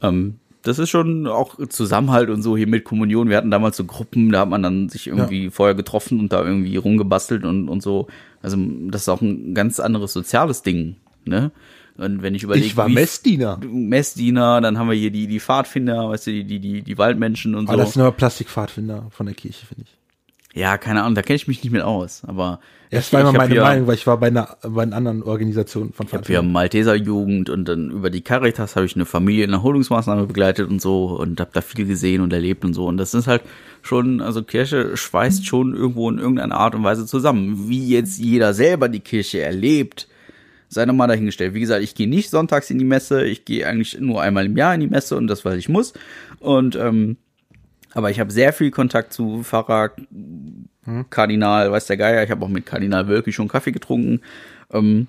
ähm, 0.02 0.38
das 0.62 0.80
ist 0.80 0.90
schon 0.90 1.26
auch 1.28 1.56
Zusammenhalt 1.68 2.28
und 2.28 2.42
so 2.42 2.56
hier 2.56 2.66
mit 2.66 2.84
Kommunion. 2.84 3.28
Wir 3.28 3.36
hatten 3.36 3.52
damals 3.52 3.76
so 3.76 3.84
Gruppen, 3.84 4.32
da 4.32 4.40
hat 4.40 4.48
man 4.48 4.62
dann 4.62 4.88
sich 4.88 5.06
irgendwie 5.06 5.50
vorher 5.50 5.76
getroffen 5.76 6.18
und 6.18 6.32
da 6.32 6.44
irgendwie 6.44 6.76
rumgebastelt 6.76 7.44
und, 7.44 7.68
und 7.68 7.82
so. 7.82 8.08
Also 8.42 8.56
das 8.88 9.02
ist 9.02 9.08
auch 9.08 9.20
ein 9.20 9.54
ganz 9.54 9.78
anderes 9.78 10.12
soziales 10.12 10.62
Ding, 10.62 10.96
ne? 11.24 11.52
Und 11.98 12.22
wenn 12.22 12.34
ich 12.34 12.42
überlege, 12.42 12.66
Ich 12.66 12.76
war 12.76 12.88
Messdiener. 12.88 13.58
Messdiener, 13.66 14.60
dann 14.60 14.78
haben 14.78 14.88
wir 14.88 14.96
hier 14.96 15.10
die, 15.10 15.26
die 15.26 15.40
Pfadfinder, 15.40 16.10
weißt 16.10 16.26
du, 16.26 16.30
die, 16.32 16.44
die, 16.44 16.58
die, 16.60 16.82
die 16.82 16.98
Waldmenschen 16.98 17.54
und 17.54 17.66
so. 17.66 17.72
Aber 17.72 17.82
das 17.82 17.94
sind 17.94 18.02
aber 18.02 18.12
Plastikpfadfinder 18.12 19.06
von 19.10 19.26
der 19.26 19.34
Kirche, 19.34 19.64
finde 19.66 19.84
ich. 19.86 19.96
Ja, 20.58 20.78
keine 20.78 21.02
Ahnung, 21.02 21.14
da 21.14 21.20
kenne 21.22 21.36
ich 21.36 21.48
mich 21.48 21.62
nicht 21.62 21.72
mit 21.72 21.82
aus. 21.82 22.22
Aber 22.26 22.60
Das 22.90 23.08
ich- 23.08 23.12
war 23.12 23.20
immer 23.20 23.32
meine 23.32 23.52
hier- 23.52 23.62
Meinung, 23.62 23.86
weil 23.86 23.94
ich 23.94 24.06
war 24.06 24.16
bei 24.18 24.28
einer, 24.28 24.56
bei 24.62 24.82
einer 24.84 24.96
anderen 24.96 25.22
Organisation 25.22 25.92
von 25.92 26.06
Ich 26.06 26.14
habe 26.14 26.24
hier 26.26 26.40
Malteser 26.42 26.94
Jugend 26.94 27.50
und 27.50 27.66
dann 27.66 27.90
über 27.90 28.08
die 28.08 28.22
Caritas 28.22 28.74
habe 28.74 28.86
ich 28.86 28.94
eine 28.94 29.04
Familienerholungsmaßnahme 29.04 30.26
begleitet 30.26 30.68
und 30.70 30.80
so 30.80 31.06
und 31.18 31.40
habe 31.40 31.50
da 31.52 31.60
viel 31.60 31.86
gesehen 31.86 32.22
und 32.22 32.32
erlebt 32.32 32.64
und 32.64 32.72
so. 32.74 32.86
Und 32.86 32.96
das 32.96 33.12
ist 33.14 33.26
halt 33.26 33.42
schon, 33.82 34.20
also 34.22 34.42
Kirche 34.42 34.96
schweißt 34.96 35.46
schon 35.46 35.74
irgendwo 35.74 36.08
in 36.10 36.18
irgendeiner 36.18 36.56
Art 36.56 36.74
und 36.74 36.84
Weise 36.84 37.06
zusammen. 37.06 37.68
Wie 37.68 37.88
jetzt 37.88 38.18
jeder 38.18 38.54
selber 38.54 38.88
die 38.88 39.00
Kirche 39.00 39.40
erlebt, 39.42 40.08
sei 40.76 40.86
nochmal 40.86 41.08
dahingestellt. 41.08 41.54
Wie 41.54 41.60
gesagt, 41.60 41.82
ich 41.82 41.94
gehe 41.94 42.08
nicht 42.08 42.30
sonntags 42.30 42.70
in 42.70 42.78
die 42.78 42.84
Messe, 42.84 43.24
ich 43.24 43.44
gehe 43.44 43.66
eigentlich 43.66 43.98
nur 43.98 44.22
einmal 44.22 44.46
im 44.46 44.56
Jahr 44.56 44.74
in 44.74 44.80
die 44.80 44.86
Messe 44.86 45.16
und 45.16 45.26
das, 45.26 45.44
weil 45.44 45.58
ich 45.58 45.68
muss. 45.68 45.92
Und 46.38 46.76
ähm, 46.76 47.16
aber 47.92 48.10
ich 48.10 48.20
habe 48.20 48.30
sehr 48.30 48.52
viel 48.52 48.70
Kontakt 48.70 49.12
zu 49.12 49.42
Pfarrer, 49.42 49.92
Kardinal, 51.10 51.72
weiß 51.72 51.86
der 51.86 51.96
Geier. 51.96 52.22
Ich 52.22 52.30
habe 52.30 52.44
auch 52.44 52.50
mit 52.50 52.66
Kardinal 52.66 53.08
Wölki 53.08 53.32
schon 53.32 53.48
Kaffee 53.48 53.72
getrunken. 53.72 54.20
Ähm, 54.70 55.08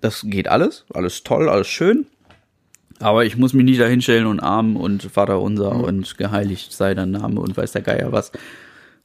das 0.00 0.22
geht 0.24 0.48
alles, 0.48 0.84
alles 0.92 1.22
toll, 1.22 1.48
alles 1.48 1.68
schön. 1.68 2.06
Aber 2.98 3.24
ich 3.24 3.36
muss 3.36 3.52
mich 3.52 3.64
nicht 3.64 3.80
da 3.80 3.86
hinstellen 3.86 4.26
und 4.26 4.40
arm 4.40 4.76
und 4.76 5.04
Vater 5.04 5.40
unser 5.40 5.72
und 5.72 6.18
geheiligt 6.18 6.72
sei 6.72 6.94
dein 6.94 7.12
Name 7.12 7.40
und 7.40 7.56
weiß 7.56 7.72
der 7.72 7.82
Geier 7.82 8.10
was. 8.12 8.32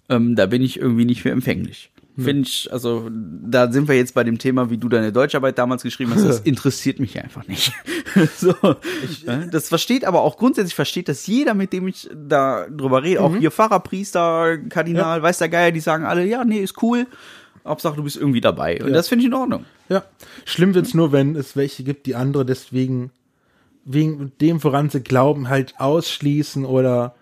Ähm, 0.10 0.36
da 0.36 0.48
bin 0.48 0.62
ich 0.62 0.80
irgendwie 0.80 1.06
nicht 1.06 1.22
für 1.22 1.32
empfänglich. 1.32 1.92
Finde 2.18 2.42
ich, 2.42 2.68
also 2.72 3.10
da 3.10 3.72
sind 3.72 3.88
wir 3.88 3.96
jetzt 3.96 4.14
bei 4.14 4.24
dem 4.26 4.38
Thema, 4.38 4.70
wie 4.70 4.78
du 4.78 4.90
deine 4.90 5.14
Deutscharbeit 5.14 5.58
damals 5.58 5.82
geschrieben 5.82 6.14
hast, 6.14 6.26
das 6.26 6.40
interessiert 6.44 7.00
mich 7.00 7.22
einfach 7.24 7.48
nicht. 7.48 7.72
so, 8.38 8.52
äh, 9.26 9.48
das 9.50 9.70
versteht 9.70 10.04
aber 10.04 10.22
auch 10.22 10.38
grundsätzlich 10.38 10.76
versteht 10.76 11.08
das 11.08 11.26
jeder, 11.26 11.54
mit 11.54 11.72
dem 11.72 11.88
ich 11.88 12.10
da 12.14 12.68
drüber 12.70 13.04
rede, 13.04 13.22
auch 13.22 13.36
hier 13.36 13.50
Pfarrer, 13.50 13.80
Priester, 13.80 14.58
Kardinal, 14.58 15.24
weiß 15.24 15.38
der 15.38 15.50
Geier, 15.50 15.72
die 15.72 15.80
sagen 15.80 16.04
alle, 16.04 16.26
ja, 16.26 16.44
nee, 16.44 16.60
ist 16.60 16.82
cool. 16.84 17.08
Hauptsache, 17.66 17.96
du 17.96 18.04
bist 18.04 18.18
irgendwie 18.18 18.42
dabei. 18.42 18.82
Und 18.82 18.90
Ja. 18.90 18.94
das 18.94 19.08
finde 19.08 19.24
ich 19.24 19.28
in 19.28 19.34
Ordnung. 19.34 19.66
Ja. 19.88 20.04
Schlimm 20.46 20.74
wird's 20.74 20.94
nur, 20.94 21.12
wenn 21.12 21.36
es 21.36 21.56
welche 21.56 21.84
gibt, 21.84 22.08
die 22.08 22.16
andere 22.16 22.46
deswegen, 22.46 23.12
wegen 23.86 24.32
dem, 24.42 24.64
woran 24.64 24.90
sie 24.90 25.02
glauben, 25.02 25.48
halt 25.48 25.76
ausschließen 25.78 26.66
oder 26.66 27.16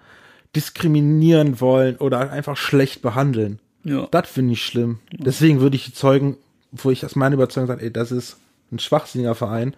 diskriminieren 0.56 1.62
wollen 1.62 1.98
oder 1.98 2.32
einfach 2.32 2.58
schlecht 2.58 3.02
behandeln. 3.02 3.60
Ja. 3.84 4.08
Das 4.12 4.30
finde 4.30 4.54
ich 4.54 4.66
schlimm. 4.66 5.00
Deswegen 5.12 5.62
würde 5.62 5.76
ich 5.76 5.86
die 5.86 5.94
Zeugen, 5.94 6.38
wo 6.72 6.92
ich 6.92 7.06
aus 7.06 7.16
meiner 7.16 7.36
Überzeugung 7.36 7.68
sage, 7.68 7.84
ey, 7.84 7.92
das 7.92 8.12
ist 8.12 8.38
ein 8.72 8.80
schwachsinniger 8.80 9.36
Verein. 9.36 9.76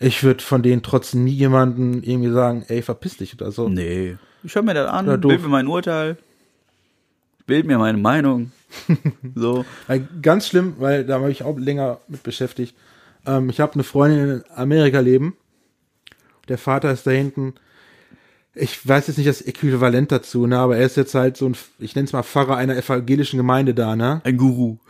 Ich 0.00 0.22
würde 0.22 0.42
von 0.42 0.62
denen 0.62 0.82
trotzdem 0.82 1.24
nie 1.24 1.32
jemanden 1.32 2.02
irgendwie 2.02 2.30
sagen, 2.30 2.64
ey, 2.68 2.82
verpiss 2.82 3.16
dich 3.16 3.34
oder 3.34 3.50
so. 3.50 3.68
Nee. 3.68 4.16
Ich 4.44 4.54
höre 4.54 4.62
mir 4.62 4.74
das 4.74 4.90
an, 4.90 5.06
doof. 5.06 5.30
bild 5.30 5.42
mir 5.42 5.48
mein 5.48 5.66
Urteil, 5.66 6.16
bild 7.46 7.66
mir 7.66 7.78
meine 7.78 7.98
Meinung. 7.98 8.52
so. 9.34 9.64
Ganz 10.22 10.46
schlimm, 10.46 10.74
weil 10.78 11.04
da 11.04 11.14
habe 11.14 11.30
ich 11.30 11.42
auch 11.42 11.58
länger 11.58 11.98
mit 12.06 12.22
beschäftigt. 12.22 12.76
Ähm, 13.26 13.50
ich 13.50 13.60
habe 13.60 13.74
eine 13.74 13.82
Freundin 13.82 14.28
in 14.28 14.44
Amerika 14.54 15.00
leben. 15.00 15.36
Der 16.48 16.58
Vater 16.58 16.92
ist 16.92 17.06
da 17.06 17.10
hinten. 17.10 17.54
Ich 18.54 18.86
weiß 18.86 19.06
jetzt 19.06 19.18
nicht 19.18 19.28
das 19.28 19.42
Äquivalent 19.42 20.10
dazu, 20.10 20.46
ne, 20.46 20.58
aber 20.58 20.76
er 20.76 20.86
ist 20.86 20.96
jetzt 20.96 21.14
halt 21.14 21.36
so 21.36 21.48
ein, 21.48 21.56
ich 21.78 21.94
nenne 21.94 22.06
es 22.06 22.12
mal 22.12 22.22
Pfarrer 22.22 22.56
einer 22.56 22.76
evangelischen 22.76 23.36
Gemeinde 23.36 23.74
da, 23.74 23.94
ne? 23.94 24.20
Ein 24.24 24.36
Guru. 24.36 24.78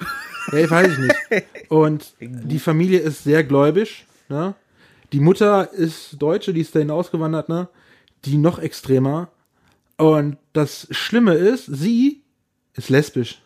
Ja, 0.51 0.71
weiß 0.71 0.93
ich 0.93 0.99
nicht. 0.99 1.45
Und 1.69 2.15
die 2.21 2.59
Familie 2.59 3.01
ist 3.01 3.23
sehr 3.23 3.45
gläubig, 3.45 4.07
ne? 4.31 4.55
Die 5.13 5.21
Mutter 5.21 5.71
ist 5.75 6.17
Deutsche, 6.19 6.55
die 6.55 6.63
ist 6.63 6.75
dahin 6.75 6.91
ausgewandert, 6.91 7.51
ne? 7.51 7.69
Die 8.25 8.39
noch 8.39 8.59
extremer. 8.59 9.29
Und 9.99 10.39
das 10.55 10.87
Schlimme 10.91 11.35
ist, 11.35 11.67
sie 11.67 12.23
ist 12.73 12.89
lesbisch. 12.89 13.43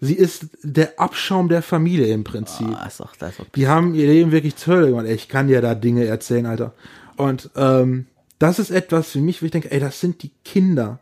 Sie 0.00 0.14
ist 0.14 0.46
der 0.62 1.00
Abschaum 1.00 1.48
der 1.48 1.62
Familie 1.62 2.06
im 2.12 2.22
Prinzip. 2.22 2.68
Ah, 2.68 2.86
ist 2.86 3.00
doch, 3.00 3.16
das 3.16 3.30
ist 3.30 3.40
doch 3.40 3.46
Die 3.54 3.66
haben 3.66 3.94
ihr 3.94 4.06
Leben 4.06 4.30
wirklich 4.30 4.54
zur 4.54 4.74
Hölle 4.74 4.88
gemacht. 4.88 5.06
Ey, 5.06 5.14
ich 5.14 5.28
kann 5.28 5.48
dir 5.48 5.60
da 5.60 5.74
Dinge 5.74 6.04
erzählen, 6.04 6.46
Alter. 6.46 6.72
Und 7.16 7.50
ähm, 7.56 8.06
das 8.38 8.58
ist 8.58 8.70
etwas 8.70 9.10
für 9.10 9.20
mich, 9.20 9.42
wo 9.42 9.46
ich 9.46 9.52
denke, 9.52 9.70
ey, 9.70 9.80
das 9.80 10.00
sind 10.00 10.22
die 10.22 10.30
Kinder. 10.44 11.00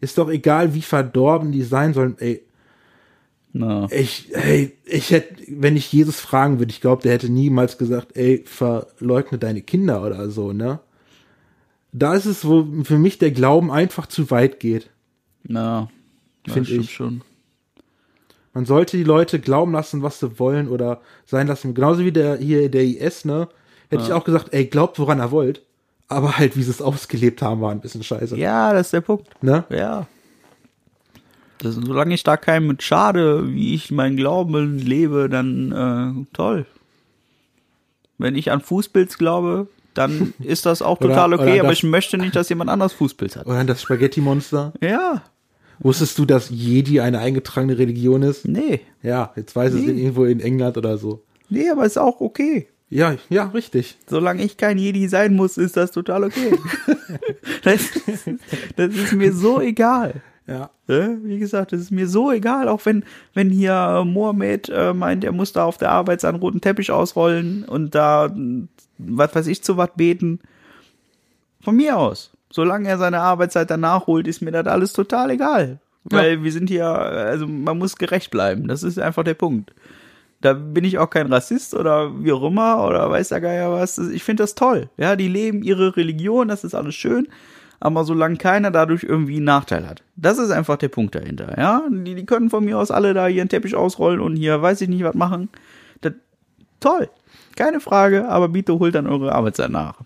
Ist 0.00 0.18
doch 0.18 0.28
egal, 0.28 0.74
wie 0.74 0.82
verdorben 0.82 1.52
die 1.52 1.62
sein 1.62 1.94
sollen. 1.94 2.16
Ey, 2.18 2.42
Na, 3.52 3.86
ich, 3.90 4.34
ey, 4.34 4.72
ich 4.84 5.10
hätte, 5.10 5.34
wenn 5.48 5.76
ich 5.76 5.90
Jesus 5.92 6.20
fragen 6.20 6.58
würde, 6.58 6.70
ich 6.72 6.80
glaube, 6.82 7.02
der 7.02 7.12
hätte 7.12 7.30
niemals 7.30 7.78
gesagt, 7.78 8.16
ey, 8.16 8.44
verleugne 8.46 9.38
deine 9.38 9.62
Kinder 9.62 10.02
oder 10.04 10.28
so, 10.30 10.52
ne? 10.52 10.80
Da 11.92 12.14
ist 12.14 12.26
es, 12.26 12.44
wo 12.46 12.66
für 12.84 12.98
mich 12.98 13.18
der 13.18 13.30
Glauben 13.30 13.70
einfach 13.70 14.06
zu 14.06 14.30
weit 14.30 14.60
geht. 14.60 14.90
na, 15.44 15.88
ja, 16.46 16.52
Find 16.54 16.66
stimmt 16.66 16.84
ich. 16.84 16.92
schon. 16.92 17.22
Man 18.52 18.64
sollte 18.66 18.96
die 18.96 19.04
Leute 19.04 19.40
glauben 19.40 19.72
lassen, 19.72 20.02
was 20.02 20.20
sie 20.20 20.38
wollen 20.38 20.68
oder 20.68 21.00
sein 21.26 21.46
lassen. 21.46 21.74
Genauso 21.74 22.04
wie 22.04 22.12
der 22.12 22.36
hier 22.38 22.70
der 22.70 22.84
IS, 22.84 23.24
ne? 23.24 23.48
Hätte 23.90 24.04
ich 24.04 24.12
auch 24.12 24.24
gesagt, 24.24 24.52
ey, 24.52 24.66
glaubt, 24.66 24.98
woran 24.98 25.20
er 25.20 25.30
wollt. 25.30 25.65
Aber 26.08 26.38
halt, 26.38 26.56
wie 26.56 26.62
sie 26.62 26.70
es 26.70 26.80
ausgelebt 26.82 27.42
haben, 27.42 27.60
war 27.60 27.70
ein 27.72 27.80
bisschen 27.80 28.02
scheiße. 28.02 28.36
Ja, 28.36 28.72
das 28.72 28.88
ist 28.88 28.92
der 28.92 29.00
Punkt. 29.00 29.42
Ne? 29.42 29.64
Ja. 29.70 30.06
Das, 31.58 31.74
solange 31.74 32.14
ich 32.14 32.22
da 32.22 32.36
keinem 32.36 32.68
mit 32.68 32.82
schade, 32.82 33.52
wie 33.52 33.74
ich 33.74 33.90
meinen 33.90 34.16
Glauben 34.16 34.78
lebe, 34.78 35.28
dann 35.28 35.72
äh, 36.26 36.26
toll. 36.34 36.66
Wenn 38.18 38.34
ich 38.36 38.50
an 38.50 38.60
Fußpilz 38.60 39.18
glaube, 39.18 39.68
dann 39.94 40.34
ist 40.40 40.66
das 40.66 40.82
auch 40.82 41.00
Oder- 41.00 41.08
total 41.10 41.34
okay, 41.34 41.42
oder 41.52 41.60
aber 41.60 41.68
das- 41.70 41.78
ich 41.78 41.82
möchte 41.84 42.18
nicht, 42.18 42.36
dass 42.36 42.48
jemand 42.50 42.70
anders 42.70 42.92
Fußpilz 42.92 43.36
hat. 43.36 43.46
Oder 43.46 43.64
das 43.64 43.82
Spaghetti-Monster. 43.82 44.72
Ja, 44.80 45.22
Wusstest 45.78 46.16
du, 46.18 46.24
dass 46.24 46.48
Jedi 46.48 47.00
eine 47.00 47.18
eingetragene 47.18 47.76
Religion 47.76 48.22
ist? 48.22 48.46
nee. 48.48 48.80
Ja, 49.02 49.32
jetzt 49.36 49.54
weiß 49.54 49.74
es 49.74 49.82
Nee. 49.82 49.90
irgendwo 50.04 50.24
in 50.24 50.40
England 50.40 50.78
oder 50.78 50.96
so. 50.96 51.22
Nee, 51.50 51.68
aber 51.68 51.84
ist 51.84 51.98
auch 51.98 52.20
okay. 52.22 52.68
Ja, 52.88 53.16
ja, 53.28 53.46
richtig. 53.46 53.98
Solange 54.06 54.44
ich 54.44 54.56
kein 54.56 54.78
Jedi 54.78 55.08
sein 55.08 55.34
muss, 55.34 55.58
ist 55.58 55.76
das 55.76 55.90
total 55.90 56.24
okay. 56.24 56.56
das, 57.64 57.80
das 58.76 58.94
ist 58.94 59.12
mir 59.12 59.32
so 59.32 59.60
egal. 59.60 60.22
Ja. 60.46 60.70
Wie 60.86 61.38
gesagt, 61.40 61.72
das 61.72 61.80
ist 61.80 61.90
mir 61.90 62.06
so 62.06 62.30
egal, 62.30 62.68
auch 62.68 62.86
wenn, 62.86 63.04
wenn 63.34 63.50
hier 63.50 64.04
Mohammed 64.06 64.68
äh, 64.68 64.94
meint, 64.94 65.24
er 65.24 65.32
muss 65.32 65.52
da 65.52 65.64
auf 65.64 65.78
der 65.78 65.90
Arbeit 65.90 66.20
seinen 66.20 66.36
roten 66.36 66.60
Teppich 66.60 66.92
ausrollen 66.92 67.64
und 67.64 67.96
da, 67.96 68.32
was 68.98 69.34
weiß 69.34 69.48
ich, 69.48 69.64
zu 69.64 69.76
was 69.76 69.90
beten. 69.96 70.38
Von 71.62 71.74
mir 71.74 71.98
aus. 71.98 72.30
Solange 72.50 72.88
er 72.88 72.98
seine 72.98 73.20
Arbeitszeit 73.20 73.68
danach 73.68 74.06
holt, 74.06 74.28
ist 74.28 74.40
mir 74.40 74.52
das 74.52 74.68
alles 74.68 74.92
total 74.92 75.30
egal. 75.30 75.80
Weil 76.04 76.44
wir 76.44 76.52
sind 76.52 76.68
hier, 76.68 76.86
also 76.86 77.48
man 77.48 77.78
muss 77.78 77.96
gerecht 77.96 78.30
bleiben. 78.30 78.68
Das 78.68 78.84
ist 78.84 79.00
einfach 79.00 79.24
der 79.24 79.34
Punkt. 79.34 79.74
Da 80.46 80.52
bin 80.52 80.84
ich 80.84 80.98
auch 80.98 81.10
kein 81.10 81.32
Rassist 81.32 81.74
oder 81.74 82.22
wie 82.22 82.30
auch 82.30 82.44
immer 82.44 82.86
oder 82.86 83.10
weiß 83.10 83.30
der 83.30 83.40
Geier 83.40 83.72
was. 83.72 83.98
Ich 83.98 84.22
finde 84.22 84.44
das 84.44 84.54
toll. 84.54 84.88
Ja, 84.96 85.16
die 85.16 85.26
leben 85.26 85.64
ihre 85.64 85.96
Religion, 85.96 86.46
das 86.46 86.62
ist 86.62 86.72
alles 86.72 86.94
schön. 86.94 87.26
Aber 87.80 88.04
solange 88.04 88.36
keiner 88.36 88.70
dadurch 88.70 89.02
irgendwie 89.02 89.38
einen 89.38 89.46
Nachteil 89.46 89.88
hat. 89.88 90.04
Das 90.14 90.38
ist 90.38 90.52
einfach 90.52 90.76
der 90.76 90.86
Punkt 90.86 91.16
dahinter. 91.16 91.58
Ja, 91.58 91.82
die, 91.90 92.14
die 92.14 92.24
können 92.26 92.48
von 92.48 92.64
mir 92.64 92.78
aus 92.78 92.92
alle 92.92 93.12
da 93.12 93.26
ihren 93.26 93.48
Teppich 93.48 93.74
ausrollen 93.74 94.20
und 94.20 94.36
hier 94.36 94.62
weiß 94.62 94.82
ich 94.82 94.88
nicht 94.88 95.02
was 95.02 95.16
machen. 95.16 95.48
Das, 96.00 96.12
toll. 96.78 97.10
Keine 97.56 97.80
Frage, 97.80 98.28
aber 98.28 98.48
bitte 98.48 98.78
holt 98.78 98.94
dann 98.94 99.08
eure 99.08 99.32
Arbeitszeit 99.32 99.70
nach. 99.70 99.96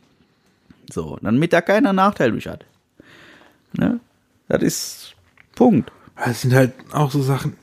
So, 0.91 1.19
damit 1.21 1.53
da 1.53 1.61
keiner 1.61 1.93
Nachteil 1.93 2.31
durch 2.31 2.49
hat. 2.49 2.65
Ne? 3.75 4.01
Das 4.49 4.63
ist 4.63 5.15
Punkt. 5.55 5.93
Das 6.17 6.41
sind 6.41 6.55
halt 6.55 6.73
auch 6.93 7.11
so 7.11 7.21
Sachen, 7.21 7.57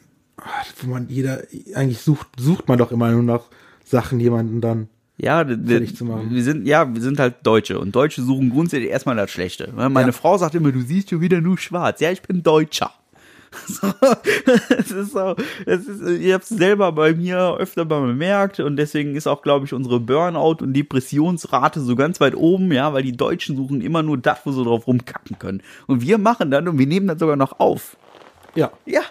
wo 0.82 0.90
man 0.92 1.08
jeder, 1.10 1.42
eigentlich 1.76 2.00
sucht, 2.00 2.28
sucht 2.40 2.68
man 2.68 2.78
doch 2.78 2.92
immer 2.92 3.12
nur 3.12 3.24
nach 3.24 3.44
Sachen, 3.86 4.20
jemanden 4.20 4.62
dann. 4.62 4.88
Ja, 5.20 5.44
Fertig 5.44 5.96
zu 5.98 6.06
machen. 6.06 6.30
wir 6.30 6.44
sind, 6.44 6.68
ja, 6.68 6.94
wir 6.94 7.02
sind 7.02 7.20
halt 7.20 7.36
Deutsche 7.44 7.80
und 7.80 7.96
Deutsche 7.96 8.22
suchen 8.22 8.52
grundsätzlich 8.52 8.92
erstmal 8.92 9.16
das 9.16 9.32
Schlechte. 9.32 9.74
ne? 9.76 9.90
Meine 9.90 10.10
Ja. 10.10 10.12
Frau 10.12 10.38
sagt 10.38 10.54
immer, 10.54 10.72
du 10.72 10.82
siehst 10.82 11.10
schon 11.10 11.22
wieder 11.22 11.42
nur 11.42 11.58
schwarz. 11.58 12.00
Ja, 12.02 12.12
ich 12.12 12.22
bin 12.22 12.44
Deutscher. 12.44 12.92
So, 13.66 13.88
das 14.70 14.92
ist 14.92 15.14
so, 15.14 15.34
das 15.66 15.86
ist, 15.86 16.02
ich 16.20 16.34
habe 16.34 16.44
es 16.44 16.50
selber 16.50 16.92
bei 16.92 17.14
mir 17.14 17.56
öfter 17.58 17.86
mal 17.86 18.06
bemerkt 18.06 18.60
und 18.60 18.76
deswegen 18.76 19.16
ist 19.16 19.26
auch, 19.26 19.42
glaube 19.42 19.66
ich, 19.66 19.74
unsere 19.74 20.00
Burnout- 20.02 20.62
und 20.62 20.74
Depressionsrate 20.74 21.80
so 21.80 21.96
ganz 21.96 22.20
weit 22.20 22.36
oben, 22.36 22.72
ja, 22.74 22.94
weil 22.94 23.04
die 23.04 23.16
Deutschen 23.16 23.56
suchen 23.56 23.80
immer 23.82 24.04
nur 24.04 24.18
das, 24.18 24.40
wo 24.44 24.52
sie 24.52 24.64
drauf 24.64 24.86
rumkacken 24.86 25.40
können. 25.40 25.64
Und 25.88 26.02
wir 26.02 26.18
machen 26.18 26.52
dann 26.52 26.68
und 26.68 26.78
wir 26.78 26.86
nehmen 26.88 27.08
das 27.08 27.20
sogar 27.20 27.38
noch 27.38 27.60
auf. 27.60 27.96
Ja. 28.54 28.72
Ja. 28.86 29.02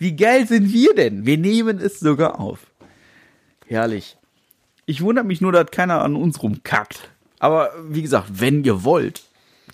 Wie 0.00 0.16
geil 0.16 0.48
sind 0.48 0.72
wir 0.72 0.94
denn? 0.94 1.26
Wir 1.26 1.36
nehmen 1.36 1.78
es 1.78 2.00
sogar 2.00 2.40
auf. 2.40 2.60
Herrlich. 3.66 4.16
Ich 4.86 5.02
wundere 5.02 5.26
mich 5.26 5.42
nur, 5.42 5.52
dass 5.52 5.70
keiner 5.70 6.00
an 6.00 6.16
uns 6.16 6.42
rumkackt. 6.42 7.10
Aber 7.38 7.70
wie 7.86 8.00
gesagt, 8.00 8.40
wenn 8.40 8.64
ihr 8.64 8.82
wollt, 8.82 9.22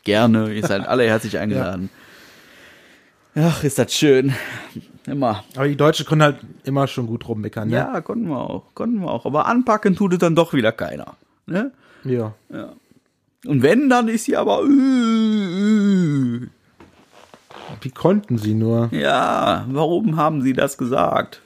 gerne, 0.02 0.52
ihr 0.52 0.66
seid 0.66 0.86
alle 0.88 1.04
herzlich 1.04 1.38
eingeladen. 1.38 1.90
Ach, 3.36 3.62
ist 3.62 3.78
das 3.78 3.94
schön. 3.94 4.34
Immer. 5.06 5.44
Aber 5.54 5.68
die 5.68 5.76
Deutsche 5.76 6.04
können 6.04 6.22
halt 6.22 6.40
immer 6.64 6.88
schon 6.88 7.06
gut 7.06 7.28
rummeckern, 7.28 7.68
ne? 7.68 7.76
Ja, 7.76 8.00
konnten 8.00 8.26
wir 8.28 8.40
auch, 8.40 8.74
konnten 8.74 9.02
wir 9.02 9.10
auch. 9.10 9.26
Aber 9.26 9.46
anpacken 9.46 9.94
tut 9.94 10.14
es 10.14 10.18
dann 10.18 10.34
doch 10.34 10.52
wieder 10.54 10.72
keiner. 10.72 11.16
Ne? 11.46 11.70
Ja. 12.02 12.34
Und 13.46 13.62
wenn, 13.62 13.88
dann 13.88 14.08
ist 14.08 14.24
sie 14.24 14.36
aber. 14.36 14.64
Äh, 14.64 16.44
äh. 16.44 16.48
Wie 17.80 17.90
konnten 17.90 18.38
sie 18.38 18.54
nur? 18.54 18.88
Ja, 18.92 19.66
warum 19.68 20.16
haben 20.16 20.42
sie 20.42 20.52
das 20.52 20.78
gesagt? 20.78 21.42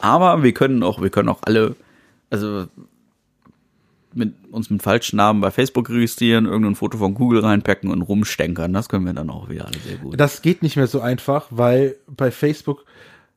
Aber 0.00 0.42
wir 0.42 0.52
können 0.52 0.82
auch, 0.82 1.02
wir 1.02 1.10
können 1.10 1.28
auch 1.28 1.40
alle, 1.42 1.76
also 2.30 2.66
mit 4.12 4.34
uns 4.50 4.70
mit 4.70 4.82
falschen 4.82 5.16
Namen 5.16 5.40
bei 5.40 5.50
Facebook 5.50 5.88
registrieren, 5.88 6.46
irgendein 6.46 6.74
Foto 6.74 6.98
von 6.98 7.14
Google 7.14 7.40
reinpacken 7.40 7.90
und 7.90 8.02
rumstenkern. 8.02 8.72
Das 8.72 8.88
können 8.88 9.06
wir 9.06 9.12
dann 9.12 9.30
auch 9.30 9.48
wieder 9.48 9.66
alle 9.66 9.78
sehr 9.78 9.96
gut. 9.98 10.18
Das 10.18 10.42
geht 10.42 10.62
nicht 10.62 10.76
mehr 10.76 10.86
so 10.86 11.00
einfach, 11.00 11.46
weil 11.50 11.96
bei 12.08 12.30
Facebook 12.30 12.84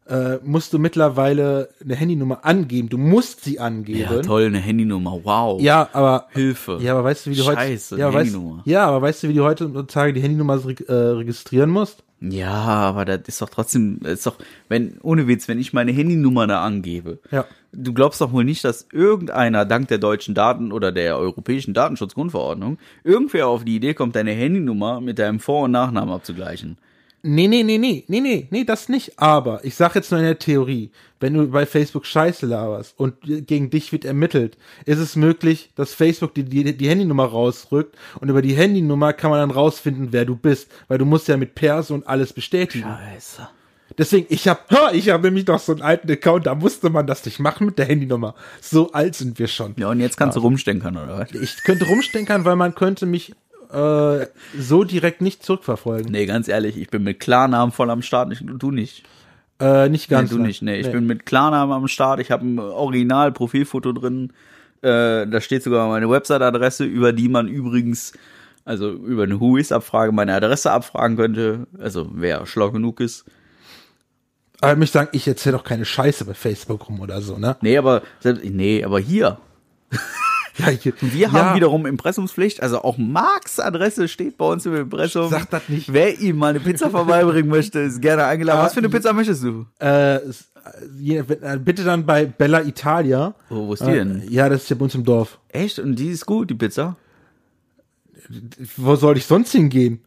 äh, 0.08 0.38
musst 0.44 0.74
du 0.74 0.80
mittlerweile 0.80 1.70
eine 1.84 1.96
Handynummer 1.96 2.44
angeben. 2.46 2.90
Du 2.90 2.98
musst 2.98 3.44
sie 3.44 3.60
angeben. 3.60 4.00
Ja, 4.00 4.22
toll, 4.22 4.46
eine 4.46 4.60
Handynummer. 4.60 5.20
Wow. 5.24 5.62
Ja, 5.62 5.90
aber 5.94 6.28
Hilfe. 6.32 6.80
ja, 6.82 6.94
aber 6.94 7.04
weißt 7.06 7.26
du, 7.26 7.32
wie 7.32 7.36
du 7.36 7.44
Scheiße, 7.44 7.96
heute 7.96 8.02
ja, 8.02 8.08
eine 8.08 8.16
weißt, 8.18 8.34
Handynummer. 8.34 8.62
ja, 8.66 8.86
aber 8.86 9.02
weißt 9.02 9.24
du, 9.24 9.30
wie 9.30 9.34
du 9.34 9.44
heutzutage 9.44 10.14
die 10.14 10.22
Handynummer 10.22 10.60
äh, 10.88 10.94
registrieren 10.94 11.70
musst? 11.70 12.04
Ja, 12.26 12.52
aber 12.54 13.04
das 13.04 13.20
ist 13.28 13.42
doch 13.42 13.50
trotzdem, 13.50 14.00
ist 14.06 14.26
doch, 14.26 14.36
wenn, 14.70 14.98
ohne 15.02 15.28
Witz, 15.28 15.50
wenn 15.50 15.60
ich 15.60 15.74
meine 15.74 15.92
Handynummer 15.92 16.48
da 16.48 16.64
angebe, 16.64 17.20
Ja. 17.32 17.44
du 17.74 17.94
glaubst 17.94 18.22
doch 18.22 18.32
wohl 18.32 18.46
nicht, 18.46 18.64
dass 18.64 18.88
irgendeiner 18.94 19.66
dank 19.66 19.90
der 19.90 19.98
deutschen 19.98 20.34
Daten 20.34 20.72
oder 20.72 20.94
der 20.94 21.18
europäischen 21.18 21.74
Datenschutzgrundverordnung 21.74 22.78
irgendwer 23.04 23.48
auf 23.48 23.66
die 23.66 23.76
Idee 23.76 23.94
kommt, 23.94 24.16
deine 24.16 24.32
Handynummer 24.32 25.02
mit 25.02 25.20
deinem 25.20 25.42
Vor- 25.42 25.64
und 25.66 25.72
Nachnamen 25.72 26.14
abzugleichen. 26.14 26.78
Nee, 27.26 27.48
nee, 27.48 27.64
nee, 27.64 27.78
nee, 27.78 28.04
nee, 28.10 28.20
nee, 28.20 28.48
nee, 28.52 28.64
das 28.66 28.90
nicht. 28.90 29.18
Aber 29.18 29.64
ich 29.64 29.76
sag 29.76 29.96
jetzt 29.96 30.12
nur 30.12 30.20
in 30.20 30.26
der 30.26 30.40
Theorie, 30.40 30.92
wenn 31.22 31.34
du 31.34 31.48
bei 31.48 31.66
Facebook 31.66 32.06
Scheiße 32.06 32.46
laberst 32.46 33.00
und 33.00 33.16
gegen 33.24 33.70
dich 33.70 33.94
wird 33.94 34.04
ermittelt, 34.04 34.58
ist 34.84 35.00
es 35.00 35.16
möglich, 35.16 35.72
dass 35.76 35.94
Facebook 35.94 36.34
die, 36.34 36.44
die, 36.44 36.76
die 36.76 36.90
Handynummer 36.90 37.24
rausrückt 37.24 37.98
und 38.20 38.28
über 38.28 38.42
die 38.42 38.56
Handynummer 38.56 39.14
kann 39.14 39.32
man 39.32 39.40
dann 39.40 39.52
rausfinden, 39.52 40.10
wer 40.12 40.26
du 40.26 40.36
bist, 40.36 40.70
weil 40.90 40.98
du 40.98 41.06
musst 41.06 41.30
ja 41.30 41.38
mit 41.38 41.56
Perso 41.56 41.94
und 41.94 42.06
alles 42.06 42.34
bestätigen. 42.34 42.90
Scheiße. 42.90 43.48
Deswegen, 43.98 44.26
ich 44.30 44.48
hab, 44.48 44.70
ha, 44.72 44.92
ich 44.92 45.10
habe 45.10 45.24
nämlich 45.24 45.48
noch 45.48 45.60
so 45.60 45.72
einen 45.72 45.82
alten 45.82 46.12
Account, 46.12 46.46
da 46.46 46.56
musste 46.56 46.90
man 46.90 47.08
das 47.08 47.26
nicht 47.26 47.40
machen 47.40 47.68
mit 47.68 47.78
der 47.78 47.86
Handynummer. 47.86 48.36
So 48.60 48.92
alt 48.92 49.16
sind 49.16 49.40
wir 49.40 49.48
schon. 49.48 49.76
Ja, 49.78 49.90
und 49.90 50.00
jetzt 50.00 50.18
kannst 50.18 50.36
du 50.36 50.42
rumstenkern, 50.42 50.98
oder 50.98 51.20
was? 51.20 51.32
Ich 51.32 51.64
könnte 51.64 51.86
rumstenkern, 51.86 52.44
weil 52.44 52.56
man 52.56 52.76
könnte 52.76 53.06
mich 53.06 53.34
äh, 53.74 54.28
so 54.58 54.84
direkt 54.84 55.22
nicht 55.22 55.44
zurückverfolgen. 55.44 56.12
Nee, 56.12 56.26
ganz 56.26 56.48
ehrlich, 56.48 56.78
ich 56.78 56.90
bin 56.90 57.04
mit 57.04 57.20
Klarnamen 57.20 57.72
voll 57.72 57.90
am 57.90 58.02
Start, 58.02 58.32
ich, 58.32 58.44
du 58.44 58.72
nicht. 58.72 59.04
Äh, 59.60 59.90
nicht 59.90 60.10
ganz. 60.10 60.32
nee, 60.32 60.38
du 60.38 60.44
nicht, 60.44 60.62
nee. 60.62 60.80
Ich 60.80 60.92
bin 60.92 61.08
mit 61.08 61.26
Klarnamen 61.26 61.74
am 61.74 61.88
Start, 61.88 62.20
ich 62.20 62.32
habe 62.32 62.46
ein 62.46 62.60
Original-Profilfoto 62.60 63.92
drin, 63.94 64.32
äh, 64.82 65.26
da 65.26 65.42
steht 65.42 65.64
sogar 65.64 65.88
meine 65.88 66.10
Website-Adresse, 66.10 66.86
über 66.86 67.14
die 67.14 67.30
man 67.30 67.48
übrigens, 67.48 68.14
also 68.64 68.92
über 68.92 69.24
eine 69.24 69.40
Whois-Abfrage 69.40 70.12
meine 70.12 70.36
Adresse 70.36 70.72
abfragen 70.72 71.18
könnte, 71.18 71.68
also 71.80 72.10
wer 72.14 72.46
schlau 72.46 72.72
genug 72.72 73.00
ist. 73.00 73.26
Aber 74.62 74.76
mich 74.76 74.92
sagen, 74.92 75.10
ich 75.12 75.28
erzähle 75.28 75.58
doch 75.58 75.64
keine 75.64 75.84
Scheiße 75.84 76.26
bei 76.26 76.34
Facebook 76.34 76.88
rum 76.88 77.02
oder 77.02 77.22
so, 77.22 77.38
ne? 77.38 77.58
Nee, 77.62 77.78
aber 77.78 78.02
selbst, 78.20 78.46
nee, 78.46 78.84
aber 78.84 79.00
hier. 79.00 79.40
Ja, 80.58 80.68
hier, 80.70 80.94
Wir 81.02 81.20
ja, 81.28 81.32
haben 81.32 81.56
wiederum 81.56 81.86
Impressumspflicht, 81.86 82.62
also 82.62 82.82
auch 82.84 82.98
Marks 82.98 83.60
Adresse 83.60 84.08
steht 84.08 84.38
bei 84.38 84.46
uns 84.46 84.66
im 84.66 84.76
Impressum. 84.76 85.30
Sag 85.30 85.50
das 85.50 85.68
nicht. 85.68 85.92
Wer 85.92 86.20
ihm 86.20 86.38
mal 86.38 86.50
eine 86.52 86.60
Pizza 86.60 86.90
vorbeibringen 86.92 87.50
möchte, 87.50 87.80
ist 87.80 88.02
gerne 88.02 88.26
eingeladen. 88.26 88.60
Was 88.62 88.74
für 88.74 88.80
eine 88.80 88.90
Pizza 88.90 89.14
möchtest 89.14 89.44
du? 89.44 89.66
Äh, 89.80 90.16
äh, 90.18 91.58
bitte 91.60 91.84
dann 91.84 92.06
bei 92.06 92.26
Bella 92.26 92.62
Italia. 92.64 93.34
Oh, 93.50 93.68
wo 93.68 93.74
ist 93.74 93.82
die 93.84 93.90
Äh, 93.90 93.96
denn? 93.96 94.24
Ja, 94.30 94.48
das 94.48 94.64
ist 94.64 94.70
ja 94.70 94.76
bei 94.76 94.84
uns 94.84 94.96
im 94.96 95.04
Dorf. 95.04 95.40
Echt? 95.50 95.80
Und 95.80 95.96
die 95.96 96.10
ist 96.10 96.26
gut, 96.26 96.50
die 96.50 96.56
Pizza? 96.56 96.98
Wo 98.78 98.96
soll 98.96 99.18
ich 99.18 99.26
sonst 99.26 99.52
hingehen? 99.52 100.02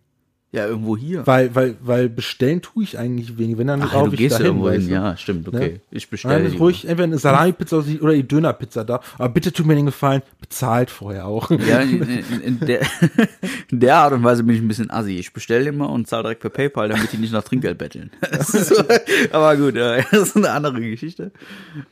Ja, 0.57 0.67
irgendwo 0.67 0.97
hier. 0.97 1.27
Weil, 1.27 1.55
weil, 1.55 1.77
weil 1.83 2.09
bestellen 2.09 2.63
tue 2.63 2.83
ich 2.83 2.99
eigentlich 2.99 3.37
wenig. 3.37 3.59
Wenn 3.59 3.67
dann 3.67 3.83
Ach, 3.83 3.93
du 3.93 4.13
ich 4.13 4.17
gehst 4.17 4.33
ja 4.33 4.39
dahin, 4.39 4.47
irgendwo 4.47 4.71
hin. 4.71 4.79
weißt 4.79 4.89
du? 4.89 4.95
Ja, 4.95 5.17
stimmt, 5.19 5.49
okay. 5.49 5.73
Ne? 5.73 5.81
Ich 5.91 6.09
bestelle. 6.09 6.45
ist 6.45 6.59
ruhig 6.59 6.85
entweder 6.89 7.05
eine 7.05 7.19
Salami-Pizza 7.19 7.85
oder 8.01 8.15
die 8.15 8.27
Döner-Pizza 8.27 8.83
da. 8.83 9.01
Aber 9.19 9.29
bitte 9.29 9.53
tut 9.53 9.67
mir 9.67 9.75
den 9.75 9.85
Gefallen, 9.85 10.23
bezahlt 10.41 10.89
vorher 10.89 11.27
auch. 11.27 11.51
Ja, 11.51 11.81
in, 11.81 12.01
in, 12.33 12.41
in, 12.41 12.61
der, 12.61 12.81
in 13.71 13.81
der 13.81 13.97
Art 13.97 14.15
und 14.15 14.25
Weise 14.25 14.45
bin 14.45 14.57
ich 14.57 14.63
ein 14.63 14.69
bisschen 14.69 14.91
assi. 14.91 15.19
Ich 15.19 15.31
bestelle 15.35 15.69
immer 15.69 15.91
und 15.91 16.09
zahle 16.09 16.23
direkt 16.23 16.41
per 16.41 16.49
PayPal, 16.49 16.89
damit 16.89 17.13
die 17.13 17.19
nicht 17.19 17.35
nach 17.35 17.45
Trinkgeld 17.45 17.77
betteln. 17.77 18.11
So, 18.47 18.83
aber 19.33 19.57
gut, 19.57 19.77
das 19.77 20.11
ist 20.13 20.37
eine 20.37 20.51
andere 20.51 20.81
Geschichte. 20.81 21.33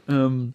Ähm, 0.09 0.55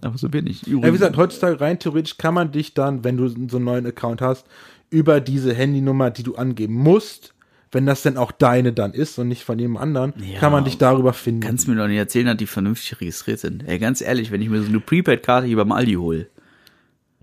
aber 0.00 0.18
so 0.18 0.28
bin 0.28 0.48
ich. 0.48 0.66
Ja, 0.66 0.82
wie 0.82 0.90
gesagt, 0.90 1.16
heutzutage 1.16 1.60
rein 1.60 1.78
theoretisch 1.78 2.18
kann 2.18 2.34
man 2.34 2.50
dich 2.50 2.74
dann, 2.74 3.04
wenn 3.04 3.16
du 3.16 3.28
so 3.28 3.56
einen 3.56 3.64
neuen 3.64 3.86
Account 3.86 4.20
hast, 4.20 4.46
über 4.90 5.20
diese 5.20 5.54
Handynummer, 5.54 6.10
die 6.10 6.22
du 6.22 6.34
angeben 6.36 6.74
musst, 6.74 7.34
wenn 7.70 7.84
das 7.84 8.02
denn 8.02 8.16
auch 8.16 8.32
deine 8.32 8.72
dann 8.72 8.92
ist 8.94 9.18
und 9.18 9.28
nicht 9.28 9.44
von 9.44 9.58
jedem 9.58 9.76
anderen, 9.76 10.14
Ja. 10.16 10.38
kann 10.40 10.52
man 10.52 10.64
dich 10.64 10.78
darüber 10.78 11.12
finden. 11.12 11.40
Kannst 11.40 11.66
du 11.66 11.72
mir 11.72 11.76
doch 11.76 11.86
nicht 11.88 11.98
erzählen, 11.98 12.26
dass 12.26 12.36
die 12.38 12.46
vernünftig 12.46 13.00
registriert 13.00 13.40
sind. 13.40 13.68
Ey, 13.68 13.78
ganz 13.78 14.00
ehrlich, 14.00 14.30
wenn 14.30 14.40
ich 14.40 14.48
mir 14.48 14.62
so 14.62 14.68
eine 14.68 14.80
Prepaid-Karte 14.80 15.46
hier 15.46 15.56
beim 15.56 15.72
Aldi 15.72 15.94
hole. 15.94 16.28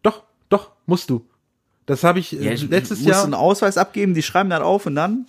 doch, 0.04 0.24
doch, 0.50 0.72
musst 0.86 1.10
du. 1.10 1.26
Das 1.88 2.04
habe 2.04 2.20
ich, 2.20 2.32
Ja, 2.32 2.52
äh, 2.52 2.54
ich 2.54 2.70
letztes 2.70 3.00
muss 3.00 3.08
Jahr. 3.10 3.24
einen 3.24 3.34
Ausweis 3.34 3.78
abgeben, 3.78 4.14
die 4.14 4.22
schreiben 4.24 4.50
das 4.52 4.62
auf 4.62 4.86
und 4.86 4.96
dann? 4.96 5.26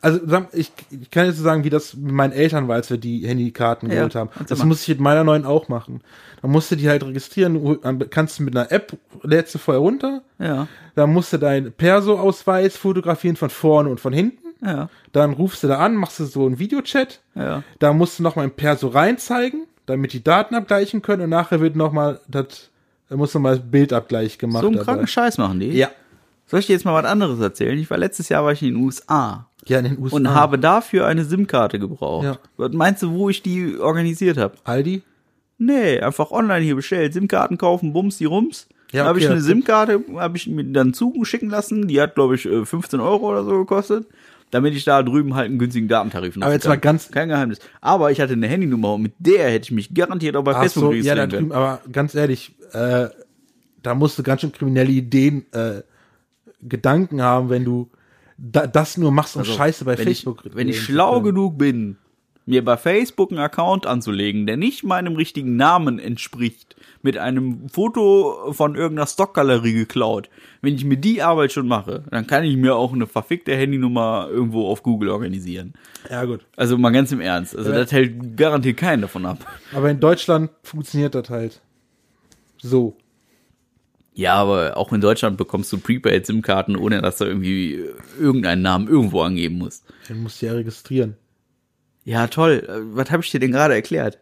Also 0.00 0.20
ich, 0.52 0.70
ich 0.90 1.10
kann 1.10 1.26
jetzt 1.26 1.38
so 1.38 1.42
sagen, 1.42 1.64
wie 1.64 1.70
das 1.70 1.94
mit 1.94 2.12
meinen 2.12 2.32
Eltern 2.32 2.68
war, 2.68 2.76
als 2.76 2.90
wir 2.90 2.98
die 2.98 3.26
Handykarten 3.26 3.88
Ja, 3.88 3.96
geholt 3.96 4.14
haben. 4.14 4.30
Das 4.48 4.64
muss 4.64 4.82
ich 4.82 4.88
mit 4.88 5.00
meiner 5.00 5.24
neuen 5.24 5.44
auch 5.44 5.68
machen. 5.68 6.02
Dann 6.40 6.50
musst 6.50 6.70
du 6.70 6.76
die 6.76 6.88
halt 6.88 7.02
registrieren, 7.02 7.78
dann 7.82 8.10
kannst 8.10 8.38
du 8.38 8.44
mit 8.44 8.56
einer 8.56 8.70
App, 8.70 8.96
lädst 9.22 9.54
du 9.54 9.58
vorher 9.58 9.80
runter, 9.80 10.22
Ja, 10.38 10.68
dann 10.94 11.12
musst 11.12 11.32
du 11.32 11.38
deinen 11.38 11.72
Perso-Ausweis 11.72 12.76
fotografieren 12.76 13.36
von 13.36 13.50
vorne 13.50 13.88
und 13.88 14.00
von 14.00 14.12
hinten, 14.12 14.54
ja, 14.64 14.88
dann 15.12 15.32
rufst 15.32 15.62
du 15.64 15.68
da 15.68 15.78
an, 15.78 15.96
machst 15.96 16.20
du 16.20 16.24
so 16.24 16.46
einen 16.46 16.58
Videochat, 16.58 17.20
ja. 17.34 17.62
da 17.78 17.92
musst 17.92 18.18
du 18.18 18.22
noch 18.22 18.36
mal 18.36 18.42
ein 18.42 18.52
Perso 18.52 18.88
reinzeigen, 18.88 19.66
damit 19.86 20.12
die 20.12 20.22
Daten 20.22 20.54
abgleichen 20.54 21.02
können 21.02 21.22
und 21.22 21.30
nachher 21.30 21.60
wird 21.60 21.74
noch 21.74 21.92
mal 21.92 22.20
das, 22.28 22.70
da 23.08 23.16
muss 23.16 23.34
noch 23.34 23.40
mal 23.40 23.58
Bildabgleich 23.58 24.38
gemacht 24.38 24.62
So 24.62 24.68
einen 24.68 24.78
kranken 24.78 25.06
Scheiß 25.06 25.38
machen 25.38 25.60
die. 25.60 25.70
Ja. 25.70 25.90
Soll 26.46 26.60
ich 26.60 26.66
dir 26.66 26.72
jetzt 26.72 26.84
mal 26.84 26.94
was 26.94 27.10
anderes 27.10 27.40
erzählen? 27.40 27.78
Ich 27.78 27.90
war 27.90 27.98
letztes 27.98 28.28
Jahr 28.28 28.44
war 28.44 28.52
ich 28.52 28.62
in 28.62 28.74
den 28.74 28.82
USA. 28.82 29.47
Ja, 29.68 29.78
in 29.78 29.84
den 29.84 29.98
USA. 29.98 30.16
und 30.16 30.28
habe 30.30 30.58
dafür 30.58 31.06
eine 31.06 31.24
SIM-Karte 31.24 31.78
gebraucht. 31.78 32.24
Ja. 32.24 32.38
Was 32.56 32.72
meinst 32.72 33.02
du, 33.02 33.12
wo 33.12 33.28
ich 33.28 33.42
die 33.42 33.76
organisiert 33.78 34.36
habe? 34.38 34.54
Aldi? 34.64 35.02
Nee, 35.58 36.00
einfach 36.00 36.30
online 36.30 36.64
hier 36.64 36.76
bestellt. 36.76 37.12
SIM-Karten 37.14 37.58
kaufen, 37.58 37.92
bums, 37.92 38.18
die 38.18 38.24
Rums. 38.26 38.68
Ja, 38.92 39.04
habe 39.04 39.16
okay, 39.16 39.24
ich 39.26 39.30
eine 39.30 39.40
SIM-Karte, 39.40 40.00
habe 40.16 40.36
ich 40.36 40.46
mir 40.46 40.64
dann 40.64 40.94
zuschicken 40.94 41.50
lassen. 41.50 41.88
Die 41.88 42.00
hat, 42.00 42.14
glaube 42.14 42.36
ich, 42.36 42.46
äh, 42.46 42.64
15 42.64 43.00
Euro 43.00 43.28
oder 43.30 43.44
so 43.44 43.50
gekostet. 43.58 44.06
Damit 44.50 44.72
ich 44.74 44.84
da 44.84 45.02
drüben 45.02 45.34
halt 45.34 45.46
einen 45.50 45.58
günstigen 45.58 45.88
Datentarif 45.88 46.34
nutzen 46.36 46.42
Aber 46.44 46.52
jetzt 46.54 46.62
kann. 46.62 46.70
mal 46.70 46.76
ganz- 46.78 47.10
Kein 47.10 47.28
Geheimnis. 47.28 47.58
Aber 47.82 48.10
ich 48.12 48.18
hatte 48.20 48.32
eine 48.32 48.46
Handynummer 48.46 48.94
und 48.94 49.02
mit 49.02 49.12
der 49.18 49.50
hätte 49.50 49.64
ich 49.64 49.72
mich 49.72 49.92
garantiert 49.92 50.36
auch 50.36 50.42
bei 50.44 50.54
Ach 50.54 50.62
Facebook 50.62 50.84
so, 50.84 50.92
ja, 50.92 51.14
da 51.14 51.26
drüben, 51.26 51.52
aber 51.52 51.82
ganz 51.92 52.14
ehrlich, 52.14 52.54
äh, 52.72 53.08
da 53.82 53.94
musst 53.94 54.18
du 54.18 54.22
ganz 54.22 54.40
schön 54.40 54.52
kriminelle 54.52 54.90
Ideen, 54.90 55.44
äh, 55.52 55.82
Gedanken 56.62 57.20
haben, 57.22 57.50
wenn 57.50 57.64
du 57.64 57.90
da, 58.38 58.66
das 58.66 58.96
nur 58.96 59.12
machst, 59.12 59.36
um 59.36 59.44
Scheiße 59.44 59.84
bei 59.84 59.92
Also, 59.92 60.00
wenn 60.00 60.06
Facebook 60.06 60.42
Ich, 60.46 60.54
wenn 60.54 60.68
ich 60.68 60.80
schlau 60.80 61.20
genug 61.20 61.58
bin, 61.58 61.98
mir 62.46 62.64
bei 62.64 62.78
Facebook 62.78 63.30
einen 63.30 63.40
Account 63.40 63.86
anzulegen, 63.86 64.46
der 64.46 64.56
nicht 64.56 64.82
meinem 64.82 65.16
richtigen 65.16 65.56
Namen 65.56 65.98
entspricht, 65.98 66.76
mit 67.02 67.16
einem 67.18 67.68
Foto 67.68 68.52
von 68.52 68.74
irgendeiner 68.74 69.06
Stockgalerie 69.06 69.72
geklaut, 69.72 70.28
wenn 70.62 70.74
ich 70.74 70.84
mir 70.84 70.96
die 70.96 71.22
Arbeit 71.22 71.52
schon 71.52 71.68
mache, 71.68 72.02
dann 72.10 72.26
kann 72.26 72.44
ich 72.44 72.56
mir 72.56 72.74
auch 72.74 72.92
eine 72.92 73.06
verfickte 73.06 73.54
Handynummer 73.54 74.28
irgendwo 74.30 74.66
auf 74.68 74.82
Google 74.82 75.10
organisieren. 75.10 75.74
Ja, 76.10 76.24
gut. 76.24 76.44
Also 76.56 76.76
mal 76.78 76.90
ganz 76.90 77.12
im 77.12 77.20
Ernst. 77.20 77.56
Also 77.56 77.70
Ja. 77.70 77.76
das 77.78 77.92
hält 77.92 78.36
garantiert 78.36 78.78
keinen 78.78 79.02
davon 79.02 79.26
ab. 79.26 79.38
Aber 79.72 79.90
in 79.90 80.00
Deutschland 80.00 80.50
funktioniert 80.62 81.14
das 81.14 81.30
halt 81.30 81.60
so. 82.60 82.96
Ja, 84.18 84.34
aber 84.34 84.76
auch 84.76 84.92
in 84.92 85.00
Deutschland 85.00 85.36
bekommst 85.36 85.72
du 85.72 85.78
Prepaid-SIM-Karten, 85.78 86.74
ohne 86.74 87.00
dass 87.00 87.18
du 87.18 87.24
irgendwie 87.24 87.84
irgendeinen 88.18 88.62
Namen 88.62 88.88
irgendwo 88.88 89.20
angeben 89.22 89.58
musst. 89.58 89.84
Den 90.08 90.24
musst 90.24 90.42
du 90.42 90.46
ja 90.46 90.54
registrieren. 90.54 91.16
Ja, 92.04 92.26
toll. 92.26 92.66
Was 92.94 93.12
habe 93.12 93.22
ich 93.22 93.30
dir 93.30 93.38
denn 93.38 93.52
gerade 93.52 93.74
erklärt? 93.74 94.18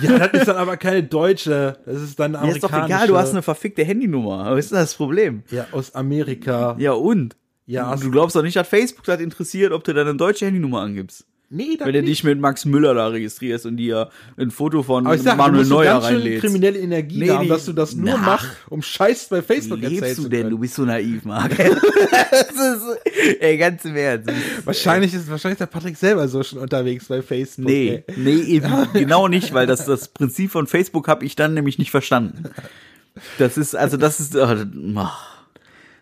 Ja, 0.00 0.28
das 0.28 0.42
ist 0.42 0.46
dann 0.46 0.56
aber 0.56 0.76
keine 0.76 1.02
deutsche, 1.02 1.76
das 1.86 2.02
ist 2.02 2.20
dann 2.20 2.36
eine 2.36 2.48
Ja, 2.50 2.54
ist 2.54 2.62
doch 2.62 2.70
amerikanische. 2.70 3.04
egal, 3.04 3.08
du 3.08 3.16
hast 3.20 3.30
eine 3.32 3.42
verfickte 3.42 3.84
Handynummer. 3.84 4.48
Was 4.52 4.66
ist 4.66 4.70
denn 4.70 4.78
das 4.78 4.94
Problem? 4.94 5.42
Ja, 5.50 5.66
aus 5.72 5.92
Amerika. 5.96 6.76
Ja, 6.78 6.92
und? 6.92 7.34
Ja, 7.66 7.96
du, 7.96 8.02
du 8.04 8.10
glaubst 8.12 8.36
doch 8.36 8.42
nicht, 8.42 8.54
dass 8.54 8.68
Facebook 8.68 9.06
das 9.06 9.20
interessiert, 9.20 9.72
ob 9.72 9.82
du 9.82 9.92
deine 9.92 10.14
deutsche 10.14 10.46
Handynummer 10.46 10.82
angibst. 10.82 11.26
Nee, 11.48 11.76
das 11.78 11.86
Wenn 11.86 11.94
du 11.94 12.00
nicht. 12.00 12.10
dich 12.10 12.24
mit 12.24 12.40
Max 12.40 12.64
Müller 12.64 12.92
da 12.94 13.06
registrierst 13.06 13.66
und 13.66 13.76
dir 13.76 14.10
ein 14.36 14.50
Foto 14.50 14.82
von 14.82 15.06
Aber 15.06 15.14
ich 15.14 15.22
sag, 15.22 15.32
du 15.32 15.38
Manuel 15.38 15.58
musst 15.58 15.68
so 15.68 15.74
Neuer 15.76 15.92
ganz 15.92 16.06
schön 16.08 16.16
reinlädst. 16.16 16.40
kriminelle 16.44 16.78
Energie 16.80 17.18
Nee, 17.20 17.30
haben, 17.30 17.42
die- 17.44 17.48
dass 17.48 17.64
du 17.66 17.72
das 17.72 17.94
nur 17.94 18.14
Na. 18.14 18.16
machst, 18.16 18.48
um 18.68 18.82
Scheiß 18.82 19.28
bei 19.28 19.42
Facebook 19.42 19.80
erzählen 19.80 20.00
Lebst 20.02 20.18
du 20.18 20.28
denn? 20.28 20.40
können. 20.40 20.50
Du 20.50 20.58
bist 20.58 20.74
so 20.74 20.84
naiv, 20.84 21.24
Marc. 21.24 21.56
das 21.56 22.50
ist, 22.50 23.38
ey, 23.40 23.56
ganz 23.58 23.84
im 23.84 23.94
Ernst. 23.94 24.28
Wahrscheinlich 24.64 25.14
ist 25.14 25.30
wahrscheinlich 25.30 25.58
der 25.58 25.66
Patrick 25.66 25.96
selber 25.96 26.26
so 26.26 26.42
schon 26.42 26.58
unterwegs 26.58 27.04
bei 27.06 27.22
Facebook. 27.22 27.66
Nee, 27.66 28.02
ey. 28.06 28.14
nee, 28.16 28.40
eben 28.40 28.68
genau 28.92 29.28
nicht, 29.28 29.54
weil 29.54 29.68
das, 29.68 29.84
das 29.84 30.08
Prinzip 30.08 30.50
von 30.50 30.66
Facebook 30.66 31.06
habe 31.06 31.24
ich 31.24 31.36
dann 31.36 31.54
nämlich 31.54 31.78
nicht 31.78 31.92
verstanden. 31.92 32.50
Das 33.38 33.56
ist, 33.56 33.76
also 33.76 33.96
das 33.96 34.18
ist, 34.18 34.34
oh, 34.34 34.56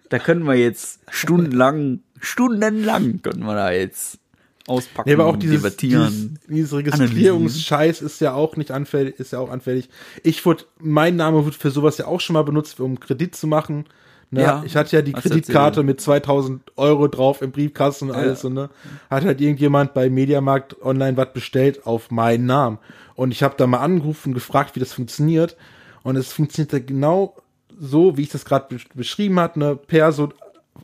da 0.09 0.19
können 0.19 0.45
wir 0.45 0.55
jetzt 0.55 1.01
stundenlang, 1.11 2.01
stundenlang 2.19 3.21
können 3.23 3.45
wir 3.45 3.55
da 3.55 3.71
jetzt 3.73 4.19
auspacken, 4.67 5.09
Nee, 5.09 5.15
aber 5.15 5.27
auch 5.27 5.37
dieses, 5.37 5.63
debattieren. 5.63 6.39
dieses, 6.49 6.71
dieses 6.71 6.73
Registrierungsscheiß 6.73 8.03
ist 8.03 8.21
ja 8.21 8.33
auch 8.35 8.57
nicht 8.57 8.71
anfällig, 8.71 9.19
ist 9.19 9.33
ja 9.33 9.39
auch 9.39 9.51
anfällig. 9.51 9.89
Ich 10.23 10.45
wurde, 10.47 10.65
mein 10.79 11.17
Name 11.17 11.45
wird 11.45 11.55
für 11.55 11.71
sowas 11.71 11.99
ja 11.99 12.07
auch 12.07 12.21
schon 12.21 12.35
mal 12.35 12.43
benutzt, 12.45 12.81
um 12.81 12.99
Kredit 13.01 13.35
zu 13.37 13.47
machen. 13.47 13.85
Ne? 14.31 14.43
Ja, 14.43 14.63
ich 14.67 14.75
hatte 14.75 14.97
ja 14.97 15.03
die 15.03 15.13
Kreditkarte 15.13 15.83
mit 15.83 16.01
2000 16.01 16.63
Euro 16.77 17.09
drauf 17.09 17.43
im 17.43 17.53
Briefkasten 17.53 18.11
und 18.11 18.17
alles. 18.17 18.43
Ja. 18.43 18.49
Und, 18.49 18.55
ne? 18.55 18.71
Hat 19.11 19.25
halt 19.25 19.41
irgendjemand 19.41 19.95
bei 19.95 20.09
Mediamarkt 20.11 20.81
online 20.83 21.17
was 21.17 21.33
bestellt 21.33 21.87
auf 21.87 22.11
meinen 22.11 22.47
Namen. 22.47 22.79
Und 23.15 23.31
ich 23.31 23.43
habe 23.43 23.55
da 23.57 23.67
mal 23.67 23.79
angerufen 23.79 24.31
und 24.31 24.35
gefragt, 24.35 24.75
wie 24.75 24.81
das 24.81 24.93
funktioniert. 24.93 25.57
Und 26.03 26.17
es 26.17 26.33
funktioniert 26.33 26.73
ja 26.73 26.79
genau 26.81 27.37
so, 27.79 28.17
wie 28.17 28.23
ich 28.23 28.29
das 28.31 28.45
gerade 28.45 28.75
besch- 28.75 28.87
beschrieben 28.95 29.39
hatte, 29.39 29.59
ne? 29.59 29.77
per 29.77 30.11
so 30.13 30.31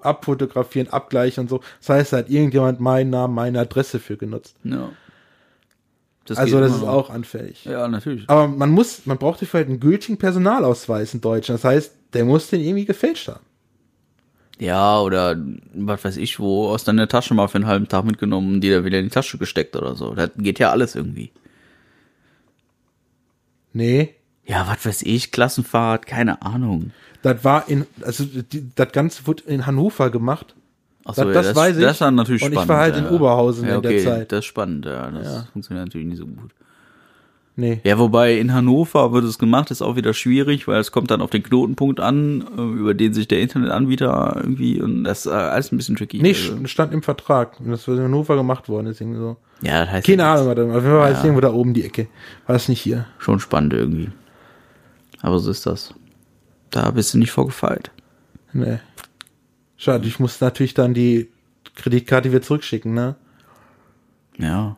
abfotografieren, 0.02 0.89
abgleichen 0.89 1.43
und 1.43 1.48
so. 1.48 1.60
Das 1.81 1.89
heißt, 1.89 2.12
da 2.12 2.18
hat 2.18 2.31
irgendjemand 2.31 2.81
meinen 2.81 3.10
Namen, 3.10 3.35
meine 3.35 3.60
Adresse 3.60 3.98
für 3.98 4.16
genutzt. 4.16 4.56
Ja. 4.64 4.90
Das 6.27 6.39
Also 6.39 6.60
das 6.60 6.77
ist 6.77 6.82
auch 6.85 7.10
anfällig. 7.10 7.64
Ja, 7.64 7.89
natürlich. 7.89 8.28
Aber 8.28 8.47
man 8.47 8.70
muss, 8.70 9.06
man 9.06 9.18
braucht 9.18 9.43
dafür 9.43 9.59
halt 9.59 9.68
einen 9.68 9.81
gültigen 9.81 10.18
Personalausweis 10.18 11.14
in 11.14 11.20
Deutschland. 11.20 11.59
Das 11.62 11.68
heißt, 11.68 11.94
der 12.12 12.24
muss 12.24 12.48
den 12.48 12.60
irgendwie 12.60 12.85
gefälscht 12.85 13.28
haben. 13.28 13.44
Ja, 14.60 15.01
oder 15.01 15.36
was 15.74 16.05
weiß 16.05 16.18
ich, 16.18 16.39
wo 16.39 16.68
aus 16.68 16.85
deiner 16.85 17.09
Tasche 17.09 17.32
mal 17.35 17.48
für 17.48 17.56
einen 17.56 17.66
halben 17.66 17.89
Tag 17.89 18.05
mitgenommen 18.05 18.55
und 18.55 18.60
die 18.60 18.70
da 18.70 18.85
wieder 18.85 18.98
in 18.98 19.06
die 19.06 19.10
Tasche 19.10 19.39
gesteckt 19.39 19.74
oder 19.74 19.97
so. 19.97 20.14
Das 20.14 20.31
geht 20.36 20.59
ja 20.59 20.70
alles 20.70 20.94
irgendwie. 20.94 21.32
Nee, 23.72 24.14
Ja, 24.44 24.66
was 24.68 24.85
weiß 24.85 25.02
ich, 25.02 25.31
Klassenfahrt, 25.32 26.06
keine 26.06 26.43
Ahnung. 26.43 26.90
Das 27.22 27.44
war 27.44 27.68
in, 27.68 27.86
also 28.02 28.24
die, 28.24 28.70
das 28.74 28.92
Ganze 28.92 29.26
wurde 29.26 29.42
in 29.44 29.66
Hannover 29.66 30.10
gemacht. 30.10 30.55
Ach 31.05 31.14
Das- 31.14 31.32
das 31.32 31.56
weiß 31.56 31.76
ich. 31.76 31.82
Das 31.82 31.92
ist 31.92 32.01
dann 32.01 32.14
natürlich 32.14 32.42
Und 32.42 32.48
ich 32.52 32.55
spannend. 32.55 32.68
war 32.68 32.78
halt 32.78 32.97
ja. 32.97 33.01
in 33.06 33.09
Oberhausen 33.14 33.66
ja, 33.68 33.76
in 33.76 33.82
der 33.82 33.90
okay, 33.92 34.05
Zeit. 34.05 34.32
Das 34.32 34.40
ist 34.40 34.44
spannend, 34.47 34.84
ja. 34.86 35.10
Das 35.10 35.26
Ja. 35.26 35.47
funktioniert 35.52 35.86
natürlich 35.86 36.06
nicht 36.09 36.18
so 36.18 36.26
gut. 36.26 36.51
Nee. 37.56 37.80
Ja, 37.84 37.98
wobei 37.98 38.38
in 38.38 38.55
Hannover 38.55 39.12
wird 39.12 39.24
es 39.24 39.38
gemacht, 39.38 39.70
ist 39.70 39.82
auch 39.82 39.97
wieder 39.97 40.14
schwierig, 40.14 40.66
weil 40.66 40.80
es 40.80 40.92
kommt 40.92 41.10
dann 41.10 41.20
auf 41.20 41.28
den 41.30 41.42
Knotenpunkt 41.42 42.01
an, 42.01 42.42
äh, 42.56 42.60
über 42.62 42.94
den 42.94 43.12
sich 43.12 43.28
der 43.28 43.40
Internetanbieter 43.40 44.34
irgendwie 44.36 44.80
und 44.80 45.05
das 45.05 45.26
ist 45.26 45.32
äh, 45.32 45.34
alles 45.34 45.70
ein 45.72 45.76
bisschen 45.76 45.97
tricky. 45.97 46.22
Nee, 46.22 46.28
Also, 46.30 46.55
st- 46.55 46.68
stand 46.68 46.94
im 46.94 47.02
Vertrag. 47.02 47.60
Und 47.60 47.70
das 47.70 47.86
wird 47.86 47.98
in 47.98 48.05
Hannover 48.05 48.36
gemacht 48.36 48.68
worden. 48.70 48.86
Irgendwie 48.86 49.18
so. 49.18 49.36
ja, 49.62 49.84
das 49.84 49.90
heißt 49.92 50.06
Keine 50.06 50.22
ja 50.22 50.32
Ahnung, 50.34 50.47
warte 50.47 50.64
mal. 50.64 50.76
Auf 50.78 50.84
jeden 50.84 50.97
Fall 50.97 51.12
ist 51.12 51.24
irgendwo 51.24 51.40
da 51.40 51.52
oben 51.52 51.74
die 51.74 51.84
Ecke. 51.84 52.06
War 52.47 52.55
das 52.55 52.68
nicht 52.68 52.80
hier? 52.80 53.06
schon 53.18 53.40
spannend 53.40 53.74
irgendwie. 53.74 54.09
Aber 55.20 55.38
so 55.38 55.51
ist 55.51 55.66
das. 55.66 55.92
Da 56.70 56.90
bist 56.90 57.14
du 57.14 57.18
nicht 57.18 57.32
vorgefeilt. 57.32 57.90
Nee. 58.52 58.78
Schade, 59.76 60.06
ich 60.06 60.18
muss 60.18 60.40
natürlich 60.40 60.74
dann 60.74 60.94
die 60.94 61.30
Kreditkarte 61.74 62.30
wieder 62.30 62.42
zurückschicken, 62.42 62.94
ne? 62.94 63.16
Ja, 64.38 64.76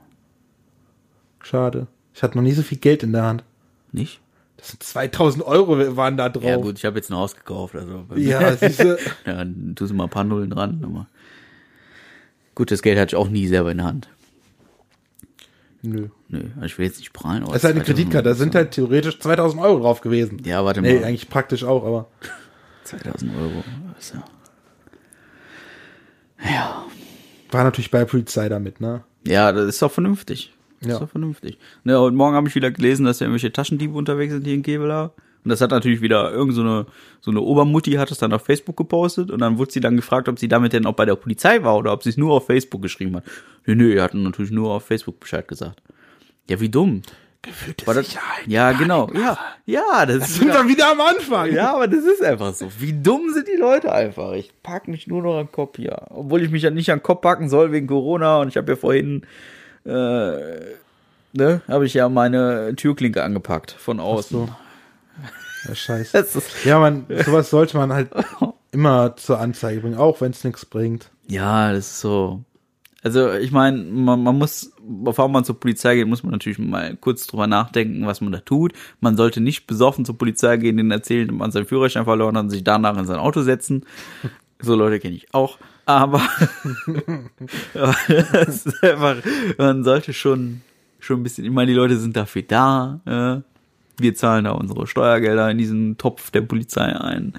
Schade. 1.43 1.89
Ich 2.15 2.23
hatte 2.23 2.37
noch 2.37 2.43
nie 2.43 2.53
so 2.53 2.63
viel 2.63 2.79
Geld 2.79 3.03
in 3.03 3.13
der 3.13 3.25
Hand. 3.25 3.45
nicht? 3.91 4.21
Das 4.57 4.69
sind 4.69 4.83
2000 4.83 5.45
Euro 5.45 5.97
waren 5.97 6.17
da 6.17 6.29
drauf. 6.29 6.45
Ja 6.45 6.57
gut, 6.57 6.79
ich 6.79 6.85
habe 6.85 6.97
jetzt 6.97 7.11
ein 7.11 7.17
Haus 7.17 7.35
gekauft, 7.35 7.75
also 7.75 8.07
Ja, 8.15 8.57
siehste. 8.57 8.97
ja, 9.27 9.35
dann 9.35 9.75
tust 9.75 9.91
du 9.91 9.95
mal 9.97 10.05
ein 10.05 10.11
paar 10.11 10.23
Nullen 10.23 10.51
dran. 10.51 10.81
Aber 10.85 11.09
gut, 12.55 12.71
das 12.71 12.81
Geld 12.81 12.97
hatte 12.97 13.17
ich 13.17 13.17
auch 13.17 13.29
nie 13.29 13.49
selber 13.49 13.73
in 13.73 13.79
der 13.79 13.87
Hand. 13.87 14.09
Nö. 15.83 16.09
Nö, 16.29 16.43
also 16.55 16.67
ich 16.67 16.79
will 16.79 16.87
jetzt 16.87 16.99
nicht 16.99 17.13
prahlen. 17.13 17.43
aber 17.43 17.53
Das 17.53 17.63
ist 17.63 17.65
halt 17.65 17.75
eine 17.75 17.85
2000 17.85 17.97
Kreditkarte. 17.99 18.29
Da 18.29 18.35
sind 18.37 18.55
halt 18.55 18.71
theoretisch 18.71 19.19
2000 19.19 19.61
Euro 19.63 19.81
drauf 19.81 20.01
gewesen. 20.01 20.41
Ja, 20.45 20.65
warte 20.65 20.81
Nee, 20.81 20.95
mal. 20.95 21.05
eigentlich 21.05 21.29
praktisch 21.29 21.65
auch, 21.65 21.85
aber 21.85 22.07
2000 22.85 23.33
Euro. 23.37 23.65
Ist 23.99 24.15
ja. 24.15 24.25
Ja. 26.45 26.85
war 27.51 27.65
natürlich 27.65 27.91
bei 27.91 28.05
Polizei 28.05 28.49
damit, 28.49 28.81
ne? 28.81 29.05
Ja, 29.27 29.53
das 29.53 29.67
ist 29.67 29.83
doch 29.83 29.91
vernünftig. 29.93 30.53
Das 30.81 30.89
Ja. 30.89 30.95
ist 30.95 31.01
doch 31.03 31.11
vernünftig. 31.11 31.59
Ne, 31.85 31.99
heute 31.99 32.17
Morgen 32.17 32.35
habe 32.35 32.49
ich 32.49 32.55
wieder 32.55 32.71
gelesen, 32.71 33.05
dass 33.05 33.21
ja 33.21 33.27
irgendwelche 33.27 33.53
Taschendiebe 33.53 33.97
unterwegs 33.97 34.33
sind 34.33 34.45
hier 34.45 34.55
in 34.55 34.63
Kevela. 34.63 35.13
Und 35.45 35.49
das 35.49 35.61
hat 35.61 35.71
natürlich 35.71 36.01
wieder 36.01 36.31
irgend 36.31 36.55
so 36.55 36.61
eine, 36.63 36.87
so 37.21 37.31
eine 37.31 37.41
Obermutti 37.41 37.93
hat 37.93 38.11
es 38.11 38.19
dann 38.19 38.33
auf 38.33 38.45
Facebook 38.45 38.77
gepostet 38.77 39.31
und 39.31 39.41
dann 39.41 39.59
wurde 39.59 39.73
sie 39.73 39.81
dann 39.81 39.97
gefragt, 39.97 40.29
ob 40.29 40.39
sie 40.39 40.49
damit 40.49 40.73
denn 40.73 40.87
auch 40.87 40.95
bei 40.95 41.05
der 41.05 41.17
Polizei 41.17 41.63
war 41.65 41.77
oder 41.77 41.93
ob 41.93 42.03
sie 42.05 42.11
es 42.11 42.17
nur 42.17 42.33
auf 42.35 42.47
Facebook 42.47 42.81
geschrieben 42.83 43.17
hat. 43.17 43.25
Nö, 43.67 43.75
nö, 43.75 43.95
er 43.95 44.05
hat 44.05 44.15
natürlich 44.15 44.53
nur 44.53 44.71
auf 44.71 44.85
Facebook 44.85 45.19
Bescheid 45.19 45.49
gesagt. 45.49 45.83
Ja, 46.49 46.61
wie 46.61 46.69
dumm. 46.69 47.03
Gefühlte 47.45 47.89
War 47.89 47.95
das, 47.95 48.07
Sicherheit. 48.07 48.47
ja, 48.47 48.71
genau. 48.71 49.11
Ja, 49.15 49.37
ja, 49.67 50.07
das, 50.07 50.29
ist 50.29 50.35
Sind 50.37 50.53
wir 50.53 50.69
wieder 50.69 50.93
am 50.93 51.01
Anfang? 51.01 51.53
ja, 51.53 51.75
aber 51.75 51.89
das 51.89 52.05
ist 52.05 52.23
einfach 52.23 52.55
so. 52.55 52.69
Wie 52.79 52.93
dumm 52.93 53.31
sind 53.35 53.49
die 53.49 53.59
Leute 53.59 53.93
einfach? 53.93 54.35
Ich 54.35 54.53
pack 54.63 54.87
mich 54.87 55.09
nur 55.09 55.23
noch 55.23 55.39
an 55.39 55.47
den 55.47 55.53
Kopf 55.53 55.77
hier. 55.77 56.03
Obwohl 56.11 56.43
ich 56.43 56.51
mich 56.53 56.63
ja 56.63 56.71
nicht 56.71 56.93
an 56.93 56.99
den 56.99 57.03
Kopf 57.03 57.21
packen 57.23 57.49
soll 57.49 57.73
wegen 57.73 57.89
Corona 57.89 58.39
und 58.39 58.47
ich 58.49 58.57
habe 58.57 58.71
ja 58.71 58.77
vorhin, 58.77 59.23
äh, 59.85 59.91
ne, 61.33 61.63
habe 61.67 61.85
ich 61.85 61.95
ja 61.95 62.09
meine 62.09 62.77
Türklinke 62.77 63.25
angepackt 63.25 63.73
von 63.73 63.99
außen. 63.99 64.47
so. 64.47 64.49
Ja, 65.67 65.75
scheiße. 65.75 66.11
Das 66.13 66.35
ist, 66.37 66.65
Ja, 66.65 66.79
man, 66.79 67.07
sowas 67.25 67.51
sollte 67.51 67.77
man 67.77 67.93
halt 67.93 68.11
immer 68.73 69.17
zur 69.17 69.39
Anzeige 69.41 69.81
bringen, 69.81 69.97
auch 69.97 70.21
wenn 70.21 70.33
es 70.33 70.45
nichts 70.45 70.65
bringt. 70.67 71.11
ja, 71.29 71.73
das 71.73 71.87
ist 71.87 72.01
so. 72.01 72.43
Also 73.05 73.33
ich 73.33 73.51
meine, 73.51 73.83
man, 73.83 74.23
man 74.23 74.39
muss, 74.39 74.71
bevor 74.81 75.29
man 75.29 75.45
zur 75.45 75.59
Polizei 75.59 75.97
geht, 75.97 76.07
muss 76.07 76.23
man 76.23 76.31
natürlich 76.31 76.61
mal 76.61 76.97
kurz 76.97 77.27
drüber 77.27 77.49
nachdenken, 77.49 78.07
was 78.07 78.21
man 78.21 78.31
da 78.31 78.39
tut. 78.39 78.75
Man 79.01 79.17
sollte 79.17 79.41
nicht 79.41 79.67
besoffen 79.67 80.05
zur 80.05 80.17
Polizei 80.17 80.57
gehen, 80.57 80.77
denen 80.77 80.93
erzählen, 80.93 81.27
dass 81.27 81.37
man 81.37 81.51
seinen 81.51 81.67
Führerschein 81.67 82.05
verloren 82.05 82.37
hat 82.37 82.45
und 82.45 82.51
sich 82.51 82.63
danach 82.63 82.97
in 82.97 83.05
sein 83.07 83.19
Auto 83.19 83.43
setzen. 83.43 83.85
So 84.65 84.77
Leute 84.77 85.01
kenne 85.01 85.17
ich 85.17 85.35
auch. 85.35 85.59
Aber 85.87 86.21
aber 87.75 87.97
das 88.07 88.65
ist 88.67 88.83
einfach, 88.85 89.17
man 89.59 89.83
sollte 89.83 90.13
schon, 90.13 90.61
schon 91.01 91.19
ein 91.19 91.23
bisschen, 91.25 91.45
ich 91.45 91.51
meine, 91.51 91.73
die 91.73 91.77
Leute 91.77 91.97
sind 91.97 92.17
dafür 92.17 92.43
da. 92.43 93.01
Ja. 93.05 93.43
Wir 93.99 94.15
zahlen 94.15 94.45
da 94.45 94.53
unsere 94.53 94.87
Steuergelder 94.87 95.51
in 95.51 95.59
diesen 95.59 95.99
Topf 95.99 96.31
der 96.31 96.43
Polizei 96.43 96.85
ein. 96.85 97.35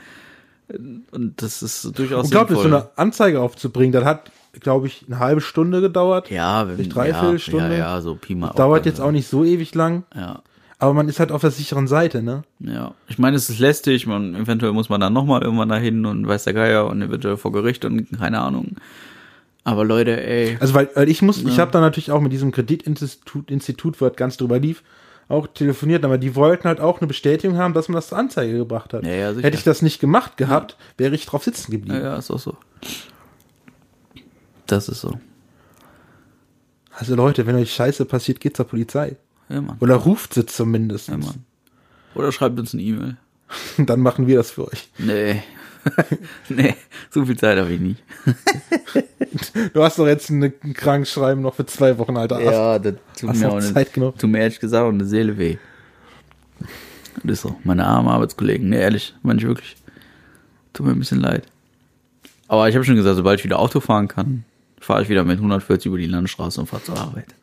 Und 1.12 1.42
das 1.42 1.62
ist 1.62 1.98
durchaus 1.98 2.26
Unglaublich, 2.26 2.58
so 2.58 2.64
sinnvoll. 2.64 2.82
eine 2.82 2.90
Anzeige 2.98 3.42
aufzubringen, 3.42 3.92
das 3.92 4.06
hat, 4.06 4.32
glaube 4.60 4.88
ich, 4.88 5.06
eine 5.08 5.20
halbe 5.20 5.42
Stunde 5.42 5.82
gedauert. 5.82 6.30
Ja, 6.30 6.68
wenn, 6.68 6.78
Nicht 6.78 6.96
dreiviertel 6.96 7.34
ja, 7.34 7.40
Stunde? 7.40 7.72
Ja, 7.72 7.96
ja, 7.96 8.02
so 8.02 8.16
Pi 8.16 8.36
mal 8.36 8.52
Dauert 8.56 8.86
jetzt 8.86 9.02
auch 9.02 9.12
nicht 9.12 9.28
so 9.28 9.44
ewig 9.44 9.76
lang, 9.76 10.04
Ja, 10.16 10.42
aber 10.80 10.94
man 10.94 11.08
ist 11.08 11.20
halt 11.20 11.32
auf 11.32 11.42
der 11.42 11.52
sicheren 11.52 11.88
Seite, 11.88 12.22
ne? 12.24 12.44
ja. 12.60 12.94
Ich 13.08 13.18
meine, 13.18 13.38
es 13.38 13.50
ist 13.50 13.60
lästig, 13.60 14.06
man, 14.06 14.36
eventuell 14.36 14.74
muss 14.74 14.90
man 14.90 15.00
dann 15.00 15.14
nochmal 15.14 15.42
irgendwann 15.42 15.70
dahin 15.70 16.06
und 16.06 16.28
weiß 16.28 16.44
der 16.44 16.54
Geier 16.54 16.88
und 16.88 17.02
eventuell 17.02 17.38
vor 17.38 17.52
Gericht 17.52 17.86
und 17.86 18.18
keine 18.18 18.42
Ahnung. 18.42 18.76
Aber 19.64 19.86
Leute, 19.86 20.22
ey. 20.26 20.58
Also 20.60 20.74
weil, 20.74 20.90
weil 20.94 21.08
ich 21.08 21.22
muss, 21.22 21.42
ich 21.42 21.60
habe 21.60 21.72
da 21.72 21.80
natürlich 21.80 22.12
auch 22.12 22.20
mit 22.20 22.34
diesem 22.34 22.52
Kreditinstitut, 22.52 23.50
Institut, 23.50 24.02
wo 24.02 24.08
das 24.08 24.18
ganz 24.18 24.36
drüber 24.36 24.60
lief, 24.60 24.84
auch 25.30 25.48
telefoniert, 25.48 26.04
aber 26.06 26.18
die 26.18 26.36
wollten 26.36 26.66
halt 26.68 26.80
auch 26.80 27.00
eine 27.00 27.08
Bestätigung 27.08 27.58
haben, 27.58 27.74
dass 27.74 27.88
man 27.88 27.96
das 27.96 28.10
zur 28.10 28.18
Anzeige 28.18 28.58
gebracht 28.58 28.94
hat. 28.94 29.04
Ja, 29.06 29.14
ja. 29.14 29.34
Hätte 29.34 29.58
ich 29.58 29.64
das 29.64 29.82
nicht 29.82 30.00
gemacht 30.00 30.38
gehabt, 30.38 30.78
wäre 30.98 31.16
ich 31.16 31.26
drauf 31.26 31.44
sitzen 31.44 31.72
Ja, 31.72 31.78
geblieben. 31.78 32.04
ja, 32.04 32.16
ist 32.18 32.30
auch 32.32 32.40
so. 32.40 32.58
Das 34.68 34.90
ist 34.90 35.02
so. 35.02 35.20
Also 36.92 37.16
Leute, 37.16 37.46
wenn 37.48 37.56
euch 37.56 37.74
Scheiße 37.74 38.06
passiert, 38.06 38.40
geht 38.40 38.56
zur 38.56 38.66
Polizei. 38.68 39.16
Ja. 39.50 39.62
Oder 39.80 39.96
ruft 39.96 40.34
sie 40.36 40.46
zumindest. 40.46 41.10
Ja. 41.10 41.18
Oder 42.16 42.32
schreibt 42.32 42.60
uns 42.60 42.74
eine 42.74 42.84
E-Mail. 42.84 43.18
Dann 43.78 44.00
machen 44.00 44.28
wir 44.28 44.38
das 44.38 44.52
für 44.52 44.68
euch. 44.68 44.90
Nee. 44.98 45.44
nee, 46.50 46.76
so 47.10 47.26
viel 47.26 47.38
Zeit 47.38 47.58
habe 47.58 47.72
ich 47.72 47.80
nicht. 47.80 48.04
Du 49.74 49.84
hast 49.84 49.98
doch 49.98 50.06
jetzt 50.06 50.30
ein 50.30 50.54
Krankschreiben 50.74 51.42
noch 51.42 51.56
für 51.56 51.66
zwei 51.66 51.98
Wochen, 51.98 52.18
Alter. 52.18 52.40
Ja, 52.40 52.78
das 52.78 52.96
tut 53.20 53.36
mir 53.36 53.52
auch 53.52 53.60
Zeit 53.60 53.76
eine, 53.76 53.86
genug. 53.86 54.20
tut 54.20 54.30
mir 54.30 54.40
ehrlich 54.40 54.60
gesagt 54.60 54.84
auch 54.84 54.90
eine 54.90 55.06
Seele 55.06 55.38
weh. 55.38 55.58
Das 57.24 57.34
ist 57.34 57.42
so. 57.42 57.56
Meine 57.64 57.86
armen 57.86 58.10
Arbeitskollegen, 58.10 58.70
ne, 58.70 58.78
ehrlich, 58.78 59.16
meine 59.24 59.40
ich 59.40 59.48
wirklich. 59.48 59.76
Tut 60.74 60.86
mir 60.86 60.92
ein 60.92 61.00
bisschen 61.00 61.20
leid. 61.20 61.46
Aber 62.48 62.70
ich 62.70 62.76
habe 62.76 62.86
schon 62.86 62.96
gesagt, 62.96 63.16
sobald 63.16 63.40
ich 63.40 63.46
wieder 63.46 63.60
Auto 63.60 63.80
fahren 63.80 64.08
kann, 64.08 64.46
fahre 64.80 65.02
ich 65.02 65.10
wieder 65.10 65.24
mit 65.24 65.38
140 65.38 65.88
über 65.88 65.98
die 65.98 66.06
Landstraße 66.06 66.62
und 66.62 66.68
fahre 66.68 66.84
zur 66.84 66.98
Arbeit. 66.98 67.34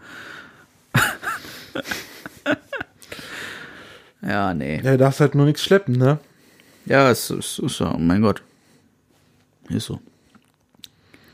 Ja, 4.22 4.54
nee. 4.54 4.76
Ja, 4.82 4.92
du 4.92 4.98
darfst 4.98 5.20
halt 5.20 5.34
nur 5.34 5.46
nichts 5.46 5.62
schleppen, 5.62 5.96
ne? 5.96 6.18
Ja, 6.86 7.10
es 7.10 7.30
ist, 7.30 7.58
ist 7.58 7.76
so, 7.76 7.86
oh 7.86 7.98
mein 7.98 8.22
Gott. 8.22 8.42
Ist 9.68 9.86
so. 9.86 10.00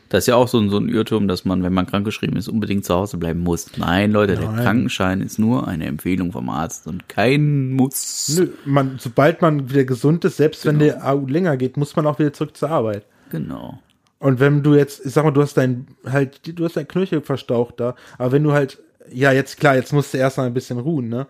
Das 0.08 0.22
ist 0.22 0.26
ja 0.28 0.36
auch 0.36 0.46
so, 0.46 0.58
ein- 0.60 0.70
so 0.70 0.78
ein 0.78 0.88
Irrtum, 0.88 1.26
dass 1.26 1.44
man, 1.44 1.64
wenn 1.64 1.72
man 1.72 1.86
krankgeschrieben 1.86 2.36
ist, 2.36 2.48
unbedingt 2.48 2.84
zu 2.84 2.94
Hause 2.94 3.16
bleiben 3.16 3.40
muss. 3.40 3.76
Nein, 3.76 4.12
Leute, 4.12 4.36
der 4.36 4.50
Nein. 4.50 4.62
Krankenschein 4.64 5.20
ist 5.20 5.38
nur 5.38 5.66
eine 5.66 5.86
Empfehlung 5.86 6.30
vom 6.30 6.48
Arzt 6.48 6.86
und 6.86 7.08
kein 7.08 7.72
Muss. 7.72 8.36
Nö, 8.38 8.48
man, 8.64 8.98
sobald 9.00 9.42
man 9.42 9.68
wieder 9.68 9.84
gesund 9.84 10.24
ist, 10.24 10.36
selbst 10.36 10.64
wenn 10.64 10.78
Genau. 10.78 10.92
der 10.92 11.06
AU 11.08 11.26
länger 11.26 11.56
geht, 11.56 11.76
muss 11.76 11.96
man 11.96 12.06
auch 12.06 12.18
wieder 12.20 12.32
zurück 12.32 12.56
zur 12.56 12.70
Arbeit. 12.70 13.04
Genau. 13.30 13.80
Und 14.20 14.38
wenn 14.38 14.62
du 14.62 14.74
jetzt, 14.74 15.04
ich 15.04 15.12
sag 15.12 15.24
mal, 15.24 15.32
du 15.32 15.42
hast 15.42 15.54
dein, 15.56 15.88
halt, 16.08 16.40
du 16.56 16.64
hast 16.64 16.76
dein 16.76 16.86
Knöchel 16.88 17.20
verstaucht 17.20 17.80
da, 17.80 17.96
aber 18.16 18.30
wenn 18.32 18.44
du 18.44 18.52
halt, 18.52 18.78
ja, 19.12 19.32
jetzt 19.32 19.58
klar, 19.58 19.74
jetzt 19.74 19.92
musst 19.92 20.14
du 20.14 20.18
erstmal 20.18 20.46
ein 20.46 20.54
bisschen 20.54 20.78
ruhen, 20.78 21.08
ne? 21.08 21.26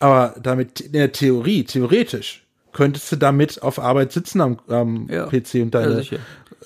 Aber 0.00 0.34
damit, 0.42 0.80
in 0.80 0.92
der 0.92 1.12
Theorie, 1.12 1.64
theoretisch, 1.64 2.44
könntest 2.72 3.10
du 3.12 3.16
damit 3.16 3.62
auf 3.62 3.78
Arbeit 3.78 4.12
sitzen 4.12 4.40
am, 4.40 4.58
am 4.68 5.08
Ja. 5.10 5.26
PC 5.26 5.54
und 5.62 5.74
Ja, 5.74 5.82
deine, 5.82 6.04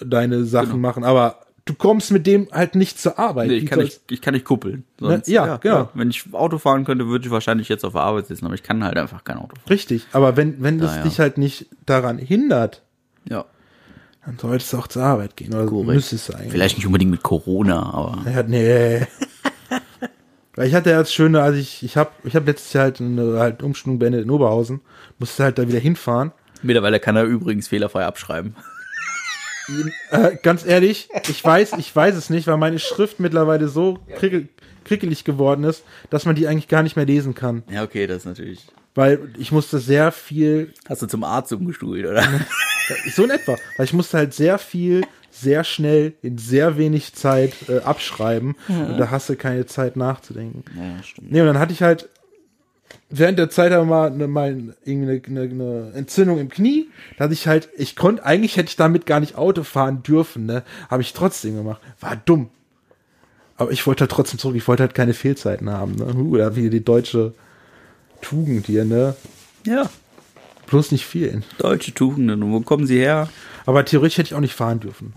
deine 0.01 0.45
Sachen 0.45 0.67
Genau. 0.69 0.79
machen. 0.79 1.05
Aber 1.05 1.41
du 1.65 1.75
kommst 1.75 2.11
mit 2.13 2.27
dem 2.27 2.49
halt 2.53 2.75
nicht 2.75 2.99
zur 3.01 3.19
Arbeit. 3.19 3.49
Nee, 3.49 3.55
ich, 3.57 3.63
Wie 3.63 3.67
kann 3.67 3.79
nicht, 3.81 4.01
ich 4.11 4.21
kann 4.21 4.35
nicht 4.35 4.45
kuppeln. 4.45 4.85
Ne, 5.01 5.23
ja, 5.27 5.57
genau. 5.57 5.89
Wenn 5.95 6.11
ich 6.11 6.25
Auto 6.33 6.59
fahren 6.59 6.85
könnte, 6.85 7.07
würde 7.09 7.25
ich 7.27 7.31
wahrscheinlich 7.33 7.69
jetzt 7.69 7.85
auf 7.85 7.93
der 7.95 8.03
Arbeit 8.03 8.27
sitzen, 8.27 8.45
aber 8.47 8.55
ich 8.55 8.63
kann 8.63 8.85
halt 8.85 8.97
einfach 8.99 9.25
kein 9.25 9.39
Auto 9.39 9.57
fahren. 9.57 9.69
Richtig, 9.71 10.07
aber 10.13 10.37
wenn, 10.37 10.63
wenn 10.63 10.79
das 10.79 10.93
Ja, 10.93 10.97
ja. 10.99 11.03
dich 11.05 11.19
halt 11.21 11.39
nicht 11.39 11.67
daran 11.87 12.19
hindert, 12.19 12.83
Ja. 13.29 13.47
dann 14.27 14.39
solltest 14.39 14.73
du 14.75 14.79
auch 14.79 14.87
zur 14.89 15.03
Arbeit 15.03 15.37
gehen. 15.37 15.55
Oder 15.55 15.67
Korrekt. 15.67 15.89
müsstest 15.89 16.29
du 16.29 16.35
eigentlich. 16.35 16.53
Vielleicht 16.53 16.77
nicht 16.77 16.87
unbedingt 16.87 17.11
mit 17.11 17.23
Corona, 17.23 17.83
aber. 17.95 18.31
Ja, 18.31 18.43
nee. 18.43 19.07
Weil 20.57 20.69
ich 20.69 20.75
hatte 20.75 20.91
ja 20.91 20.99
das 20.99 21.13
Schöne, 21.13 21.43
als 21.43 21.57
ich, 21.57 21.83
ich 21.83 21.97
habe 21.97 22.11
ich 22.23 22.37
hab 22.37 22.47
letztes 22.47 22.73
Jahr 22.73 22.85
halt 22.85 23.01
eine 23.01 23.39
halt 23.39 23.63
Umschulung 23.63 23.99
beendet 23.99 24.25
in 24.25 24.31
Oberhausen, 24.31 24.81
musste 25.19 25.43
halt 25.45 25.59
da 25.59 25.67
wieder 25.67 25.81
hinfahren. 25.81 26.33
Mittlerweile 26.63 27.01
kann 27.01 27.17
er 27.17 27.25
übrigens 27.25 27.69
fehlerfrei 27.69 28.05
abschreiben. 28.05 28.55
Äh, 30.11 30.37
ganz 30.43 30.65
ehrlich, 30.65 31.09
ich 31.29 31.43
weiß, 31.43 31.73
ich 31.79 31.95
weiß 31.95 32.15
es 32.17 32.31
nicht, 32.31 32.47
weil 32.47 32.59
meine 32.59 32.79
Schrift 32.79 33.19
mittlerweile 33.19 33.69
so 33.69 33.99
krickel, 34.17 34.49
krickelig 34.85 35.25
geworden 35.25 35.65
ist, 35.65 35.85
dass 36.11 36.27
man 36.27 36.35
die 36.35 36.47
eigentlich 36.47 36.69
gar 36.69 36.83
nicht 36.83 36.97
mehr 36.97 37.07
lesen 37.07 37.35
kann. 37.35 37.63
Ja, 37.71 37.83
okay, 37.83 38.07
das 38.07 38.19
ist 38.19 38.27
natürlich. 38.27 38.67
Weil 38.95 39.31
ich 39.39 39.51
musste 39.51 39.79
sehr 39.79 40.13
viel, 40.13 40.73
Hast 40.89 41.03
du 41.03 41.07
zum 41.07 41.25
Arzt 41.25 41.53
umgestuhlt, 41.53 42.07
oder? 42.07 42.23
so 43.15 43.25
in 43.25 43.31
etwa, 43.31 43.57
weil 43.77 43.87
ich 43.87 43.93
musste 43.93 44.19
halt 44.19 44.35
sehr 44.35 44.59
viel, 44.59 45.03
sehr 45.35 45.65
schnell, 45.65 46.15
in 46.23 46.39
sehr 46.39 46.79
wenig 46.79 47.15
Zeit 47.15 47.53
äh, 47.69 47.81
abschreiben. 47.81 48.57
Und 48.69 48.99
da 48.99 49.11
hast 49.11 49.29
du 49.29 49.37
keine 49.37 49.67
Zeit 49.67 49.97
nachzudenken. 49.97 50.65
ja, 50.77 51.03
stimmt. 51.03 51.33
Nee, 51.33 51.41
und 51.41 51.47
dann 51.49 51.59
hatte 51.59 51.73
ich 51.73 51.83
halt 51.83 52.09
während 53.11 53.39
der 53.39 53.51
Zeit 53.51 53.73
aber 53.73 53.85
mal, 53.85 54.13
eine, 54.13 54.29
mal 54.29 54.75
irgendwie 54.85 55.23
eine, 55.27 55.41
eine, 55.43 55.93
Entzündung 55.95 56.39
im 56.39 56.49
Knie. 56.49 56.89
Da 57.17 57.25
hatte 57.25 57.35
ich 57.35 57.47
halt, 57.47 57.69
ich 57.77 57.97
konnte, 57.97 58.25
eigentlich 58.25 58.57
hätte 58.57 58.69
ich 58.69 58.77
damit 58.77 59.07
gar 59.07 59.21
nicht 59.21 59.37
Auto 59.37 59.63
fahren 59.63 60.03
dürfen, 60.03 60.47
ne? 60.47 60.63
Habe 60.89 61.03
ich 61.03 61.13
trotzdem 61.13 61.57
gemacht. 61.57 61.81
War 62.01 62.17
dumm. 62.17 62.51
Aber 63.57 63.71
ich 63.71 63.87
wollte 63.87 64.03
halt 64.03 64.11
trotzdem 64.11 64.39
zurück, 64.39 64.57
ich 64.57 64.67
wollte 64.67 64.83
halt 64.83 64.95
keine 64.95 65.15
Fehlzeiten 65.15 65.71
haben, 65.71 65.95
ne? 65.95 66.15
Uh, 66.15 66.37
da 66.37 66.57
wieder 66.57 66.71
die 66.71 66.85
deutsche 66.85 67.35
Tugend 68.21 68.67
hier, 68.67 68.85
ne? 68.85 69.15
Ja, 69.67 69.89
Bloß 70.67 70.93
nicht 70.93 71.07
fehlen. 71.07 71.45
deutsche 71.59 71.93
Tugenden. 71.93 72.43
Und 72.43 72.53
wo 72.53 72.61
kommen 72.61 72.87
sie 72.87 72.99
her? 72.99 73.29
Aber 73.67 73.85
theoretisch 73.85 74.19
hätte 74.19 74.29
ich 74.29 74.35
auch 74.35 74.41
nicht 74.41 74.55
fahren 74.55 74.81
dürfen. 74.81 75.13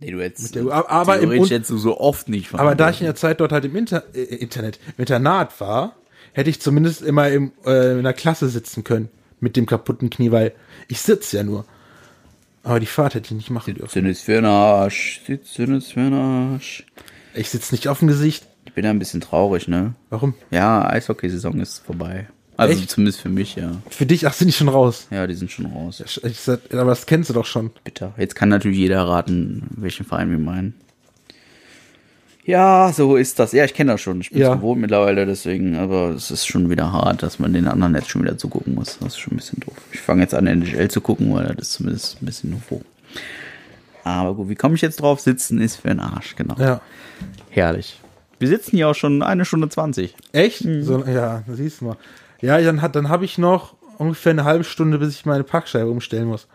Nee, 0.00 0.10
du 0.12 0.20
hättest. 0.22 0.54
der- 0.54 0.70
aber 0.90 1.18
im 1.18 1.30
hättest 1.32 1.70
du 1.70 1.78
so 1.78 1.98
oft 1.98 2.28
nicht 2.28 2.54
Aber 2.54 2.74
da 2.74 2.90
ich 2.90 3.00
in 3.00 3.06
der 3.06 3.16
Zeit 3.16 3.40
dort 3.40 3.52
halt 3.52 3.64
im 3.64 3.74
Inter 3.76 4.04
äh, 4.14 4.22
Internet, 4.22 4.78
im 4.96 5.02
Internat 5.02 5.60
war, 5.60 5.96
hätte 6.32 6.50
ich 6.50 6.60
zumindest 6.60 7.02
immer 7.02 7.28
im, 7.28 7.52
äh, 7.66 7.98
in 7.98 8.04
der 8.04 8.12
Klasse 8.12 8.48
sitzen 8.48 8.84
können 8.84 9.08
mit 9.40 9.56
dem 9.56 9.66
kaputten 9.66 10.10
Knie, 10.10 10.30
weil 10.30 10.52
ich 10.88 11.00
sitze 11.00 11.38
ja 11.38 11.42
nur. 11.42 11.64
Aber 12.62 12.80
die 12.80 12.86
Fahrt 12.86 13.14
hätte 13.14 13.26
ich 13.26 13.32
nicht 13.32 13.50
machen 13.50 13.74
dürfen. 13.74 13.88
Sitzen 13.92 14.06
ist 14.10 14.22
für 14.22 14.32
den 14.32 14.44
Arsch. 14.44 15.22
Sitzen 15.26 15.74
ist 15.76 15.92
für 15.92 16.00
den 16.00 16.14
Arsch. 16.14 16.84
Ich 17.34 17.50
sitze 17.50 17.72
nicht 17.74 17.88
auf 17.88 18.00
dem 18.00 18.08
Gesicht. 18.08 18.46
Ich 18.66 18.72
bin 18.74 18.84
da 18.84 18.90
ein 18.90 18.98
bisschen 18.98 19.20
traurig, 19.20 19.68
ne? 19.68 19.94
Warum? 20.10 20.34
Ja, 20.50 20.86
Eishockeysaison 20.88 21.58
ist 21.60 21.78
vorbei. 21.84 22.28
Also 22.58 22.74
Echt? 22.74 22.90
zumindest 22.90 23.20
für 23.20 23.28
mich, 23.28 23.54
ja. 23.54 23.70
Für 23.88 24.04
dich, 24.04 24.26
ach, 24.26 24.32
sind 24.32 24.48
die 24.48 24.52
schon 24.52 24.68
raus. 24.68 25.06
Ja, 25.12 25.26
die 25.28 25.34
sind 25.34 25.50
schon 25.50 25.66
raus. 25.66 26.02
Ich 26.24 26.40
sag, 26.40 26.58
aber 26.74 26.90
das 26.90 27.06
kennst 27.06 27.30
du 27.30 27.34
doch 27.34 27.46
schon. 27.46 27.70
Bitter. 27.84 28.12
Jetzt 28.18 28.34
kann 28.34 28.48
natürlich 28.48 28.78
jeder 28.78 29.02
raten, 29.06 29.68
welchen 29.76 30.04
Verein 30.04 30.30
wir 30.30 30.38
meinen. 30.38 30.74
Ja, 32.44 32.92
so 32.92 33.14
ist 33.16 33.38
das. 33.38 33.52
Ja, 33.52 33.64
ich 33.64 33.74
kenne 33.74 33.92
das 33.92 34.00
schon. 34.00 34.20
Ich 34.22 34.30
bin 34.30 34.40
Ja. 34.40 34.54
gewohnt 34.56 34.80
mittlerweile, 34.80 35.24
deswegen, 35.24 35.76
aber 35.76 36.10
es 36.10 36.32
ist 36.32 36.46
schon 36.46 36.68
wieder 36.68 36.90
hart, 36.92 37.22
dass 37.22 37.38
man 37.38 37.52
den 37.52 37.68
anderen 37.68 37.94
jetzt 37.94 38.10
schon 38.10 38.22
wieder 38.22 38.36
zugucken 38.38 38.74
muss. 38.74 38.98
Das 38.98 39.08
ist 39.12 39.18
schon 39.20 39.34
ein 39.34 39.36
bisschen 39.36 39.60
doof. 39.60 39.74
Ich 39.92 40.00
fange 40.00 40.22
jetzt 40.22 40.34
an, 40.34 40.46
NHL 40.48 40.90
zu 40.90 41.00
gucken, 41.00 41.32
weil 41.34 41.54
das 41.54 41.68
ist 41.68 41.72
zumindest 41.74 42.20
ein 42.20 42.26
bisschen 42.26 42.50
Niveau. 42.50 42.82
Aber 44.02 44.34
gut, 44.34 44.48
wie 44.48 44.54
komme 44.56 44.74
ich 44.74 44.80
jetzt 44.80 45.00
drauf? 45.00 45.20
Sitzen 45.20 45.60
ist 45.60 45.76
für 45.76 45.88
den 45.88 46.00
Arsch, 46.00 46.34
genau. 46.34 46.56
Ja. 46.58 46.80
Herrlich. 47.50 48.00
Wir 48.40 48.48
sitzen 48.48 48.76
hier 48.76 48.88
auch 48.88 48.94
schon 48.94 49.22
eine 49.22 49.44
Stunde 49.44 49.68
zwanzig. 49.68 50.14
Echt? 50.32 50.66
So, 50.80 51.04
ja, 51.04 51.44
siehst 51.52 51.82
du 51.82 51.84
mal. 51.86 51.96
Ja, 52.40 52.60
dann, 52.60 52.82
hat- 52.82 52.94
dann 52.96 53.08
habe 53.08 53.24
ich 53.24 53.38
noch 53.38 53.74
ungefähr 53.98 54.30
eine 54.30 54.44
halbe 54.44 54.64
Stunde, 54.64 54.98
bis 54.98 55.14
ich 55.14 55.26
meine 55.26 55.44
Packscheibe 55.44 55.90
umstellen 55.90 56.28
muss. 56.28 56.46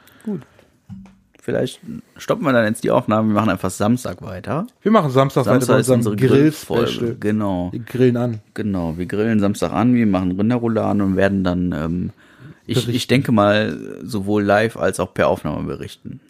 Vielleicht 1.42 1.82
stoppen 2.16 2.46
wir 2.46 2.54
dann 2.54 2.64
jetzt 2.66 2.86
die 2.86 2.92
Aufnahme. 2.92 3.28
Wir 3.30 3.36
machen 3.36 3.50
einfach 3.50 3.70
Samstag 3.70 4.22
weiter. 4.22 4.66
Wir 4.82 4.94
machen 4.94 5.12
Samstag, 5.12 5.42
weiter 5.46 5.60
Samstag 5.66 5.74
bei 5.76 5.80
ist 5.82 5.90
unsere 5.90 6.14
unserem 6.16 6.30
Grillfolge. 6.30 7.16
Genau. 7.20 7.68
Wir 7.74 7.80
grillen 7.82 8.16
an. 8.16 8.40
Genau, 8.54 8.98
wir 8.98 9.06
grillen 9.08 9.42
Samstag 9.42 9.74
an, 9.74 9.94
wir 9.94 10.06
machen 10.08 10.32
Rinderrouladen 10.40 11.02
und 11.02 11.18
werden 11.18 11.44
dann, 11.44 11.74
ähm, 11.74 12.10
ich, 12.66 12.88
ich 12.88 13.08
denke 13.08 13.34
mal, 13.34 13.78
sowohl 14.04 14.42
live 14.44 14.78
als 14.78 15.02
auch 15.02 15.14
per 15.14 15.28
Aufnahme 15.28 15.64
berichten. 15.68 16.22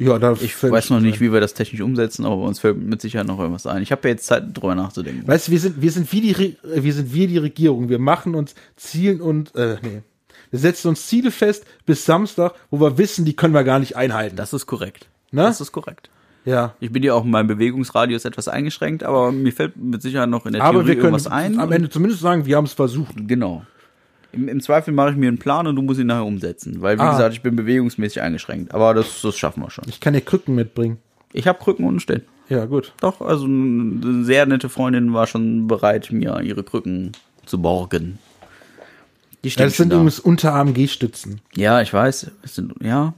Ja, 0.00 0.18
da 0.18 0.32
Ich 0.40 0.62
weiß 0.62 0.88
noch 0.90 1.00
nicht, 1.00 1.20
wie 1.20 1.30
wir 1.30 1.40
das 1.40 1.52
technisch 1.52 1.82
umsetzen, 1.82 2.24
aber 2.24 2.36
uns 2.38 2.58
fällt 2.58 2.78
mit 2.78 3.02
Sicherheit 3.02 3.26
noch 3.26 3.38
irgendwas 3.38 3.66
ein. 3.66 3.82
Ich 3.82 3.92
habe 3.92 4.08
ja 4.08 4.14
jetzt 4.14 4.24
Zeit, 4.24 4.44
drüber 4.54 4.74
nachzudenken. 4.74 5.28
Weißt 5.28 5.48
du, 5.48 5.52
wir 5.52 5.60
sind, 5.60 5.82
wir 5.82 5.90
sind 5.92 6.10
wie 6.12 6.20
die, 6.22 6.32
Re 6.32 6.56
wir 6.62 6.92
sind 6.94 7.12
wie 7.12 7.26
die 7.26 7.36
Regierung. 7.36 7.90
Wir 7.90 7.98
machen 7.98 8.34
uns 8.34 8.54
Zielen 8.76 9.20
und, 9.20 9.54
äh, 9.56 9.76
nee. 9.82 10.00
Wir 10.50 10.58
setzen 10.58 10.88
uns 10.88 11.06
Ziele 11.06 11.30
fest 11.30 11.64
bis 11.84 12.06
Samstag, 12.06 12.54
wo 12.70 12.80
wir 12.80 12.96
wissen, 12.96 13.24
die 13.26 13.34
können 13.36 13.52
wir 13.52 13.62
gar 13.62 13.78
nicht 13.78 13.94
einhalten. 13.96 14.36
Das 14.36 14.52
ist 14.54 14.66
korrekt. 14.66 15.06
Ne? 15.32 15.42
Das 15.42 15.60
ist 15.60 15.70
korrekt. 15.70 16.08
ja. 16.46 16.74
Ich 16.80 16.90
bin 16.90 17.02
ja 17.02 17.12
auch 17.14 17.24
in 17.24 17.30
meinem 17.30 17.46
Bewegungsradius 17.48 18.24
etwas 18.24 18.48
eingeschränkt, 18.48 19.04
aber 19.04 19.30
mir 19.32 19.52
fällt 19.52 19.76
mit 19.76 20.00
Sicherheit 20.00 20.30
noch 20.30 20.46
in 20.46 20.54
der 20.54 20.62
Aber 20.62 20.78
Theorie 20.78 20.86
wir 20.88 20.94
können 20.94 21.14
irgendwas 21.14 21.26
ein. 21.30 21.60
am 21.60 21.70
Ende 21.72 21.90
zumindest 21.90 22.22
sagen, 22.22 22.46
wir 22.46 22.56
haben 22.56 22.64
es 22.64 22.72
versucht. 22.72 23.12
Genau. 23.16 23.64
Im, 24.32 24.48
Im 24.48 24.60
Zweifel 24.60 24.92
mache 24.94 25.10
ich 25.10 25.16
mir 25.16 25.28
einen 25.28 25.38
Plan 25.38 25.66
und 25.66 25.76
du 25.76 25.82
musst 25.82 26.00
ihn 26.00 26.06
nachher 26.06 26.24
umsetzen. 26.24 26.80
Weil, 26.82 26.98
wie 26.98 27.02
Ah. 27.02 27.12
gesagt, 27.12 27.34
ich 27.34 27.42
bin 27.42 27.56
bewegungsmäßig 27.56 28.20
eingeschränkt. 28.22 28.72
Aber 28.74 28.94
das, 28.94 29.20
das 29.22 29.36
schaffen 29.36 29.62
wir 29.62 29.70
schon. 29.70 29.84
Ich 29.88 30.00
kann 30.00 30.12
dir 30.14 30.20
Krücken 30.20 30.54
mitbringen. 30.54 30.98
Ich 31.32 31.46
habe 31.46 31.58
Krücken 31.58 31.84
unten 31.86 32.00
stehen. 32.00 32.22
Ja, 32.48 32.64
gut. 32.64 32.92
Doch, 33.00 33.20
also 33.20 33.44
eine 33.44 34.24
sehr 34.24 34.44
nette 34.46 34.68
Freundin 34.68 35.12
war 35.12 35.26
schon 35.28 35.68
bereit, 35.68 36.10
mir 36.10 36.40
ihre 36.42 36.64
Krücken 36.64 37.12
zu 37.46 37.60
borgen. 37.62 38.18
Die 39.44 39.48
Ja, 39.48 39.64
das 39.64 39.76
sind 39.76 39.90
da. 39.90 39.96
übrigens 39.96 40.18
Unterarm-G-Stützen. 40.20 41.40
Ja, 41.54 41.80
ich 41.80 41.92
weiß. 41.92 42.30
Sind, 42.44 42.74
ja, 42.82 43.14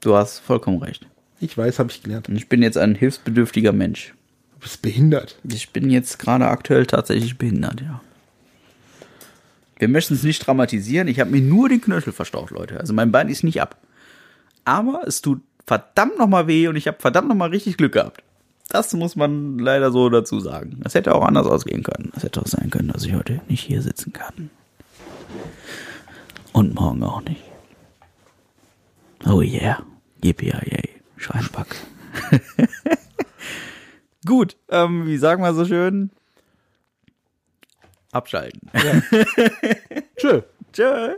du 0.00 0.14
hast 0.16 0.40
vollkommen 0.40 0.78
recht. 0.82 1.06
Ich 1.40 1.56
weiß, 1.56 1.78
habe 1.78 1.90
ich 1.90 2.02
gelernt. 2.02 2.28
Und 2.28 2.36
ich 2.36 2.48
bin 2.48 2.62
jetzt 2.62 2.76
ein 2.78 2.94
hilfsbedürftiger 2.94 3.72
Mensch. 3.72 4.14
Du 4.54 4.60
bist 4.60 4.82
behindert. 4.82 5.38
Ich 5.48 5.70
bin 5.70 5.90
jetzt 5.90 6.18
gerade 6.18 6.46
aktuell 6.48 6.86
tatsächlich 6.86 7.38
behindert, 7.38 7.80
ja. 7.80 8.00
Wir 9.82 9.88
möchten 9.88 10.14
es 10.14 10.22
nicht 10.22 10.46
dramatisieren. 10.46 11.08
Ich 11.08 11.18
habe 11.18 11.32
mir 11.32 11.40
nur 11.40 11.68
den 11.68 11.80
Knöchel 11.80 12.12
verstaucht, 12.12 12.52
Leute. 12.52 12.78
Also 12.78 12.94
mein 12.94 13.10
Bein 13.10 13.28
ist 13.28 13.42
nicht 13.42 13.60
ab. 13.60 13.78
Aber 14.64 15.00
es 15.08 15.22
tut 15.22 15.42
verdammt 15.66 16.18
nochmal 16.18 16.46
weh 16.46 16.68
und 16.68 16.76
ich 16.76 16.86
habe 16.86 16.98
verdammt 17.00 17.26
nochmal 17.26 17.48
richtig 17.48 17.78
Glück 17.78 17.94
gehabt. 17.94 18.22
Das 18.68 18.92
muss 18.92 19.16
man 19.16 19.58
leider 19.58 19.90
so 19.90 20.08
dazu 20.08 20.38
sagen. 20.38 20.78
Das 20.84 20.94
hätte 20.94 21.12
auch 21.12 21.24
anders 21.24 21.48
ausgehen 21.48 21.82
können. 21.82 22.12
Es 22.14 22.22
hätte 22.22 22.40
auch 22.40 22.46
sein 22.46 22.70
können, 22.70 22.92
dass 22.92 23.04
ich 23.04 23.12
heute 23.12 23.40
nicht 23.48 23.64
hier 23.64 23.82
sitzen 23.82 24.12
kann. 24.12 24.50
Und 26.52 26.76
morgen 26.76 27.02
auch 27.02 27.22
nicht. 27.24 27.42
Oh 29.26 29.40
yeah. 29.42 29.82
Yippie 30.22 30.52
Schweinback. 31.16 31.74
Gut, 34.24 34.56
ähm, 34.68 35.08
wie 35.08 35.18
sagen 35.18 35.42
wir 35.42 35.54
so 35.54 35.64
schön? 35.64 36.12
Abschalten. 38.12 38.70
Tschö. 40.16 40.42
Tschö. 40.72 41.16